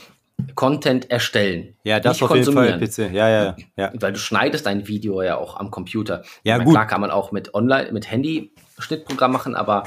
Content 0.55 1.11
erstellen. 1.11 1.75
ja, 1.83 1.99
das 2.01 2.23
auf 2.23 2.35
jeden 2.35 2.53
Fall. 2.53 2.79
PC. 2.79 3.12
Ja, 3.12 3.29
ja, 3.29 3.57
ja. 3.77 3.93
Weil 3.95 4.12
du 4.12 4.19
schneidest 4.19 4.66
dein 4.66 4.87
Video 4.87 5.21
ja 5.23 5.37
auch 5.37 5.57
am 5.57 5.71
Computer. 5.71 6.23
Ja, 6.45 6.55
meine, 6.55 6.64
gut. 6.64 6.75
Klar 6.75 6.87
kann 6.87 7.01
man 7.01 7.11
auch 7.11 7.33
mit 7.33 7.55
Online, 7.55 7.91
mit 7.93 8.11
Handy 8.11 8.53
Schnittprogramm 8.79 9.33
machen, 9.33 9.57
aber 9.57 9.83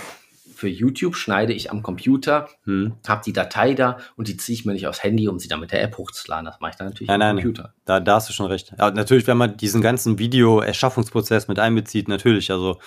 für 0.53 0.67
YouTube 0.67 1.15
schneide 1.15 1.53
ich 1.53 1.71
am 1.71 1.81
Computer, 1.81 2.47
Hm. 2.65 2.93
habe 3.07 3.21
die 3.25 3.33
Datei 3.33 3.73
da 3.73 3.97
und 4.15 4.27
die 4.27 4.37
ziehe 4.37 4.53
ich 4.55 4.65
mir 4.65 4.73
nicht 4.73 4.85
aufs 4.87 5.01
Handy, 5.01 5.27
um 5.27 5.39
sie 5.39 5.47
dann 5.47 5.59
mit 5.59 5.71
der 5.71 5.81
App 5.81 5.97
hochzuladen. 5.97 6.45
Das 6.45 6.59
mache 6.59 6.71
ich 6.71 6.77
dann 6.77 6.87
natürlich 6.87 7.07
Nein, 7.07 7.21
am 7.21 7.35
nein, 7.35 7.43
Computer. 7.43 7.73
Da, 7.85 7.99
da 7.99 8.15
hast 8.15 8.29
du 8.29 8.33
schon 8.33 8.45
recht. 8.45 8.71
Ja, 8.77 8.91
natürlich, 8.91 9.25
wenn 9.27 9.37
man 9.37 9.57
diesen 9.57 9.81
ganzen 9.81 10.19
Video-Erschaffungsprozess 10.19 11.47
mit 11.47 11.57
einbezieht, 11.59 12.07
natürlich. 12.07 12.51
Also 12.51 12.77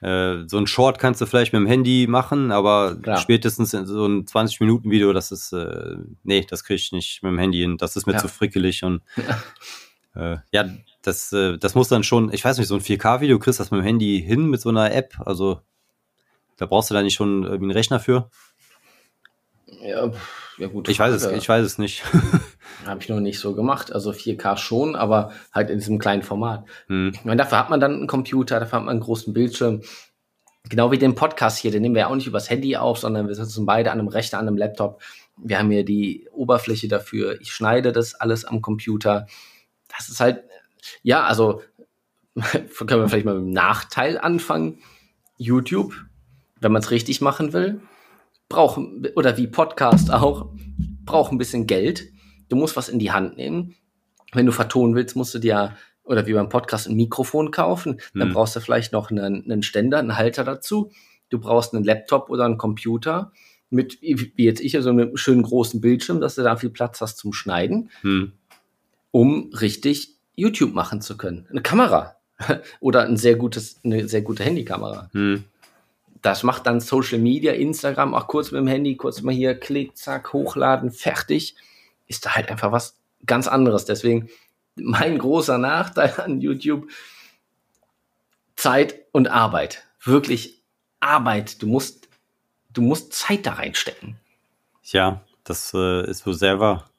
äh, 0.00 0.44
so 0.46 0.58
ein 0.58 0.66
Short 0.66 0.98
kannst 0.98 1.20
du 1.20 1.26
vielleicht 1.26 1.52
mit 1.52 1.60
dem 1.60 1.66
Handy 1.66 2.06
machen, 2.08 2.52
aber 2.52 2.96
Klar. 2.96 3.18
spätestens 3.18 3.74
in 3.74 3.86
so 3.86 4.06
ein 4.06 4.24
20-Minuten-Video, 4.24 5.12
das 5.12 5.30
ist, 5.30 5.52
äh, 5.52 5.96
nee, 6.22 6.46
das 6.48 6.64
kriege 6.64 6.76
ich 6.76 6.92
nicht 6.92 7.22
mit 7.22 7.30
dem 7.32 7.38
Handy 7.38 7.58
hin. 7.60 7.76
Das 7.76 7.96
ist 7.96 8.06
mir 8.06 8.14
Ja. 8.14 8.18
zu 8.18 8.28
frickelig 8.28 8.82
und 8.84 9.02
äh, 10.14 10.36
ja, 10.52 10.64
das, 11.02 11.32
äh, 11.32 11.58
das 11.58 11.74
muss 11.74 11.88
dann 11.88 12.02
schon, 12.04 12.32
ich 12.32 12.44
weiß 12.44 12.58
nicht, 12.58 12.68
so 12.68 12.74
ein 12.74 12.80
4K-Video 12.80 13.38
kriegst 13.38 13.58
du 13.58 13.62
das 13.62 13.70
mit 13.70 13.80
dem 13.80 13.84
Handy 13.84 14.22
hin 14.26 14.48
mit 14.48 14.60
so 14.60 14.68
einer 14.70 14.92
App. 14.92 15.14
Also 15.24 15.60
da 16.56 16.66
brauchst 16.66 16.90
du 16.90 16.94
da 16.94 17.02
nicht 17.02 17.14
schon 17.14 17.42
irgendwie 17.44 17.64
einen 17.64 17.70
Rechner 17.72 18.00
für. 18.00 18.30
Ja, 19.82 20.10
ja 20.60 20.68
gut. 20.68 20.88
Ich 20.88 20.98
weiß 20.98 21.14
es, 21.14 21.26
ich 21.26 21.48
weiß 21.48 21.64
es 21.64 21.78
nicht. 21.78 22.04
Habe 22.86 23.00
ich 23.00 23.08
noch 23.08 23.20
nicht 23.20 23.38
so 23.38 23.54
gemacht. 23.54 23.92
Also 23.92 24.10
4K 24.10 24.56
schon, 24.56 24.96
aber 24.96 25.32
halt 25.52 25.70
in 25.70 25.78
diesem 25.78 25.98
kleinen 25.98 26.22
Format. 26.22 26.64
hm. 26.86 27.12
Ich 27.14 27.24
meine, 27.24 27.38
dafür 27.38 27.58
hat 27.58 27.70
man 27.70 27.80
dann 27.80 27.94
einen 27.94 28.06
Computer, 28.06 28.60
dafür 28.60 28.78
hat 28.78 28.84
man 28.84 28.92
einen 28.92 29.00
großen 29.00 29.32
Bildschirm. 29.32 29.82
Genau 30.68 30.92
wie 30.92 30.98
den 30.98 31.14
Podcast 31.14 31.58
hier, 31.58 31.70
den 31.70 31.82
nehmen 31.82 31.94
wir 31.94 32.02
ja 32.02 32.08
auch 32.08 32.14
nicht 32.14 32.26
übers 32.26 32.50
Handy 32.50 32.76
auf, 32.76 32.98
sondern 32.98 33.26
wir 33.28 33.34
sitzen 33.34 33.64
beide 33.64 33.90
an 33.90 33.98
einem 33.98 34.08
Rechner, 34.08 34.38
an 34.38 34.46
einem 34.46 34.58
Laptop. 34.58 35.00
Wir 35.38 35.58
haben 35.58 35.70
hier 35.70 35.84
die 35.84 36.28
Oberfläche 36.32 36.86
dafür. 36.86 37.40
Ich 37.40 37.52
schneide 37.52 37.92
das 37.92 38.14
alles 38.14 38.44
am 38.44 38.60
Computer. 38.60 39.26
Das 39.88 40.08
ist 40.08 40.20
halt, 40.20 40.44
ja, 41.02 41.24
also 41.24 41.62
können 42.36 43.00
wir 43.00 43.08
vielleicht 43.08 43.24
mal 43.24 43.34
mit 43.34 43.44
dem 43.44 43.52
Nachteil 43.52 44.18
anfangen. 44.18 44.78
YouTube, 45.38 45.94
wenn 46.60 46.72
man 46.72 46.82
es 46.82 46.90
richtig 46.90 47.22
machen 47.22 47.54
will, 47.54 47.80
braucht, 48.50 48.80
oder 49.16 49.38
wie 49.38 49.46
Podcast 49.46 50.12
auch, 50.12 50.50
braucht 51.06 51.32
ein 51.32 51.38
bisschen 51.38 51.66
Geld. 51.66 52.04
Du 52.50 52.56
musst 52.56 52.76
was 52.76 52.90
in 52.90 52.98
die 52.98 53.12
Hand 53.12 53.38
nehmen. 53.38 53.76
Wenn 54.32 54.44
du 54.44 54.52
vertonen 54.52 54.94
willst, 54.94 55.16
musst 55.16 55.32
du 55.34 55.38
dir, 55.38 55.74
oder 56.02 56.26
wie 56.26 56.34
beim 56.34 56.48
Podcast, 56.50 56.86
ein 56.88 56.96
Mikrofon 56.96 57.52
kaufen. 57.52 58.00
Dann 58.12 58.28
Hm. 58.28 58.34
brauchst 58.34 58.56
du 58.56 58.60
vielleicht 58.60 58.92
noch 58.92 59.10
einen, 59.10 59.44
einen 59.50 59.62
Ständer, 59.62 59.98
einen 59.98 60.16
Halter 60.18 60.44
dazu. 60.44 60.90
Du 61.30 61.38
brauchst 61.38 61.74
einen 61.74 61.84
Laptop 61.84 62.28
oder 62.28 62.44
einen 62.44 62.58
Computer 62.58 63.32
mit, 63.70 64.02
wie 64.02 64.28
jetzt 64.44 64.60
ich, 64.60 64.72
so 64.80 64.90
einem 64.90 65.16
schönen 65.16 65.42
großen 65.44 65.80
Bildschirm, 65.80 66.20
dass 66.20 66.34
du 66.34 66.42
da 66.42 66.56
viel 66.56 66.70
Platz 66.70 67.00
hast 67.00 67.18
zum 67.18 67.32
Schneiden, 67.32 67.88
Hm. 68.02 68.32
um 69.12 69.50
richtig 69.60 70.16
YouTube 70.34 70.74
machen 70.74 71.00
zu 71.00 71.16
können. 71.16 71.46
Eine 71.50 71.62
Kamera 71.62 72.16
oder 72.80 73.02
ein 73.04 73.16
sehr 73.16 73.36
gutes, 73.36 73.78
eine 73.84 74.08
sehr 74.08 74.22
gute 74.22 74.42
Handykamera. 74.42 75.08
Hm. 75.12 75.44
Das 76.22 76.42
macht 76.42 76.66
dann 76.66 76.80
Social 76.80 77.18
Media, 77.18 77.52
Instagram, 77.52 78.14
auch 78.14 78.26
kurz 78.26 78.50
mit 78.50 78.60
dem 78.60 78.66
Handy, 78.66 78.96
kurz 78.96 79.22
mal 79.22 79.34
hier, 79.34 79.58
klick, 79.58 79.96
zack, 79.96 80.32
hochladen, 80.32 80.90
fertig. 80.90 81.56
Ist 82.06 82.26
da 82.26 82.34
halt 82.34 82.50
einfach 82.50 82.72
was 82.72 82.96
ganz 83.26 83.48
anderes. 83.48 83.84
Deswegen 83.84 84.28
mein 84.76 85.18
großer 85.18 85.58
Nachteil 85.58 86.14
an 86.18 86.40
YouTube, 86.40 86.88
Zeit 88.56 88.96
und 89.12 89.28
Arbeit. 89.28 89.84
Wirklich 90.02 90.60
Arbeit. 91.00 91.62
Du 91.62 91.66
musst, 91.66 92.08
du 92.72 92.82
musst 92.82 93.12
Zeit 93.12 93.46
da 93.46 93.54
reinstecken. 93.54 94.16
Ja, 94.82 95.22
das 95.44 95.72
äh, 95.74 96.08
ist 96.08 96.26
wohl 96.26 96.34
sehr 96.34 96.60
wahr. 96.60 96.90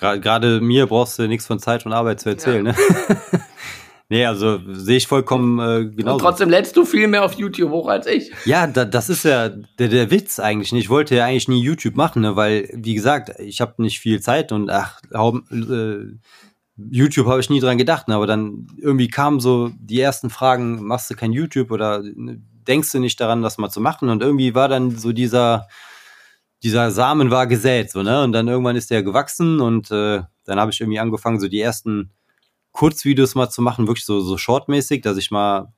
Gerade 0.00 0.60
mir 0.60 0.86
brauchst 0.86 1.18
du 1.18 1.26
nichts 1.26 1.46
von 1.46 1.58
Zeit 1.58 1.84
und 1.86 1.92
Arbeit 1.92 2.20
zu 2.20 2.28
erzählen, 2.28 2.62
ne? 2.62 2.74
nee, 4.14 4.26
also 4.26 4.60
sehe 4.68 4.98
ich 4.98 5.08
vollkommen 5.08 5.58
äh, 5.58 5.78
Und 5.78 5.96
genauso. 5.96 6.18
trotzdem 6.18 6.48
lädst 6.48 6.76
du 6.76 6.84
viel 6.84 7.08
mehr 7.08 7.24
auf 7.24 7.34
YouTube 7.34 7.70
hoch 7.72 7.88
als 7.88 8.06
ich. 8.06 8.30
Ja, 8.44 8.68
da, 8.68 8.84
das 8.84 9.10
ist 9.10 9.24
ja 9.24 9.48
der, 9.48 9.88
der 9.88 10.10
Witz 10.12 10.38
eigentlich. 10.38 10.72
Ich 10.72 10.88
wollte 10.88 11.16
ja 11.16 11.24
eigentlich 11.24 11.48
nie 11.48 11.60
YouTube 11.60 11.96
machen, 11.96 12.22
ne? 12.22 12.36
weil, 12.36 12.70
wie 12.72 12.94
gesagt, 12.94 13.32
ich 13.40 13.60
habe 13.60 13.82
nicht 13.82 13.98
viel 13.98 14.20
Zeit 14.20 14.52
und 14.52 14.70
ach, 14.70 15.00
äh, 15.12 15.96
YouTube 16.76 17.26
habe 17.26 17.40
ich 17.40 17.50
nie 17.50 17.58
dran 17.58 17.76
gedacht. 17.76 18.06
Ne? 18.06 18.14
Aber 18.14 18.28
dann 18.28 18.68
irgendwie 18.78 19.08
kamen 19.08 19.40
so 19.40 19.70
die 19.76 20.00
ersten 20.00 20.30
Fragen, 20.30 20.84
machst 20.86 21.10
du 21.10 21.16
kein 21.16 21.32
YouTube 21.32 21.72
oder 21.72 22.00
ne, 22.00 22.40
denkst 22.68 22.92
du 22.92 23.00
nicht 23.00 23.20
daran, 23.20 23.42
das 23.42 23.58
mal 23.58 23.70
zu 23.70 23.80
machen? 23.80 24.10
Und 24.10 24.22
irgendwie 24.22 24.54
war 24.54 24.68
dann 24.68 24.96
so 24.96 25.12
dieser, 25.12 25.66
dieser 26.62 26.92
Samen 26.92 27.32
war 27.32 27.48
gesät, 27.48 27.90
so, 27.90 28.04
ne? 28.04 28.22
Und 28.22 28.32
dann 28.32 28.46
irgendwann 28.46 28.76
ist 28.76 28.90
der 28.92 29.02
gewachsen 29.02 29.60
und 29.60 29.90
äh, 29.90 30.22
dann 30.44 30.60
habe 30.60 30.70
ich 30.70 30.80
irgendwie 30.80 31.00
angefangen, 31.00 31.40
so 31.40 31.48
die 31.48 31.60
ersten 31.60 32.12
Kurzvideos 32.74 33.34
mal 33.34 33.48
zu 33.48 33.62
machen, 33.62 33.86
wirklich 33.86 34.04
so, 34.04 34.20
so 34.20 34.36
shortmäßig, 34.36 35.00
dass 35.00 35.16
ich 35.16 35.30
mal 35.30 35.72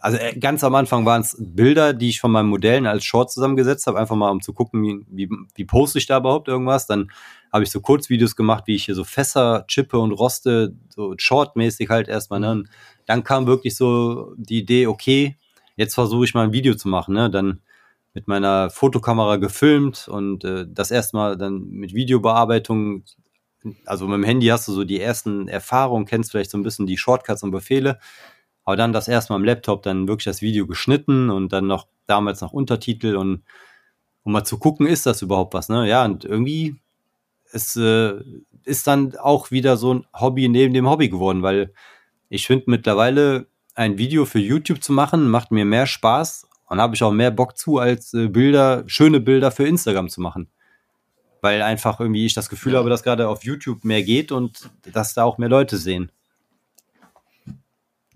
also 0.00 0.16
äh, 0.16 0.38
ganz 0.38 0.64
am 0.64 0.74
Anfang 0.74 1.04
waren 1.04 1.22
es 1.22 1.36
Bilder, 1.38 1.92
die 1.92 2.08
ich 2.08 2.20
von 2.20 2.32
meinen 2.32 2.48
Modellen 2.48 2.86
als 2.86 3.04
Short 3.04 3.30
zusammengesetzt 3.30 3.86
habe, 3.86 3.98
einfach 3.98 4.16
mal 4.16 4.30
um 4.30 4.40
zu 4.40 4.52
gucken, 4.52 4.82
wie, 4.82 5.04
wie, 5.10 5.28
wie 5.54 5.64
poste 5.64 5.98
ich 5.98 6.06
da 6.06 6.18
überhaupt 6.18 6.48
irgendwas. 6.48 6.86
Dann 6.86 7.10
habe 7.52 7.64
ich 7.64 7.70
so 7.70 7.80
Kurzvideos 7.80 8.36
gemacht, 8.36 8.64
wie 8.66 8.74
ich 8.74 8.86
hier 8.86 8.94
so 8.94 9.04
Fässer 9.04 9.64
chippe 9.68 9.98
und 9.98 10.12
roste, 10.12 10.74
so 10.88 11.14
shortmäßig 11.16 11.88
halt 11.90 12.08
erstmal. 12.08 12.40
Ne? 12.40 12.50
Und 12.50 12.68
dann 13.06 13.24
kam 13.24 13.46
wirklich 13.46 13.76
so 13.76 14.32
die 14.36 14.58
Idee, 14.58 14.86
okay, 14.86 15.36
jetzt 15.76 15.94
versuche 15.94 16.24
ich 16.24 16.34
mal 16.34 16.44
ein 16.44 16.52
Video 16.52 16.74
zu 16.74 16.88
machen. 16.88 17.14
Ne? 17.14 17.30
Dann 17.30 17.60
mit 18.14 18.28
meiner 18.28 18.70
Fotokamera 18.70 19.36
gefilmt 19.36 20.08
und 20.08 20.44
äh, 20.44 20.66
das 20.68 20.90
erstmal 20.90 21.36
dann 21.36 21.68
mit 21.68 21.94
Videobearbeitung. 21.94 23.04
Also 23.84 24.06
mit 24.06 24.14
dem 24.14 24.24
Handy 24.24 24.46
hast 24.46 24.68
du 24.68 24.72
so 24.72 24.84
die 24.84 25.00
ersten 25.00 25.48
Erfahrungen, 25.48 26.06
kennst 26.06 26.30
vielleicht 26.30 26.50
so 26.50 26.58
ein 26.58 26.62
bisschen 26.62 26.86
die 26.86 26.96
Shortcuts 26.96 27.42
und 27.42 27.50
Befehle. 27.50 27.98
Aber 28.64 28.76
dann 28.76 28.92
das 28.92 29.08
erste 29.08 29.32
Mal 29.32 29.36
am 29.38 29.44
Laptop 29.44 29.82
dann 29.82 30.08
wirklich 30.08 30.24
das 30.24 30.42
Video 30.42 30.66
geschnitten 30.66 31.30
und 31.30 31.52
dann 31.52 31.66
noch 31.66 31.88
damals 32.06 32.40
noch 32.40 32.52
Untertitel 32.52 33.16
und 33.16 33.42
um 34.24 34.32
mal 34.32 34.44
zu 34.44 34.58
gucken, 34.58 34.86
ist 34.86 35.06
das 35.06 35.22
überhaupt 35.22 35.52
was, 35.54 35.68
ne? 35.68 35.88
Ja, 35.88 36.04
und 36.04 36.24
irgendwie 36.24 36.76
es 37.52 37.76
äh, 37.76 38.14
ist 38.64 38.86
dann 38.86 39.16
auch 39.16 39.50
wieder 39.50 39.76
so 39.76 39.94
ein 39.94 40.06
Hobby 40.12 40.48
neben 40.48 40.74
dem 40.74 40.88
Hobby 40.88 41.08
geworden, 41.08 41.42
weil 41.42 41.72
ich 42.28 42.46
finde 42.46 42.64
mittlerweile 42.68 43.46
ein 43.74 43.98
Video 43.98 44.24
für 44.24 44.38
YouTube 44.38 44.82
zu 44.82 44.92
machen, 44.92 45.28
macht 45.28 45.50
mir 45.50 45.64
mehr 45.64 45.86
Spaß 45.86 46.48
und 46.66 46.80
habe 46.80 46.94
ich 46.94 47.02
auch 47.02 47.12
mehr 47.12 47.30
Bock 47.30 47.56
zu, 47.56 47.78
als 47.78 48.14
äh, 48.14 48.28
Bilder, 48.28 48.84
schöne 48.86 49.20
Bilder 49.20 49.50
für 49.50 49.66
Instagram 49.66 50.08
zu 50.08 50.20
machen. 50.20 50.48
Weil 51.42 51.60
einfach 51.60 52.00
irgendwie 52.00 52.24
ich 52.24 52.32
das 52.34 52.48
Gefühl 52.48 52.76
habe, 52.76 52.88
dass 52.88 53.02
gerade 53.02 53.28
auf 53.28 53.44
YouTube 53.44 53.84
mehr 53.84 54.02
geht 54.02 54.32
und 54.32 54.70
dass 54.92 55.12
da 55.12 55.24
auch 55.24 55.36
mehr 55.38 55.48
Leute 55.50 55.76
sehen. 55.76 56.10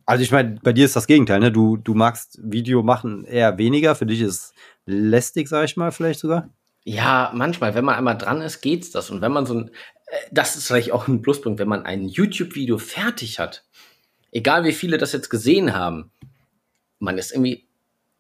Also 0.07 0.23
ich 0.23 0.31
meine, 0.31 0.59
bei 0.63 0.73
dir 0.73 0.85
ist 0.85 0.95
das 0.95 1.09
Gegenteil, 1.09 1.41
ne? 1.41 1.51
Du, 1.51 1.77
du 1.77 1.95
magst 1.95 2.39
Video 2.41 2.83
machen 2.85 3.25
eher 3.25 3.59
weniger. 3.59 3.97
Für 3.97 4.07
dich 4.07 4.21
ist 4.21 4.55
lästig, 4.87 5.49
sag 5.49 5.65
ich 5.65 5.77
mal, 5.77 5.91
vielleicht 5.91 6.21
sogar. 6.21 6.49
Ja, 6.85 7.33
manchmal, 7.35 7.75
wenn 7.75 7.85
man 7.85 7.97
einmal 7.97 8.17
dran 8.17 8.41
ist, 8.41 8.61
geht's 8.61 8.93
das. 8.93 9.11
Und 9.11 9.21
wenn 9.21 9.33
man 9.33 9.45
so 9.47 9.55
ein, 9.55 9.69
äh, 10.07 10.17
das 10.31 10.55
ist 10.55 10.69
vielleicht 10.69 10.93
auch 10.93 11.09
ein 11.09 11.23
Pluspunkt, 11.23 11.59
wenn 11.59 11.67
man 11.69 11.85
ein 11.85 12.07
YouTube-Video 12.07 12.79
fertig 12.79 13.41
hat, 13.41 13.65
egal 14.31 14.63
wie 14.63 14.73
viele 14.73 14.97
das 14.99 15.13
jetzt 15.13 15.29
gesehen 15.31 15.75
haben, 15.75 16.13
man 17.01 17.19
ist 17.19 17.33
irgendwie 17.33 17.67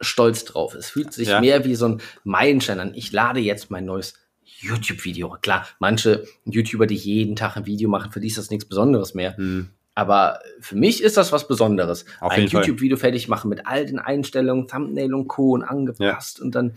stolz 0.00 0.44
drauf. 0.44 0.74
Es 0.74 0.90
fühlt 0.90 1.12
sich 1.12 1.28
Ja. 1.28 1.40
mehr 1.40 1.64
wie 1.64 1.76
so 1.76 1.86
ein 1.86 2.02
Meilenstein 2.24 2.80
an. 2.80 2.94
Ich 2.94 3.12
lade 3.12 3.38
jetzt 3.38 3.70
mein 3.70 3.84
neues 3.84 4.14
YouTube-Video. 4.46 5.36
Klar, 5.40 5.66
manche 5.78 6.24
YouTuber, 6.44 6.86
die 6.86 6.94
jeden 6.94 7.36
Tag 7.36 7.56
ein 7.56 7.66
Video 7.66 7.88
machen, 7.88 8.12
für 8.12 8.20
die 8.20 8.28
ist 8.28 8.38
das 8.38 8.50
nichts 8.50 8.64
Besonderes 8.64 9.14
mehr. 9.14 9.36
Hm. 9.36 9.70
Aber 9.94 10.40
für 10.60 10.76
mich 10.76 11.02
ist 11.02 11.16
das 11.16 11.32
was 11.32 11.48
Besonderes. 11.48 12.04
Auf 12.20 12.32
ein. 12.32 12.46
YouTube-Video 12.46 12.96
fertig 12.98 13.28
machen 13.28 13.48
mit 13.48 13.66
all 13.66 13.86
den 13.86 13.98
Einstellungen, 13.98 14.68
Thumbnail 14.68 15.14
und 15.14 15.26
Co. 15.26 15.52
und 15.52 15.64
angepasst 15.64 16.40
und 16.40 16.54
dann, 16.54 16.74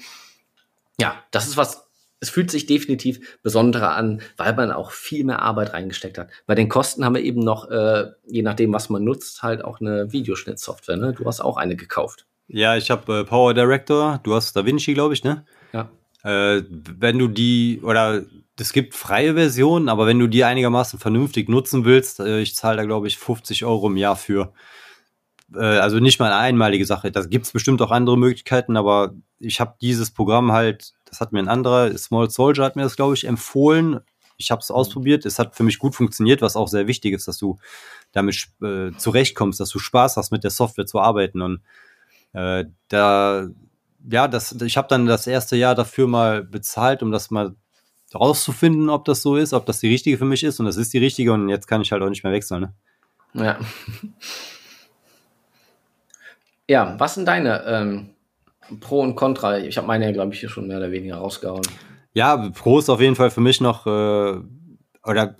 ja, 0.99 1.15
das 1.31 1.47
ist 1.47 1.57
was, 1.57 1.89
es 2.21 2.29
fühlt 2.29 2.49
sich 2.49 2.65
definitiv 2.65 3.39
besonderer 3.41 3.95
an, 3.95 4.21
weil 4.37 4.53
man 4.55 4.71
auch 4.71 4.91
viel 4.91 5.25
mehr 5.25 5.41
Arbeit 5.41 5.73
reingesteckt 5.73 6.17
hat. 6.17 6.29
Bei 6.47 6.55
den 6.55 6.69
Kosten 6.69 7.03
haben 7.03 7.15
wir 7.15 7.21
eben 7.21 7.41
noch, 7.41 7.69
äh, 7.69 8.07
je 8.25 8.41
nachdem, 8.41 8.73
was 8.73 8.89
man 8.89 9.03
nutzt, 9.03 9.43
halt 9.43 9.63
auch 9.63 9.81
eine 9.81 10.11
Videoschnittsoftware. 10.11 10.97
Ne? 10.97 11.13
Du 11.13 11.25
hast 11.25 11.41
auch 11.41 11.57
eine 11.57 11.75
gekauft. 11.75 12.25
Ja, 12.47 12.75
ich 12.75 12.89
habe 12.89 13.19
äh, 13.19 13.23
Power 13.25 13.53
Director, 13.53 14.19
du 14.23 14.33
hast 14.33 14.55
Da 14.55 14.65
Vinci, 14.65 14.93
glaube 14.93 15.13
ich, 15.13 15.23
ne? 15.23 15.45
Ja. 15.71 15.89
Äh, 16.29 16.63
wenn 16.69 17.17
du 17.17 17.27
die, 17.27 17.81
oder 17.83 18.23
es 18.59 18.73
gibt 18.73 18.93
freie 18.93 19.33
Versionen, 19.33 19.89
aber 19.89 20.05
wenn 20.05 20.19
du 20.19 20.27
die 20.27 20.43
einigermaßen 20.43 20.99
vernünftig 20.99 21.49
nutzen 21.49 21.85
willst, 21.85 22.19
äh, 22.19 22.41
ich 22.41 22.55
zahle 22.55 22.77
da, 22.77 22.83
glaube 22.85 23.07
ich, 23.07 23.17
50 23.17 23.65
Euro 23.65 23.87
im 23.87 23.97
Jahr 23.97 24.15
für. 24.15 24.53
Äh, 25.55 25.59
also 25.59 25.99
nicht 25.99 26.19
mal 26.19 26.27
eine 26.27 26.35
einmalige 26.35 26.85
Sache. 26.85 27.11
Da 27.11 27.21
gibt 27.23 27.45
es 27.45 27.51
bestimmt 27.51 27.81
auch 27.81 27.91
andere 27.91 28.17
Möglichkeiten, 28.17 28.77
aber 28.77 29.13
ich 29.39 29.59
habe 29.59 29.75
dieses 29.81 30.11
Programm 30.11 30.51
halt, 30.51 30.93
das 31.05 31.19
hat 31.19 31.31
mir 31.31 31.39
ein 31.39 31.47
anderer, 31.47 31.97
Small 31.97 32.29
Soldier 32.29 32.63
hat 32.63 32.75
mir 32.75 32.83
das, 32.83 32.95
glaube 32.95 33.15
ich, 33.15 33.25
empfohlen. 33.25 34.01
Ich 34.37 34.51
habe 34.51 34.61
es 34.61 34.71
ausprobiert. 34.71 35.25
Es 35.25 35.39
hat 35.39 35.55
für 35.55 35.63
mich 35.63 35.79
gut 35.79 35.95
funktioniert, 35.95 36.41
was 36.41 36.55
auch 36.55 36.67
sehr 36.67 36.87
wichtig 36.87 37.13
ist, 37.13 37.27
dass 37.27 37.39
du 37.39 37.57
damit 38.11 38.49
äh, 38.61 38.91
zurechtkommst, 38.97 39.59
dass 39.59 39.69
du 39.69 39.79
Spaß 39.79 40.17
hast, 40.17 40.31
mit 40.31 40.43
der 40.43 40.51
Software 40.51 40.85
zu 40.85 40.99
arbeiten. 40.99 41.41
Und 41.41 41.61
äh, 42.33 42.65
da, 42.87 43.49
ja, 44.09 44.27
das, 44.27 44.51
ich 44.61 44.77
habe 44.77 44.87
dann 44.87 45.05
das 45.05 45.27
erste 45.27 45.55
Jahr 45.55 45.75
dafür 45.75 46.07
mal 46.07 46.43
bezahlt, 46.43 47.03
um 47.03 47.11
das 47.11 47.31
mal 47.31 47.55
rauszufinden, 48.13 48.89
ob 48.89 49.05
das 49.05 49.21
so 49.21 49.35
ist, 49.35 49.53
ob 49.53 49.65
das 49.65 49.79
die 49.79 49.89
richtige 49.89 50.17
für 50.17 50.25
mich 50.25 50.43
ist. 50.43 50.59
Und 50.59 50.65
das 50.65 50.77
ist 50.77 50.93
die 50.93 50.97
richtige 50.97 51.33
und 51.33 51.49
jetzt 51.49 51.67
kann 51.67 51.81
ich 51.81 51.91
halt 51.91 52.01
auch 52.01 52.09
nicht 52.09 52.23
mehr 52.23 52.33
wechseln. 52.33 52.61
Ne? 52.61 52.73
Ja. 53.33 53.59
Ja, 56.67 56.95
was 56.99 57.15
sind 57.15 57.27
deine 57.27 57.63
ähm, 57.65 58.09
Pro 58.79 59.01
und 59.01 59.15
Contra? 59.15 59.57
Ich 59.57 59.77
habe 59.77 59.87
meine, 59.87 60.13
glaube 60.13 60.33
ich, 60.33 60.39
hier 60.39 60.49
schon 60.49 60.67
mehr 60.67 60.77
oder 60.77 60.91
weniger 60.91 61.15
rausgehauen. 61.15 61.65
Ja, 62.13 62.37
Pro 62.49 62.77
ist 62.77 62.89
auf 62.89 63.01
jeden 63.01 63.15
Fall 63.15 63.31
für 63.31 63.41
mich 63.41 63.59
noch, 63.59 63.87
äh, 63.87 64.39
oder 65.03 65.35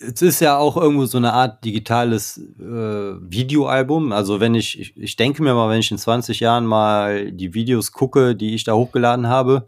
es 0.00 0.22
ist 0.22 0.40
ja 0.40 0.56
auch 0.56 0.76
irgendwo 0.76 1.04
so 1.04 1.18
eine 1.18 1.34
Art 1.34 1.64
digitales 1.64 2.38
äh, 2.38 2.62
Videoalbum. 2.62 4.12
Also 4.12 4.40
wenn 4.40 4.54
ich, 4.54 4.80
ich, 4.80 4.96
ich 4.96 5.16
denke 5.16 5.42
mir 5.42 5.54
mal, 5.54 5.68
wenn 5.68 5.80
ich 5.80 5.90
in 5.90 5.98
20 5.98 6.40
Jahren 6.40 6.64
mal 6.64 7.30
die 7.32 7.52
Videos 7.54 7.92
gucke, 7.92 8.34
die 8.34 8.54
ich 8.54 8.64
da 8.64 8.72
hochgeladen 8.74 9.28
habe, 9.28 9.66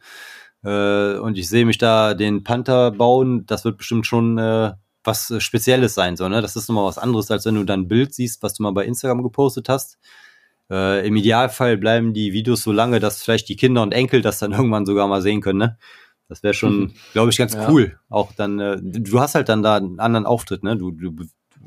äh, 0.64 1.18
und 1.18 1.36
ich 1.38 1.48
sehe 1.48 1.66
mich 1.66 1.78
da 1.78 2.14
den 2.14 2.44
Panther 2.44 2.92
bauen, 2.92 3.44
das 3.46 3.64
wird 3.64 3.78
bestimmt 3.78 4.06
schon 4.06 4.38
äh, 4.38 4.72
was 5.04 5.30
äh, 5.30 5.40
Spezielles 5.40 5.94
sein 5.94 6.16
soll. 6.16 6.30
Ne? 6.30 6.40
Das 6.40 6.56
ist 6.56 6.68
nochmal 6.68 6.86
was 6.86 6.98
anderes, 6.98 7.30
als 7.30 7.44
wenn 7.44 7.56
du 7.56 7.64
dann 7.64 7.80
ein 7.80 7.88
Bild 7.88 8.14
siehst, 8.14 8.42
was 8.42 8.54
du 8.54 8.62
mal 8.62 8.72
bei 8.72 8.84
Instagram 8.86 9.22
gepostet 9.22 9.68
hast. 9.68 9.98
Äh, 10.70 11.06
Im 11.06 11.16
Idealfall 11.16 11.76
bleiben 11.76 12.14
die 12.14 12.32
Videos 12.32 12.62
so 12.62 12.72
lange, 12.72 13.00
dass 13.00 13.22
vielleicht 13.22 13.48
die 13.48 13.56
Kinder 13.56 13.82
und 13.82 13.92
Enkel 13.92 14.22
das 14.22 14.38
dann 14.38 14.52
irgendwann 14.52 14.86
sogar 14.86 15.08
mal 15.08 15.20
sehen 15.20 15.40
können. 15.42 15.58
Ne? 15.58 15.78
Das 16.32 16.42
wäre 16.42 16.54
schon, 16.54 16.80
mhm. 16.80 16.92
glaube 17.12 17.30
ich, 17.30 17.36
ganz 17.36 17.52
ja. 17.52 17.68
cool. 17.68 17.98
Auch 18.08 18.32
dann, 18.32 18.58
äh, 18.58 18.78
du 18.80 19.20
hast 19.20 19.34
halt 19.34 19.50
dann 19.50 19.62
da 19.62 19.76
einen 19.76 20.00
anderen 20.00 20.24
Auftritt. 20.24 20.62
Ne? 20.62 20.78
Du, 20.78 20.90
du 20.90 21.14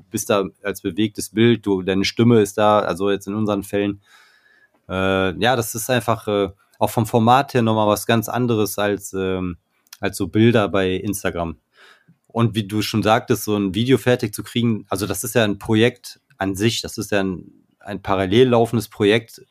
bist 0.09 0.31
da 0.31 0.45
als 0.63 0.81
bewegtes 0.81 1.29
Bild, 1.29 1.67
du, 1.67 1.83
deine 1.83 2.03
Stimme 2.03 2.41
ist 2.41 2.57
da, 2.57 2.79
also 2.79 3.11
jetzt 3.11 3.27
in 3.27 3.35
unseren 3.35 3.61
Fällen. 3.61 4.01
Äh, 4.89 5.39
ja, 5.39 5.55
das 5.55 5.75
ist 5.75 5.87
einfach 5.91 6.27
äh, 6.27 6.49
auch 6.79 6.89
vom 6.89 7.05
Format 7.05 7.53
her 7.53 7.61
nochmal 7.61 7.87
was 7.87 8.07
ganz 8.07 8.27
anderes 8.27 8.79
als, 8.79 9.13
ähm, 9.13 9.57
als 9.99 10.17
so 10.17 10.27
Bilder 10.27 10.67
bei 10.67 10.93
Instagram. 10.93 11.57
Und 12.27 12.55
wie 12.55 12.67
du 12.67 12.81
schon 12.81 13.03
sagtest, 13.03 13.43
so 13.43 13.55
ein 13.55 13.75
Video 13.75 13.99
fertig 13.99 14.33
zu 14.33 14.41
kriegen, 14.41 14.85
also 14.89 15.05
das 15.05 15.23
ist 15.23 15.35
ja 15.35 15.43
ein 15.43 15.59
Projekt 15.59 16.19
an 16.39 16.55
sich, 16.55 16.81
das 16.81 16.97
ist 16.97 17.11
ja 17.11 17.21
ein, 17.21 17.51
ein 17.79 18.01
parallel 18.01 18.49
laufendes 18.49 18.89
Projekt, 18.89 19.45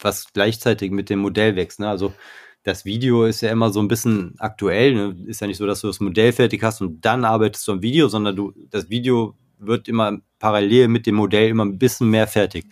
was 0.00 0.32
gleichzeitig 0.32 0.90
mit 0.90 1.10
dem 1.10 1.18
Modell 1.18 1.54
wächst. 1.54 1.80
Ne? 1.80 1.88
Also 1.88 2.14
das 2.62 2.84
Video 2.84 3.24
ist 3.24 3.40
ja 3.40 3.50
immer 3.50 3.70
so 3.70 3.80
ein 3.80 3.88
bisschen 3.88 4.34
aktuell. 4.38 4.94
Ne? 4.94 5.16
Ist 5.26 5.40
ja 5.40 5.46
nicht 5.46 5.56
so, 5.56 5.66
dass 5.66 5.80
du 5.80 5.86
das 5.86 6.00
Modell 6.00 6.32
fertig 6.32 6.62
hast 6.62 6.80
und 6.80 7.04
dann 7.04 7.24
arbeitest 7.24 7.66
du 7.66 7.72
am 7.72 7.82
Video, 7.82 8.08
sondern 8.08 8.36
du, 8.36 8.52
das 8.70 8.90
Video 8.90 9.36
wird 9.58 9.88
immer 9.88 10.18
parallel 10.38 10.88
mit 10.88 11.06
dem 11.06 11.16
Modell 11.16 11.48
immer 11.48 11.64
ein 11.64 11.78
bisschen 11.78 12.10
mehr 12.10 12.26
fertig. 12.26 12.66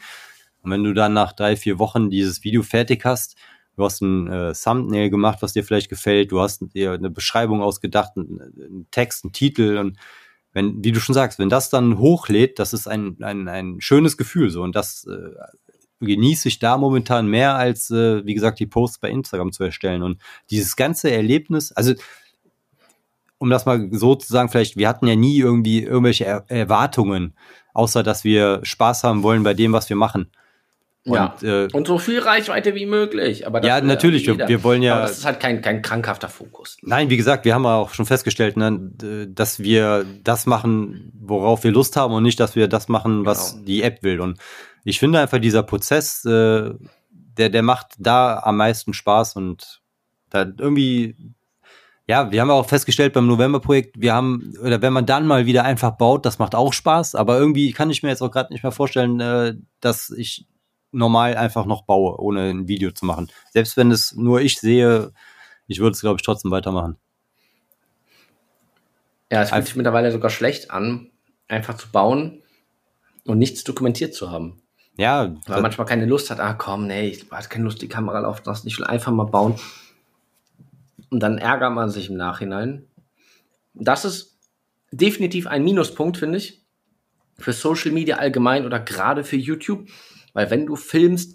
Und 0.63 0.71
wenn 0.71 0.85
du 0.85 0.93
dann 0.93 1.13
nach 1.13 1.33
drei, 1.33 1.57
vier 1.57 1.79
Wochen 1.79 2.11
dieses 2.11 2.45
Video 2.45 2.63
fertig 2.63 3.05
hast, 3.05 3.37
du 3.77 3.85
hast 3.85 4.01
ein 4.01 4.27
äh, 4.29 4.53
Thumbnail 4.53 5.11
gemacht, 5.11 5.39
was 5.41 5.53
dir 5.53 5.65
vielleicht 5.65 5.89
gefällt, 5.89 6.33
du 6.33 6.41
hast 6.41 6.63
dir 6.75 6.93
eine 6.93 7.11
Beschreibung 7.11 7.63
ausgedacht, 7.63 8.13
einen, 8.17 8.41
einen 8.41 8.87
Text, 8.91 9.25
einen 9.25 9.33
Titel 9.33 9.79
und 9.79 9.99
wenn, 10.53 10.83
wie 10.83 10.93
du 10.93 11.01
schon 11.01 11.15
sagst, 11.15 11.39
wenn 11.39 11.51
das 11.51 11.69
dann 11.69 11.99
hochlädt, 11.99 12.59
das 12.59 12.73
ist 12.73 12.89
ein, 12.89 13.19
ein, 13.21 13.47
ein 13.47 13.81
schönes 13.81 14.17
Gefühl 14.17 14.49
so 14.49 14.63
und 14.63 14.75
das 14.75 15.05
äh, 15.05 15.66
genieße 16.01 16.49
ich 16.49 16.59
da 16.59 16.77
momentan 16.77 17.27
mehr 17.27 17.57
als, 17.57 17.91
äh, 17.91 18.25
wie 18.25 18.35
gesagt, 18.35 18.61
die 18.61 18.67
Posts 18.67 18.99
bei 18.99 19.11
Instagram 19.11 19.53
zu 19.53 19.65
erstellen 19.65 20.03
und 20.03 20.21
dieses 20.51 20.77
ganze 20.77 21.11
Erlebnis, 21.11 21.73
also 21.73 21.95
um 23.39 23.51
das 23.51 23.67
mal 23.67 23.89
so 23.93 24.15
zu 24.15 24.33
sagen, 24.33 24.49
vielleicht, 24.49 24.77
wir 24.77 24.89
hatten 24.89 25.07
ja 25.07 25.17
nie 25.17 25.39
irgendwie 25.39 25.83
irgendwelche 25.83 26.25
er 26.25 26.45
Erwartungen, 26.49 27.35
außer 27.75 28.03
dass 28.03 28.25
wir 28.25 28.61
Spaß 28.63 29.05
haben 29.05 29.23
wollen 29.23 29.43
bei 29.43 29.55
dem, 29.55 29.73
was 29.73 29.89
wir 29.89 29.97
machen. 29.97 30.31
Und, 31.07 31.15
ja. 31.15 31.37
Äh, 31.43 31.69
und 31.73 31.87
so 31.87 31.99
viel 31.99 32.19
Reichweite 32.19 32.75
wie 32.75 32.85
möglich. 32.85 33.47
Aber 33.47 33.65
ja, 33.65 33.81
natürlich. 33.81 34.27
Wir, 34.27 34.49
wir, 34.49 34.65
wollen 34.65 34.83
ja. 34.83 34.95
Aber 34.97 35.03
das 35.03 35.19
ist 35.19 35.25
halt 35.25 35.39
kein, 35.39 35.63
kein 35.63 35.81
krankhafter 35.81 36.29
Fokus. 36.29 36.79
Nein, 36.83 37.11
wie 37.11 37.17
gesagt, 37.17 37.45
wir 37.45 37.55
haben 37.55 37.65
auch 37.65 37.95
schon 37.95 38.07
festgestellt, 38.07 38.57
ne, 38.57 38.91
dass 39.29 39.61
wir 39.61 40.05
das 40.25 40.47
machen, 40.47 41.13
worauf 41.21 41.63
wir 41.63 41.71
Lust 41.71 41.97
haben 41.97 42.13
und 42.13 42.25
nicht, 42.25 42.41
dass 42.41 42.57
wir 42.57 42.67
das 42.67 42.89
machen, 42.89 43.25
was 43.25 43.53
genau. 43.53 43.65
die 43.67 43.83
App 43.83 44.03
will. 44.03 44.21
Und 44.21 44.39
ich 44.83 44.99
finde 44.99 45.21
einfach 45.21 45.39
dieser 45.39 45.63
Prozess, 45.63 46.25
äh, 46.25 46.71
der, 47.11 47.51
der 47.51 47.63
macht 47.63 47.87
da 47.99 48.41
am 48.41 48.57
meisten 48.57 48.93
Spaß 48.93 49.37
und 49.37 49.81
da 50.31 50.45
irgendwie 50.59 51.15
ja, 52.09 52.31
wir 52.31 52.41
haben 52.41 52.51
auch 52.51 52.69
festgestellt 52.69 53.15
beim 53.15 53.27
November-Projekt, 53.27 54.01
wir 54.01 54.15
haben, 54.15 54.55
oder 54.63 54.81
wenn 54.81 54.93
man 54.93 55.07
dann 55.07 55.27
mal 55.27 55.47
wieder 55.47 55.65
einfach 55.65 55.91
baut, 55.91 56.25
das 56.25 56.39
macht 56.39 56.55
auch 56.55 56.73
Spaß, 56.73 57.17
aber 57.17 57.37
irgendwie 57.37 57.73
kann 57.73 57.91
ich 57.91 58.05
mir 58.05 58.11
jetzt 58.11 58.23
auch 58.23 58.31
gerade 58.31 58.53
nicht 58.53 58.63
mehr 58.63 58.71
vorstellen, 58.71 59.19
äh, 59.19 59.55
dass 59.81 60.11
ich 60.11 60.47
normal 60.97 61.37
einfach 61.37 61.67
noch 61.67 61.83
baue, 61.83 62.19
ohne 62.19 62.51
ein 62.51 62.69
Video 62.69 62.91
zu 62.91 63.05
machen. 63.05 63.29
Selbst 63.53 63.77
wenn 63.77 63.91
es 63.91 64.15
nur 64.15 64.41
ich 64.41 64.59
sehe, 64.59 65.13
ich 65.67 65.81
würde 65.81 65.93
es, 65.93 66.01
glaube 66.01 66.17
ich, 66.17 66.23
trotzdem 66.23 66.51
weitermachen. 66.51 66.97
Ja, 69.31 69.43
es 69.43 69.51
fühlt 69.51 69.67
sich 69.67 69.77
mittlerweile 69.77 70.13
sogar 70.13 70.31
schlecht 70.31 70.71
an, 70.71 71.11
einfach 71.49 71.77
zu 71.77 71.91
bauen 71.91 72.43
und 73.25 73.39
nichts 73.39 73.65
dokumentiert 73.65 74.15
zu 74.15 74.31
haben. 74.31 74.63
Ja. 74.97 75.35
Weil 75.47 75.57
man 75.57 75.63
manchmal 75.63 75.87
keine 75.87 76.07
Lust 76.07 76.31
hat, 76.31 76.41
ah 76.41 76.55
komm, 76.55 76.87
nee, 76.87 77.09
ich 77.09 77.31
habe 77.31 77.49
keine 77.49 77.65
Lust, 77.65 77.83
die 77.83 77.89
Kamera 77.89 78.21
laufen 78.21 78.43
lassen, 78.45 78.67
ich 78.67 78.79
will 78.79 78.87
einfach 78.87 79.13
mal 79.13 79.25
bauen. 79.25 79.57
Und 81.11 81.21
dann 81.21 81.39
ärgert 81.39 81.73
man 81.73 81.91
sich 81.91 82.09
im 82.09 82.17
Nachhinein. 82.17 82.87
Das 83.75 84.05
ist 84.05 84.39
definitiv 84.91 85.47
ein 85.47 85.65
Minuspunkt, 85.65 86.17
finde 86.17 86.39
ich, 86.39 86.63
für 87.39 87.53
Social 87.53 87.93
Media 87.93 88.17
allgemein 88.17 88.65
oder 88.65 88.81
gerade 88.81 89.25
für 89.25 89.37
YouTube, 89.37 89.89
weil 90.37 90.51
wenn 90.51 90.67
du 90.67 90.77
filmst, 90.77 91.35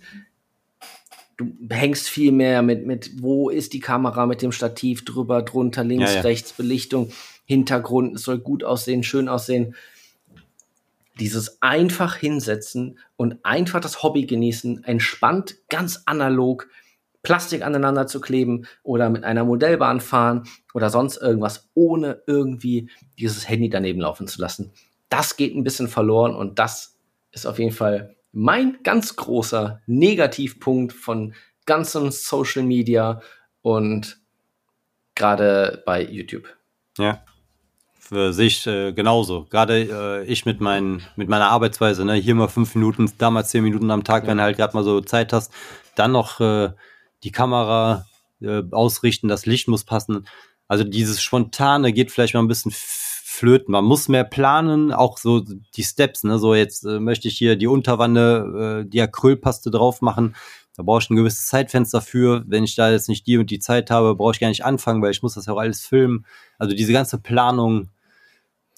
du 1.36 1.52
hängst 1.72 2.08
viel 2.08 2.32
mehr 2.32 2.62
mit, 2.62 2.86
mit, 2.86 3.24
wo 3.24 3.50
ist 3.50 3.74
die 3.74 3.80
Kamera 3.80 4.28
mit 4.28 4.44
dem 4.44 4.52
Stativ 4.52 5.04
drüber, 5.06 5.42
drunter, 5.42 5.84
links, 5.84 6.12
ja, 6.12 6.18
ja. 6.18 6.22
rechts, 6.22 6.54
Belichtung, 6.54 7.12
Hintergrund, 7.46 8.16
es 8.16 8.22
soll 8.22 8.38
gut 8.38 8.64
aussehen, 8.64 9.02
schön 9.02 9.28
aussehen. 9.28 9.74
Dieses 11.20 11.64
einfach 11.64 12.16
hinsetzen 12.16 13.00
und 13.16 13.44
einfach 13.44 13.80
das 13.80 14.04
Hobby 14.04 14.28
genießen, 14.28 14.84
entspannt, 14.84 15.56
ganz 15.68 16.04
analog, 16.06 16.70
Plastik 17.24 17.64
aneinander 17.64 18.06
zu 18.06 18.22
kleben 18.22 18.68
oder 18.84 19.10
mit 19.10 19.24
einer 19.24 19.46
Modellbahn 19.46 20.00
fahren 20.00 20.44
oder 20.76 20.92
sonst 20.92 21.18
irgendwas, 21.18 21.72
ohne 21.74 22.22
irgendwie 22.28 22.92
dieses 23.18 23.50
Handy 23.50 23.72
daneben 23.72 24.02
laufen 24.02 24.28
zu 24.28 24.40
lassen. 24.40 24.74
Das 25.10 25.38
geht 25.38 25.56
ein 25.56 25.64
bisschen 25.64 25.88
verloren 25.88 26.36
und 26.36 26.60
das 26.60 27.00
ist 27.32 27.48
auf 27.48 27.58
jeden 27.58 27.74
Fall 27.74 28.16
mein 28.32 28.80
ganz 28.84 29.16
großer 29.16 29.82
Negativpunkt 29.88 30.94
von 30.94 31.34
ganzem 31.66 32.12
Social 32.12 32.64
Media 32.64 33.22
und 33.62 34.20
gerade 35.16 35.84
bei 35.86 36.04
YouTube. 36.04 36.48
Ja, 36.98 37.24
für 38.12 38.34
sich 38.34 38.68
äh, 38.68 38.92
genauso. 38.92 39.46
Gerade 39.50 40.24
äh, 40.24 40.26
ich 40.26 40.46
mit, 40.46 40.60
mein, 40.60 41.02
mit 41.16 41.30
meiner 41.30 41.50
Arbeitsweise, 41.50 42.04
ne? 42.04 42.16
hier 42.16 42.36
mal 42.36 42.50
fünf 42.50 42.76
Minuten, 42.76 43.12
damals 43.18 43.50
zehn 43.50 43.64
Minuten 43.64 43.90
am 43.92 44.04
Tag, 44.04 44.24
ja. 44.24 44.30
wenn 44.30 44.38
du 44.38 44.44
halt 44.44 44.58
gerade 44.58 44.76
mal 44.76 44.84
so 44.84 45.00
Zeit 45.02 45.32
hast, 45.32 45.54
dann 45.96 46.12
noch 46.12 46.42
äh, 46.42 46.72
die 47.24 47.32
Kamera 47.32 48.06
äh, 48.42 48.64
ausrichten, 48.72 49.28
das 49.28 49.46
Licht 49.46 49.68
muss 49.68 49.86
passen. 49.86 50.28
Also 50.68 50.84
dieses 50.84 51.22
Spontane 51.22 51.94
geht 51.94 52.12
vielleicht 52.12 52.34
mal 52.34 52.42
ein 52.42 52.48
bisschen 52.48 52.72
flöten. 53.42 53.72
Man 53.72 53.86
muss 53.86 54.08
mehr 54.08 54.24
planen, 54.24 54.94
auch 54.94 55.18
so 55.18 55.40
die 55.76 55.84
Steps, 55.84 56.24
ne? 56.24 56.38
So 56.38 56.54
jetzt 56.54 56.86
äh, 56.86 57.00
möchte 57.00 57.28
ich 57.28 57.38
hier 57.38 57.56
die 57.56 57.66
Unterwanne, 57.66 58.84
äh, 58.84 58.88
die 58.88 59.02
Acrylpaste 59.02 59.72
drauf 59.72 60.02
machen. 60.02 60.36
Da 60.78 60.84
brauche 60.84 61.02
ich 61.02 61.10
ein 61.10 61.16
gewisses 61.16 61.48
Zeitfenster 61.48 62.02
für. 62.02 62.44
Wenn 62.46 62.64
ich 62.64 62.76
da 62.76 62.92
jetzt 62.92 63.10
nicht 63.10 63.26
die 63.26 63.40
und 63.40 63.50
die 63.50 63.58
Zeit 63.58 63.90
habe, 63.90 64.16
brauche 64.16 64.34
ich 64.34 64.40
gar 64.40 64.50
nicht 64.50 64.64
anfangen, 64.64 65.02
weil 65.02 65.10
ich 65.10 65.24
muss 65.24 65.34
das 65.34 65.48
ja 65.48 65.54
auch 65.54 65.58
alles 65.58 65.82
filmen. 65.82 66.26
Also 66.60 66.76
diese 66.76 66.94
ganze 66.94 67.18
Planung, 67.18 67.90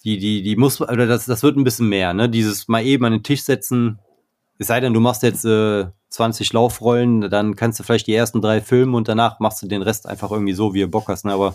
die, 0.02 0.18
die, 0.18 0.42
die 0.42 0.56
muss, 0.56 0.80
oder 0.80 1.06
das, 1.06 1.26
das 1.26 1.42
wird 1.42 1.58
ein 1.58 1.64
bisschen 1.64 1.90
mehr, 1.90 2.14
ne? 2.14 2.30
Dieses 2.30 2.66
mal 2.66 2.82
eben 2.84 3.04
an 3.04 3.12
den 3.12 3.22
Tisch 3.22 3.42
setzen. 3.42 3.98
Es 4.58 4.68
sei 4.68 4.80
denn, 4.80 4.94
du 4.94 5.00
machst 5.00 5.22
jetzt 5.22 5.44
äh, 5.44 5.88
20 6.08 6.54
Laufrollen, 6.54 7.28
dann 7.28 7.54
kannst 7.54 7.80
du 7.80 7.82
vielleicht 7.82 8.06
die 8.06 8.14
ersten 8.14 8.40
drei 8.40 8.62
filmen 8.62 8.94
und 8.94 9.08
danach 9.08 9.40
machst 9.40 9.62
du 9.62 9.66
den 9.66 9.82
Rest 9.82 10.06
einfach 10.06 10.30
irgendwie 10.30 10.54
so, 10.54 10.72
wie 10.72 10.80
du 10.80 10.88
Bock 10.88 11.08
hast. 11.08 11.26
Ne? 11.26 11.32
Aber 11.32 11.54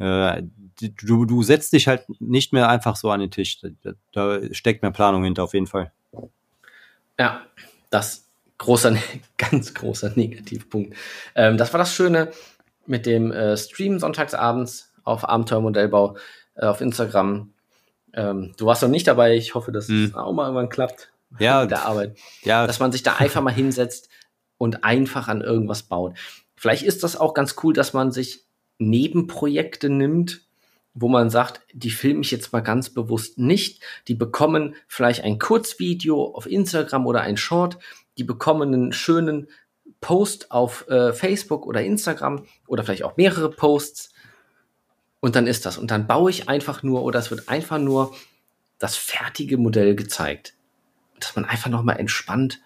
äh, 0.00 0.42
du, 0.80 1.24
du 1.24 1.42
setzt 1.42 1.72
dich 1.72 1.88
halt 1.88 2.04
nicht 2.20 2.52
mehr 2.52 2.68
einfach 2.68 2.96
so 2.96 3.10
an 3.10 3.20
den 3.20 3.30
Tisch. 3.30 3.60
Da, 3.82 3.92
da 4.12 4.38
steckt 4.52 4.82
mehr 4.82 4.90
Planung 4.90 5.24
hinter, 5.24 5.44
auf 5.44 5.54
jeden 5.54 5.66
Fall. 5.66 5.92
Ja, 7.18 7.42
das 7.90 8.26
großer, 8.58 8.96
ganz 9.38 9.74
großer 9.74 10.12
Negativpunkt. 10.14 10.96
Ähm, 11.34 11.56
das 11.56 11.72
war 11.72 11.78
das 11.78 11.94
Schöne 11.94 12.30
mit 12.86 13.06
dem 13.06 13.32
äh, 13.32 13.56
Stream 13.56 13.98
sonntagsabends. 13.98 14.92
auf 15.04 15.28
Abenteuermodellbau 15.28 16.16
äh, 16.56 16.66
auf 16.66 16.80
Instagram. 16.80 17.52
Ähm, 18.12 18.54
du 18.56 18.66
warst 18.66 18.82
noch 18.82 18.88
nicht 18.88 19.06
dabei. 19.06 19.36
Ich 19.36 19.54
hoffe, 19.54 19.72
dass 19.72 19.88
Hm. 19.88 20.04
es 20.06 20.14
auch 20.14 20.32
mal 20.32 20.44
irgendwann 20.46 20.68
klappt 20.68 21.12
Ja, 21.38 21.60
mit 21.62 21.70
der 21.70 21.84
Arbeit. 21.86 22.18
ja, 22.42 22.66
Dass 22.66 22.80
man 22.80 22.92
sich 22.92 23.02
da 23.02 23.16
einfach 23.16 23.40
mal 23.42 23.52
hinsetzt 23.52 24.08
und 24.58 24.84
einfach 24.84 25.28
an 25.28 25.42
irgendwas 25.42 25.82
baut. 25.84 26.16
Vielleicht 26.56 26.82
ist 26.84 27.02
das 27.04 27.16
auch 27.16 27.34
ganz 27.34 27.56
cool, 27.62 27.72
dass 27.74 27.92
man 27.92 28.10
sich 28.12 28.44
Nebenprojekte 28.78 29.88
nimmt, 29.90 30.45
wo 30.98 31.08
man 31.08 31.28
sagt, 31.28 31.60
die 31.74 31.90
filme 31.90 32.22
ich 32.22 32.30
jetzt 32.30 32.54
mal 32.54 32.62
ganz 32.62 32.88
bewusst 32.88 33.38
nicht. 33.38 33.82
Die 34.08 34.14
bekommen 34.14 34.74
vielleicht 34.88 35.22
ein 35.22 35.38
Kurzvideo 35.38 36.34
auf 36.34 36.46
Instagram 36.46 37.06
oder 37.06 37.20
ein 37.20 37.36
Short. 37.36 37.78
Die 38.16 38.24
bekommen 38.24 38.72
einen 38.72 38.92
schönen 38.92 39.48
Post 40.00 40.50
auf 40.50 40.88
äh, 40.88 41.12
Facebook 41.12 41.66
oder 41.66 41.82
Instagram 41.82 42.46
oder 42.66 42.82
vielleicht 42.82 43.04
auch 43.04 43.18
mehrere 43.18 43.50
Posts. 43.50 44.14
Und 45.20 45.36
dann 45.36 45.46
ist 45.46 45.66
das. 45.66 45.76
Und 45.76 45.90
dann 45.90 46.06
baue 46.06 46.30
ich 46.30 46.48
einfach 46.48 46.82
nur 46.82 47.02
oder 47.02 47.18
es 47.18 47.30
wird 47.30 47.50
einfach 47.50 47.78
nur 47.78 48.14
das 48.78 48.96
fertige 48.96 49.58
Modell 49.58 49.94
gezeigt. 49.96 50.54
Dass 51.20 51.36
man 51.36 51.44
einfach 51.44 51.70
nochmal 51.70 52.00
entspannt 52.00 52.60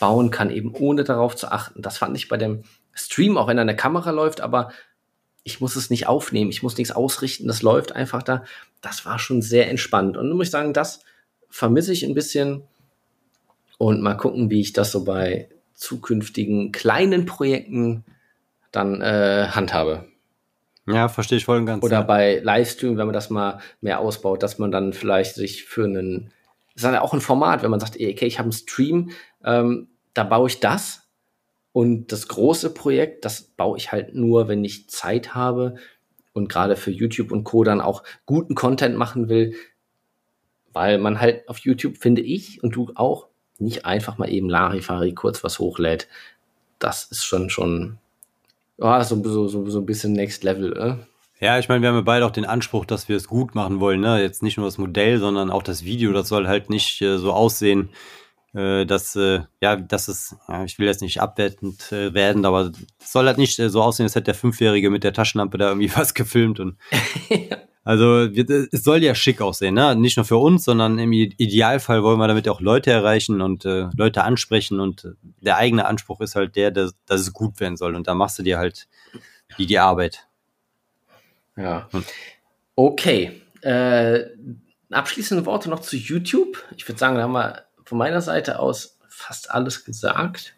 bauen 0.00 0.30
kann, 0.30 0.50
eben 0.50 0.74
ohne 0.74 1.04
darauf 1.04 1.34
zu 1.34 1.50
achten. 1.50 1.80
Das 1.80 1.96
fand 1.96 2.14
ich 2.16 2.28
bei 2.28 2.36
dem 2.36 2.62
Stream, 2.92 3.38
auch 3.38 3.46
wenn 3.46 3.56
da 3.56 3.62
eine 3.62 3.76
Kamera 3.76 4.10
läuft, 4.10 4.42
aber 4.42 4.70
ich 5.42 5.60
muss 5.60 5.76
es 5.76 5.90
nicht 5.90 6.06
aufnehmen, 6.06 6.50
ich 6.50 6.62
muss 6.62 6.76
nichts 6.76 6.92
ausrichten, 6.92 7.46
das 7.46 7.62
läuft 7.62 7.92
einfach 7.92 8.22
da. 8.22 8.44
Das 8.80 9.04
war 9.04 9.18
schon 9.18 9.42
sehr 9.42 9.68
entspannt. 9.68 10.16
Und 10.16 10.28
da 10.28 10.34
muss 10.34 10.48
ich 10.48 10.50
sagen, 10.50 10.72
das 10.72 11.00
vermisse 11.48 11.92
ich 11.92 12.04
ein 12.04 12.14
bisschen. 12.14 12.62
Und 13.78 14.02
mal 14.02 14.14
gucken, 14.14 14.50
wie 14.50 14.60
ich 14.60 14.72
das 14.72 14.92
so 14.92 15.04
bei 15.04 15.48
zukünftigen 15.74 16.72
kleinen 16.72 17.24
Projekten 17.24 18.04
dann 18.72 19.00
äh, 19.00 19.48
handhabe. 19.50 20.06
ja, 20.86 21.08
verstehe 21.08 21.38
ich 21.38 21.46
voll 21.46 21.58
und 21.58 21.66
ganz. 21.66 21.82
Oder 21.82 22.02
bei 22.04 22.40
Livestream, 22.40 22.98
wenn 22.98 23.06
man 23.06 23.14
das 23.14 23.30
mal 23.30 23.60
mehr 23.80 24.00
ausbaut, 24.00 24.42
dass 24.42 24.58
man 24.58 24.70
dann 24.70 24.92
vielleicht 24.92 25.34
sich 25.34 25.64
für 25.64 25.84
einen, 25.84 26.32
das 26.74 26.84
ist 26.84 26.90
ja 26.90 27.00
auch 27.00 27.14
ein 27.14 27.22
Format, 27.22 27.62
wenn 27.62 27.70
man 27.70 27.80
sagt, 27.80 27.94
okay, 27.94 28.26
ich 28.26 28.38
habe 28.38 28.46
einen 28.46 28.52
Stream, 28.52 29.10
ähm, 29.44 29.88
da 30.12 30.24
baue 30.24 30.48
ich 30.48 30.60
das 30.60 31.09
und 31.72 32.12
das 32.12 32.28
große 32.28 32.74
Projekt, 32.74 33.24
das 33.24 33.42
baue 33.42 33.78
ich 33.78 33.92
halt 33.92 34.14
nur, 34.14 34.48
wenn 34.48 34.64
ich 34.64 34.88
Zeit 34.88 35.34
habe 35.34 35.76
und 36.32 36.48
gerade 36.48 36.76
für 36.76 36.90
YouTube 36.90 37.30
und 37.30 37.44
Co. 37.44 37.64
dann 37.64 37.80
auch 37.80 38.02
guten 38.26 38.54
Content 38.54 38.96
machen 38.96 39.28
will, 39.28 39.54
weil 40.72 40.98
man 40.98 41.20
halt 41.20 41.48
auf 41.48 41.58
YouTube, 41.58 41.96
finde 41.98 42.22
ich, 42.22 42.62
und 42.62 42.74
du 42.74 42.90
auch, 42.94 43.28
nicht 43.58 43.84
einfach 43.84 44.18
mal 44.18 44.30
eben 44.30 44.48
Larifari 44.48 45.12
kurz 45.12 45.44
was 45.44 45.58
hochlädt. 45.58 46.08
Das 46.78 47.04
ist 47.04 47.24
schon, 47.24 47.50
schon, 47.50 47.98
ja, 48.78 49.04
so, 49.04 49.22
so, 49.22 49.48
so, 49.48 49.68
so 49.68 49.78
ein 49.78 49.86
bisschen 49.86 50.12
Next 50.12 50.42
Level, 50.44 50.76
äh? 50.76 50.96
Ja, 51.44 51.58
ich 51.58 51.68
meine, 51.68 51.80
wir 51.80 51.88
haben 51.88 51.96
ja 51.96 52.02
beide 52.02 52.26
auch 52.26 52.32
den 52.32 52.44
Anspruch, 52.44 52.84
dass 52.84 53.08
wir 53.08 53.16
es 53.16 53.26
gut 53.26 53.54
machen 53.54 53.80
wollen. 53.80 54.00
Ne? 54.00 54.20
Jetzt 54.20 54.42
nicht 54.42 54.58
nur 54.58 54.66
das 54.66 54.76
Modell, 54.76 55.18
sondern 55.18 55.50
auch 55.50 55.62
das 55.62 55.84
Video. 55.84 56.12
Das 56.12 56.28
soll 56.28 56.46
halt 56.46 56.68
nicht 56.68 57.00
äh, 57.00 57.16
so 57.16 57.32
aussehen, 57.32 57.88
dass, 58.52 59.14
äh, 59.14 59.40
ja, 59.62 59.76
dass 59.76 60.08
es, 60.08 60.36
ja, 60.48 60.64
ich 60.64 60.78
will 60.78 60.86
jetzt 60.86 61.02
nicht 61.02 61.20
abwertend 61.20 61.92
äh, 61.92 62.12
werden, 62.14 62.44
aber 62.44 62.72
es 63.00 63.12
soll 63.12 63.26
halt 63.26 63.38
nicht 63.38 63.58
äh, 63.60 63.70
so 63.70 63.80
aussehen, 63.80 64.06
als 64.06 64.16
hätte 64.16 64.24
der 64.24 64.34
Fünfjährige 64.34 64.90
mit 64.90 65.04
der 65.04 65.12
Taschenlampe 65.12 65.56
da 65.56 65.68
irgendwie 65.68 65.90
was 65.96 66.14
gefilmt. 66.14 66.58
Und 66.58 66.76
also 67.84 68.24
es 68.24 68.82
soll 68.82 69.04
ja 69.04 69.14
schick 69.14 69.40
aussehen, 69.40 69.74
ne? 69.74 69.94
Nicht 69.94 70.16
nur 70.16 70.26
für 70.26 70.38
uns, 70.38 70.64
sondern 70.64 70.98
im 70.98 71.12
Idealfall 71.12 72.02
wollen 72.02 72.18
wir 72.18 72.26
damit 72.26 72.48
auch 72.48 72.60
Leute 72.60 72.90
erreichen 72.90 73.40
und 73.40 73.64
äh, 73.64 73.86
Leute 73.96 74.24
ansprechen. 74.24 74.80
Und 74.80 75.04
äh, 75.04 75.12
der 75.40 75.56
eigene 75.56 75.86
Anspruch 75.86 76.20
ist 76.20 76.34
halt 76.34 76.56
der, 76.56 76.72
dass, 76.72 76.94
dass 77.06 77.20
es 77.20 77.32
gut 77.32 77.60
werden 77.60 77.76
soll. 77.76 77.94
Und 77.94 78.08
da 78.08 78.14
machst 78.14 78.40
du 78.40 78.42
dir 78.42 78.58
halt 78.58 78.88
die, 79.58 79.66
die 79.66 79.78
Arbeit. 79.78 80.26
Ja. 81.56 81.88
Hm. 81.92 82.04
Okay. 82.74 83.42
Äh, 83.62 84.24
abschließende 84.90 85.46
Worte 85.46 85.70
noch 85.70 85.80
zu 85.80 85.96
YouTube. 85.96 86.64
Ich 86.76 86.88
würde 86.88 86.98
sagen, 86.98 87.14
da 87.14 87.22
haben 87.22 87.32
wir 87.32 87.69
von 87.90 87.98
meiner 87.98 88.20
Seite 88.20 88.60
aus 88.60 88.98
fast 89.08 89.50
alles 89.50 89.84
gesagt. 89.84 90.54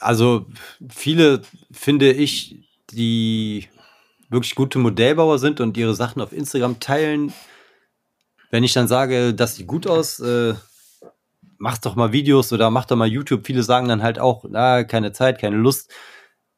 also 0.00 0.46
viele 0.88 1.42
finde 1.70 2.10
ich, 2.10 2.56
die 2.90 3.68
wirklich 4.30 4.56
gute 4.56 4.80
Modellbauer 4.80 5.38
sind 5.38 5.60
und 5.60 5.76
ihre 5.76 5.94
Sachen 5.94 6.20
auf 6.20 6.32
Instagram 6.32 6.80
teilen. 6.80 7.32
Wenn 8.50 8.64
ich 8.64 8.72
dann 8.72 8.88
sage, 8.88 9.32
das 9.32 9.54
sieht 9.54 9.68
gut 9.68 9.86
aus, 9.86 10.18
äh, 10.18 10.54
mach 11.58 11.78
doch 11.78 11.94
mal 11.94 12.10
Videos 12.10 12.52
oder 12.52 12.68
mach 12.70 12.86
doch 12.86 12.96
mal 12.96 13.06
YouTube. 13.06 13.46
Viele 13.46 13.62
sagen 13.62 13.86
dann 13.86 14.02
halt 14.02 14.18
auch, 14.18 14.44
na, 14.48 14.82
keine 14.82 15.12
Zeit, 15.12 15.38
keine 15.38 15.56
Lust. 15.56 15.92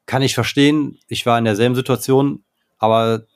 Kann 0.07 0.23
ich 0.23 0.33
verstehen. 0.33 0.97
Ich 1.07 1.27
war 1.27 1.37
in 1.37 1.45
derselben 1.45 1.75
Situation, 1.75 2.43
aber 2.79 3.27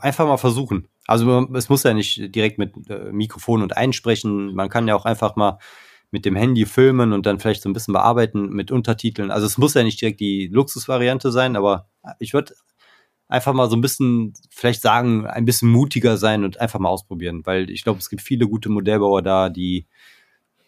einfach 0.00 0.26
mal 0.26 0.38
versuchen. 0.38 0.88
Also 1.06 1.48
es 1.54 1.68
muss 1.68 1.82
ja 1.82 1.94
nicht 1.94 2.34
direkt 2.34 2.58
mit 2.58 2.72
äh, 2.88 3.12
Mikrofon 3.12 3.62
und 3.62 3.76
einsprechen. 3.76 4.54
Man 4.54 4.68
kann 4.68 4.88
ja 4.88 4.94
auch 4.94 5.04
einfach 5.04 5.36
mal 5.36 5.58
mit 6.10 6.24
dem 6.24 6.36
Handy 6.36 6.64
filmen 6.64 7.12
und 7.12 7.26
dann 7.26 7.40
vielleicht 7.40 7.62
so 7.62 7.68
ein 7.68 7.72
bisschen 7.72 7.92
bearbeiten 7.92 8.48
mit 8.50 8.70
Untertiteln. 8.70 9.30
Also 9.30 9.46
es 9.46 9.58
muss 9.58 9.74
ja 9.74 9.82
nicht 9.82 10.00
direkt 10.00 10.20
die 10.20 10.46
Luxusvariante 10.46 11.32
sein, 11.32 11.56
aber 11.56 11.88
ich 12.20 12.32
würde 12.32 12.54
einfach 13.28 13.52
mal 13.52 13.68
so 13.68 13.76
ein 13.76 13.80
bisschen, 13.80 14.32
vielleicht 14.48 14.80
sagen, 14.80 15.26
ein 15.26 15.44
bisschen 15.44 15.68
mutiger 15.68 16.16
sein 16.16 16.44
und 16.44 16.60
einfach 16.60 16.78
mal 16.78 16.88
ausprobieren, 16.88 17.44
weil 17.44 17.68
ich 17.68 17.82
glaube, 17.82 17.98
es 17.98 18.08
gibt 18.08 18.22
viele 18.22 18.46
gute 18.46 18.68
Modellbauer 18.68 19.22
da, 19.22 19.48
die 19.48 19.86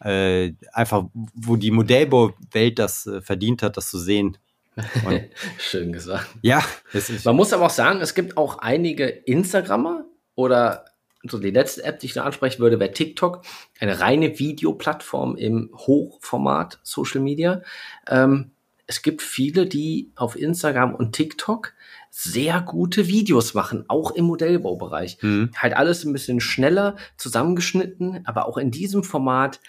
äh, 0.00 0.52
einfach, 0.72 1.04
wo 1.14 1.56
die 1.56 1.70
Modellbauwelt 1.70 2.78
das 2.78 3.06
äh, 3.06 3.20
verdient 3.20 3.62
hat, 3.62 3.76
das 3.76 3.88
zu 3.88 3.98
sehen. 3.98 4.36
Schön 5.58 5.92
gesagt. 5.92 6.26
ja, 6.42 6.62
es 6.92 7.08
ist, 7.08 7.24
Man 7.24 7.36
muss 7.36 7.52
aber 7.52 7.66
auch 7.66 7.70
sagen, 7.70 8.00
es 8.00 8.14
gibt 8.14 8.36
auch 8.36 8.58
einige 8.58 9.06
Instagrammer 9.06 10.04
oder 10.36 10.84
so 11.28 11.38
die 11.38 11.50
letzte 11.50 11.82
App, 11.82 11.98
die 11.98 12.06
ich 12.06 12.12
da 12.12 12.22
ansprechen 12.22 12.60
würde, 12.60 12.78
wäre 12.78 12.92
TikTok, 12.92 13.42
eine 13.80 14.00
reine 14.00 14.38
Videoplattform 14.38 15.34
im 15.36 15.70
Hochformat 15.74 16.78
Social 16.84 17.20
Media. 17.20 17.62
Ähm, 18.08 18.52
es 18.86 19.02
gibt 19.02 19.22
viele, 19.22 19.66
die 19.66 20.12
auf 20.14 20.36
Instagram 20.36 20.94
und 20.94 21.12
TikTok 21.12 21.72
sehr 22.10 22.60
gute 22.60 23.08
Videos 23.08 23.54
machen, 23.54 23.84
auch 23.88 24.12
im 24.12 24.26
Modellbaubereich. 24.26 25.18
hm, 25.20 25.50
Halt 25.56 25.76
alles 25.76 26.04
ein 26.04 26.12
bisschen 26.12 26.40
schneller 26.40 26.96
zusammengeschnitten, 27.16 28.20
aber 28.24 28.46
auch 28.46 28.56
in 28.58 28.70
diesem 28.70 29.02
Format 29.02 29.60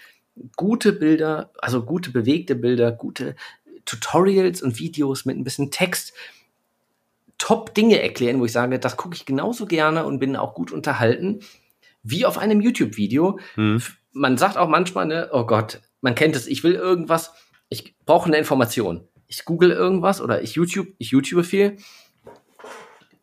gute 0.56 0.92
Bilder, 0.92 1.50
also 1.58 1.84
gute 1.84 2.10
bewegte 2.10 2.54
Bilder, 2.54 2.92
gute 2.92 3.34
Tutorials 3.84 4.62
und 4.62 4.78
Videos 4.78 5.24
mit 5.24 5.36
ein 5.36 5.44
bisschen 5.44 5.70
Text, 5.70 6.12
top 7.38 7.74
Dinge 7.74 8.02
erklären, 8.02 8.40
wo 8.40 8.44
ich 8.44 8.52
sage, 8.52 8.78
das 8.78 8.96
gucke 8.96 9.14
ich 9.16 9.24
genauso 9.24 9.66
gerne 9.66 10.04
und 10.04 10.18
bin 10.18 10.36
auch 10.36 10.54
gut 10.54 10.72
unterhalten, 10.72 11.40
wie 12.02 12.26
auf 12.26 12.38
einem 12.38 12.60
YouTube-Video. 12.60 13.38
hm, 13.54 13.82
Man 14.12 14.36
sagt 14.36 14.56
auch 14.56 14.68
manchmal, 14.68 15.06
ne, 15.06 15.28
oh 15.32 15.44
Gott, 15.46 15.80
man 16.00 16.14
kennt 16.14 16.36
es, 16.36 16.46
ich 16.46 16.64
will 16.64 16.74
irgendwas, 16.74 17.32
ich 17.68 17.96
brauche 18.04 18.26
eine 18.26 18.38
Information. 18.38 19.06
Ich 19.26 19.44
google 19.44 19.70
irgendwas 19.70 20.20
oder 20.20 20.42
ich 20.42 20.54
YouTube, 20.54 20.88
ich 20.98 21.10
YouTube 21.10 21.44
viel. 21.44 21.76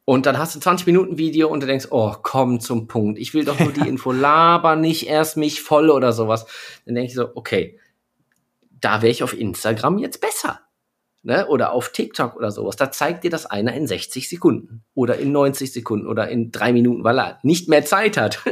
Und 0.06 0.28
dann 0.28 0.38
hast 0.38 0.56
du 0.56 0.60
20 0.60 0.86
Minuten 0.86 1.18
Video 1.18 1.50
und 1.50 1.64
du 1.64 1.68
denkst, 1.68 1.88
oh, 1.90 2.14
komm 2.22 2.60
zum 2.60 2.88
Punkt. 2.88 3.18
Ich 3.18 3.34
will 3.34 3.44
doch 3.44 3.60
nur 3.60 3.72
die 3.72 3.80
Info, 3.88 4.12
laber 4.12 4.76
nicht 4.76 5.08
erst 5.08 5.36
mich 5.36 5.62
voll 5.62 5.90
oder 5.90 6.14
sowas. 6.14 6.46
Dann 6.86 6.94
denke 6.94 7.10
ich 7.10 7.16
so, 7.16 7.36
okay, 7.36 7.80
da 8.70 9.02
wäre 9.02 9.12
ich 9.12 9.24
auf 9.24 9.38
Instagram 9.38 9.98
jetzt 9.98 10.22
besser. 10.22 10.60
Ne? 11.26 11.48
Oder 11.48 11.72
auf 11.72 11.92
TikTok 11.92 12.36
oder 12.36 12.52
sowas. 12.52 12.76
Da 12.76 12.92
zeigt 12.92 13.24
dir 13.24 13.32
das 13.32 13.48
einer 13.48 13.74
in 13.74 13.88
60 13.88 14.30
Sekunden 14.30 14.84
oder 14.94 15.18
in 15.18 15.32
90 15.32 15.74
Sekunden 15.74 16.06
oder 16.06 16.30
in 16.30 16.52
drei 16.52 16.72
Minuten, 16.72 17.04
weil 17.04 17.20
er 17.20 17.40
nicht 17.42 17.68
mehr 17.68 17.84
Zeit 17.84 18.18
hat. 18.18 18.40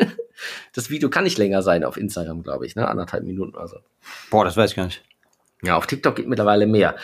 Das 0.74 0.90
Video 0.90 1.12
kann 1.12 1.26
nicht 1.26 1.38
länger 1.38 1.62
sein 1.62 1.84
auf 1.84 1.96
Instagram, 1.96 2.42
glaube 2.42 2.66
ich, 2.66 2.76
ne? 2.76 2.88
Anderthalb 2.88 3.24
Minuten 3.24 3.56
oder 3.56 3.68
so. 3.68 3.78
boah, 4.32 4.44
das 4.44 4.58
weiß 4.58 4.72
ich 4.72 4.76
gar 4.76 4.86
nicht. 4.86 5.04
Ja, 5.62 5.78
auf 5.78 5.86
TikTok 5.86 6.16
geht 6.16 6.28
mittlerweile 6.28 6.66
mehr. 6.66 6.96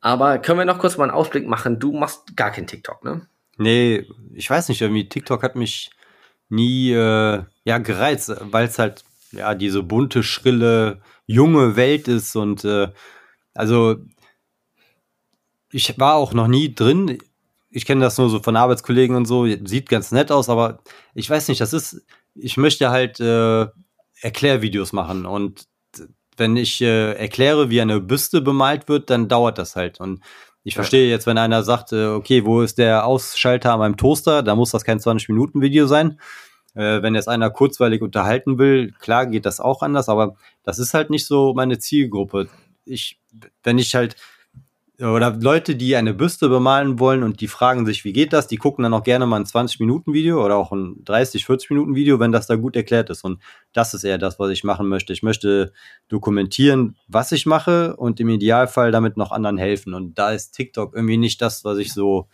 Aber 0.00 0.38
können 0.38 0.60
wir 0.60 0.64
noch 0.64 0.78
kurz 0.78 0.96
mal 0.96 1.02
einen 1.02 1.12
Ausblick 1.12 1.48
machen? 1.48 1.80
Du 1.80 1.92
machst 1.92 2.36
gar 2.36 2.52
kein 2.52 2.68
TikTok, 2.68 3.04
ne? 3.04 3.26
Nee, 3.58 4.06
ich 4.32 4.48
weiß 4.48 4.68
nicht, 4.68 4.80
irgendwie 4.80 5.08
TikTok 5.08 5.42
hat 5.42 5.56
mich 5.56 5.90
nie 6.48 6.92
äh, 6.92 7.42
ja 7.64 7.78
gereizt, 7.78 8.32
weil 8.40 8.66
es 8.66 8.78
halt 8.78 9.04
ja 9.32 9.56
diese 9.56 9.82
bunte, 9.82 10.22
schrille, 10.22 11.02
junge 11.26 11.74
Welt 11.74 12.06
ist 12.06 12.36
und 12.36 12.64
äh, 12.64 12.88
also 13.52 13.96
ich 15.76 15.98
war 15.98 16.14
auch 16.14 16.32
noch 16.32 16.48
nie 16.48 16.74
drin. 16.74 17.18
Ich 17.70 17.84
kenne 17.84 18.00
das 18.00 18.16
nur 18.16 18.30
so 18.30 18.42
von 18.42 18.56
Arbeitskollegen 18.56 19.14
und 19.14 19.26
so, 19.26 19.46
sieht 19.46 19.90
ganz 19.90 20.10
nett 20.10 20.32
aus, 20.32 20.48
aber 20.48 20.78
ich 21.14 21.28
weiß 21.28 21.48
nicht, 21.48 21.60
das 21.60 21.74
ist, 21.74 22.02
ich 22.34 22.56
möchte 22.56 22.88
halt 22.90 23.20
äh, 23.20 23.66
Erklärvideos 24.22 24.94
machen 24.94 25.26
und 25.26 25.66
wenn 26.38 26.56
ich 26.56 26.80
äh, 26.80 27.12
erkläre, 27.12 27.68
wie 27.68 27.82
eine 27.82 28.00
Büste 28.00 28.40
bemalt 28.40 28.88
wird, 28.88 29.10
dann 29.10 29.28
dauert 29.28 29.58
das 29.58 29.76
halt 29.76 30.00
und 30.00 30.20
ich 30.62 30.74
verstehe 30.74 31.08
jetzt, 31.10 31.26
wenn 31.26 31.38
einer 31.38 31.62
sagt, 31.62 31.92
äh, 31.92 32.06
okay, 32.06 32.46
wo 32.46 32.62
ist 32.62 32.78
der 32.78 33.04
Ausschalter 33.04 33.74
an 33.74 33.78
meinem 33.78 33.96
Toaster, 33.98 34.42
da 34.42 34.56
muss 34.56 34.70
das 34.70 34.82
kein 34.82 34.98
20-Minuten-Video 34.98 35.86
sein. 35.86 36.18
Äh, 36.74 37.02
wenn 37.02 37.14
jetzt 37.14 37.28
einer 37.28 37.50
kurzweilig 37.50 38.02
unterhalten 38.02 38.58
will, 38.58 38.92
klar 38.98 39.26
geht 39.26 39.46
das 39.46 39.60
auch 39.60 39.82
anders, 39.82 40.08
aber 40.08 40.34
das 40.64 40.80
ist 40.80 40.92
halt 40.92 41.10
nicht 41.10 41.26
so 41.26 41.54
meine 41.54 41.78
Zielgruppe. 41.78 42.48
Ich, 42.84 43.20
wenn 43.62 43.78
ich 43.78 43.94
halt 43.94 44.16
oder 44.98 45.36
Leute, 45.38 45.76
die 45.76 45.94
eine 45.94 46.14
Büste 46.14 46.48
bemalen 46.48 46.98
wollen 46.98 47.22
und 47.22 47.40
die 47.40 47.48
fragen 47.48 47.84
sich, 47.84 48.04
wie 48.04 48.12
geht 48.12 48.32
das? 48.32 48.46
Die 48.46 48.56
gucken 48.56 48.82
dann 48.82 48.94
auch 48.94 49.02
gerne 49.02 49.26
mal 49.26 49.36
ein 49.36 49.44
20-Minuten-Video 49.44 50.42
oder 50.42 50.56
auch 50.56 50.72
ein 50.72 51.04
30, 51.04 51.44
40-Minuten-Video, 51.44 52.18
wenn 52.18 52.32
das 52.32 52.46
da 52.46 52.56
gut 52.56 52.76
erklärt 52.76 53.10
ist. 53.10 53.22
Und 53.22 53.42
das 53.72 53.92
ist 53.92 54.04
eher 54.04 54.16
das, 54.16 54.38
was 54.38 54.50
ich 54.50 54.64
machen 54.64 54.88
möchte. 54.88 55.12
Ich 55.12 55.22
möchte 55.22 55.72
dokumentieren, 56.08 56.96
was 57.08 57.32
ich 57.32 57.44
mache 57.44 57.96
und 57.96 58.20
im 58.20 58.30
Idealfall 58.30 58.90
damit 58.90 59.16
noch 59.18 59.32
anderen 59.32 59.58
helfen. 59.58 59.92
Und 59.92 60.18
da 60.18 60.32
ist 60.32 60.52
TikTok 60.52 60.94
irgendwie 60.94 61.18
nicht 61.18 61.42
das, 61.42 61.64
was 61.64 61.76
ich 61.78 61.92
so, 61.92 62.28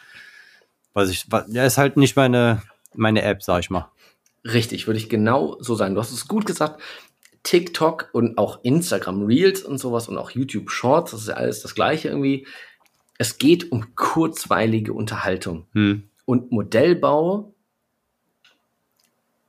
was 0.95 1.11
ich, 1.11 1.27
ja, 1.49 1.65
ist 1.65 1.79
halt 1.79 1.97
nicht 1.97 2.15
meine, 2.15 2.63
meine 2.95 3.23
App, 3.23 3.43
sag 3.43 3.61
ich 3.61 3.71
mal. 3.71 3.91
Richtig, 4.45 4.87
würde 4.87 4.99
ich 4.99 5.09
genau 5.09 5.57
so 5.61 5.75
sagen. 5.75 5.95
Du 5.95 6.01
hast 6.01 6.13
es 6.13 6.27
gut 6.27 6.47
gesagt. 6.47 6.81
TikTok 7.43 8.11
und 8.13 8.39
auch 8.39 8.63
Instagram 8.63 9.25
Reels 9.25 9.63
und 9.63 9.79
sowas 9.79 10.09
und 10.09 10.19
auch 10.19 10.31
YouTube 10.31 10.71
Shorts, 10.71 11.11
das 11.11 11.23
ist 11.23 11.29
ja 11.29 11.35
alles 11.35 11.63
das 11.63 11.75
gleiche 11.75 12.09
irgendwie. 12.09 12.47
Es 13.19 13.39
geht 13.39 13.71
um 13.73 13.95
kurzweilige 13.95 14.93
Unterhaltung. 14.93 15.67
Hm. 15.73 16.09
Und 16.25 16.53
Modellbau 16.53 17.55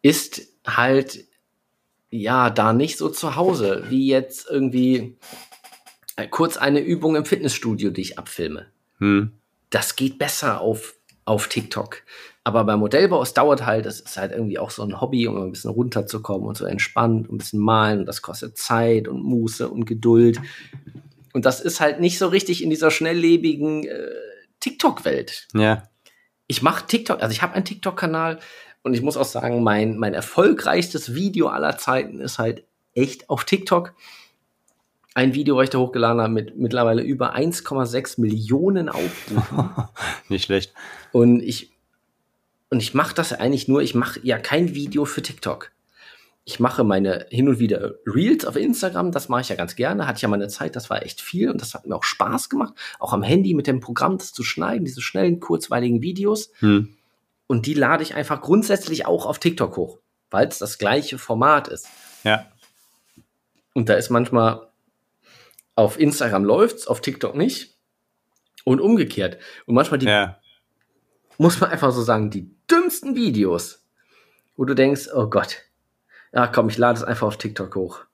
ist 0.02 0.48
halt 0.66 1.26
ja 2.10 2.50
da 2.50 2.74
nicht 2.74 2.98
so 2.98 3.10
zu 3.10 3.36
Hause, 3.36 3.86
wie 3.90 4.08
jetzt 4.08 4.48
irgendwie 4.50 5.18
äh, 6.16 6.28
kurz 6.28 6.58
eine 6.58 6.80
Übung 6.80 7.16
im 7.16 7.26
Fitnessstudio, 7.26 7.90
die 7.90 8.02
ich 8.02 8.20
abfilme. 8.20 8.68
Hm. 9.00 9.32
Das 9.70 9.96
geht 9.96 10.20
besser 10.20 10.62
auf, 10.62 10.96
auf 11.26 11.48
TikTok. 11.48 12.04
Aber 12.46 12.66
beim 12.66 12.80
Modellbau, 12.80 13.22
es 13.22 13.34
dauert 13.34 13.66
halt, 13.66 13.86
es 13.86 14.02
ist 14.02 14.18
halt 14.18 14.34
irgendwie 14.34 14.60
auch 14.60 14.70
so 14.70 14.84
ein 14.84 15.00
Hobby, 15.00 15.28
um 15.28 15.38
ein 15.38 15.52
bisschen 15.52 15.72
runterzukommen 15.72 16.46
und 16.46 16.58
so 16.58 16.66
entspannt, 16.66 17.32
ein 17.32 17.38
bisschen 17.38 17.60
malen. 17.60 18.00
Und 18.00 18.06
das 18.06 18.22
kostet 18.22 18.58
Zeit 18.58 19.08
und 19.08 19.24
Muße 19.24 19.70
und 19.70 19.86
Geduld. 19.86 20.42
Und 21.34 21.46
das 21.46 21.62
ist 21.62 21.80
halt 21.80 22.02
nicht 22.02 22.18
so 22.18 22.28
richtig 22.28 22.62
in 22.62 22.70
dieser 22.70 22.92
schnelllebigen 22.92 23.86
äh, 23.86 24.10
TikTok-Welt. 24.60 25.48
Ja. 25.54 25.84
Ich 26.48 26.62
mache 26.62 26.86
TikTok, 26.86 27.22
also 27.22 27.32
ich 27.32 27.42
habe 27.42 27.54
einen 27.54 27.66
TikTok-Kanal 27.66 28.40
und 28.84 28.94
ich 28.94 29.02
muss 29.02 29.16
auch 29.16 29.26
sagen, 29.26 29.64
mein, 29.64 29.98
mein 29.98 30.14
erfolgreichstes 30.14 31.16
Video 31.16 31.48
aller 31.48 31.78
Zeiten 31.78 32.20
ist 32.20 32.40
halt 32.40 32.66
echt 32.94 33.30
auf 33.30 33.46
TikTok. 33.46 33.94
Ein 35.16 35.34
Video, 35.34 35.56
was 35.56 35.66
ich 35.66 35.70
da 35.70 35.78
hochgeladen 35.78 36.22
habe, 36.22 36.34
mit 36.34 36.58
mittlerweile 36.58 37.02
über 37.04 37.36
1,6 37.36 38.20
Millionen 38.20 38.90
Aufrufen. 38.90 39.70
Nicht 40.28 40.46
schlecht. 40.46 40.74
Und 41.12 41.42
ich 41.42 41.73
und 42.74 42.80
ich 42.80 42.96
mache 42.96 43.14
das 43.14 43.34
eigentlich 43.34 43.68
nur, 43.68 43.84
ich 43.84 43.94
mache 43.94 44.20
ja 44.24 44.40
kein 44.40 44.74
Video 44.74 45.06
für 45.06 45.22
TikTok. 45.22 45.72
Ich 46.44 46.60
mache 46.60 46.84
meine 46.84 47.28
hin 47.30 47.48
und 47.48 47.60
wieder 47.60 47.94
Reels 48.08 48.46
auf 48.46 48.56
Instagram, 48.56 49.12
das 49.12 49.30
mache 49.30 49.42
ich 49.42 49.50
ja 49.50 49.56
ganz 49.56 49.76
gerne. 49.76 50.08
Hatte 50.08 50.16
ich 50.16 50.22
ja 50.24 50.28
mal 50.28 50.38
eine 50.38 50.48
Zeit, 50.48 50.76
das 50.76 50.90
war 50.90 51.04
echt 51.04 51.22
viel 51.22 51.52
und 51.52 51.62
das 51.62 51.76
hat 51.76 51.86
mir 51.86 51.96
auch 51.96 52.04
Spaß 52.04 52.50
gemacht. 52.50 52.74
Auch 52.98 53.14
am 53.14 53.22
Handy 53.22 53.54
mit 53.54 53.68
dem 53.68 53.80
Programm 53.80 54.18
das 54.18 54.34
zu 54.34 54.42
schneiden, 54.42 54.86
diese 54.86 55.02
schnellen, 55.02 55.40
kurzweiligen 55.40 56.02
Videos. 56.02 56.50
Hm. 56.62 56.96
Und 57.46 57.68
die 57.68 57.76
lade 57.76 58.02
ich 58.02 58.16
einfach 58.16 58.42
grundsätzlich 58.42 59.06
auch 59.06 59.28
auf 59.28 59.38
TikTok 59.38 59.78
hoch, 59.78 60.00
weil 60.32 60.48
es 60.48 60.58
das 60.58 60.80
gleiche 60.80 61.20
Format 61.20 61.68
ist. 61.68 61.88
Ja. 62.24 62.48
Und 63.76 63.88
da 63.88 63.94
ist 63.94 64.10
manchmal 64.10 64.68
auf 65.76 66.00
Instagram 66.00 66.44
läuft's, 66.44 66.88
auf 66.88 67.02
TikTok 67.02 67.36
nicht. 67.36 67.78
Und 68.64 68.82
umgekehrt. 68.82 69.38
Und 69.68 69.76
manchmal 69.76 70.00
die, 70.00 70.08
ja. 70.08 70.40
Muss 71.38 71.60
man 71.60 71.72
einfach 71.72 71.92
so 71.92 72.02
sagen, 72.02 72.30
die 72.30 72.50
dümmsten 72.70 73.16
Videos, 73.16 73.86
wo 74.56 74.66
du 74.66 74.74
denkst, 74.74 75.10
oh 75.14 75.28
Gott, 75.30 75.64
ja 76.34 76.48
komm, 76.48 76.70
ich 76.70 76.78
lade 76.78 76.98
es 76.98 77.04
einfach 77.04 77.28
auf 77.28 77.38
TikTok 77.38 77.76
hoch. 77.76 78.06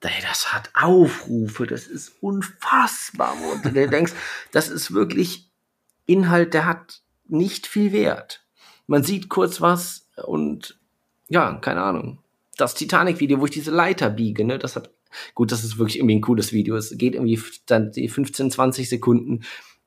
Ey, 0.00 0.10
das 0.20 0.52
hat 0.52 0.68
Aufrufe, 0.74 1.66
das 1.66 1.86
ist 1.86 2.12
unfassbar. 2.20 3.34
Und 3.52 3.64
du 3.64 3.88
denkst, 3.88 4.12
das 4.52 4.68
ist 4.68 4.92
wirklich 4.92 5.50
Inhalt, 6.04 6.52
der 6.52 6.66
hat 6.66 7.00
nicht 7.26 7.66
viel 7.66 7.92
Wert. 7.92 8.44
Man 8.86 9.02
sieht 9.02 9.30
kurz 9.30 9.62
was 9.62 10.10
und 10.26 10.78
ja, 11.28 11.54
keine 11.54 11.82
Ahnung. 11.82 12.18
Das 12.58 12.74
Titanic-Video, 12.74 13.40
wo 13.40 13.46
ich 13.46 13.50
diese 13.50 13.70
Leiter 13.70 14.10
biege, 14.10 14.44
ne, 14.44 14.58
das 14.58 14.76
hat, 14.76 14.90
gut, 15.34 15.50
das 15.50 15.64
ist 15.64 15.78
wirklich 15.78 15.96
irgendwie 15.96 16.16
ein 16.16 16.20
cooles 16.20 16.52
Video. 16.52 16.76
Es 16.76 16.96
geht 16.98 17.14
irgendwie 17.14 17.40
dann 17.64 17.90
die 17.90 18.08
15, 18.08 18.50
20 18.50 18.88
Sekunden, 18.88 19.44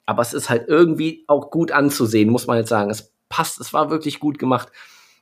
aber 0.07 0.21
es 0.21 0.34
ist 0.34 0.49
halt 0.49 0.67
irgendwie 0.67 1.25
auch 1.27 1.51
gut 1.51 1.71
anzusehen, 1.71 2.29
muss 2.29 2.47
man 2.47 2.57
jetzt 2.57 2.69
sagen. 2.69 2.89
Es 2.89 3.13
passt, 3.29 3.59
es 3.59 3.73
war 3.73 3.91
wirklich 3.91 4.19
gut 4.19 4.39
gemacht 4.39 4.69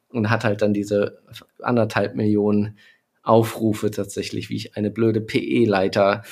und 0.09 0.29
hat 0.29 0.45
halt 0.45 0.61
dann 0.61 0.73
diese 0.73 1.19
anderthalb 1.59 2.15
Millionen 2.15 2.77
Aufrufe 3.23 3.89
tatsächlich, 3.89 4.49
wie 4.49 4.57
ich 4.57 4.77
eine 4.77 4.91
blöde 4.91 5.21
PE-Leiter 5.21 6.23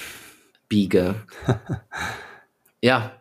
biege. 0.69 1.15
ja, 2.81 3.13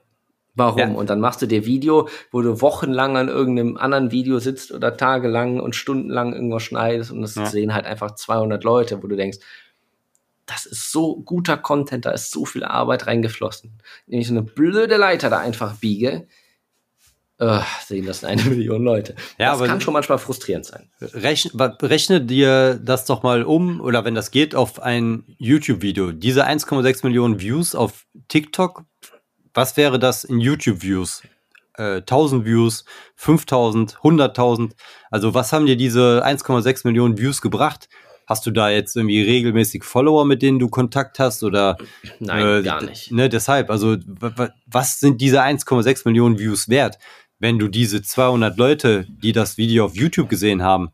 warum? 0.54 0.78
Ja. 0.78 0.88
Und 0.88 1.08
dann 1.08 1.20
machst 1.20 1.40
du 1.40 1.46
dir 1.46 1.64
Video, 1.64 2.10
wo 2.30 2.42
du 2.42 2.60
wochenlang 2.60 3.16
an 3.16 3.28
irgendeinem 3.28 3.78
anderen 3.78 4.12
Video 4.12 4.38
sitzt 4.38 4.70
oder 4.70 4.98
tagelang 4.98 5.60
und 5.60 5.74
stundenlang 5.74 6.34
irgendwas 6.34 6.62
schneidest 6.62 7.10
und 7.10 7.22
das 7.22 7.36
ja. 7.36 7.46
sehen 7.46 7.72
halt 7.72 7.86
einfach 7.86 8.14
200 8.16 8.62
Leute, 8.64 9.02
wo 9.02 9.06
du 9.06 9.16
denkst, 9.16 9.38
das 10.52 10.66
ist 10.66 10.92
so 10.92 11.16
guter 11.16 11.56
Content, 11.56 12.04
da 12.04 12.10
ist 12.10 12.30
so 12.30 12.44
viel 12.44 12.64
Arbeit 12.64 13.06
reingeflossen. 13.06 13.78
Wenn 14.06 14.20
ich 14.20 14.28
so 14.28 14.34
eine 14.34 14.42
blöde 14.42 14.96
Leiter 14.96 15.30
da 15.30 15.38
einfach 15.38 15.76
biege, 15.76 16.26
Uh, 17.40 17.60
sehen 17.84 18.06
das 18.06 18.22
eine 18.22 18.40
Million 18.44 18.84
Leute. 18.84 19.16
Ja, 19.36 19.56
das 19.56 19.66
kann 19.66 19.80
schon 19.80 19.94
manchmal 19.94 20.18
frustrierend 20.18 20.64
sein. 20.64 20.88
Rechne, 21.00 21.76
rechne 21.82 22.20
dir 22.20 22.78
das 22.80 23.04
doch 23.04 23.24
mal 23.24 23.42
um, 23.42 23.80
oder 23.80 24.04
wenn 24.04 24.14
das 24.14 24.30
geht, 24.30 24.54
auf 24.54 24.80
ein 24.80 25.24
YouTube-Video. 25.38 26.12
Diese 26.12 26.46
1,6 26.46 27.04
Millionen 27.04 27.40
Views 27.40 27.74
auf 27.74 28.06
TikTok, 28.28 28.84
was 29.54 29.76
wäre 29.76 29.98
das 29.98 30.22
in 30.22 30.38
YouTube-Views? 30.38 31.22
Äh, 31.74 31.96
1000 31.96 32.44
Views, 32.44 32.84
5000, 33.16 33.96
100.000. 33.96 34.72
Also 35.10 35.34
was 35.34 35.52
haben 35.52 35.66
dir 35.66 35.76
diese 35.76 36.22
1,6 36.24 36.86
Millionen 36.86 37.18
Views 37.18 37.40
gebracht? 37.40 37.88
Hast 38.26 38.46
du 38.46 38.50
da 38.50 38.70
jetzt 38.70 38.96
irgendwie 38.96 39.22
regelmäßig 39.22 39.84
Follower, 39.84 40.24
mit 40.24 40.42
denen 40.42 40.58
du 40.58 40.68
Kontakt 40.68 41.18
hast 41.18 41.42
oder? 41.42 41.76
Nein, 42.18 42.60
äh, 42.60 42.62
gar 42.62 42.82
nicht. 42.82 43.10
Ne, 43.10 43.28
deshalb, 43.28 43.70
also 43.70 43.96
was 44.66 45.00
sind 45.00 45.20
diese 45.20 45.42
1,6 45.42 46.02
Millionen 46.04 46.38
Views 46.38 46.68
wert? 46.68 46.98
wenn 47.42 47.58
du 47.58 47.66
diese 47.66 48.02
200 48.02 48.56
Leute, 48.56 49.04
die 49.08 49.32
das 49.32 49.58
Video 49.58 49.84
auf 49.84 49.96
YouTube 49.96 50.28
gesehen 50.28 50.62
haben, 50.62 50.92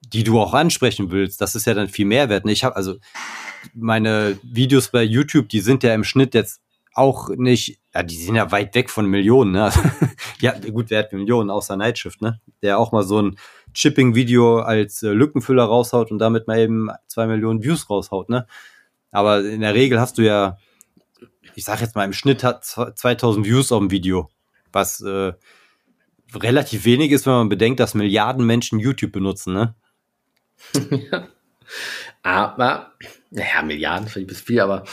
die 0.00 0.24
du 0.24 0.40
auch 0.40 0.54
ansprechen 0.54 1.10
willst, 1.10 1.42
das 1.42 1.54
ist 1.54 1.66
ja 1.66 1.74
dann 1.74 1.90
viel 1.90 2.06
mehr 2.06 2.30
wert. 2.30 2.48
Ich 2.48 2.64
habe 2.64 2.74
also 2.74 2.96
meine 3.74 4.38
Videos 4.42 4.88
bei 4.88 5.02
YouTube, 5.02 5.50
die 5.50 5.60
sind 5.60 5.82
ja 5.82 5.92
im 5.92 6.02
Schnitt 6.02 6.32
jetzt 6.32 6.62
auch 6.94 7.28
nicht, 7.36 7.80
ja, 7.94 8.02
die 8.02 8.16
sind 8.16 8.36
ja 8.36 8.50
weit 8.50 8.74
weg 8.74 8.88
von 8.88 9.04
Millionen. 9.04 9.52
Ne? 9.52 9.70
ja, 10.40 10.58
gut, 10.58 10.88
wer 10.88 11.00
hat 11.00 11.12
Millionen 11.12 11.50
außer 11.50 11.76
Nightshift, 11.76 12.22
ne? 12.22 12.40
Der 12.62 12.78
auch 12.78 12.90
mal 12.92 13.02
so 13.02 13.20
ein 13.20 13.36
Chipping-Video 13.74 14.60
als 14.60 15.02
äh, 15.02 15.10
Lückenfüller 15.10 15.64
raushaut 15.64 16.10
und 16.10 16.18
damit 16.18 16.46
mal 16.46 16.58
eben 16.58 16.88
zwei 17.06 17.26
Millionen 17.26 17.62
Views 17.62 17.90
raushaut, 17.90 18.28
ne? 18.28 18.46
Aber 19.10 19.44
in 19.44 19.60
der 19.60 19.74
Regel 19.74 20.00
hast 20.00 20.18
du 20.18 20.22
ja, 20.22 20.58
ich 21.54 21.64
sag 21.64 21.80
jetzt 21.80 21.94
mal, 21.94 22.04
im 22.04 22.12
Schnitt 22.12 22.42
hat 22.42 22.64
2000 22.64 23.46
Views 23.46 23.70
auf 23.70 23.78
dem 23.78 23.90
Video, 23.90 24.30
was 24.72 25.00
äh, 25.02 25.32
relativ 26.34 26.84
wenig 26.84 27.12
ist, 27.12 27.26
wenn 27.26 27.34
man 27.34 27.48
bedenkt, 27.48 27.78
dass 27.80 27.94
Milliarden 27.94 28.44
Menschen 28.44 28.80
YouTube 28.80 29.12
benutzen, 29.12 29.54
ne? 29.54 29.74
ja. 31.10 31.28
Aber, 32.22 32.92
naja, 33.30 33.62
Milliarden 33.62 34.08
vielleicht 34.08 34.28
bis 34.28 34.40
viel, 34.40 34.60
aber. 34.60 34.84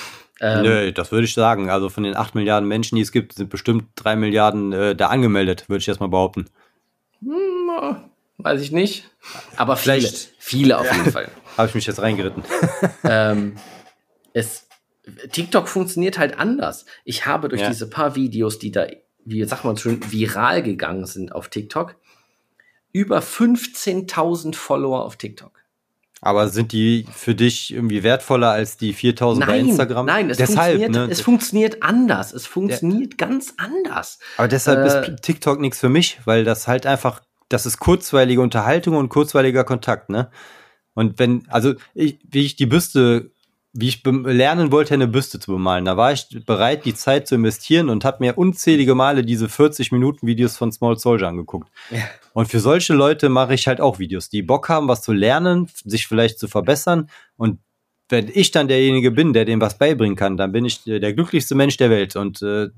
Ähm, 0.42 0.64
Nö, 0.64 0.92
das 0.92 1.12
würde 1.12 1.26
ich 1.26 1.34
sagen. 1.34 1.70
Also 1.70 1.88
von 1.90 2.04
den 2.04 2.16
8 2.16 2.36
Milliarden 2.36 2.68
Menschen, 2.68 2.98
die 2.98 3.02
es 3.02 3.12
gibt, 3.12 3.34
sind 3.34 3.50
bestimmt 3.50 3.86
3 3.96 4.18
Milliarden 4.18 4.74
äh, 4.74 4.96
da 4.96 5.08
angemeldet, 5.08 5.70
würde 5.70 5.80
ich 5.80 5.88
erstmal 5.88 6.10
behaupten. 6.10 6.48
Hm, 7.22 8.11
weiß 8.44 8.62
ich 8.62 8.72
nicht. 8.72 9.10
Aber 9.56 9.78
vielleicht 9.78 10.16
viele, 10.38 10.76
viele 10.76 10.78
auf 10.80 10.92
jeden 10.96 11.12
Fall. 11.12 11.30
Habe 11.58 11.68
ich 11.68 11.76
mich 11.76 11.86
jetzt 11.86 12.02
reingeritten. 12.02 12.44
ähm, 13.04 13.56
es, 14.34 14.68
TikTok 15.32 15.68
funktioniert 15.68 16.18
halt 16.18 16.40
anders. 16.40 16.86
Ich 17.04 17.26
habe 17.26 17.50
durch 17.50 17.62
ja. 17.62 17.70
diese 17.70 17.90
paar 17.90 18.16
Videos, 18.16 18.60
die 18.60 18.72
da 18.72 18.88
wie 19.26 19.44
sagt 19.46 19.66
man 19.66 19.78
schon, 19.78 20.00
viral 20.12 20.64
gegangen 20.64 21.06
sind 21.06 21.34
auf 21.34 21.50
TikTok. 21.50 21.96
Über 22.92 23.20
15.000 23.20 24.56
Follower 24.56 25.06
auf 25.06 25.16
TikTok. 25.16 25.52
Aber 26.24 26.50
sind 26.50 26.72
die 26.72 27.08
für 27.12 27.34
dich 27.34 27.74
irgendwie 27.74 28.04
wertvoller 28.04 28.52
als 28.52 28.78
die 28.78 28.94
4000 28.94 29.48
bei 29.48 29.60
Instagram? 29.60 30.06
Nein, 30.06 30.30
es, 30.30 30.38
deshalb, 30.38 30.74
funktioniert, 30.74 31.08
ne? 31.08 31.12
es 31.12 31.22
funktioniert 31.22 31.84
anders. 31.84 32.34
Es 32.34 32.46
funktioniert 32.46 33.14
ja. 33.20 33.28
ganz 33.28 33.56
anders. 33.58 34.20
Aber 34.38 34.48
deshalb 34.48 34.80
äh, 34.80 35.14
ist 35.14 35.24
TikTok 35.24 35.60
nichts 35.60 35.80
für 35.80 35.90
mich, 35.90 36.20
weil 36.26 36.44
das 36.44 36.68
halt 36.68 36.86
einfach, 36.86 37.22
das 37.54 37.66
ist 37.66 37.80
kurzweilige 37.80 38.42
Unterhaltung 38.42 38.96
und 38.96 39.10
kurzweiliger 39.10 39.64
Kontakt, 39.64 40.10
ne? 40.10 40.30
Und 40.94 41.20
wenn, 41.20 41.48
also 41.50 41.74
ich, 41.94 42.20
wie 42.30 42.46
ich 42.46 42.56
die 42.56 42.66
Büste 42.66 43.32
wie 43.74 43.88
ich 43.88 44.04
lernen 44.04 44.72
wollte, 44.72 44.94
eine 44.94 45.08
Büste 45.08 45.40
zu 45.40 45.52
bemalen. 45.52 45.86
Da 45.86 45.96
war 45.96 46.12
ich 46.12 46.28
bereit, 46.46 46.84
die 46.84 46.94
Zeit 46.94 47.28
zu 47.28 47.36
investieren 47.36 47.90
und 47.90 48.04
habe 48.04 48.18
mir 48.20 48.38
unzählige 48.38 48.96
Male 48.96 49.24
diese 49.24 49.48
40 49.48 49.94
Minuten 49.94 50.28
Videos 50.28 50.58
von 50.58 50.74
Small 50.74 50.98
Soldier 50.98 51.30
angeguckt. 51.30 51.70
Ja. 51.90 52.04
Und 52.34 52.48
für 52.48 52.60
solche 52.60 52.94
Leute 52.94 53.30
mache 53.30 53.54
ich 53.54 53.68
halt 53.68 53.80
auch 53.80 53.98
Videos, 53.98 54.30
die 54.30 54.42
Bock 54.42 54.68
haben, 54.68 54.90
was 54.90 55.02
zu 55.02 55.14
lernen, 55.14 55.70
sich 55.86 56.08
vielleicht 56.08 56.38
zu 56.38 56.50
verbessern. 56.50 57.10
Und 57.38 57.60
wenn 58.10 58.30
ich 58.34 58.52
dann 58.52 58.68
derjenige 58.68 59.12
bin, 59.12 59.32
der 59.32 59.46
dem 59.46 59.62
was 59.62 59.78
beibringen 59.78 60.18
kann, 60.18 60.36
dann 60.36 60.52
bin 60.52 60.66
ich 60.66 60.84
der 60.84 61.14
glücklichste 61.14 61.56
Mensch 61.56 61.78
der 61.78 61.90
Welt. 61.90 62.18
Und 62.18 62.42
äh, 62.42 62.70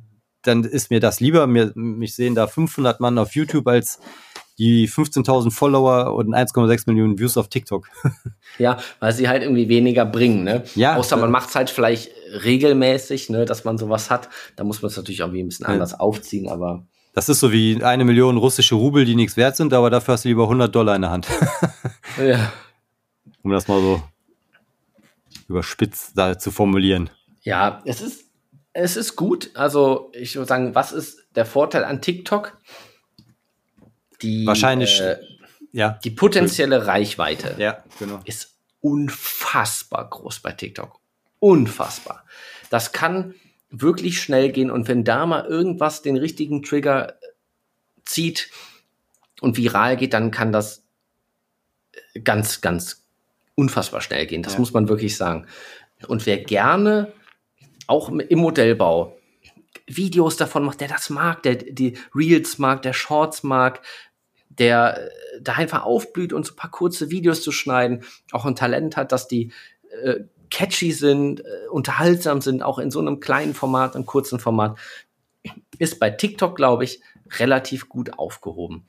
dann 0.44 0.64
ist 0.64 0.92
mir 0.92 1.00
das 1.00 1.20
lieber. 1.20 1.48
Mir, 1.48 1.72
mich 1.74 2.14
sehen 2.14 2.36
da 2.36 2.46
500 2.46 3.00
Mann 3.00 3.18
auf 3.18 3.34
YouTube 3.34 3.68
als 3.68 4.00
die 4.64 4.88
15.000 4.88 5.52
Follower 5.52 6.16
und 6.16 6.34
1,6 6.34 6.84
Millionen 6.88 7.20
Views 7.20 7.36
auf 7.36 7.50
TikTok. 7.50 7.90
ja, 8.58 8.78
weil 9.02 9.12
sie 9.12 9.28
halt 9.28 9.44
irgendwie 9.44 9.68
weniger 9.68 10.06
bringen, 10.06 10.46
ne? 10.46 10.64
Ja. 10.76 10.96
Außer 10.96 11.18
man 11.18 11.32
macht 11.32 11.50
es 11.50 11.56
halt 11.56 11.70
vielleicht 11.70 12.12
regelmäßig, 12.46 13.30
ne, 13.30 13.44
dass 13.44 13.66
man 13.66 13.78
sowas 13.78 14.10
hat. 14.10 14.30
Da 14.56 14.64
muss 14.64 14.82
man 14.82 14.90
es 14.90 14.96
natürlich 14.96 15.22
auch 15.22 15.34
ein 15.34 15.48
bisschen 15.48 15.66
anders 15.66 15.92
ja. 15.92 16.00
aufziehen, 16.00 16.48
aber. 16.48 16.86
Das 17.14 17.28
ist 17.28 17.42
so 17.42 17.52
wie 17.52 17.84
eine 17.84 18.06
Million 18.06 18.38
russische 18.38 18.76
Rubel, 18.76 19.04
die 19.04 19.16
nichts 19.16 19.36
wert 19.36 19.58
sind, 19.58 19.74
aber 19.74 19.90
dafür 19.90 20.14
hast 20.14 20.24
du 20.24 20.30
lieber 20.30 20.44
100 20.44 20.74
Dollar 20.74 20.96
in 20.96 21.02
der 21.02 21.12
Hand. 21.12 21.28
ja. 22.18 22.54
Um 23.44 23.52
das 23.52 23.68
mal 23.68 23.82
so 23.82 24.02
überspitzt 25.50 26.14
da 26.16 26.40
zu 26.40 26.52
formulieren. 26.52 27.10
Ja, 27.42 27.82
es 27.84 28.02
ist, 28.02 28.24
es 28.72 28.96
ist 28.96 29.18
gut. 29.18 29.52
Also, 29.56 30.10
ich 30.14 30.36
würde 30.36 30.48
sagen, 30.48 30.74
was 30.74 30.94
ist 30.94 31.20
der 31.36 31.46
Vorteil 31.46 31.84
an 31.84 32.02
TikTok? 32.02 32.58
Die, 34.24 34.48
Wahrscheinlich, 34.48 35.00
äh, 35.02 35.18
ja. 35.72 36.00
Die 36.04 36.12
potenzielle 36.12 36.88
Reichweite 36.88 37.56
ja, 37.58 37.84
genau. 38.00 38.20
ist 38.26 38.56
unfassbar 38.82 40.10
groß 40.10 40.40
bei 40.40 40.52
TikTok. 40.52 41.00
Unfassbar. 41.40 42.26
Das 42.70 42.92
kann 42.92 43.36
wirklich 43.70 44.22
schnell 44.22 44.52
gehen 44.52 44.72
und 44.72 44.88
wenn 44.88 45.04
da 45.04 45.26
mal 45.26 45.46
irgendwas 45.46 46.02
den 46.02 46.18
richtigen 46.18 46.64
Trigger 46.64 47.16
zieht 48.06 48.50
und 49.42 49.58
viral 49.58 49.98
geht, 49.98 50.14
dann 50.14 50.32
kann 50.32 50.52
das 50.52 50.84
ganz, 52.24 52.62
ganz 52.62 53.04
unfassbar 53.56 54.02
schnell 54.02 54.26
gehen. 54.26 54.44
Das 54.44 54.54
ja. 54.54 54.60
muss 54.60 54.74
man 54.74 54.90
wirklich 54.90 55.18
sagen. 55.18 55.48
Und 56.08 56.26
wer 56.26 56.38
gerne 56.38 57.12
auch 57.88 58.10
im 58.10 58.40
Modellbau 58.40 59.18
Videos 59.86 60.38
davon 60.38 60.64
macht, 60.64 60.82
der 60.82 60.88
das 60.88 61.10
mag, 61.10 61.44
der 61.44 61.56
die 61.56 61.98
Reels 62.16 62.58
mag, 62.58 62.82
der 62.82 62.94
Shorts 62.94 63.44
mag, 63.44 63.82
der 64.60 64.98
äh, 64.98 65.42
da 65.42 65.54
einfach 65.54 65.84
aufblüht 65.84 66.34
und 66.34 66.46
so 66.46 66.54
ein 66.54 66.58
paar 66.58 66.72
kurze 66.72 67.10
Videos 67.10 67.42
zu 67.42 67.52
schneiden, 67.52 68.04
auch 68.32 68.46
ein 68.46 68.56
Talent 68.56 68.98
hat, 68.98 69.12
dass 69.12 69.28
die 69.28 69.52
äh, 70.04 70.22
catchy 70.50 70.92
sind, 70.92 71.42
äh, 71.42 71.68
unterhaltsam 71.72 72.42
sind, 72.42 72.62
auch 72.64 72.80
in 72.80 72.92
so 72.92 73.00
einem 73.00 73.20
kleinen 73.20 73.54
Format, 73.54 73.96
einem 73.96 74.06
kurzen 74.06 74.40
Format, 74.40 74.78
ist 75.80 76.00
bei 76.00 76.10
TikTok, 76.10 76.56
glaube 76.56 76.84
ich, 76.84 77.02
relativ 77.40 77.90
gut 77.90 78.18
aufgehoben. 78.18 78.86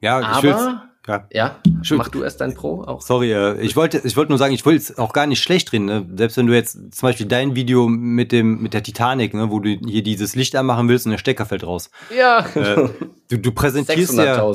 Ja, 0.00 0.20
ich 0.20 0.26
Aber 0.26 0.89
ja, 1.06 1.26
ja 1.32 1.56
mach 1.90 2.08
du 2.08 2.22
erst 2.22 2.40
dein 2.40 2.54
Pro 2.54 2.82
auch. 2.82 3.00
Sorry, 3.00 3.32
äh, 3.32 3.60
ich 3.60 3.74
wollte, 3.74 4.00
ich 4.04 4.16
wollte 4.16 4.32
nur 4.32 4.38
sagen, 4.38 4.52
ich 4.52 4.66
wollte 4.66 4.78
es 4.78 4.98
auch 4.98 5.12
gar 5.12 5.26
nicht 5.26 5.42
schlecht 5.42 5.72
reden. 5.72 5.86
Ne? 5.86 6.06
Selbst 6.16 6.36
wenn 6.36 6.46
du 6.46 6.54
jetzt 6.54 6.74
zum 6.94 7.08
Beispiel 7.08 7.26
dein 7.26 7.56
Video 7.56 7.88
mit 7.88 8.32
dem 8.32 8.60
mit 8.62 8.74
der 8.74 8.82
Titanic, 8.82 9.34
ne, 9.34 9.50
wo 9.50 9.60
du 9.60 9.70
hier 9.70 10.02
dieses 10.02 10.34
Licht 10.34 10.54
anmachen 10.56 10.88
willst 10.88 11.06
und 11.06 11.12
der 11.12 11.18
Stecker 11.18 11.46
fällt 11.46 11.64
raus. 11.64 11.90
Ja. 12.14 12.46
Äh, 12.54 12.88
du, 13.28 13.38
du 13.38 13.52
präsentierst 13.52 14.14
ja. 14.14 14.52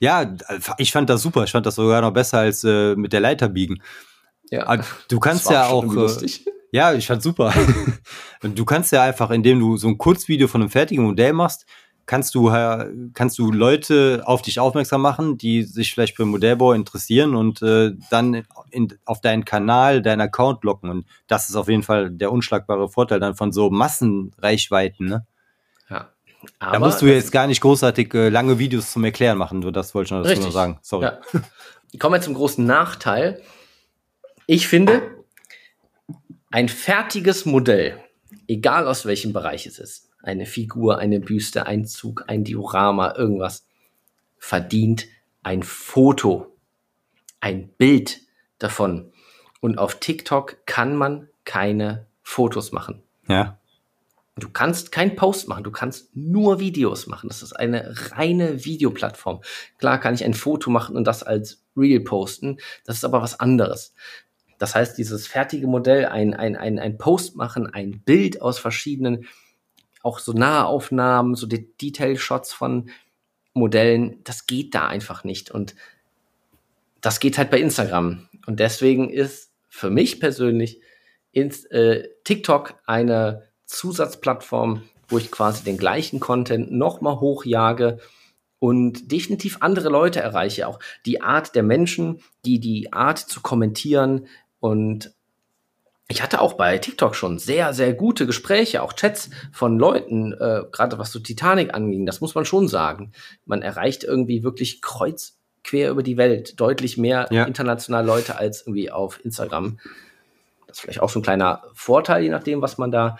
Ja, 0.00 0.34
ich 0.78 0.92
fand 0.92 1.10
das 1.10 1.22
super. 1.22 1.44
Ich 1.44 1.50
fand 1.50 1.66
das 1.66 1.74
sogar 1.74 2.00
noch 2.00 2.12
besser 2.12 2.38
als 2.38 2.64
äh, 2.64 2.94
mit 2.96 3.12
der 3.12 3.20
Leiter 3.20 3.48
biegen. 3.48 3.82
Ja. 4.50 4.66
Aber 4.66 4.84
du 5.08 5.20
kannst 5.20 5.50
ja 5.50 5.66
auch. 5.66 5.84
Äh, 5.94 6.28
ja, 6.72 6.92
ich 6.94 7.06
fand 7.06 7.22
super. 7.22 7.52
du 8.42 8.64
kannst 8.64 8.92
ja 8.92 9.02
einfach, 9.02 9.30
indem 9.30 9.60
du 9.60 9.76
so 9.76 9.88
ein 9.88 9.98
Kurzvideo 9.98 10.48
von 10.48 10.62
einem 10.62 10.70
fertigen 10.70 11.04
Modell 11.04 11.32
machst, 11.32 11.66
kannst 12.10 12.34
du, 12.34 12.50
kannst 13.14 13.38
du 13.38 13.52
Leute 13.52 14.22
auf 14.24 14.42
dich 14.42 14.58
aufmerksam 14.58 15.00
machen, 15.00 15.38
die 15.38 15.62
sich 15.62 15.94
vielleicht 15.94 16.16
für 16.16 16.24
Modellbau 16.24 16.72
interessieren 16.72 17.36
und 17.36 17.62
äh, 17.62 17.92
dann 18.10 18.42
in, 18.72 18.98
auf 19.04 19.20
deinen 19.20 19.44
Kanal, 19.44 20.02
deinen 20.02 20.20
Account 20.20 20.64
locken. 20.64 20.90
Und 20.90 21.06
das 21.28 21.48
ist 21.48 21.54
auf 21.54 21.68
jeden 21.68 21.84
Fall 21.84 22.10
der 22.10 22.32
unschlagbare 22.32 22.88
Vorteil 22.88 23.20
dann 23.20 23.36
von 23.36 23.52
so 23.52 23.70
Massenreichweiten. 23.70 25.06
Ne? 25.06 25.26
Ja. 25.88 26.08
Aber 26.58 26.72
da 26.72 26.78
musst 26.80 27.00
du 27.00 27.06
jetzt 27.06 27.30
gar 27.30 27.46
nicht 27.46 27.60
großartig 27.60 28.12
äh, 28.14 28.28
lange 28.28 28.58
Videos 28.58 28.90
zum 28.90 29.04
Erklären 29.04 29.38
machen. 29.38 29.62
So, 29.62 29.70
das 29.70 29.94
wollte 29.94 30.08
ich 30.08 30.10
noch 30.10 30.24
dazu 30.24 30.40
noch 30.40 30.50
sagen. 30.50 30.80
Sorry. 30.82 31.04
Ja. 31.04 31.20
Kommen 32.00 32.14
wir 32.14 32.20
zum 32.20 32.34
großen 32.34 32.66
Nachteil. 32.66 33.40
Ich 34.46 34.66
finde, 34.66 35.00
ein 36.50 36.68
fertiges 36.68 37.46
Modell, 37.46 38.00
egal 38.48 38.88
aus 38.88 39.06
welchem 39.06 39.32
Bereich 39.32 39.66
es 39.66 39.78
ist, 39.78 40.09
eine 40.22 40.46
Figur, 40.46 40.98
eine 40.98 41.20
Büste, 41.20 41.66
ein 41.66 41.84
Zug, 41.86 42.24
ein 42.26 42.44
Diorama, 42.44 43.14
irgendwas, 43.16 43.66
verdient 44.38 45.06
ein 45.42 45.62
Foto, 45.62 46.56
ein 47.40 47.68
Bild 47.68 48.20
davon. 48.58 49.12
Und 49.60 49.78
auf 49.78 50.00
TikTok 50.00 50.66
kann 50.66 50.96
man 50.96 51.28
keine 51.44 52.06
Fotos 52.22 52.72
machen. 52.72 53.02
Ja. 53.28 53.58
Du 54.36 54.48
kannst 54.48 54.90
keinen 54.92 55.16
Post 55.16 55.48
machen, 55.48 55.64
du 55.64 55.70
kannst 55.70 56.16
nur 56.16 56.60
Videos 56.60 57.06
machen. 57.06 57.28
Das 57.28 57.42
ist 57.42 57.52
eine 57.52 57.94
reine 58.12 58.64
Videoplattform. 58.64 59.42
Klar 59.78 59.98
kann 59.98 60.14
ich 60.14 60.24
ein 60.24 60.34
Foto 60.34 60.70
machen 60.70 60.96
und 60.96 61.04
das 61.04 61.22
als 61.22 61.62
Reel 61.76 62.00
posten. 62.00 62.58
Das 62.84 62.96
ist 62.96 63.04
aber 63.04 63.20
was 63.20 63.38
anderes. 63.38 63.94
Das 64.58 64.74
heißt, 64.74 64.96
dieses 64.98 65.26
fertige 65.26 65.66
Modell, 65.66 66.06
ein, 66.06 66.34
ein, 66.34 66.56
ein, 66.56 66.78
ein 66.78 66.98
Post 66.98 67.36
machen, 67.36 67.66
ein 67.66 68.00
Bild 68.00 68.40
aus 68.40 68.58
verschiedenen 68.58 69.26
auch 70.02 70.18
so 70.18 70.32
Nahaufnahmen, 70.32 71.34
so 71.34 71.46
Detail-Shots 71.46 72.52
von 72.52 72.90
Modellen, 73.52 74.22
das 74.24 74.46
geht 74.46 74.74
da 74.74 74.86
einfach 74.86 75.24
nicht. 75.24 75.50
Und 75.50 75.74
das 77.00 77.20
geht 77.20 77.38
halt 77.38 77.50
bei 77.50 77.60
Instagram. 77.60 78.28
Und 78.46 78.60
deswegen 78.60 79.10
ist 79.10 79.52
für 79.68 79.90
mich 79.90 80.20
persönlich 80.20 80.80
ins, 81.32 81.64
äh, 81.66 82.08
TikTok 82.24 82.74
eine 82.86 83.48
Zusatzplattform, 83.66 84.82
wo 85.08 85.18
ich 85.18 85.30
quasi 85.30 85.64
den 85.64 85.76
gleichen 85.76 86.20
Content 86.20 86.72
nochmal 86.72 87.20
hochjage 87.20 87.98
und 88.58 89.10
definitiv 89.10 89.58
andere 89.60 89.88
Leute 89.88 90.20
erreiche. 90.20 90.68
Auch 90.68 90.78
die 91.06 91.20
Art 91.20 91.54
der 91.54 91.62
Menschen, 91.62 92.22
die 92.44 92.60
die 92.60 92.92
Art 92.92 93.18
zu 93.18 93.40
kommentieren 93.40 94.26
und 94.60 95.12
ich 96.10 96.22
hatte 96.22 96.40
auch 96.40 96.54
bei 96.54 96.76
TikTok 96.76 97.14
schon 97.14 97.38
sehr, 97.38 97.72
sehr 97.72 97.94
gute 97.94 98.26
Gespräche, 98.26 98.82
auch 98.82 98.94
Chats 98.94 99.30
von 99.52 99.78
Leuten, 99.78 100.32
äh, 100.32 100.64
gerade 100.72 100.98
was 100.98 101.12
so 101.12 101.20
Titanic 101.20 101.72
anging, 101.72 102.04
das 102.04 102.20
muss 102.20 102.34
man 102.34 102.44
schon 102.44 102.66
sagen. 102.66 103.12
Man 103.46 103.62
erreicht 103.62 104.02
irgendwie 104.02 104.42
wirklich 104.42 104.82
kreuz 104.82 105.38
quer 105.62 105.90
über 105.90 106.02
die 106.02 106.16
Welt 106.16 106.58
deutlich 106.58 106.96
mehr 106.96 107.28
ja. 107.30 107.44
international 107.44 108.04
Leute 108.04 108.36
als 108.38 108.62
irgendwie 108.62 108.90
auf 108.90 109.24
Instagram. 109.24 109.78
Das 110.66 110.78
ist 110.78 110.80
vielleicht 110.80 111.00
auch 111.00 111.10
so 111.10 111.20
ein 111.20 111.22
kleiner 111.22 111.62
Vorteil, 111.74 112.24
je 112.24 112.30
nachdem, 112.30 112.60
was 112.60 112.76
man 112.76 112.90
da 112.90 113.16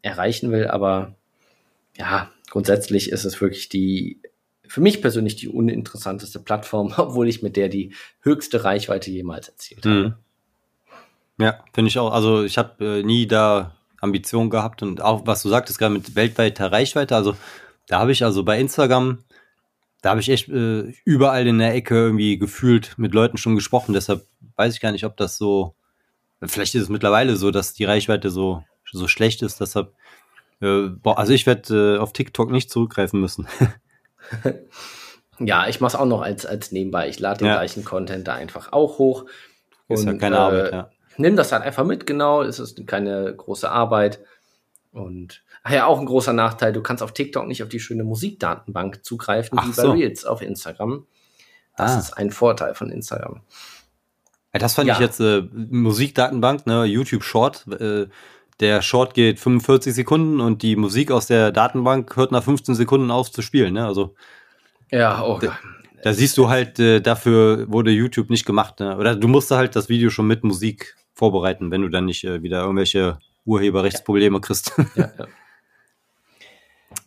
erreichen 0.00 0.50
will, 0.52 0.68
aber 0.68 1.14
ja, 1.98 2.30
grundsätzlich 2.48 3.10
ist 3.10 3.24
es 3.24 3.42
wirklich 3.42 3.68
die, 3.68 4.20
für 4.66 4.80
mich 4.80 5.02
persönlich 5.02 5.36
die 5.36 5.48
uninteressanteste 5.48 6.40
Plattform, 6.40 6.94
obwohl 6.96 7.28
ich 7.28 7.42
mit 7.42 7.56
der 7.56 7.68
die 7.68 7.94
höchste 8.22 8.64
Reichweite 8.64 9.10
jemals 9.10 9.50
erzielt 9.50 9.84
habe. 9.84 10.16
Ja, 11.42 11.58
finde 11.72 11.88
ich 11.88 11.98
auch. 11.98 12.12
Also 12.12 12.44
ich 12.44 12.56
habe 12.56 13.00
äh, 13.00 13.02
nie 13.02 13.26
da 13.26 13.74
Ambitionen 14.00 14.50
gehabt 14.50 14.82
und 14.82 15.00
auch 15.00 15.26
was 15.26 15.42
du 15.42 15.48
sagtest 15.48 15.78
gerade 15.78 15.94
mit 15.94 16.14
weltweiter 16.14 16.70
Reichweite. 16.70 17.16
Also 17.16 17.36
da 17.88 17.98
habe 17.98 18.12
ich 18.12 18.24
also 18.24 18.44
bei 18.44 18.60
Instagram, 18.60 19.18
da 20.02 20.10
habe 20.10 20.20
ich 20.20 20.28
echt 20.28 20.48
äh, 20.48 20.92
überall 21.04 21.46
in 21.46 21.58
der 21.58 21.74
Ecke 21.74 21.94
irgendwie 21.94 22.38
gefühlt 22.38 22.96
mit 22.96 23.12
Leuten 23.12 23.38
schon 23.38 23.56
gesprochen. 23.56 23.92
Deshalb 23.92 24.24
weiß 24.56 24.74
ich 24.74 24.80
gar 24.80 24.92
nicht, 24.92 25.04
ob 25.04 25.16
das 25.16 25.36
so. 25.36 25.74
Vielleicht 26.44 26.74
ist 26.74 26.82
es 26.82 26.88
mittlerweile 26.88 27.36
so, 27.36 27.50
dass 27.50 27.74
die 27.74 27.84
Reichweite 27.84 28.30
so 28.30 28.64
so 28.92 29.08
schlecht 29.08 29.42
ist. 29.42 29.60
Deshalb, 29.60 29.94
äh, 30.60 30.88
boah, 30.88 31.18
also 31.18 31.32
ich 31.32 31.46
werde 31.46 31.96
äh, 31.96 31.98
auf 31.98 32.12
TikTok 32.12 32.50
nicht 32.50 32.70
zurückgreifen 32.70 33.20
müssen. 33.20 33.46
ja, 35.38 35.68
ich 35.68 35.80
mache 35.80 35.94
es 35.96 36.00
auch 36.00 36.06
noch 36.06 36.22
als 36.22 36.46
als 36.46 36.72
nebenbei. 36.72 37.08
Ich 37.08 37.20
lade 37.20 37.38
den 37.38 37.48
ja. 37.48 37.54
gleichen 37.54 37.84
Content 37.84 38.28
da 38.28 38.34
einfach 38.34 38.72
auch 38.72 38.98
hoch. 38.98 39.26
Ist 39.88 40.00
und, 40.00 40.06
ja 40.06 40.14
keine 40.14 40.38
Arbeit, 40.38 40.72
äh, 40.72 40.76
ja 40.76 40.90
nimm 41.16 41.36
das 41.36 41.52
halt 41.52 41.62
einfach 41.62 41.84
mit, 41.84 42.06
genau, 42.06 42.42
es 42.42 42.58
ist 42.58 42.86
keine 42.86 43.34
große 43.34 43.70
Arbeit. 43.70 44.20
Und 44.92 45.42
ach 45.62 45.72
ja, 45.72 45.86
auch 45.86 45.98
ein 45.98 46.06
großer 46.06 46.32
Nachteil, 46.32 46.72
du 46.72 46.82
kannst 46.82 47.02
auf 47.02 47.12
TikTok 47.12 47.46
nicht 47.46 47.62
auf 47.62 47.68
die 47.68 47.80
schöne 47.80 48.04
Musikdatenbank 48.04 49.04
zugreifen, 49.04 49.58
ach 49.58 49.66
wie 49.66 49.72
bei 49.72 49.82
so. 49.82 49.92
Reels 49.92 50.24
auf 50.24 50.42
Instagram. 50.42 51.06
Das 51.76 51.92
ah. 51.92 51.98
ist 51.98 52.12
ein 52.12 52.30
Vorteil 52.30 52.74
von 52.74 52.90
Instagram. 52.90 53.40
Das 54.52 54.74
fand 54.74 54.88
ja. 54.88 54.94
ich 54.94 55.00
jetzt 55.00 55.20
äh, 55.20 55.42
Musikdatenbank, 55.52 56.66
ne, 56.66 56.84
YouTube 56.84 57.24
Short. 57.24 57.66
Äh, 57.68 58.08
der 58.60 58.82
Short 58.82 59.14
geht 59.14 59.40
45 59.40 59.94
Sekunden 59.94 60.40
und 60.40 60.62
die 60.62 60.76
Musik 60.76 61.10
aus 61.10 61.26
der 61.26 61.52
Datenbank 61.52 62.14
hört 62.16 62.32
nach 62.32 62.44
15 62.44 62.74
Sekunden 62.74 63.10
auf 63.10 63.30
zu 63.30 63.40
spielen. 63.40 63.74
Ne? 63.74 63.86
Also 63.86 64.14
ja, 64.90 65.24
oh, 65.24 65.40
da 66.02 66.12
siehst 66.12 66.36
du 66.36 66.48
halt, 66.48 66.78
äh, 66.78 67.00
dafür 67.00 67.70
wurde 67.72 67.90
YouTube 67.90 68.28
nicht 68.28 68.44
gemacht. 68.44 68.80
Ne? 68.80 68.96
Oder 68.98 69.16
du 69.16 69.26
musst 69.26 69.50
halt 69.50 69.74
das 69.74 69.88
Video 69.88 70.10
schon 70.10 70.26
mit 70.26 70.44
Musik 70.44 70.96
vorbereiten, 71.22 71.70
wenn 71.70 71.82
du 71.82 71.88
dann 71.88 72.06
nicht 72.06 72.24
äh, 72.24 72.42
wieder 72.42 72.62
irgendwelche 72.62 73.20
Urheberrechtsprobleme 73.44 74.40
kriegst. 74.40 74.72
Ja, 74.96 75.12
ja. 75.16 75.26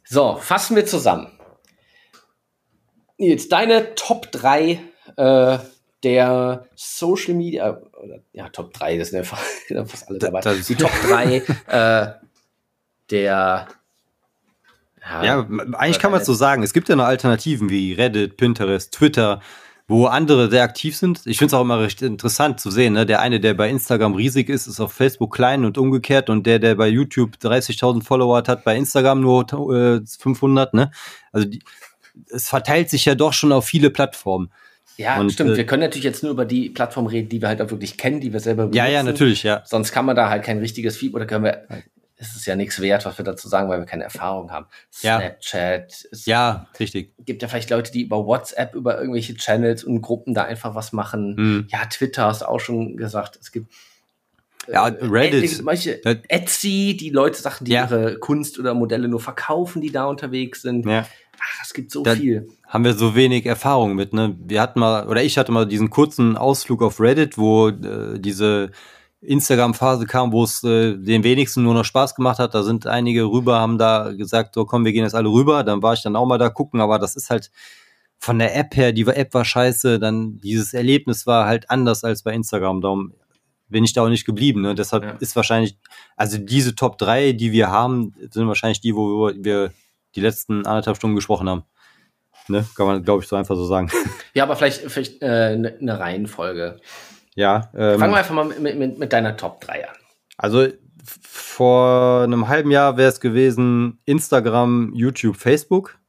So, 0.06 0.38
fassen 0.40 0.78
wir 0.78 0.86
zusammen. 0.86 1.28
Jetzt 3.18 3.52
deine 3.52 3.94
Top 3.96 4.32
3 4.32 4.80
äh, 5.18 5.58
der 6.04 6.66
Social 6.76 7.34
Media, 7.34 7.78
oder, 8.02 8.20
ja, 8.32 8.48
Top 8.48 8.72
3, 8.74 8.98
das 9.00 9.10
sind 9.10 9.18
ja 9.18 9.24
fast, 9.26 10.08
alle 10.10 10.20
dabei. 10.20 10.40
Das- 10.40 10.66
die 10.68 10.76
Top 10.76 10.92
3 11.10 11.36
äh, 11.68 12.14
der 13.12 13.68
Ja, 15.12 15.48
eigentlich 15.74 16.00
kann 16.00 16.12
man 16.12 16.22
es 16.22 16.26
so 16.26 16.34
sagen. 16.34 16.64
Es 16.64 16.72
gibt 16.72 16.88
ja 16.88 16.96
noch 16.96 17.04
Alternativen 17.06 17.70
wie 17.70 17.92
Reddit, 17.92 18.38
Pinterest, 18.38 18.94
Twitter, 18.94 19.42
wo 19.88 20.08
andere 20.08 20.50
sehr 20.50 20.64
aktiv 20.64 20.98
sind. 20.98 21.22
Ich 21.26 21.38
finde 21.38 21.50
es 21.50 21.54
auch 21.54 21.62
immer 21.62 21.80
recht 21.80 22.02
interessant 22.02 22.60
zu 22.60 22.72
sehen. 22.72 22.94
Ne? 22.94 23.06
Der 23.06 23.22
eine, 23.22 23.40
der 23.40 23.54
bei 23.54 23.70
Instagram 23.70 24.16
riesig 24.16 24.50
ist, 24.50 24.66
ist 24.66 24.80
auf 24.80 24.92
Facebook 24.94 25.34
klein 25.36 25.64
und 25.64 25.78
umgekehrt. 25.78 26.30
Und 26.30 26.48
der, 26.48 26.58
der 26.60 26.76
bei 26.76 26.88
YouTube 26.88 27.36
30.000 27.42 28.04
Follower 28.04 28.38
hat, 28.48 28.64
bei 28.64 28.76
Instagram 28.76 29.22
nur 29.22 29.44
äh, 29.74 30.02
500. 30.20 30.74
Ne? 30.74 30.92
Also 31.32 31.48
die, 31.48 31.62
es 32.32 32.50
verteilt 32.50 32.90
sich 32.90 33.06
ja 33.06 33.14
doch 33.16 33.34
schon 33.34 33.52
auf 33.52 33.66
viele 33.66 33.90
Plattformen. 33.92 34.52
Ja, 34.98 35.20
Und, 35.20 35.34
stimmt. 35.34 35.52
äh, 35.52 35.58
wir 35.58 35.66
können 35.66 35.82
natürlich 35.84 36.06
jetzt 36.06 36.24
nur 36.24 36.32
über 36.32 36.46
die 36.46 36.70
Plattform 36.70 37.06
reden, 37.06 37.28
die 37.30 37.42
wir 37.42 37.50
halt 37.50 37.62
auch 37.62 37.70
wirklich 37.70 37.98
kennen, 37.98 38.22
die 38.22 38.32
wir 38.32 38.40
selber 38.40 38.70
Ja, 38.74 38.86
ja, 38.88 39.02
benutzen. 39.02 39.06
natürlich, 39.06 39.44
ja. 39.44 39.62
Sonst 39.66 39.92
kann 39.92 40.06
man 40.06 40.16
da 40.16 40.30
halt 40.30 40.44
kein 40.44 40.58
richtiges 40.60 40.96
Feed 40.98 41.14
oder 41.14 41.26
können 41.26 41.44
wir, 41.44 41.66
es 42.18 42.36
ist 42.36 42.46
ja 42.46 42.56
nichts 42.56 42.80
wert, 42.82 43.06
was 43.06 43.18
wir 43.18 43.26
dazu 43.26 43.48
sagen, 43.50 43.68
weil 43.70 43.80
wir 43.80 43.86
keine 43.86 44.04
Erfahrung 44.06 44.52
haben. 44.52 44.68
Ja. 45.02 45.20
Snapchat, 45.20 46.08
es 46.12 46.26
Ja, 46.26 46.68
richtig. 46.80 47.14
gibt 47.26 47.42
ja 47.42 47.48
vielleicht 47.48 47.70
Leute, 47.70 47.92
die 47.92 48.02
über 48.04 48.26
WhatsApp, 48.26 48.74
über 48.76 48.98
irgendwelche 49.00 49.36
Channels 49.36 49.84
und 49.84 50.02
Gruppen 50.02 50.34
da 50.34 50.44
einfach 50.44 50.76
was 50.76 50.94
machen. 50.94 51.36
Hm. 51.38 51.68
Ja, 51.70 51.86
Twitter 51.86 52.26
hast 52.28 52.42
du 52.42 52.48
auch 52.48 52.60
schon 52.60 52.96
gesagt. 52.98 53.38
Es 53.42 53.52
gibt 53.52 53.72
Ja, 54.68 54.88
äh, 54.88 55.06
Reddit. 55.06 55.62
manche 55.64 56.04
Etsy, 56.30 56.98
die 57.00 57.10
Leute 57.12 57.40
Sachen, 57.42 57.66
die 57.66 57.74
Ja. 57.74 57.84
ihre 57.86 58.18
Kunst 58.18 58.58
oder 58.60 58.74
Modelle 58.74 59.08
nur 59.08 59.20
verkaufen, 59.20 59.82
die 59.82 59.92
da 59.92 60.06
unterwegs 60.06 60.62
sind. 60.64 60.86
Ja. 60.88 61.06
Ach, 61.38 61.64
es 61.64 61.74
gibt 61.74 61.92
so 61.92 62.02
Da- 62.02 62.16
viel. 62.16 62.48
haben 62.68 62.84
wir 62.86 62.94
so 62.94 63.14
wenig 63.14 63.46
Erfahrung 63.46 63.94
mit. 63.94 64.14
Ne? 64.14 64.36
Wir 64.40 64.62
hatten 64.62 64.80
mal, 64.80 65.08
oder 65.08 65.22
ich 65.22 65.38
hatte 65.38 65.52
mal 65.52 65.68
diesen 65.68 65.90
kurzen 65.92 66.36
Ausflug 66.38 66.82
auf 66.82 67.00
Reddit, 67.00 67.38
wo 67.38 67.68
äh, 67.70 68.18
diese 68.20 68.72
Instagram-Phase 69.26 70.06
kam, 70.06 70.32
wo 70.32 70.44
es 70.44 70.64
äh, 70.64 70.96
den 70.98 71.24
wenigsten 71.24 71.64
nur 71.64 71.74
noch 71.74 71.86
Spaß 71.86 72.16
gemacht 72.16 72.40
hat. 72.40 72.54
Da 72.54 72.64
sind 72.64 72.88
einige 72.88 73.26
rüber, 73.26 73.60
haben 73.60 73.78
da 73.78 74.12
gesagt, 74.14 74.56
so 74.56 74.66
komm, 74.66 74.86
wir 74.86 74.94
gehen 74.94 75.04
jetzt 75.04 75.16
alle 75.16 75.30
rüber. 75.30 75.64
Dann 75.64 75.82
war 75.82 75.94
ich 75.94 76.02
dann 76.02 76.16
auch 76.16 76.26
mal 76.26 76.38
da 76.38 76.50
gucken, 76.50 76.82
aber 76.82 77.00
das 77.00 77.16
ist 77.16 77.30
halt 77.30 77.52
von 78.18 78.40
der 78.40 78.56
App 78.56 78.76
her, 78.76 78.92
die 78.92 79.06
App 79.06 79.34
war 79.34 79.46
scheiße, 79.46 80.00
dann 80.00 80.38
dieses 80.38 80.74
Erlebnis 80.74 81.28
war 81.28 81.46
halt 81.46 81.70
anders 81.70 82.04
als 82.04 82.24
bei 82.24 82.34
Instagram. 82.34 82.82
Darum 82.82 83.14
bin 83.68 83.84
ich 83.84 83.94
da 83.94 84.04
auch 84.04 84.10
nicht 84.10 84.26
geblieben. 84.26 84.62
Ne? 84.62 84.76
Deshalb 84.76 85.04
Ja. 85.04 85.12
ist 85.20 85.36
wahrscheinlich, 85.36 85.78
also 86.16 86.38
diese 86.38 86.76
Top 86.76 86.98
3, 86.98 87.34
die 87.34 87.52
wir 87.52 87.70
haben, 87.70 88.14
sind 88.32 88.48
wahrscheinlich 88.48 88.82
die, 88.82 88.96
wo 88.96 89.32
wir 89.36 89.72
die 90.16 90.22
letzten 90.22 90.66
anderthalb 90.66 90.98
Stunden 90.98 91.16
gesprochen 91.16 91.50
haben. 91.50 91.64
Ne? 92.48 92.66
Kann 92.76 92.86
man, 92.86 93.04
glaube 93.04 93.24
ich, 93.24 93.30
so 93.30 93.36
einfach 93.36 93.56
so 93.56 93.66
sagen. 93.66 93.90
Ja, 94.34 94.44
aber 94.44 94.58
vielleicht, 94.58 94.82
vielleicht 94.92 95.22
äh, 95.22 95.26
eine 95.26 95.78
ne 95.80 95.98
Reihenfolge. 95.98 96.78
Ja. 97.36 97.70
Ähm, 97.76 98.00
Fangen 98.00 98.14
wir 98.14 98.18
einfach 98.18 98.34
mal 98.34 98.46
mit, 98.46 98.78
mit, 98.78 98.98
mit 98.98 99.14
deiner 99.14 99.38
Top 99.38 99.62
3 99.62 99.88
an. 99.88 99.96
Also 100.38 100.68
vor 101.22 102.24
einem 102.24 102.48
halben 102.48 102.72
Jahr 102.72 102.98
wäre 102.98 103.10
es 103.10 103.20
gewesen 103.20 104.00
Instagram, 104.06 104.92
YouTube, 104.96 105.38
Facebook. 105.38 106.00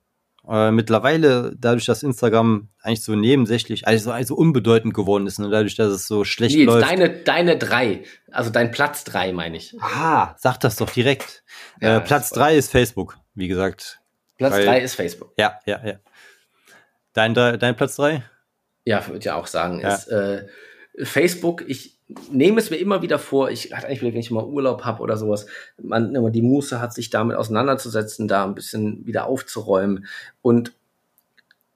Äh, 0.48 0.70
mittlerweile, 0.70 1.52
dadurch, 1.58 1.86
dass 1.86 2.04
Instagram 2.04 2.68
eigentlich 2.80 3.02
so 3.02 3.16
nebensächlich, 3.16 3.86
also, 3.86 4.12
also 4.12 4.36
unbedeutend 4.36 4.94
geworden 4.94 5.26
ist, 5.26 5.40
ne? 5.40 5.50
dadurch, 5.50 5.74
dass 5.74 5.88
es 5.88 6.06
so 6.06 6.22
schlecht 6.24 6.54
Nils, 6.54 6.66
läuft. 6.66 6.88
deine, 6.88 7.10
deine 7.10 7.58
drei, 7.58 8.04
also 8.30 8.50
dein 8.50 8.70
Platz 8.70 9.02
drei, 9.02 9.32
meine 9.32 9.56
ich. 9.56 9.76
Ah, 9.80 10.36
sag 10.38 10.58
das 10.58 10.76
doch 10.76 10.90
direkt. 10.90 11.42
Ja, 11.80 11.96
äh, 11.96 12.00
Platz 12.00 12.30
ist 12.30 12.38
voll. 12.38 12.50
ist 12.52 12.70
Facebook, 12.70 13.18
wie 13.34 13.48
gesagt. 13.48 14.00
Platz 14.38 14.52
Weil- 14.52 14.64
drei 14.66 14.80
ist 14.82 14.94
Facebook. 14.94 15.32
Ja, 15.36 15.58
ja, 15.66 15.84
ja. 15.84 15.94
Dein, 17.12 17.34
dein 17.34 17.74
Platz 17.76 17.96
drei? 17.96 18.22
Ja, 18.84 19.04
würde 19.06 19.18
ich 19.18 19.24
ja 19.24 19.34
auch 19.34 19.48
sagen, 19.48 19.80
Ja. 19.80 19.94
ist 19.94 20.06
äh, 20.08 20.46
Facebook. 21.02 21.64
Ich 21.68 21.98
nehme 22.31 22.60
es 22.60 22.70
mir 22.70 22.77
immer 22.77 23.02
wieder 23.02 23.18
vor. 23.18 23.51
Ich 23.51 23.73
hatte 23.73 23.86
eigentlich, 23.86 24.02
wenn 24.02 24.16
ich 24.16 24.31
mal 24.31 24.44
Urlaub 24.44 24.85
habe 24.85 25.02
oder 25.02 25.16
sowas, 25.16 25.47
man 25.82 26.14
immer 26.14 26.31
die 26.31 26.43
Muße 26.43 26.81
hat, 26.81 26.94
sich 26.94 27.10
damit 27.10 27.36
auseinanderzusetzen, 27.36 28.28
da 28.28 28.44
ein 28.44 28.55
bisschen 28.55 29.06
wieder 29.06 29.27
aufzuräumen 29.27 30.06
und 30.43 30.73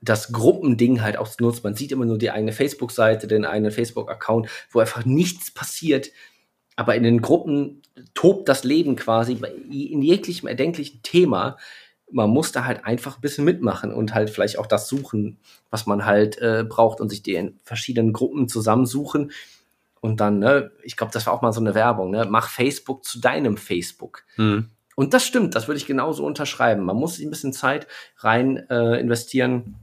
das 0.01 0.33
Gruppending 0.33 1.03
halt 1.03 1.19
auch 1.19 1.29
zu 1.29 1.43
nutzen. 1.43 1.61
Man 1.63 1.75
sieht 1.75 1.93
immer 1.93 2.07
nur 2.07 2.19
die 2.19 2.31
eigene 2.31 2.53
Facebook-Seite, 2.53 3.27
den 3.27 3.45
eigenen 3.45 3.73
Facebook-Account, 3.73 4.49
wo 4.71 4.79
einfach 4.79 5.05
nichts 5.05 5.51
passiert. 5.51 6.11
Aber 6.77 6.95
in 6.95 7.03
den 7.03 7.21
Gruppen 7.21 7.83
tobt 8.15 8.49
das 8.49 8.65
Leben 8.65 8.97
quasi 8.97 9.35
in 9.35 10.01
jeglichem 10.01 10.49
erdenklichen 10.49 11.03
Thema. 11.03 11.59
Man 12.12 12.31
muss 12.31 12.53
da 12.53 12.65
halt 12.65 12.85
einfach 12.85 13.19
ein 13.19 13.20
bisschen 13.20 13.45
mitmachen 13.45 13.93
und 13.93 14.15
halt 14.15 14.31
vielleicht 14.31 14.59
auch 14.59 14.66
das 14.66 14.89
suchen, 14.89 15.39
was 15.70 15.87
man 15.87 16.05
halt 16.05 16.39
äh, 16.39 16.65
braucht 16.69 17.01
und 17.01 17.09
sich 17.09 17.23
die 17.23 17.35
in 17.35 17.61
verschiedenen 17.62 18.12
Gruppen 18.12 18.49
zusammensuchen. 18.49 19.32
Und 20.01 20.20
dann, 20.20 20.39
ne, 20.39 20.73
ich 20.82 20.97
glaube, 20.97 21.12
das 21.12 21.27
war 21.27 21.32
auch 21.32 21.43
mal 21.43 21.53
so 21.53 21.61
eine 21.61 21.74
Werbung, 21.74 22.11
ne? 22.11 22.27
Mach 22.28 22.49
Facebook 22.49 23.05
zu 23.05 23.20
deinem 23.20 23.57
Facebook. 23.57 24.24
Hm. 24.37 24.70
Und 24.97 25.15
das 25.15 25.24
stimmt, 25.24 25.55
das 25.55 25.69
würde 25.69 25.78
ich 25.78 25.87
genauso 25.87 26.24
unterschreiben. 26.24 26.85
Man 26.85 26.97
muss 26.97 27.16
sich 27.16 27.27
ein 27.27 27.31
bisschen 27.31 27.53
Zeit 27.53 27.87
rein 28.19 28.59
äh, 28.69 29.01
investieren 29.01 29.77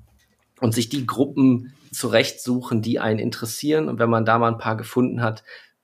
und 0.59 0.73
sich 0.73 0.89
die 0.89 1.05
Gruppen 1.05 1.73
zurechtsuchen, 1.91 2.81
die 2.81 2.99
einen 2.99 3.19
interessieren. 3.19 3.89
Und 3.89 3.99
wenn 3.99 4.09
man 4.09 4.25
da 4.25 4.37
mal 4.37 4.51
ein 4.51 4.57
paar 4.57 4.77
gefunden 4.77 5.21
hat, 5.21 5.43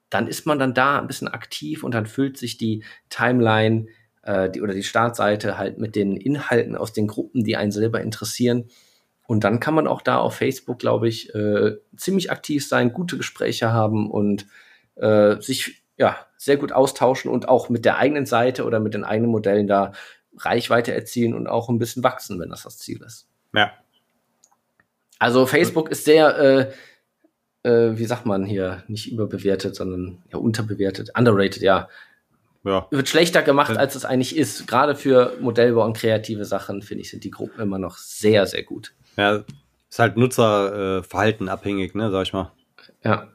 dann 0.10 0.28
ist 0.28 0.45
man 0.45 0.60
dann 0.60 0.74
da 0.74 0.99
ein 0.99 1.07
bisschen 1.07 1.28
aktiv 1.28 1.84
und 1.84 1.94
dann 1.94 2.06
füllt 2.06 2.38
sich 2.38 2.57
die 2.57 2.84
Timeline 3.10 3.88
äh, 4.24 4.50
die, 4.50 4.62
oder 4.62 4.74
die 4.74 4.84
Startseite 4.84 5.58
halt 5.58 5.78
mit 5.78 5.95
den 5.95 6.18
Inhalten 6.18 6.76
aus 6.76 6.94
den 6.94 7.08
Gruppen, 7.08 7.44
die 7.44 7.56
einen 7.56 7.72
selber 7.72 8.02
interessieren. 8.02 8.70
Und 9.26 9.44
dann 9.44 9.60
kann 9.60 9.74
man 9.74 9.88
auch 9.88 10.02
da 10.02 10.18
auf 10.18 10.36
Facebook, 10.36 10.80
glaube 10.80 11.08
ich, 11.08 11.34
äh, 11.34 11.78
ziemlich 11.95 12.32
aktiv 12.32 12.68
sein, 12.68 12.94
gute 12.94 13.18
Gespräche 13.18 13.72
haben 13.72 14.10
und 14.10 14.48
äh, 14.95 15.40
sich 15.40 15.84
ja 15.98 16.18
sehr 16.38 16.58
gut 16.58 16.72
austauschen 16.72 17.32
und 17.32 17.48
auch 17.48 17.70
mit 17.70 17.86
der 17.86 17.98
eigenen 17.98 18.26
Seite 18.26 18.66
oder 18.66 18.80
mit 18.80 18.94
den 18.94 19.04
eigenen 19.04 19.32
Modellen 19.32 19.68
da 19.68 19.94
Reichweite 20.38 20.94
erzielen 20.94 21.34
und 21.34 21.48
auch 21.48 21.70
ein 21.70 21.80
bisschen 21.80 22.04
wachsen, 22.04 22.40
wenn 22.40 22.50
das 22.50 22.64
das 22.64 22.80
Ziel 22.80 23.02
ist. 23.02 23.28
Ja. 23.54 23.72
Also 25.20 25.45
Facebook 25.45 25.90
ist 25.90 26.06
sehr, 26.06 26.74
äh, 27.64 27.70
äh, 27.70 27.98
wie 27.98 28.06
sagt 28.06 28.26
man 28.26 28.44
hier, 28.44 28.84
nicht 28.88 29.12
überbewertet, 29.12 29.76
sondern 29.76 30.24
ja 30.32 30.38
unterbewertet, 30.38 31.12
underrated, 31.18 31.62
ja. 31.62 31.88
Ja. 32.64 32.88
Wird 32.91 33.10
schlechter 33.10 33.41
gemacht, 33.41 33.72
Ja. 33.73 33.77
als 33.77 33.95
es 33.95 34.06
eigentlich 34.06 34.35
ist. 34.38 34.68
Gerade 34.68 34.95
für 34.95 35.35
Modellbau 35.41 35.84
und 35.85 35.98
kreative 35.98 36.45
Sachen, 36.45 36.81
finde 36.81 37.02
ich, 37.02 37.10
sind 37.10 37.23
die 37.23 37.31
Gruppen 37.31 37.60
immer 37.61 37.77
noch 37.77 37.98
sehr, 37.98 38.45
sehr 38.45 38.64
gut. 38.64 38.94
Ja, 39.18 39.44
ist 39.90 39.99
halt 39.99 40.15
Nutzerverhalten 40.18 41.48
äh, 41.48 41.52
abhängig, 41.52 41.94
ne, 41.94 42.10
sag 42.10 42.23
ich 42.23 42.34
mal. 42.34 42.52
Ja. 43.03 43.27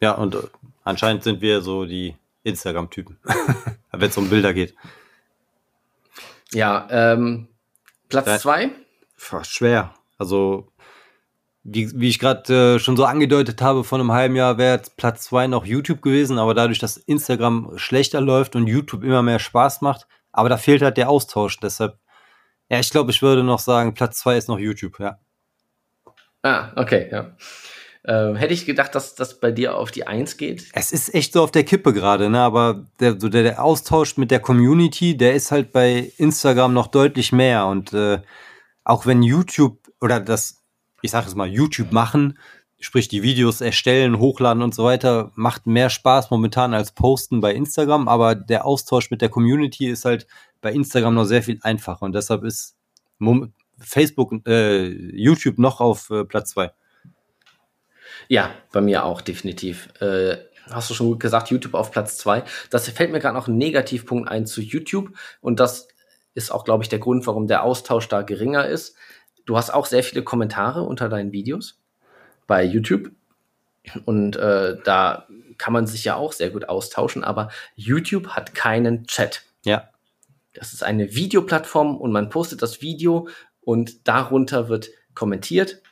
Ja, 0.00 0.12
und 0.12 0.34
äh, 0.34 0.38
anscheinend 0.82 1.22
sind 1.24 1.40
wir 1.40 1.60
so 1.60 1.84
die 1.84 2.16
Instagram-Typen, 2.42 3.18
wenn 3.92 4.08
es 4.10 4.16
um 4.16 4.28
Bilder 4.30 4.52
geht. 4.54 4.74
Ja, 6.52 6.86
ähm, 6.90 7.48
Platz 8.08 8.42
zwei. 8.42 8.70
Pff, 9.18 9.44
schwer. 9.44 9.94
Also, 10.18 10.68
wie, 11.64 11.98
wie 11.98 12.08
ich 12.08 12.18
gerade 12.18 12.76
äh, 12.76 12.78
schon 12.78 12.96
so 12.96 13.04
angedeutet 13.04 13.62
habe, 13.62 13.84
vor 13.84 13.98
einem 13.98 14.12
halben 14.12 14.36
Jahr 14.36 14.58
wäre 14.58 14.76
jetzt 14.76 14.96
Platz 14.96 15.24
zwei 15.24 15.46
noch 15.46 15.64
YouTube 15.64 16.02
gewesen, 16.02 16.38
aber 16.38 16.54
dadurch, 16.54 16.78
dass 16.78 16.98
Instagram 16.98 17.72
schlechter 17.76 18.20
läuft 18.20 18.54
und 18.54 18.66
YouTube 18.66 19.02
immer 19.02 19.22
mehr 19.22 19.38
Spaß 19.38 19.80
macht, 19.80 20.06
aber 20.30 20.50
da 20.50 20.58
fehlt 20.58 20.82
halt 20.82 20.98
der 20.98 21.08
Austausch. 21.08 21.58
Deshalb, 21.60 21.98
ja, 22.68 22.78
ich 22.78 22.90
glaube, 22.90 23.10
ich 23.10 23.22
würde 23.22 23.42
noch 23.42 23.58
sagen, 23.58 23.94
Platz 23.94 24.18
zwei 24.18 24.36
ist 24.36 24.48
noch 24.48 24.58
YouTube, 24.58 25.00
ja. 25.00 25.18
Ah, 26.42 26.72
okay, 26.76 27.08
ja. 27.10 27.34
Ähm, 28.06 28.36
hätte 28.36 28.52
ich 28.52 28.66
gedacht, 28.66 28.94
dass 28.94 29.14
das 29.14 29.40
bei 29.40 29.50
dir 29.50 29.76
auf 29.76 29.90
die 29.90 30.06
Eins 30.06 30.36
geht. 30.36 30.66
Es 30.74 30.92
ist 30.92 31.14
echt 31.14 31.32
so 31.32 31.42
auf 31.42 31.50
der 31.50 31.64
Kippe 31.64 31.94
gerade, 31.94 32.28
ne? 32.28 32.40
Aber 32.40 32.84
der, 33.00 33.18
so 33.18 33.30
der, 33.30 33.42
der 33.42 33.64
Austausch 33.64 34.18
mit 34.18 34.30
der 34.30 34.40
Community, 34.40 35.16
der 35.16 35.34
ist 35.34 35.50
halt 35.50 35.72
bei 35.72 36.12
Instagram 36.18 36.74
noch 36.74 36.88
deutlich 36.88 37.32
mehr. 37.32 37.64
Und 37.64 37.94
äh, 37.94 38.20
auch 38.84 39.06
wenn 39.06 39.22
YouTube 39.22 39.78
oder 40.02 40.20
das, 40.20 40.63
ich 41.04 41.10
sage 41.10 41.28
es 41.28 41.34
mal, 41.34 41.46
YouTube 41.46 41.92
machen, 41.92 42.38
sprich 42.80 43.08
die 43.08 43.22
Videos 43.22 43.60
erstellen, 43.60 44.18
hochladen 44.18 44.62
und 44.62 44.74
so 44.74 44.84
weiter, 44.84 45.32
macht 45.34 45.66
mehr 45.66 45.90
Spaß 45.90 46.30
momentan 46.30 46.72
als 46.72 46.92
Posten 46.92 47.42
bei 47.42 47.52
Instagram. 47.52 48.08
Aber 48.08 48.34
der 48.34 48.64
Austausch 48.64 49.10
mit 49.10 49.20
der 49.20 49.28
Community 49.28 49.86
ist 49.86 50.06
halt 50.06 50.26
bei 50.62 50.72
Instagram 50.72 51.14
noch 51.14 51.26
sehr 51.26 51.42
viel 51.42 51.58
einfacher. 51.60 52.04
Und 52.04 52.14
deshalb 52.14 52.42
ist 52.42 52.76
Facebook, 53.78 54.32
äh, 54.46 54.86
YouTube 54.88 55.58
noch 55.58 55.82
auf 55.82 56.08
äh, 56.08 56.24
Platz 56.24 56.52
zwei. 56.52 56.72
Ja, 58.28 58.54
bei 58.72 58.80
mir 58.80 59.04
auch 59.04 59.20
definitiv. 59.20 59.90
Äh, 60.00 60.38
hast 60.70 60.88
du 60.88 60.94
schon 60.94 61.08
gut 61.08 61.20
gesagt, 61.20 61.50
YouTube 61.50 61.74
auf 61.74 61.90
Platz 61.90 62.16
zwei. 62.16 62.44
Das 62.70 62.88
fällt 62.88 63.12
mir 63.12 63.20
gerade 63.20 63.36
noch 63.36 63.46
ein 63.46 63.58
Negativpunkt 63.58 64.30
ein 64.30 64.46
zu 64.46 64.62
YouTube 64.62 65.10
und 65.42 65.60
das 65.60 65.88
ist 66.32 66.50
auch, 66.50 66.64
glaube 66.64 66.82
ich, 66.82 66.88
der 66.88 66.98
Grund, 66.98 67.26
warum 67.26 67.46
der 67.46 67.62
Austausch 67.62 68.08
da 68.08 68.22
geringer 68.22 68.66
ist. 68.66 68.96
Du 69.44 69.56
hast 69.56 69.70
auch 69.70 69.86
sehr 69.86 70.02
viele 70.02 70.22
Kommentare 70.22 70.82
unter 70.82 71.08
deinen 71.08 71.32
Videos 71.32 71.78
bei 72.46 72.64
YouTube 72.64 73.10
und 74.04 74.36
äh, 74.36 74.78
da 74.84 75.26
kann 75.58 75.72
man 75.72 75.86
sich 75.86 76.04
ja 76.04 76.16
auch 76.16 76.32
sehr 76.32 76.50
gut 76.50 76.68
austauschen, 76.68 77.22
aber 77.22 77.50
YouTube 77.74 78.28
hat 78.28 78.54
keinen 78.54 79.06
Chat. 79.06 79.42
Ja. 79.64 79.90
Das 80.52 80.72
ist 80.72 80.82
eine 80.82 81.14
Videoplattform 81.14 81.96
und 81.96 82.12
man 82.12 82.30
postet 82.30 82.62
das 82.62 82.80
Video 82.80 83.28
und 83.60 84.06
darunter 84.08 84.68
wird 84.68 84.90
kommentiert 85.14 85.82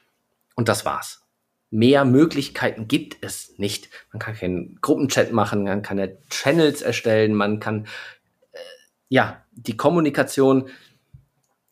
und 0.57 0.69
das 0.69 0.85
war's. 0.85 1.23
mehr 1.70 2.05
Möglichkeiten 2.05 2.87
gibt 2.87 3.16
es 3.23 3.59
nicht. 3.59 3.89
Man 4.12 4.20
kann 4.20 4.35
keinen 4.35 4.79
Gruppenchat 4.83 5.33
machen, 5.33 5.65
man 5.65 5.83
kann 5.83 5.99
ja 5.99 6.09
Channels 6.29 6.83
erstellen, 6.83 7.35
man 7.35 7.61
kann 7.61 7.87
äh, 8.53 8.59
ja 9.09 9.43
die 9.53 9.77
Kommunikation 9.77 10.69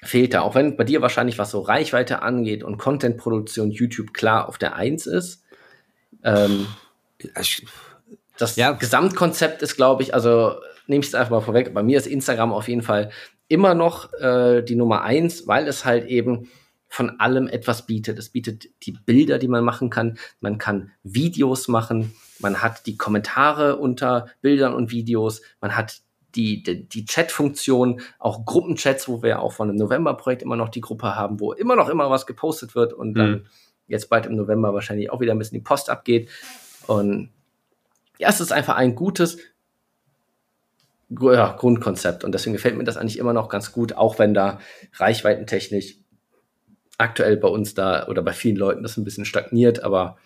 fehlt 0.02 0.34
da. 0.34 0.42
Auch 0.42 0.54
wenn 0.54 0.76
bei 0.76 0.84
dir 0.84 1.02
wahrscheinlich 1.02 1.38
was 1.38 1.50
so 1.50 1.60
Reichweite 1.60 2.22
angeht 2.22 2.62
und 2.64 2.78
Contentproduktion 2.78 3.70
YouTube 3.70 4.14
klar 4.14 4.48
auf 4.48 4.58
der 4.58 4.76
Eins 4.76 5.06
ist. 5.06 5.44
Ähm, 6.24 6.66
das 8.38 8.56
ja. 8.56 8.72
Gesamtkonzept 8.72 9.62
ist, 9.62 9.76
glaube 9.76 10.02
ich, 10.02 10.14
also 10.14 10.54
nehme 10.86 11.00
ich 11.02 11.08
es 11.08 11.14
einfach 11.14 11.30
mal 11.30 11.40
vorweg. 11.40 11.74
Bei 11.74 11.82
mir 11.82 11.98
ist 11.98 12.06
Instagram 12.06 12.52
auf 12.52 12.68
jeden 12.68 12.82
Fall 12.82 13.10
immer 13.48 13.74
noch 13.74 14.12
äh, 14.14 14.62
die 14.62 14.76
Nummer 14.76 15.02
eins, 15.02 15.46
weil 15.46 15.68
es 15.68 15.84
halt 15.84 16.06
eben 16.06 16.48
von 16.88 17.20
allem 17.20 17.46
etwas 17.46 17.86
bietet. 17.86 18.18
Es 18.18 18.30
bietet 18.30 18.68
die 18.82 18.92
Bilder, 18.92 19.38
die 19.38 19.48
man 19.48 19.64
machen 19.64 19.90
kann. 19.90 20.18
Man 20.40 20.58
kann 20.58 20.90
Videos 21.02 21.68
machen. 21.68 22.14
Man 22.40 22.62
hat 22.62 22.86
die 22.86 22.96
Kommentare 22.96 23.76
unter 23.76 24.26
Bildern 24.40 24.74
und 24.74 24.90
Videos. 24.90 25.42
Man 25.60 25.76
hat 25.76 26.00
die, 26.34 26.62
die, 26.62 26.88
die 26.88 27.04
Chat-Funktion, 27.04 28.00
auch 28.18 28.44
Gruppenchats, 28.44 29.08
wo 29.08 29.22
wir 29.22 29.40
auch 29.40 29.52
von 29.52 29.68
dem 29.68 29.76
November-Projekt 29.76 30.42
immer 30.42 30.56
noch 30.56 30.68
die 30.68 30.80
Gruppe 30.80 31.14
haben, 31.14 31.40
wo 31.40 31.52
immer 31.52 31.76
noch 31.76 31.88
immer 31.88 32.10
was 32.10 32.26
gepostet 32.26 32.74
wird 32.74 32.92
und 32.92 33.14
dann 33.14 33.30
mhm. 33.30 33.46
jetzt 33.88 34.08
bald 34.08 34.26
im 34.26 34.36
November 34.36 34.74
wahrscheinlich 34.74 35.10
auch 35.10 35.20
wieder 35.20 35.32
ein 35.32 35.38
bisschen 35.38 35.58
die 35.58 35.64
Post 35.64 35.90
abgeht. 35.90 36.28
Und 36.86 37.30
ja, 38.18 38.28
es 38.28 38.40
ist 38.40 38.52
einfach 38.52 38.76
ein 38.76 38.94
gutes 38.94 39.38
ja, 41.10 41.52
Grundkonzept 41.52 42.22
und 42.22 42.32
deswegen 42.32 42.52
gefällt 42.52 42.76
mir 42.76 42.84
das 42.84 42.96
eigentlich 42.96 43.18
immer 43.18 43.32
noch 43.32 43.48
ganz 43.48 43.72
gut, 43.72 43.94
auch 43.94 44.18
wenn 44.18 44.34
da 44.34 44.60
reichweitentechnisch 44.94 45.96
aktuell 46.98 47.36
bei 47.36 47.48
uns 47.48 47.74
da 47.74 48.06
oder 48.08 48.22
bei 48.22 48.32
vielen 48.32 48.56
Leuten 48.56 48.82
das 48.82 48.96
ein 48.96 49.04
bisschen 49.04 49.24
stagniert, 49.24 49.82
aber 49.82 50.18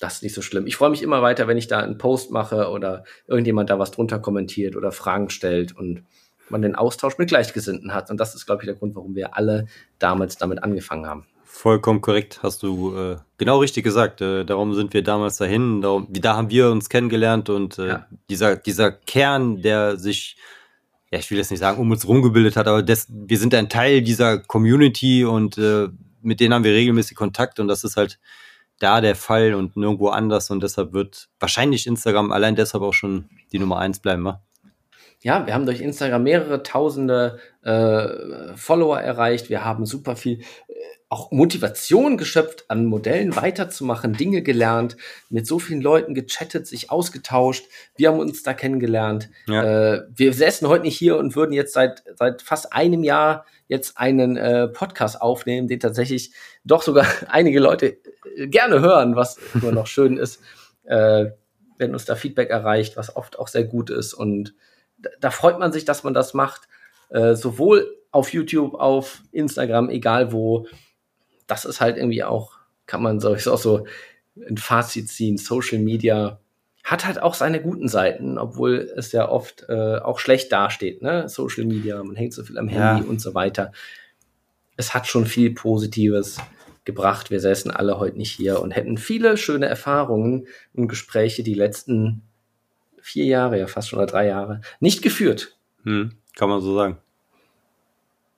das 0.00 0.14
ist 0.16 0.22
nicht 0.22 0.34
so 0.34 0.42
schlimm. 0.42 0.66
Ich 0.66 0.76
freue 0.76 0.90
mich 0.90 1.02
immer 1.02 1.22
weiter, 1.22 1.46
wenn 1.46 1.58
ich 1.58 1.68
da 1.68 1.78
einen 1.78 1.98
Post 1.98 2.32
mache 2.32 2.70
oder 2.70 3.04
irgendjemand 3.28 3.70
da 3.70 3.78
was 3.78 3.92
drunter 3.92 4.18
kommentiert 4.18 4.74
oder 4.74 4.90
Fragen 4.90 5.30
stellt 5.30 5.76
und 5.76 6.02
man 6.48 6.62
den 6.62 6.74
Austausch 6.74 7.18
mit 7.18 7.28
Gleichgesinnten 7.28 7.94
hat. 7.94 8.10
Und 8.10 8.18
das 8.18 8.34
ist, 8.34 8.46
glaube 8.46 8.62
ich, 8.62 8.66
der 8.66 8.74
Grund, 8.74 8.96
warum 8.96 9.14
wir 9.14 9.36
alle 9.36 9.66
damals 9.98 10.36
damit 10.36 10.64
angefangen 10.64 11.06
haben. 11.06 11.26
Vollkommen 11.44 12.00
korrekt, 12.00 12.40
hast 12.42 12.62
du 12.62 12.96
äh, 12.96 13.16
genau 13.36 13.58
richtig 13.58 13.84
gesagt. 13.84 14.20
Äh, 14.20 14.44
darum 14.44 14.74
sind 14.74 14.94
wir 14.94 15.02
damals 15.02 15.36
dahin. 15.36 15.82
Darum, 15.82 16.06
da 16.10 16.36
haben 16.36 16.50
wir 16.50 16.70
uns 16.70 16.88
kennengelernt 16.88 17.50
und 17.50 17.78
äh, 17.78 17.88
ja. 17.88 18.06
dieser, 18.30 18.56
dieser 18.56 18.90
Kern, 18.92 19.60
der 19.60 19.96
sich 19.96 20.36
ja, 21.12 21.18
ich 21.18 21.28
will 21.30 21.38
jetzt 21.38 21.50
nicht 21.50 21.60
sagen, 21.60 21.80
um 21.80 21.90
uns 21.90 22.06
rumgebildet 22.06 22.56
hat, 22.56 22.68
aber 22.68 22.84
das, 22.84 23.08
wir 23.10 23.36
sind 23.36 23.52
ein 23.54 23.68
Teil 23.68 24.00
dieser 24.00 24.38
Community 24.38 25.24
und 25.24 25.58
äh, 25.58 25.88
mit 26.22 26.38
denen 26.38 26.54
haben 26.54 26.62
wir 26.62 26.72
regelmäßig 26.72 27.16
Kontakt 27.16 27.58
und 27.58 27.66
das 27.66 27.82
ist 27.82 27.96
halt 27.96 28.20
da 28.80 29.00
der 29.00 29.14
Fall 29.14 29.54
und 29.54 29.76
nirgendwo 29.76 30.08
anders 30.08 30.50
und 30.50 30.62
deshalb 30.62 30.92
wird 30.92 31.28
wahrscheinlich 31.38 31.86
Instagram 31.86 32.32
allein 32.32 32.56
deshalb 32.56 32.82
auch 32.82 32.94
schon 32.94 33.28
die 33.52 33.58
Nummer 33.58 33.78
eins 33.78 34.00
bleiben, 34.00 34.24
wa? 34.24 34.42
Ja, 35.22 35.46
wir 35.46 35.52
haben 35.52 35.66
durch 35.66 35.82
Instagram 35.82 36.22
mehrere 36.22 36.62
tausende 36.62 37.38
äh, 37.62 38.56
Follower 38.56 38.98
erreicht. 38.98 39.50
Wir 39.50 39.64
haben 39.64 39.84
super 39.84 40.16
viel 40.16 40.40
äh, 40.40 40.74
auch 41.10 41.32
Motivation 41.32 42.16
geschöpft, 42.16 42.66
an 42.68 42.86
Modellen 42.86 43.34
weiterzumachen, 43.34 44.12
Dinge 44.12 44.42
gelernt, 44.42 44.96
mit 45.28 45.44
so 45.44 45.58
vielen 45.58 45.82
Leuten 45.82 46.14
gechattet, 46.14 46.68
sich 46.68 46.92
ausgetauscht. 46.92 47.66
Wir 47.96 48.08
haben 48.08 48.20
uns 48.20 48.44
da 48.44 48.54
kennengelernt. 48.54 49.28
Ja. 49.48 49.94
Äh, 49.94 50.02
wir 50.14 50.32
säßen 50.32 50.68
heute 50.68 50.84
nicht 50.84 50.96
hier 50.96 51.18
und 51.18 51.34
würden 51.34 51.52
jetzt 51.52 51.72
seit, 51.72 52.04
seit 52.14 52.42
fast 52.42 52.72
einem 52.72 53.02
Jahr 53.02 53.44
jetzt 53.66 53.98
einen 53.98 54.36
äh, 54.36 54.68
Podcast 54.68 55.20
aufnehmen, 55.20 55.66
den 55.66 55.80
tatsächlich 55.80 56.32
doch 56.64 56.82
sogar 56.82 57.06
einige 57.28 57.58
Leute 57.58 57.98
äh, 58.36 58.46
gerne 58.46 58.80
hören, 58.80 59.16
was 59.16 59.36
immer 59.52 59.72
noch 59.72 59.88
schön 59.88 60.16
ist, 60.16 60.40
äh, 60.84 61.26
wenn 61.76 61.92
uns 61.92 62.04
da 62.04 62.14
Feedback 62.14 62.50
erreicht, 62.50 62.96
was 62.96 63.16
oft 63.16 63.36
auch 63.36 63.48
sehr 63.48 63.64
gut 63.64 63.90
ist. 63.90 64.14
Und 64.14 64.54
da, 64.96 65.10
da 65.20 65.30
freut 65.32 65.58
man 65.58 65.72
sich, 65.72 65.84
dass 65.84 66.04
man 66.04 66.14
das 66.14 66.34
macht, 66.34 66.68
äh, 67.08 67.34
sowohl 67.34 67.96
auf 68.12 68.32
YouTube, 68.32 68.74
auf 68.74 69.22
Instagram, 69.32 69.90
egal 69.90 70.32
wo 70.32 70.68
das 71.50 71.64
ist 71.64 71.80
halt 71.80 71.96
irgendwie 71.96 72.24
auch, 72.24 72.52
kann 72.86 73.02
man 73.02 73.20
so, 73.20 73.34
ist 73.34 73.48
auch 73.48 73.58
so 73.58 73.86
ein 74.48 74.56
Fazit 74.56 75.08
ziehen. 75.08 75.36
Social 75.36 75.78
Media 75.78 76.38
hat 76.84 77.06
halt 77.06 77.20
auch 77.20 77.34
seine 77.34 77.60
guten 77.60 77.88
Seiten, 77.88 78.38
obwohl 78.38 78.90
es 78.96 79.12
ja 79.12 79.28
oft 79.28 79.66
äh, 79.68 79.98
auch 79.98 80.18
schlecht 80.18 80.50
dasteht, 80.52 81.02
ne? 81.02 81.28
Social 81.28 81.64
Media, 81.64 82.02
man 82.02 82.16
hängt 82.16 82.32
so 82.32 82.42
viel 82.42 82.58
am 82.58 82.68
Handy 82.68 83.02
ja. 83.02 83.08
und 83.08 83.20
so 83.20 83.34
weiter. 83.34 83.72
Es 84.76 84.94
hat 84.94 85.06
schon 85.06 85.26
viel 85.26 85.52
Positives 85.52 86.38
gebracht. 86.84 87.30
Wir 87.30 87.40
säßen 87.40 87.70
alle 87.70 87.98
heute 87.98 88.16
nicht 88.16 88.32
hier 88.32 88.62
und 88.62 88.70
hätten 88.70 88.96
viele 88.96 89.36
schöne 89.36 89.66
Erfahrungen 89.66 90.46
und 90.72 90.88
Gespräche 90.88 91.42
die 91.42 91.54
letzten 91.54 92.22
vier 93.02 93.26
Jahre, 93.26 93.58
ja 93.58 93.66
fast 93.66 93.90
schon 93.90 93.98
oder 93.98 94.06
drei 94.06 94.26
Jahre, 94.26 94.62
nicht 94.78 95.02
geführt. 95.02 95.56
Hm, 95.84 96.12
kann 96.34 96.48
man 96.48 96.60
so 96.60 96.74
sagen 96.74 96.98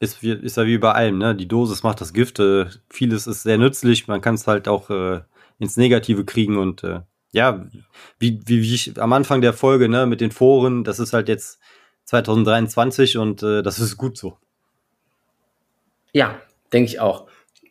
ist, 0.02 0.24
ist 0.24 0.56
ja 0.56 0.66
wie 0.66 0.78
bei 0.78 0.92
allem, 0.92 1.18
ne? 1.18 1.36
Die 1.36 1.46
Dosis 1.46 1.84
macht 1.84 2.00
das 2.00 2.12
Gift. 2.12 2.40
Äh, 2.40 2.66
vieles 2.90 3.28
ist 3.28 3.44
sehr 3.44 3.56
nützlich, 3.56 4.08
man 4.08 4.20
kann 4.20 4.34
es 4.34 4.48
halt 4.48 4.66
auch 4.66 4.90
äh, 4.90 5.20
ins 5.60 5.76
Negative 5.76 6.24
kriegen 6.24 6.58
und 6.58 6.82
äh, 6.82 7.00
ja, 7.30 7.64
wie, 8.18 8.40
wie, 8.44 8.62
wie 8.62 8.74
ich 8.74 9.00
am 9.00 9.12
Anfang 9.12 9.40
der 9.40 9.52
Folge, 9.52 9.88
ne, 9.88 10.06
mit 10.06 10.20
den 10.20 10.32
Foren, 10.32 10.82
das 10.82 10.98
ist 10.98 11.12
halt 11.12 11.28
jetzt 11.28 11.60
2023 12.06 13.16
und 13.16 13.44
äh, 13.44 13.62
das 13.62 13.78
ist 13.78 13.96
gut 13.96 14.18
so. 14.18 14.36
Ja, 16.12 16.40
denke 16.72 16.90
ich 16.90 17.00
auch. 17.00 17.28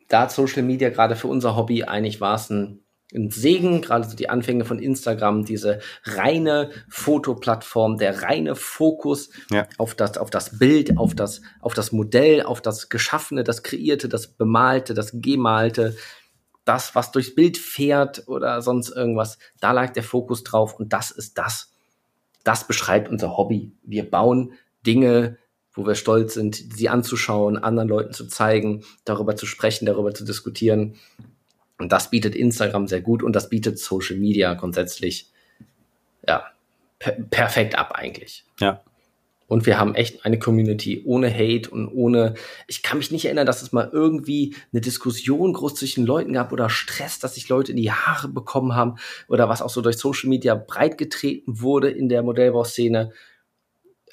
Da 0.07 0.29
Social 0.29 0.63
Media 0.63 0.89
gerade 0.89 1.17
für 1.17 1.27
unser 1.27 1.57
Hobby 1.57 1.83
eigentlich 1.83 2.21
war 2.21 2.35
es 2.35 2.49
ein 2.49 2.79
ein 3.13 3.29
Segen, 3.31 3.81
gerade 3.81 4.07
so 4.07 4.15
die 4.15 4.29
Anfänge 4.29 4.65
von 4.65 4.79
Instagram, 4.79 5.45
diese 5.45 5.79
reine 6.03 6.71
Fotoplattform, 6.89 7.97
der 7.97 8.23
reine 8.23 8.55
Fokus 8.55 9.29
ja. 9.49 9.67
auf 9.77 9.95
das, 9.95 10.17
auf 10.17 10.29
das 10.29 10.59
Bild, 10.59 10.97
auf 10.97 11.15
das, 11.15 11.41
auf 11.59 11.73
das 11.73 11.91
Modell, 11.91 12.43
auf 12.43 12.61
das 12.61 12.89
Geschaffene, 12.89 13.43
das 13.43 13.63
Kreierte, 13.63 14.09
das 14.09 14.27
Bemalte, 14.27 14.93
das 14.93 15.11
Gemalte, 15.21 15.95
das, 16.65 16.95
was 16.95 17.11
durchs 17.11 17.35
Bild 17.35 17.57
fährt 17.57 18.27
oder 18.27 18.61
sonst 18.61 18.89
irgendwas. 18.89 19.37
Da 19.59 19.71
lag 19.71 19.93
der 19.93 20.03
Fokus 20.03 20.43
drauf 20.43 20.75
und 20.75 20.93
das 20.93 21.11
ist 21.11 21.37
das. 21.37 21.71
Das 22.43 22.65
beschreibt 22.65 23.09
unser 23.09 23.37
Hobby. 23.37 23.73
Wir 23.83 24.09
bauen 24.09 24.53
Dinge, 24.85 25.37
wo 25.73 25.85
wir 25.85 25.95
stolz 25.95 26.33
sind, 26.33 26.55
sie 26.55 26.89
anzuschauen, 26.89 27.57
anderen 27.57 27.89
Leuten 27.89 28.13
zu 28.13 28.27
zeigen, 28.27 28.83
darüber 29.05 29.35
zu 29.35 29.45
sprechen, 29.45 29.85
darüber 29.85 30.13
zu 30.13 30.25
diskutieren. 30.25 30.95
Und 31.81 31.91
das 31.91 32.11
bietet 32.11 32.35
Instagram 32.35 32.87
sehr 32.87 33.01
gut 33.01 33.23
und 33.23 33.35
das 33.35 33.49
bietet 33.49 33.79
Social 33.79 34.17
Media 34.17 34.53
grundsätzlich 34.53 35.29
ja 36.27 36.45
per 36.99 37.13
perfekt 37.13 37.77
ab 37.77 37.93
eigentlich. 37.95 38.45
Ja. 38.59 38.81
Und 39.47 39.65
wir 39.65 39.77
haben 39.77 39.95
echt 39.95 40.23
eine 40.23 40.39
Community 40.39 41.01
ohne 41.03 41.33
Hate 41.33 41.69
und 41.71 41.89
ohne, 41.89 42.35
ich 42.67 42.83
kann 42.83 42.99
mich 42.99 43.11
nicht 43.11 43.25
erinnern, 43.25 43.45
dass 43.45 43.61
es 43.61 43.73
mal 43.73 43.89
irgendwie 43.91 44.55
eine 44.71 44.79
Diskussion 44.79 45.51
groß 45.51 45.75
zwischen 45.75 46.05
Leuten 46.05 46.31
gab 46.31 46.53
oder 46.53 46.69
Stress, 46.69 47.19
dass 47.19 47.33
sich 47.33 47.49
Leute 47.49 47.71
in 47.71 47.77
die 47.77 47.91
Haare 47.91 48.29
bekommen 48.29 48.75
haben 48.75 48.95
oder 49.27 49.49
was 49.49 49.61
auch 49.61 49.69
so 49.69 49.81
durch 49.81 49.97
Social 49.97 50.29
Media 50.29 50.55
breitgetreten 50.55 51.59
wurde 51.59 51.89
in 51.89 52.07
der 52.07 52.23
Modellbauszene. 52.23 53.11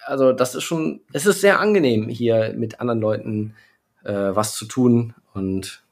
Also 0.07 0.33
das 0.33 0.57
ist 0.57 0.65
schon, 0.65 1.03
es 1.13 1.27
ist 1.27 1.41
sehr 1.41 1.61
angenehm, 1.61 2.09
hier 2.09 2.55
mit 2.57 2.81
anderen 2.81 3.01
Leuten 3.01 3.55
äh, 4.03 4.13
was 4.13 4.57
zu 4.57 4.65
tun 4.65 5.15
und 5.35 5.83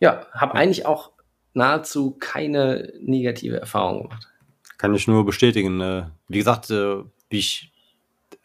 ja, 0.00 0.26
habe 0.32 0.54
eigentlich 0.54 0.86
auch 0.86 1.12
nahezu 1.52 2.16
keine 2.18 2.92
negative 3.00 3.60
Erfahrung 3.60 4.02
gemacht. 4.02 4.26
Kann 4.78 4.94
ich 4.94 5.06
nur 5.06 5.26
bestätigen. 5.26 5.80
Äh, 5.80 6.04
wie 6.28 6.38
gesagt, 6.38 6.70
äh, 6.70 7.02
wie 7.28 7.38
ich 7.38 7.70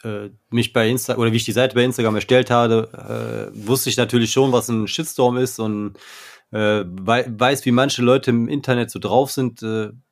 äh, 0.04 0.28
mich 0.50 0.72
bei 0.72 0.88
Insta 0.88 1.16
oder 1.16 1.32
wie 1.32 1.36
ich 1.36 1.44
die 1.44 1.52
Seite 1.52 1.74
bei 1.74 1.82
Instagram 1.82 2.16
erstellt 2.16 2.50
habe, 2.50 3.50
wusste 3.54 3.88
ich 3.88 3.96
natürlich 3.96 4.32
schon, 4.32 4.52
was 4.52 4.68
ein 4.68 4.86
Shitstorm 4.86 5.38
ist 5.38 5.58
und 5.58 5.94
weiß, 6.52 7.64
wie 7.66 7.72
manche 7.72 8.02
Leute 8.02 8.30
im 8.30 8.48
Internet 8.48 8.90
so 8.90 9.00
drauf 9.00 9.32
sind, 9.32 9.62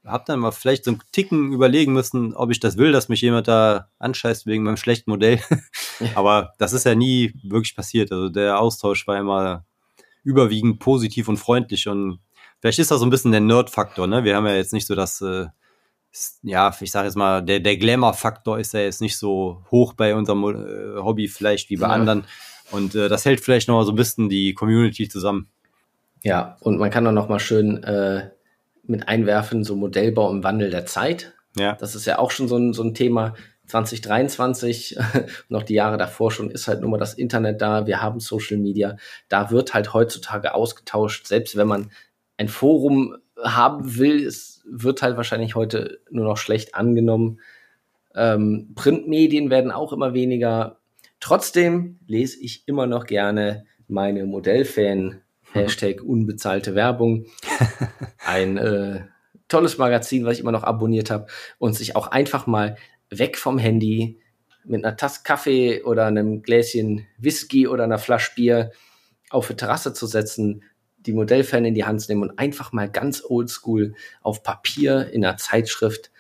hab 0.05 0.27
dann 0.27 0.41
mal 0.41 0.51
vielleicht 0.51 0.85
so 0.85 0.91
einen 0.91 1.01
Ticken 1.13 1.53
überlegen 1.53 1.93
müssen, 1.93 2.35
ob 2.35 2.51
ich 2.51 2.59
das 2.59 2.77
will, 2.77 2.91
dass 2.91 3.09
mich 3.09 3.21
jemand 3.21 3.47
da 3.47 3.89
anscheißt 4.01 4.45
wegen 4.45 4.65
meinem 4.65 4.77
schlechten 4.77 5.11
Modell. 5.11 5.39
Aber 6.17 6.53
das 6.59 6.73
ist 6.73 6.85
ja 6.85 6.97
nie 6.97 7.33
wirklich 7.45 7.77
passiert. 7.77 8.11
Also 8.11 8.31
der 8.31 8.59
Austausch 8.59 9.07
war 9.07 9.17
immer 9.17 9.65
überwiegend 10.25 10.81
positiv 10.81 11.29
und 11.29 11.37
freundlich 11.37 11.87
und 11.89 12.19
vielleicht 12.61 12.79
ist 12.79 12.91
das 12.91 13.01
so 13.01 13.07
ein 13.07 13.11
bisschen 13.11 13.31
der 13.31 13.41
Nerd-Faktor, 13.41 14.07
ne? 14.07 14.25
Wir 14.25 14.37
haben 14.37 14.47
ja 14.47 14.55
jetzt 14.55 14.73
nicht 14.73 14.87
so 14.87 14.95
das, 14.95 15.21
äh, 15.21 15.47
ja, 16.43 16.75
ich 16.81 16.91
sage 16.91 17.07
jetzt 17.07 17.17
mal, 17.17 17.43
der, 17.43 17.61
der 17.61 17.77
Glamour-Faktor 17.77 18.59
ist 18.59 18.75
ja 18.75 18.81
jetzt 18.81 19.01
nicht 19.01 19.17
so 19.17 19.63
hoch 19.71 19.93
bei 19.93 20.15
unserem 20.15 20.43
äh, 20.45 21.01
Hobby 21.01 21.29
vielleicht 21.29 21.71
wie 21.71 21.77
bei 21.77 21.87
ja. 21.87 21.93
anderen 21.93 22.25
und 22.71 22.95
äh, 22.95 23.09
das 23.09 23.25
hält 23.25 23.41
vielleicht 23.41 23.69
noch 23.69 23.77
mal 23.77 23.85
so 23.85 23.93
ein 23.93 23.97
bisschen 23.97 24.29
die 24.29 24.55
Community 24.55 25.09
zusammen. 25.09 25.49
Ja, 26.23 26.57
und 26.61 26.79
man 26.79 26.91
kann 26.91 27.05
dann 27.05 27.15
noch 27.15 27.29
mal 27.29 27.39
schön 27.39 27.83
äh, 27.85 28.31
mit 28.87 29.09
einwerfen, 29.09 29.63
so 29.63 29.77
Modellbau 29.77 30.31
im 30.31 30.43
Wandel 30.43 30.71
der 30.71 30.87
Zeit. 30.87 31.35
Ja. 31.57 31.75
Das 31.75 31.95
ist 31.95 32.07
ja 32.07 32.19
auch 32.19 32.31
schon 32.31 32.49
so 32.49 32.57
ein, 32.57 32.73
so 32.73 32.83
ein 32.83 32.95
Thema. 32.95 33.35
2023, 33.67 34.99
noch 35.49 35.63
die 35.63 35.75
Jahre 35.75 35.97
davor 35.97 36.31
schon, 36.31 36.51
ist 36.51 36.69
halt 36.69 36.81
nur 36.81 36.91
mal 36.91 36.99
das 36.99 37.15
Internet 37.15 37.61
da, 37.63 37.87
wir 37.87 38.03
haben 38.03 38.21
Social 38.21 38.57
Media, 38.57 38.97
da 39.29 39.51
wird 39.51 39.75
halt 39.75 39.95
heutzutage 39.95 40.55
ausgetauscht, 40.55 41.27
selbst 41.27 41.57
wenn 41.57 41.69
man 41.69 41.91
ein 42.37 42.49
Forum 42.49 43.17
haben 43.43 43.97
will, 43.97 44.27
es 44.27 44.63
wird 44.67 45.03
halt 45.03 45.17
wahrscheinlich 45.17 45.55
heute 45.55 46.01
nur 46.11 46.25
noch 46.25 46.37
schlecht 46.37 46.75
angenommen. 46.75 47.41
Ähm, 48.15 48.73
Printmedien 48.75 49.51
werden 49.51 49.71
auch 49.71 49.93
immer 49.93 50.15
weniger. 50.15 50.79
Trotzdem 51.21 51.99
lese 52.07 52.41
ich 52.41 52.67
immer 52.67 52.87
noch 52.87 53.07
gerne 53.07 53.67
meine 53.89 54.25
Modellfan 54.25 55.21
Hashtag 55.53 56.03
unbezahlte 56.03 56.75
Werbung. 56.75 57.27
Ein 58.25 58.57
äh, 58.57 59.03
tolles 59.49 59.79
Magazin, 59.79 60.25
was 60.25 60.35
ich 60.35 60.41
immer 60.41 60.53
noch 60.53 60.65
abonniert 60.65 61.11
habe 61.11 61.27
und 61.59 61.75
sich 61.75 61.97
auch 61.97 62.09
einfach 62.09 62.47
mal 62.47 62.77
weg 63.11 63.37
vom 63.37 63.59
Handy 63.59 64.21
mit 64.65 64.85
einer 64.85 64.97
Tasse 64.97 65.21
Kaffee 65.25 65.83
oder 65.83 66.07
einem 66.07 66.43
Gläschen 66.43 67.07
Whisky 67.19 67.69
oder 67.69 67.85
einer 67.85 67.99
Flasche 67.99 68.33
Bier 68.35 68.73
auf 69.31 69.49
eine 69.49 69.57
Terrasse 69.57 69.93
zu 69.93 70.07
setzen, 70.07 70.65
die 70.99 71.13
Modellfan 71.13 71.65
in 71.65 71.75
die 71.75 71.85
Hand 71.85 72.01
zu 72.01 72.11
nehmen 72.11 72.23
und 72.23 72.39
einfach 72.39 72.73
mal 72.73 72.91
ganz 72.91 73.23
oldschool 73.27 73.95
auf 74.23 74.43
Papier 74.43 75.11
in 75.13 75.25
einer 75.25 75.37
Zeitschrift 75.37 76.11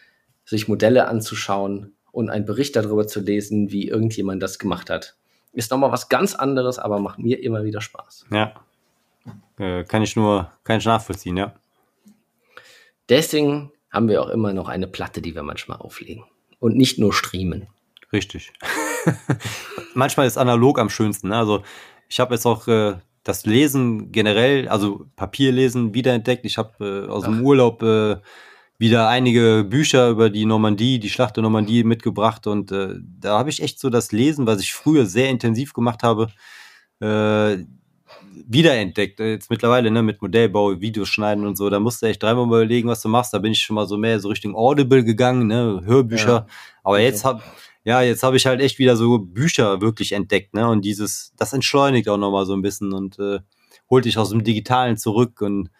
sich 0.44 0.68
Modelle 0.68 1.08
anzuschauen 1.08 1.94
und 2.12 2.28
einen 2.28 2.44
Bericht 2.44 2.76
darüber 2.76 3.06
zu 3.06 3.20
lesen, 3.20 3.70
wie 3.70 3.88
irgendjemand 3.88 4.42
das 4.42 4.58
gemacht 4.58 4.90
hat. 4.90 5.16
Ist 5.52 5.70
nochmal 5.70 5.92
was 5.92 6.08
ganz 6.08 6.34
anderes, 6.34 6.78
aber 6.78 6.98
macht 6.98 7.18
mir 7.18 7.42
immer 7.42 7.64
wieder 7.64 7.80
Spaß. 7.80 8.26
Ja. 8.30 8.54
Äh, 9.58 9.84
kann 9.84 10.02
ich 10.02 10.16
nur, 10.16 10.50
kann 10.64 10.78
ich 10.78 10.84
nachvollziehen, 10.84 11.36
ja. 11.36 11.54
Deswegen 13.08 13.72
haben 13.90 14.08
wir 14.08 14.22
auch 14.22 14.28
immer 14.28 14.52
noch 14.52 14.68
eine 14.68 14.86
Platte, 14.86 15.22
die 15.22 15.34
wir 15.34 15.42
manchmal 15.42 15.78
auflegen. 15.78 16.24
Und 16.64 16.78
nicht 16.78 16.98
nur 16.98 17.12
streamen. 17.12 17.66
Richtig. 18.10 18.50
manchmal 19.94 20.26
ist 20.26 20.38
analog 20.38 20.78
am 20.78 20.88
schönsten. 20.88 21.28
Ne? 21.28 21.36
Also 21.36 21.62
ich 22.08 22.20
habe 22.20 22.32
jetzt 22.32 22.46
auch 22.46 22.66
äh, 22.68 22.94
das 23.22 23.44
Lesen 23.44 24.12
generell, 24.12 24.66
also 24.68 25.04
Papierlesen 25.14 25.92
wiederentdeckt. 25.92 26.46
Ich 26.46 26.56
habe 26.56 27.04
äh, 27.06 27.10
aus 27.10 27.24
Ach. 27.24 27.28
dem 27.28 27.42
Urlaub 27.42 27.82
äh, 27.82 28.16
wieder 28.78 29.10
einige 29.10 29.62
Bücher 29.68 30.08
über 30.08 30.30
die 30.30 30.46
Normandie, 30.46 30.98
die 30.98 31.10
Schlacht 31.10 31.36
der 31.36 31.42
Normandie 31.42 31.84
mitgebracht 31.84 32.46
und 32.46 32.72
äh, 32.72 32.94
da 33.20 33.40
habe 33.40 33.50
ich 33.50 33.62
echt 33.62 33.78
so 33.78 33.90
das 33.90 34.10
Lesen, 34.10 34.46
was 34.46 34.62
ich 34.62 34.72
früher 34.72 35.04
sehr 35.04 35.28
intensiv 35.28 35.74
gemacht 35.74 36.02
habe, 36.02 36.28
äh, 37.00 37.62
wiederentdeckt. 38.46 39.20
Jetzt 39.20 39.50
mittlerweile 39.50 39.90
ne, 39.90 40.02
mit 40.02 40.20
Modellbau, 40.22 40.80
Videos 40.80 41.08
schneiden 41.08 41.46
und 41.46 41.56
so. 41.56 41.70
Da 41.70 41.80
musst 41.80 42.02
du 42.02 42.06
echt 42.06 42.22
dreimal 42.22 42.46
überlegen, 42.46 42.88
was 42.88 43.02
du 43.02 43.08
machst. 43.08 43.34
Da 43.34 43.38
bin 43.38 43.52
ich 43.52 43.60
schon 43.60 43.74
mal 43.74 43.86
so 43.86 43.96
mehr 43.96 44.20
so 44.20 44.28
Richtung 44.28 44.54
Audible 44.54 45.04
gegangen, 45.04 45.46
ne, 45.46 45.82
Hörbücher. 45.84 46.28
Ja. 46.28 46.46
Aber 46.82 47.00
jetzt 47.00 47.24
hab 47.24 47.42
ja, 47.84 48.00
jetzt 48.00 48.22
habe 48.22 48.36
ich 48.36 48.46
halt 48.46 48.62
echt 48.62 48.78
wieder 48.78 48.96
so 48.96 49.18
Bücher 49.18 49.82
wirklich 49.82 50.12
entdeckt, 50.12 50.54
ne? 50.54 50.66
Und 50.68 50.86
dieses, 50.86 51.34
das 51.36 51.52
entschleunigt 51.52 52.08
auch 52.08 52.16
nochmal 52.16 52.46
so 52.46 52.54
ein 52.54 52.62
bisschen 52.62 52.94
und 52.94 53.18
äh, 53.18 53.40
holt 53.90 54.06
dich 54.06 54.16
aus 54.16 54.30
dem 54.30 54.42
Digitalen 54.42 54.96
zurück. 54.96 55.42
Und 55.42 55.70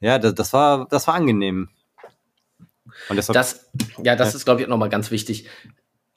ja, 0.00 0.18
das, 0.18 0.34
das 0.34 0.52
war, 0.52 0.88
das 0.88 1.06
war 1.06 1.14
angenehm. 1.14 1.68
Und 3.08 3.16
deshalb, 3.16 3.34
das, 3.34 3.70
ja, 4.02 4.16
das 4.16 4.32
ja. 4.32 4.36
ist, 4.36 4.44
glaube 4.44 4.60
ich, 4.60 4.66
auch 4.66 4.70
nochmal 4.70 4.88
ganz 4.88 5.12
wichtig. 5.12 5.46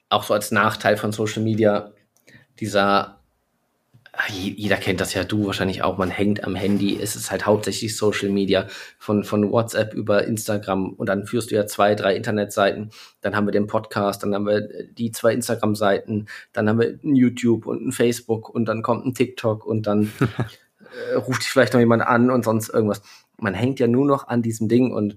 Auch 0.08 0.24
so 0.24 0.34
als 0.34 0.50
Nachteil 0.50 0.96
von 0.96 1.12
Social 1.12 1.42
Media, 1.42 1.92
dieser 2.58 3.17
jeder 4.28 4.76
kennt 4.76 5.00
das 5.00 5.14
ja, 5.14 5.22
du 5.22 5.46
wahrscheinlich 5.46 5.82
auch, 5.82 5.96
man 5.96 6.10
hängt 6.10 6.44
am 6.44 6.56
Handy, 6.56 6.98
es 7.00 7.14
ist 7.14 7.30
halt 7.30 7.46
hauptsächlich 7.46 7.96
Social 7.96 8.30
Media, 8.30 8.66
von, 8.98 9.22
von 9.22 9.50
WhatsApp 9.50 9.94
über 9.94 10.24
Instagram 10.24 10.92
und 10.94 11.08
dann 11.08 11.26
führst 11.26 11.50
du 11.50 11.54
ja 11.54 11.66
zwei, 11.66 11.94
drei 11.94 12.16
Internetseiten, 12.16 12.90
dann 13.20 13.36
haben 13.36 13.46
wir 13.46 13.52
den 13.52 13.66
Podcast, 13.66 14.22
dann 14.22 14.34
haben 14.34 14.46
wir 14.46 14.68
die 14.92 15.12
zwei 15.12 15.32
Instagram-Seiten, 15.32 16.26
dann 16.52 16.68
haben 16.68 16.80
wir 16.80 16.98
ein 17.02 17.14
YouTube 17.14 17.66
und 17.66 17.86
ein 17.86 17.92
Facebook 17.92 18.48
und 18.48 18.64
dann 18.66 18.82
kommt 18.82 19.06
ein 19.06 19.14
TikTok 19.14 19.64
und 19.64 19.86
dann 19.86 20.12
äh, 21.10 21.14
ruft 21.14 21.42
dich 21.42 21.50
vielleicht 21.50 21.72
noch 21.74 21.80
jemand 21.80 22.02
an 22.02 22.30
und 22.30 22.44
sonst 22.44 22.70
irgendwas. 22.70 23.02
Man 23.36 23.54
hängt 23.54 23.78
ja 23.78 23.86
nur 23.86 24.04
noch 24.04 24.26
an 24.26 24.42
diesem 24.42 24.68
Ding 24.68 24.92
und 24.92 25.16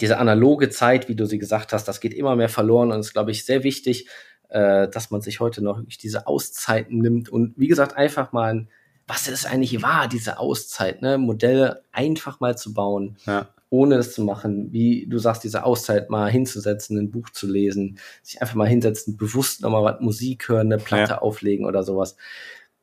diese 0.00 0.18
analoge 0.18 0.70
Zeit, 0.70 1.08
wie 1.08 1.16
du 1.16 1.26
sie 1.26 1.38
gesagt 1.38 1.72
hast, 1.72 1.86
das 1.86 2.00
geht 2.00 2.14
immer 2.14 2.36
mehr 2.36 2.48
verloren 2.48 2.92
und 2.92 3.00
ist, 3.00 3.12
glaube 3.12 3.32
ich, 3.32 3.44
sehr 3.44 3.64
wichtig, 3.64 4.08
äh, 4.48 4.88
dass 4.88 5.10
man 5.10 5.20
sich 5.20 5.40
heute 5.40 5.62
noch 5.62 5.80
diese 6.02 6.26
Auszeiten 6.26 6.98
nimmt 6.98 7.28
und 7.28 7.54
wie 7.56 7.68
gesagt, 7.68 7.96
einfach 7.96 8.32
mal, 8.32 8.66
was 9.06 9.26
ist 9.26 9.46
eigentlich 9.46 9.82
wahr, 9.82 10.08
diese 10.08 10.38
Auszeit, 10.38 11.02
ne? 11.02 11.18
Modelle 11.18 11.82
einfach 11.92 12.40
mal 12.40 12.56
zu 12.56 12.74
bauen, 12.74 13.16
ja. 13.26 13.48
ohne 13.70 13.96
es 13.96 14.12
zu 14.12 14.22
machen, 14.22 14.72
wie 14.72 15.06
du 15.06 15.18
sagst, 15.18 15.44
diese 15.44 15.64
Auszeit 15.64 16.10
mal 16.10 16.30
hinzusetzen, 16.30 16.98
ein 16.98 17.10
Buch 17.10 17.30
zu 17.30 17.46
lesen, 17.50 17.98
sich 18.22 18.40
einfach 18.42 18.54
mal 18.54 18.68
hinsetzen, 18.68 19.16
bewusst 19.16 19.62
nochmal 19.62 19.84
was 19.84 20.00
Musik 20.00 20.48
hören, 20.48 20.72
eine 20.72 20.82
Platte 20.82 21.12
ja. 21.12 21.18
auflegen 21.18 21.64
oder 21.64 21.82
sowas. 21.82 22.16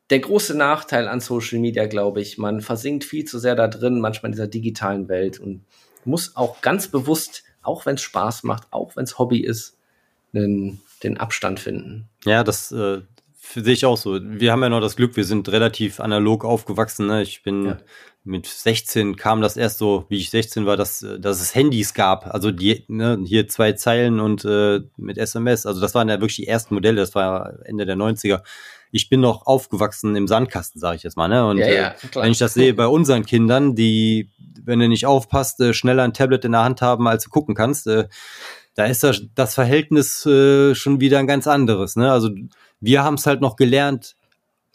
Der 0.09 0.19
große 0.19 0.55
Nachteil 0.55 1.07
an 1.07 1.19
Social 1.19 1.59
Media, 1.59 1.87
glaube 1.87 2.21
ich, 2.21 2.37
man 2.37 2.61
versinkt 2.61 3.03
viel 3.03 3.25
zu 3.25 3.39
sehr 3.39 3.55
da 3.55 3.67
drin, 3.67 3.99
manchmal 3.99 4.29
in 4.29 4.33
dieser 4.33 4.47
digitalen 4.47 5.07
Welt 5.09 5.39
und 5.39 5.63
muss 6.05 6.35
auch 6.35 6.61
ganz 6.61 6.87
bewusst, 6.87 7.43
auch 7.61 7.85
wenn 7.85 7.95
es 7.95 8.01
Spaß 8.01 8.43
macht, 8.43 8.67
auch 8.71 8.95
wenn 8.95 9.05
es 9.05 9.17
Hobby 9.17 9.39
ist, 9.39 9.77
einen 10.33 10.81
den 11.05 11.17
Abstand 11.17 11.59
finden. 11.59 12.09
Ja, 12.25 12.43
das 12.43 12.71
äh, 12.71 13.01
sehe 13.53 13.73
ich 13.73 13.85
auch 13.85 13.97
so. 13.97 14.19
Wir 14.21 14.51
haben 14.51 14.61
ja 14.63 14.69
noch 14.69 14.81
das 14.81 14.95
Glück, 14.95 15.15
wir 15.15 15.23
sind 15.23 15.49
relativ 15.49 15.99
analog 15.99 16.43
aufgewachsen. 16.43 17.07
Ne? 17.07 17.21
Ich 17.21 17.43
bin 17.43 17.65
ja. 17.65 17.77
mit 18.23 18.47
16 18.47 19.15
kam 19.15 19.41
das 19.41 19.57
erst 19.57 19.77
so, 19.77 20.05
wie 20.09 20.17
ich 20.17 20.29
16 20.29 20.65
war, 20.65 20.77
dass, 20.77 21.05
dass 21.19 21.41
es 21.41 21.55
Handys 21.55 21.93
gab. 21.93 22.33
Also 22.33 22.51
die, 22.51 22.85
ne, 22.87 23.19
hier 23.25 23.47
zwei 23.47 23.73
Zeilen 23.73 24.19
und 24.19 24.45
äh, 24.45 24.81
mit 24.97 25.17
SMS. 25.17 25.65
Also 25.65 25.81
das 25.81 25.95
waren 25.95 26.09
ja 26.09 26.15
wirklich 26.15 26.37
die 26.37 26.47
ersten 26.47 26.73
Modelle, 26.73 27.01
das 27.01 27.15
war 27.15 27.53
Ende 27.65 27.85
der 27.85 27.95
90er. 27.95 28.41
Ich 28.91 29.09
bin 29.09 29.19
noch 29.19 29.45
aufgewachsen 29.45 30.15
im 30.15 30.27
Sandkasten, 30.27 30.79
sage 30.79 30.97
ich 30.97 31.03
jetzt 31.03 31.17
mal. 31.17 31.27
Ne? 31.27 31.45
Und 31.45 31.57
ja, 31.57 31.67
ja, 31.67 31.87
äh, 31.89 31.93
wenn 32.15 32.31
ich 32.31 32.39
das 32.39 32.53
sehe 32.53 32.73
bei 32.73 32.87
unseren 32.87 33.25
Kindern, 33.25 33.75
die, 33.75 34.31
wenn 34.63 34.79
du 34.79 34.87
nicht 34.87 35.05
aufpasst, 35.05 35.59
äh, 35.59 35.73
schneller 35.73 36.03
ein 36.03 36.13
Tablet 36.13 36.45
in 36.45 36.53
der 36.53 36.63
Hand 36.63 36.81
haben, 36.81 37.07
als 37.07 37.25
du 37.25 37.29
gucken 37.29 37.55
kannst, 37.55 37.87
äh, 37.87 38.07
da 38.75 38.85
ist 38.85 39.03
das, 39.03 39.23
das 39.33 39.55
Verhältnis 39.55 40.25
äh, 40.25 40.75
schon 40.75 40.99
wieder 40.99 41.19
ein 41.19 41.27
ganz 41.27 41.47
anderes. 41.47 41.95
Ne? 41.95 42.11
Also 42.11 42.29
wir 42.79 43.03
haben 43.03 43.15
es 43.15 43.25
halt 43.25 43.41
noch 43.41 43.55
gelernt, 43.55 44.15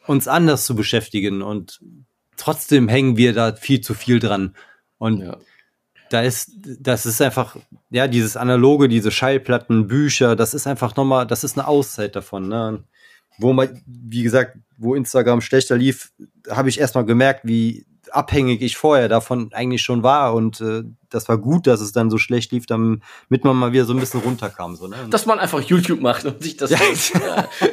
uns 0.07 0.27
anders 0.27 0.65
zu 0.65 0.75
beschäftigen 0.75 1.43
und 1.43 1.81
trotzdem 2.37 2.89
hängen 2.89 3.17
wir 3.17 3.35
da 3.35 3.55
viel 3.55 3.83
zu 3.83 3.95
viel 3.95 4.19
dran. 4.19 4.57
Und 4.99 5.21
ja. 5.21 5.37
da 6.09 6.23
ist, 6.23 6.53
das 6.81 7.05
ist 7.05 7.21
einfach, 7.21 7.57
ja, 7.91 8.09
dieses 8.09 8.37
Analoge, 8.37 8.89
diese 8.89 9.11
Schallplatten, 9.11 9.87
Bücher, 9.87 10.35
das 10.35 10.55
ist 10.55 10.67
einfach 10.67 10.97
nochmal, 10.97 11.27
das 11.27 11.45
ist 11.45 11.59
eine 11.59 11.69
Auszeit 11.69 12.17
davon. 12.17 12.49
Ne? 12.49 12.83
Wo 13.39 13.53
man, 13.53 13.83
wie 13.87 14.23
gesagt, 14.23 14.57
wo 14.79 14.95
Instagram 14.95 15.43
schlechter 15.43 15.77
lief, 15.77 16.13
habe 16.49 16.71
ich 16.71 16.81
erstmal 16.81 17.05
gemerkt, 17.05 17.43
wie 17.45 17.87
abhängig 18.13 18.63
ich 18.63 18.77
vorher 18.77 19.09
davon 19.09 19.51
eigentlich 19.53 19.83
schon 19.83 20.03
war 20.03 20.35
und 20.35 20.61
äh, 20.61 20.83
das 21.11 21.29
war 21.29 21.39
gut, 21.39 21.67
dass 21.67 21.81
es 21.81 21.93
dann 21.93 22.11
so 22.11 22.19
schlecht 22.19 22.53
lief, 22.53 22.67
damit 22.67 23.03
man 23.45 23.57
mal 23.57 23.73
wieder 23.73 23.85
so 23.85 23.93
ein 23.93 24.01
bisschen 24.01 24.21
runterkam. 24.21 24.77
So, 24.77 24.87
ne? 24.87 24.97
Dass 25.11 25.27
man 25.27 25.39
einfach 25.39 25.61
YouTube 25.61 26.01
macht 26.01 26.25
und 26.25 26.43
sich 26.43 26.57
das 26.57 26.71
ja. 26.71 26.79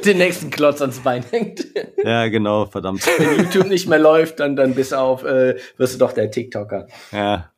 den 0.05 0.17
nächsten 0.17 0.49
Klotz 0.49 0.81
ans 0.81 0.99
Bein 0.99 1.23
hängt. 1.29 1.65
Ja, 2.03 2.27
genau, 2.27 2.65
verdammt. 2.65 3.05
Wenn 3.17 3.45
YouTube 3.45 3.67
nicht 3.67 3.87
mehr 3.87 3.99
läuft, 3.99 4.39
dann, 4.39 4.55
dann 4.55 4.75
bist 4.75 4.91
du 4.91 4.99
auf, 4.99 5.23
äh, 5.23 5.57
wirst 5.77 5.95
du 5.95 5.99
doch 5.99 6.13
der 6.13 6.31
TikToker. 6.31 6.87
Ja. 7.11 7.51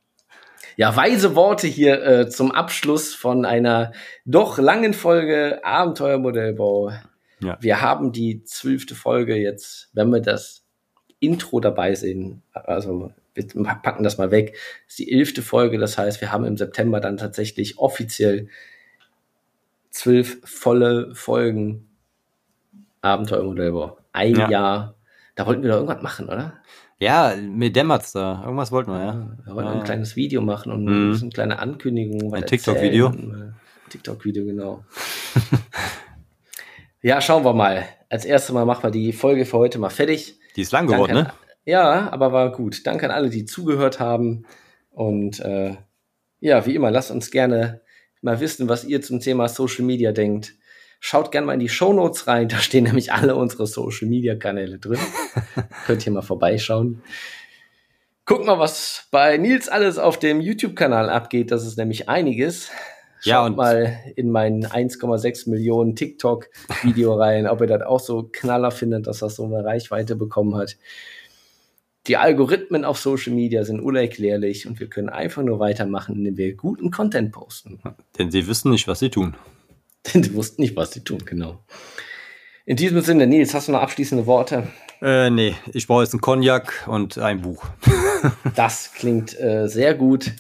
Ja, 0.76 0.96
weise 0.96 1.36
Worte 1.36 1.68
hier 1.68 2.02
äh, 2.06 2.30
zum 2.30 2.52
Abschluss 2.52 3.14
von 3.14 3.44
einer 3.44 3.92
doch 4.24 4.58
langen 4.60 4.94
Folge 4.94 5.60
Abenteuermodellbau. 5.64 6.94
Ja. 7.42 7.58
Wir 7.60 7.82
haben 7.82 8.14
die 8.14 8.44
zwölfte 8.44 8.96
Folge 8.96 9.36
jetzt, 9.36 9.90
wenn 9.94 10.10
wir 10.10 10.22
das 10.22 10.59
Intro 11.20 11.60
dabei 11.60 11.96
sehen. 11.96 12.42
Also 12.54 13.12
wir 13.34 13.46
packen 13.82 14.04
das 14.04 14.18
mal 14.18 14.32
weg. 14.32 14.54
Das 14.86 14.94
ist 14.94 15.00
die 15.00 15.12
elfte 15.12 15.42
Folge, 15.42 15.78
das 15.78 15.98
heißt, 15.98 16.22
wir 16.22 16.32
haben 16.32 16.46
im 16.46 16.58
September 16.58 17.00
dann 17.00 17.18
tatsächlich 17.18 17.78
offiziell 17.78 18.50
zwölf 19.90 20.40
volle 20.44 21.14
Folgen 21.16 21.88
Abenteuermodellbau. 23.02 23.98
Ein 24.12 24.36
ja. 24.36 24.50
Jahr. 24.50 24.96
Da 25.36 25.46
wollten 25.46 25.64
wir 25.64 25.70
doch 25.70 25.78
irgendwas 25.78 26.02
machen, 26.02 26.28
oder? 26.28 26.60
Ja, 27.00 27.34
mir 27.40 27.72
dämmert's 27.72 28.12
da. 28.12 28.42
Irgendwas 28.44 28.72
wollten 28.72 28.92
wir, 28.92 29.00
ja. 29.00 29.38
Wir 29.46 29.56
wollten 29.56 29.70
ja. 29.70 29.76
ein 29.76 29.84
kleines 29.86 30.18
Video 30.18 30.42
machen 30.42 30.72
und 30.72 30.84
mhm. 30.84 31.18
eine 31.22 31.30
kleine 31.30 31.60
Ankündigung. 31.60 32.34
Ein 32.34 32.46
TikTok-Video. 32.46 33.14
TikTok-Video, 33.90 34.46
genau. 34.46 34.84
ja, 37.02 37.22
schauen 37.22 37.46
wir 37.46 37.54
mal. 37.54 37.86
Als 38.10 38.26
erstes 38.26 38.54
Mal 38.54 38.66
machen 38.66 38.84
wir 38.84 38.92
die 38.92 39.14
Folge 39.14 39.46
für 39.46 39.58
heute 39.58 39.80
mal 39.80 39.90
fertig. 39.90 40.39
Die 40.60 40.64
ist 40.64 40.74
lang 40.74 40.88
geworden, 40.88 41.14
ne? 41.14 41.32
Ja, 41.64 42.12
aber 42.12 42.34
war 42.34 42.52
gut. 42.52 42.86
Danke 42.86 43.06
an 43.06 43.12
alle, 43.12 43.30
die 43.30 43.46
zugehört 43.46 44.02
haben. 44.02 44.46
Und 44.90 45.40
äh, 45.40 45.78
ja, 46.42 46.66
wie 46.66 46.76
immer, 46.76 46.92
lasst 46.92 47.12
uns 47.12 47.32
gerne 47.32 47.80
mal 48.22 48.42
wissen, 48.42 48.68
was 48.68 48.84
ihr 48.84 49.02
zum 49.02 49.22
Thema 49.22 49.48
Social 49.48 49.86
Media 49.86 50.12
denkt. 50.12 50.56
Schaut 51.00 51.32
gerne 51.32 51.48
mal 51.48 51.54
in 51.54 51.62
die 51.62 51.70
Show 51.70 51.94
Notes 51.94 52.28
rein, 52.28 52.50
da 52.50 52.58
stehen 52.58 52.84
nämlich 52.84 53.14
alle 53.14 53.38
unsere 53.38 53.68
Social 53.68 54.10
Media 54.10 54.36
Kanäle 54.36 54.80
drin. 54.80 55.00
Könnt 55.86 56.06
ihr 56.06 56.12
mal 56.12 56.24
vorbeischauen. 56.24 57.04
Guckt 58.26 58.44
mal, 58.46 58.60
was 58.60 59.08
bei 59.12 59.38
Nils 59.38 59.70
alles 59.70 59.98
auf 59.98 60.20
dem 60.20 60.42
YouTube-Kanal 60.42 61.10
abgeht. 61.10 61.52
Das 61.52 61.66
ist 61.66 61.78
nämlich 61.78 62.10
einiges. 62.10 62.70
Schaut 63.22 63.26
ja, 63.26 63.46
und 63.46 63.58
mal 63.58 64.00
in 64.16 64.32
mein 64.32 64.66
1,6 64.66 65.50
Millionen 65.50 65.96
TikTok-Video 65.96 67.14
rein, 67.20 67.48
ob 67.48 67.60
ihr 67.60 67.68
das 67.68 67.82
auch 67.82 68.00
so 68.00 68.30
knaller 68.32 68.72
findet, 68.72 69.08
dass 69.08 69.20
das 69.20 69.36
so 69.36 69.44
eine 69.44 69.64
Reichweite 69.64 70.16
bekommen 70.16 70.56
hat. 70.56 70.78
Die 72.08 72.16
Algorithmen 72.16 72.86
auf 72.86 72.98
Social 72.98 73.34
Media 73.34 73.66
sind 73.66 73.82
unerklärlich 73.82 74.68
und 74.68 74.80
wir 74.80 74.88
können 74.88 75.10
einfach 75.10 75.44
nur 75.44 75.60
weitermachen, 75.60 76.16
indem 76.16 76.38
wir 76.38 76.56
guten 76.56 76.92
Content 76.92 77.34
posten. 77.34 77.82
Denn 78.18 78.32
sie 78.32 78.48
wissen 78.48 78.72
nicht, 78.72 78.88
was 78.88 79.00
sie 79.00 79.10
tun. 79.10 79.36
Denn 80.14 80.24
sie 80.24 80.34
wussten 80.34 80.62
nicht, 80.62 80.78
was 80.78 80.92
sie 80.92 81.04
tun, 81.04 81.20
genau. 81.26 81.60
In 82.66 82.78
diesem 82.78 83.02
Sinne, 83.02 83.28
Nils, 83.28 83.54
hast 83.54 83.68
du 83.68 83.74
noch 83.74 83.82
abschließende 83.82 84.26
Worte? 84.28 84.68
Äh, 85.02 85.30
nee, 85.30 85.56
ich 85.74 85.88
brauche 85.88 86.04
jetzt 86.04 86.14
einen 86.14 86.22
Cognac 86.22 86.88
und 86.88 87.18
ein 87.18 87.42
Buch. 87.42 87.66
das 88.56 88.94
klingt 88.94 89.38
äh, 89.40 89.68
sehr 89.68 89.94
gut. 89.94 90.32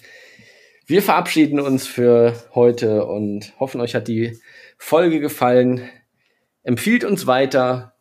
Wir 0.90 1.03
verabschieden 1.03 1.60
uns 1.60 1.86
für 1.86 2.34
heute 2.56 3.06
und 3.06 3.53
hoffen, 3.60 3.80
euch 3.80 3.94
hat 3.94 4.07
die 4.07 4.40
Folge 4.80 5.20
gefallen. 5.20 5.88
Empfiehlt 6.64 7.03
uns 7.03 7.28
weiter 7.28 7.94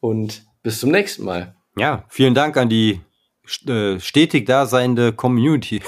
und 0.00 0.46
bis 0.62 0.80
zum 0.80 0.90
nächsten 0.90 1.26
Mal. 1.26 1.54
Ja, 1.76 2.06
vielen 2.08 2.32
Dank 2.32 2.56
an 2.56 2.70
die 2.70 3.02
äh, 3.66 4.00
stetig 4.00 4.46
daseinende 4.46 5.12
Community. 5.12 5.82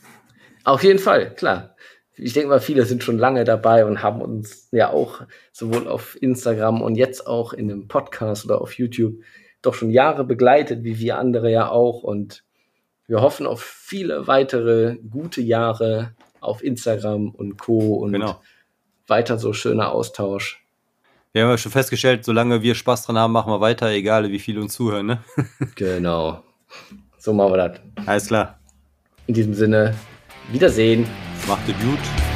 Auf 0.64 0.82
jeden 0.82 0.98
Fall, 0.98 1.34
klar. 1.34 1.76
Ich 2.16 2.32
denke 2.32 2.48
mal, 2.48 2.60
viele 2.60 2.86
sind 2.86 3.04
schon 3.04 3.18
lange 3.18 3.44
dabei 3.44 3.84
und 3.84 4.02
haben 4.02 4.22
uns 4.22 4.70
ja 4.72 4.88
auch 4.88 5.20
sowohl 5.52 5.86
auf 5.86 6.16
Instagram 6.22 6.80
und 6.80 6.94
jetzt 6.94 7.26
auch 7.26 7.52
in 7.52 7.70
einem 7.70 7.88
Podcast 7.88 8.46
oder 8.46 8.62
auf 8.62 8.78
YouTube 8.78 9.16
doch 9.60 9.74
schon 9.74 9.90
Jahre 9.90 10.24
begleitet, 10.24 10.82
wie 10.82 10.98
wir 10.98 11.18
andere 11.18 11.52
ja 11.52 11.68
auch. 11.68 12.02
Und 12.02 12.42
wir 13.08 13.22
hoffen 13.22 13.46
auf 13.46 13.62
viele 13.62 14.26
weitere 14.26 14.96
gute 14.96 15.40
Jahre 15.40 16.12
auf 16.40 16.62
Instagram 16.62 17.30
und 17.30 17.58
Co. 17.58 17.94
und 17.96 18.12
genau. 18.12 18.40
weiter 19.06 19.38
so 19.38 19.52
schöner 19.52 19.90
Austausch. 19.90 20.62
Wir 21.32 21.42
haben 21.42 21.50
ja 21.50 21.58
schon 21.58 21.72
festgestellt, 21.72 22.24
solange 22.24 22.62
wir 22.62 22.74
Spaß 22.74 23.06
dran 23.06 23.18
haben, 23.18 23.32
machen 23.32 23.52
wir 23.52 23.60
weiter, 23.60 23.90
egal 23.90 24.30
wie 24.30 24.38
viele 24.38 24.60
uns 24.60 24.74
zuhören. 24.74 25.06
Ne? 25.06 25.18
genau. 25.74 26.42
So 27.18 27.32
machen 27.32 27.52
wir 27.52 27.68
das. 27.68 27.80
Alles 28.06 28.26
klar. 28.28 28.58
In 29.26 29.34
diesem 29.34 29.54
Sinne, 29.54 29.94
Wiedersehen. 30.52 31.06
Macht 31.46 31.68
es 31.68 31.74
gut. 31.84 32.27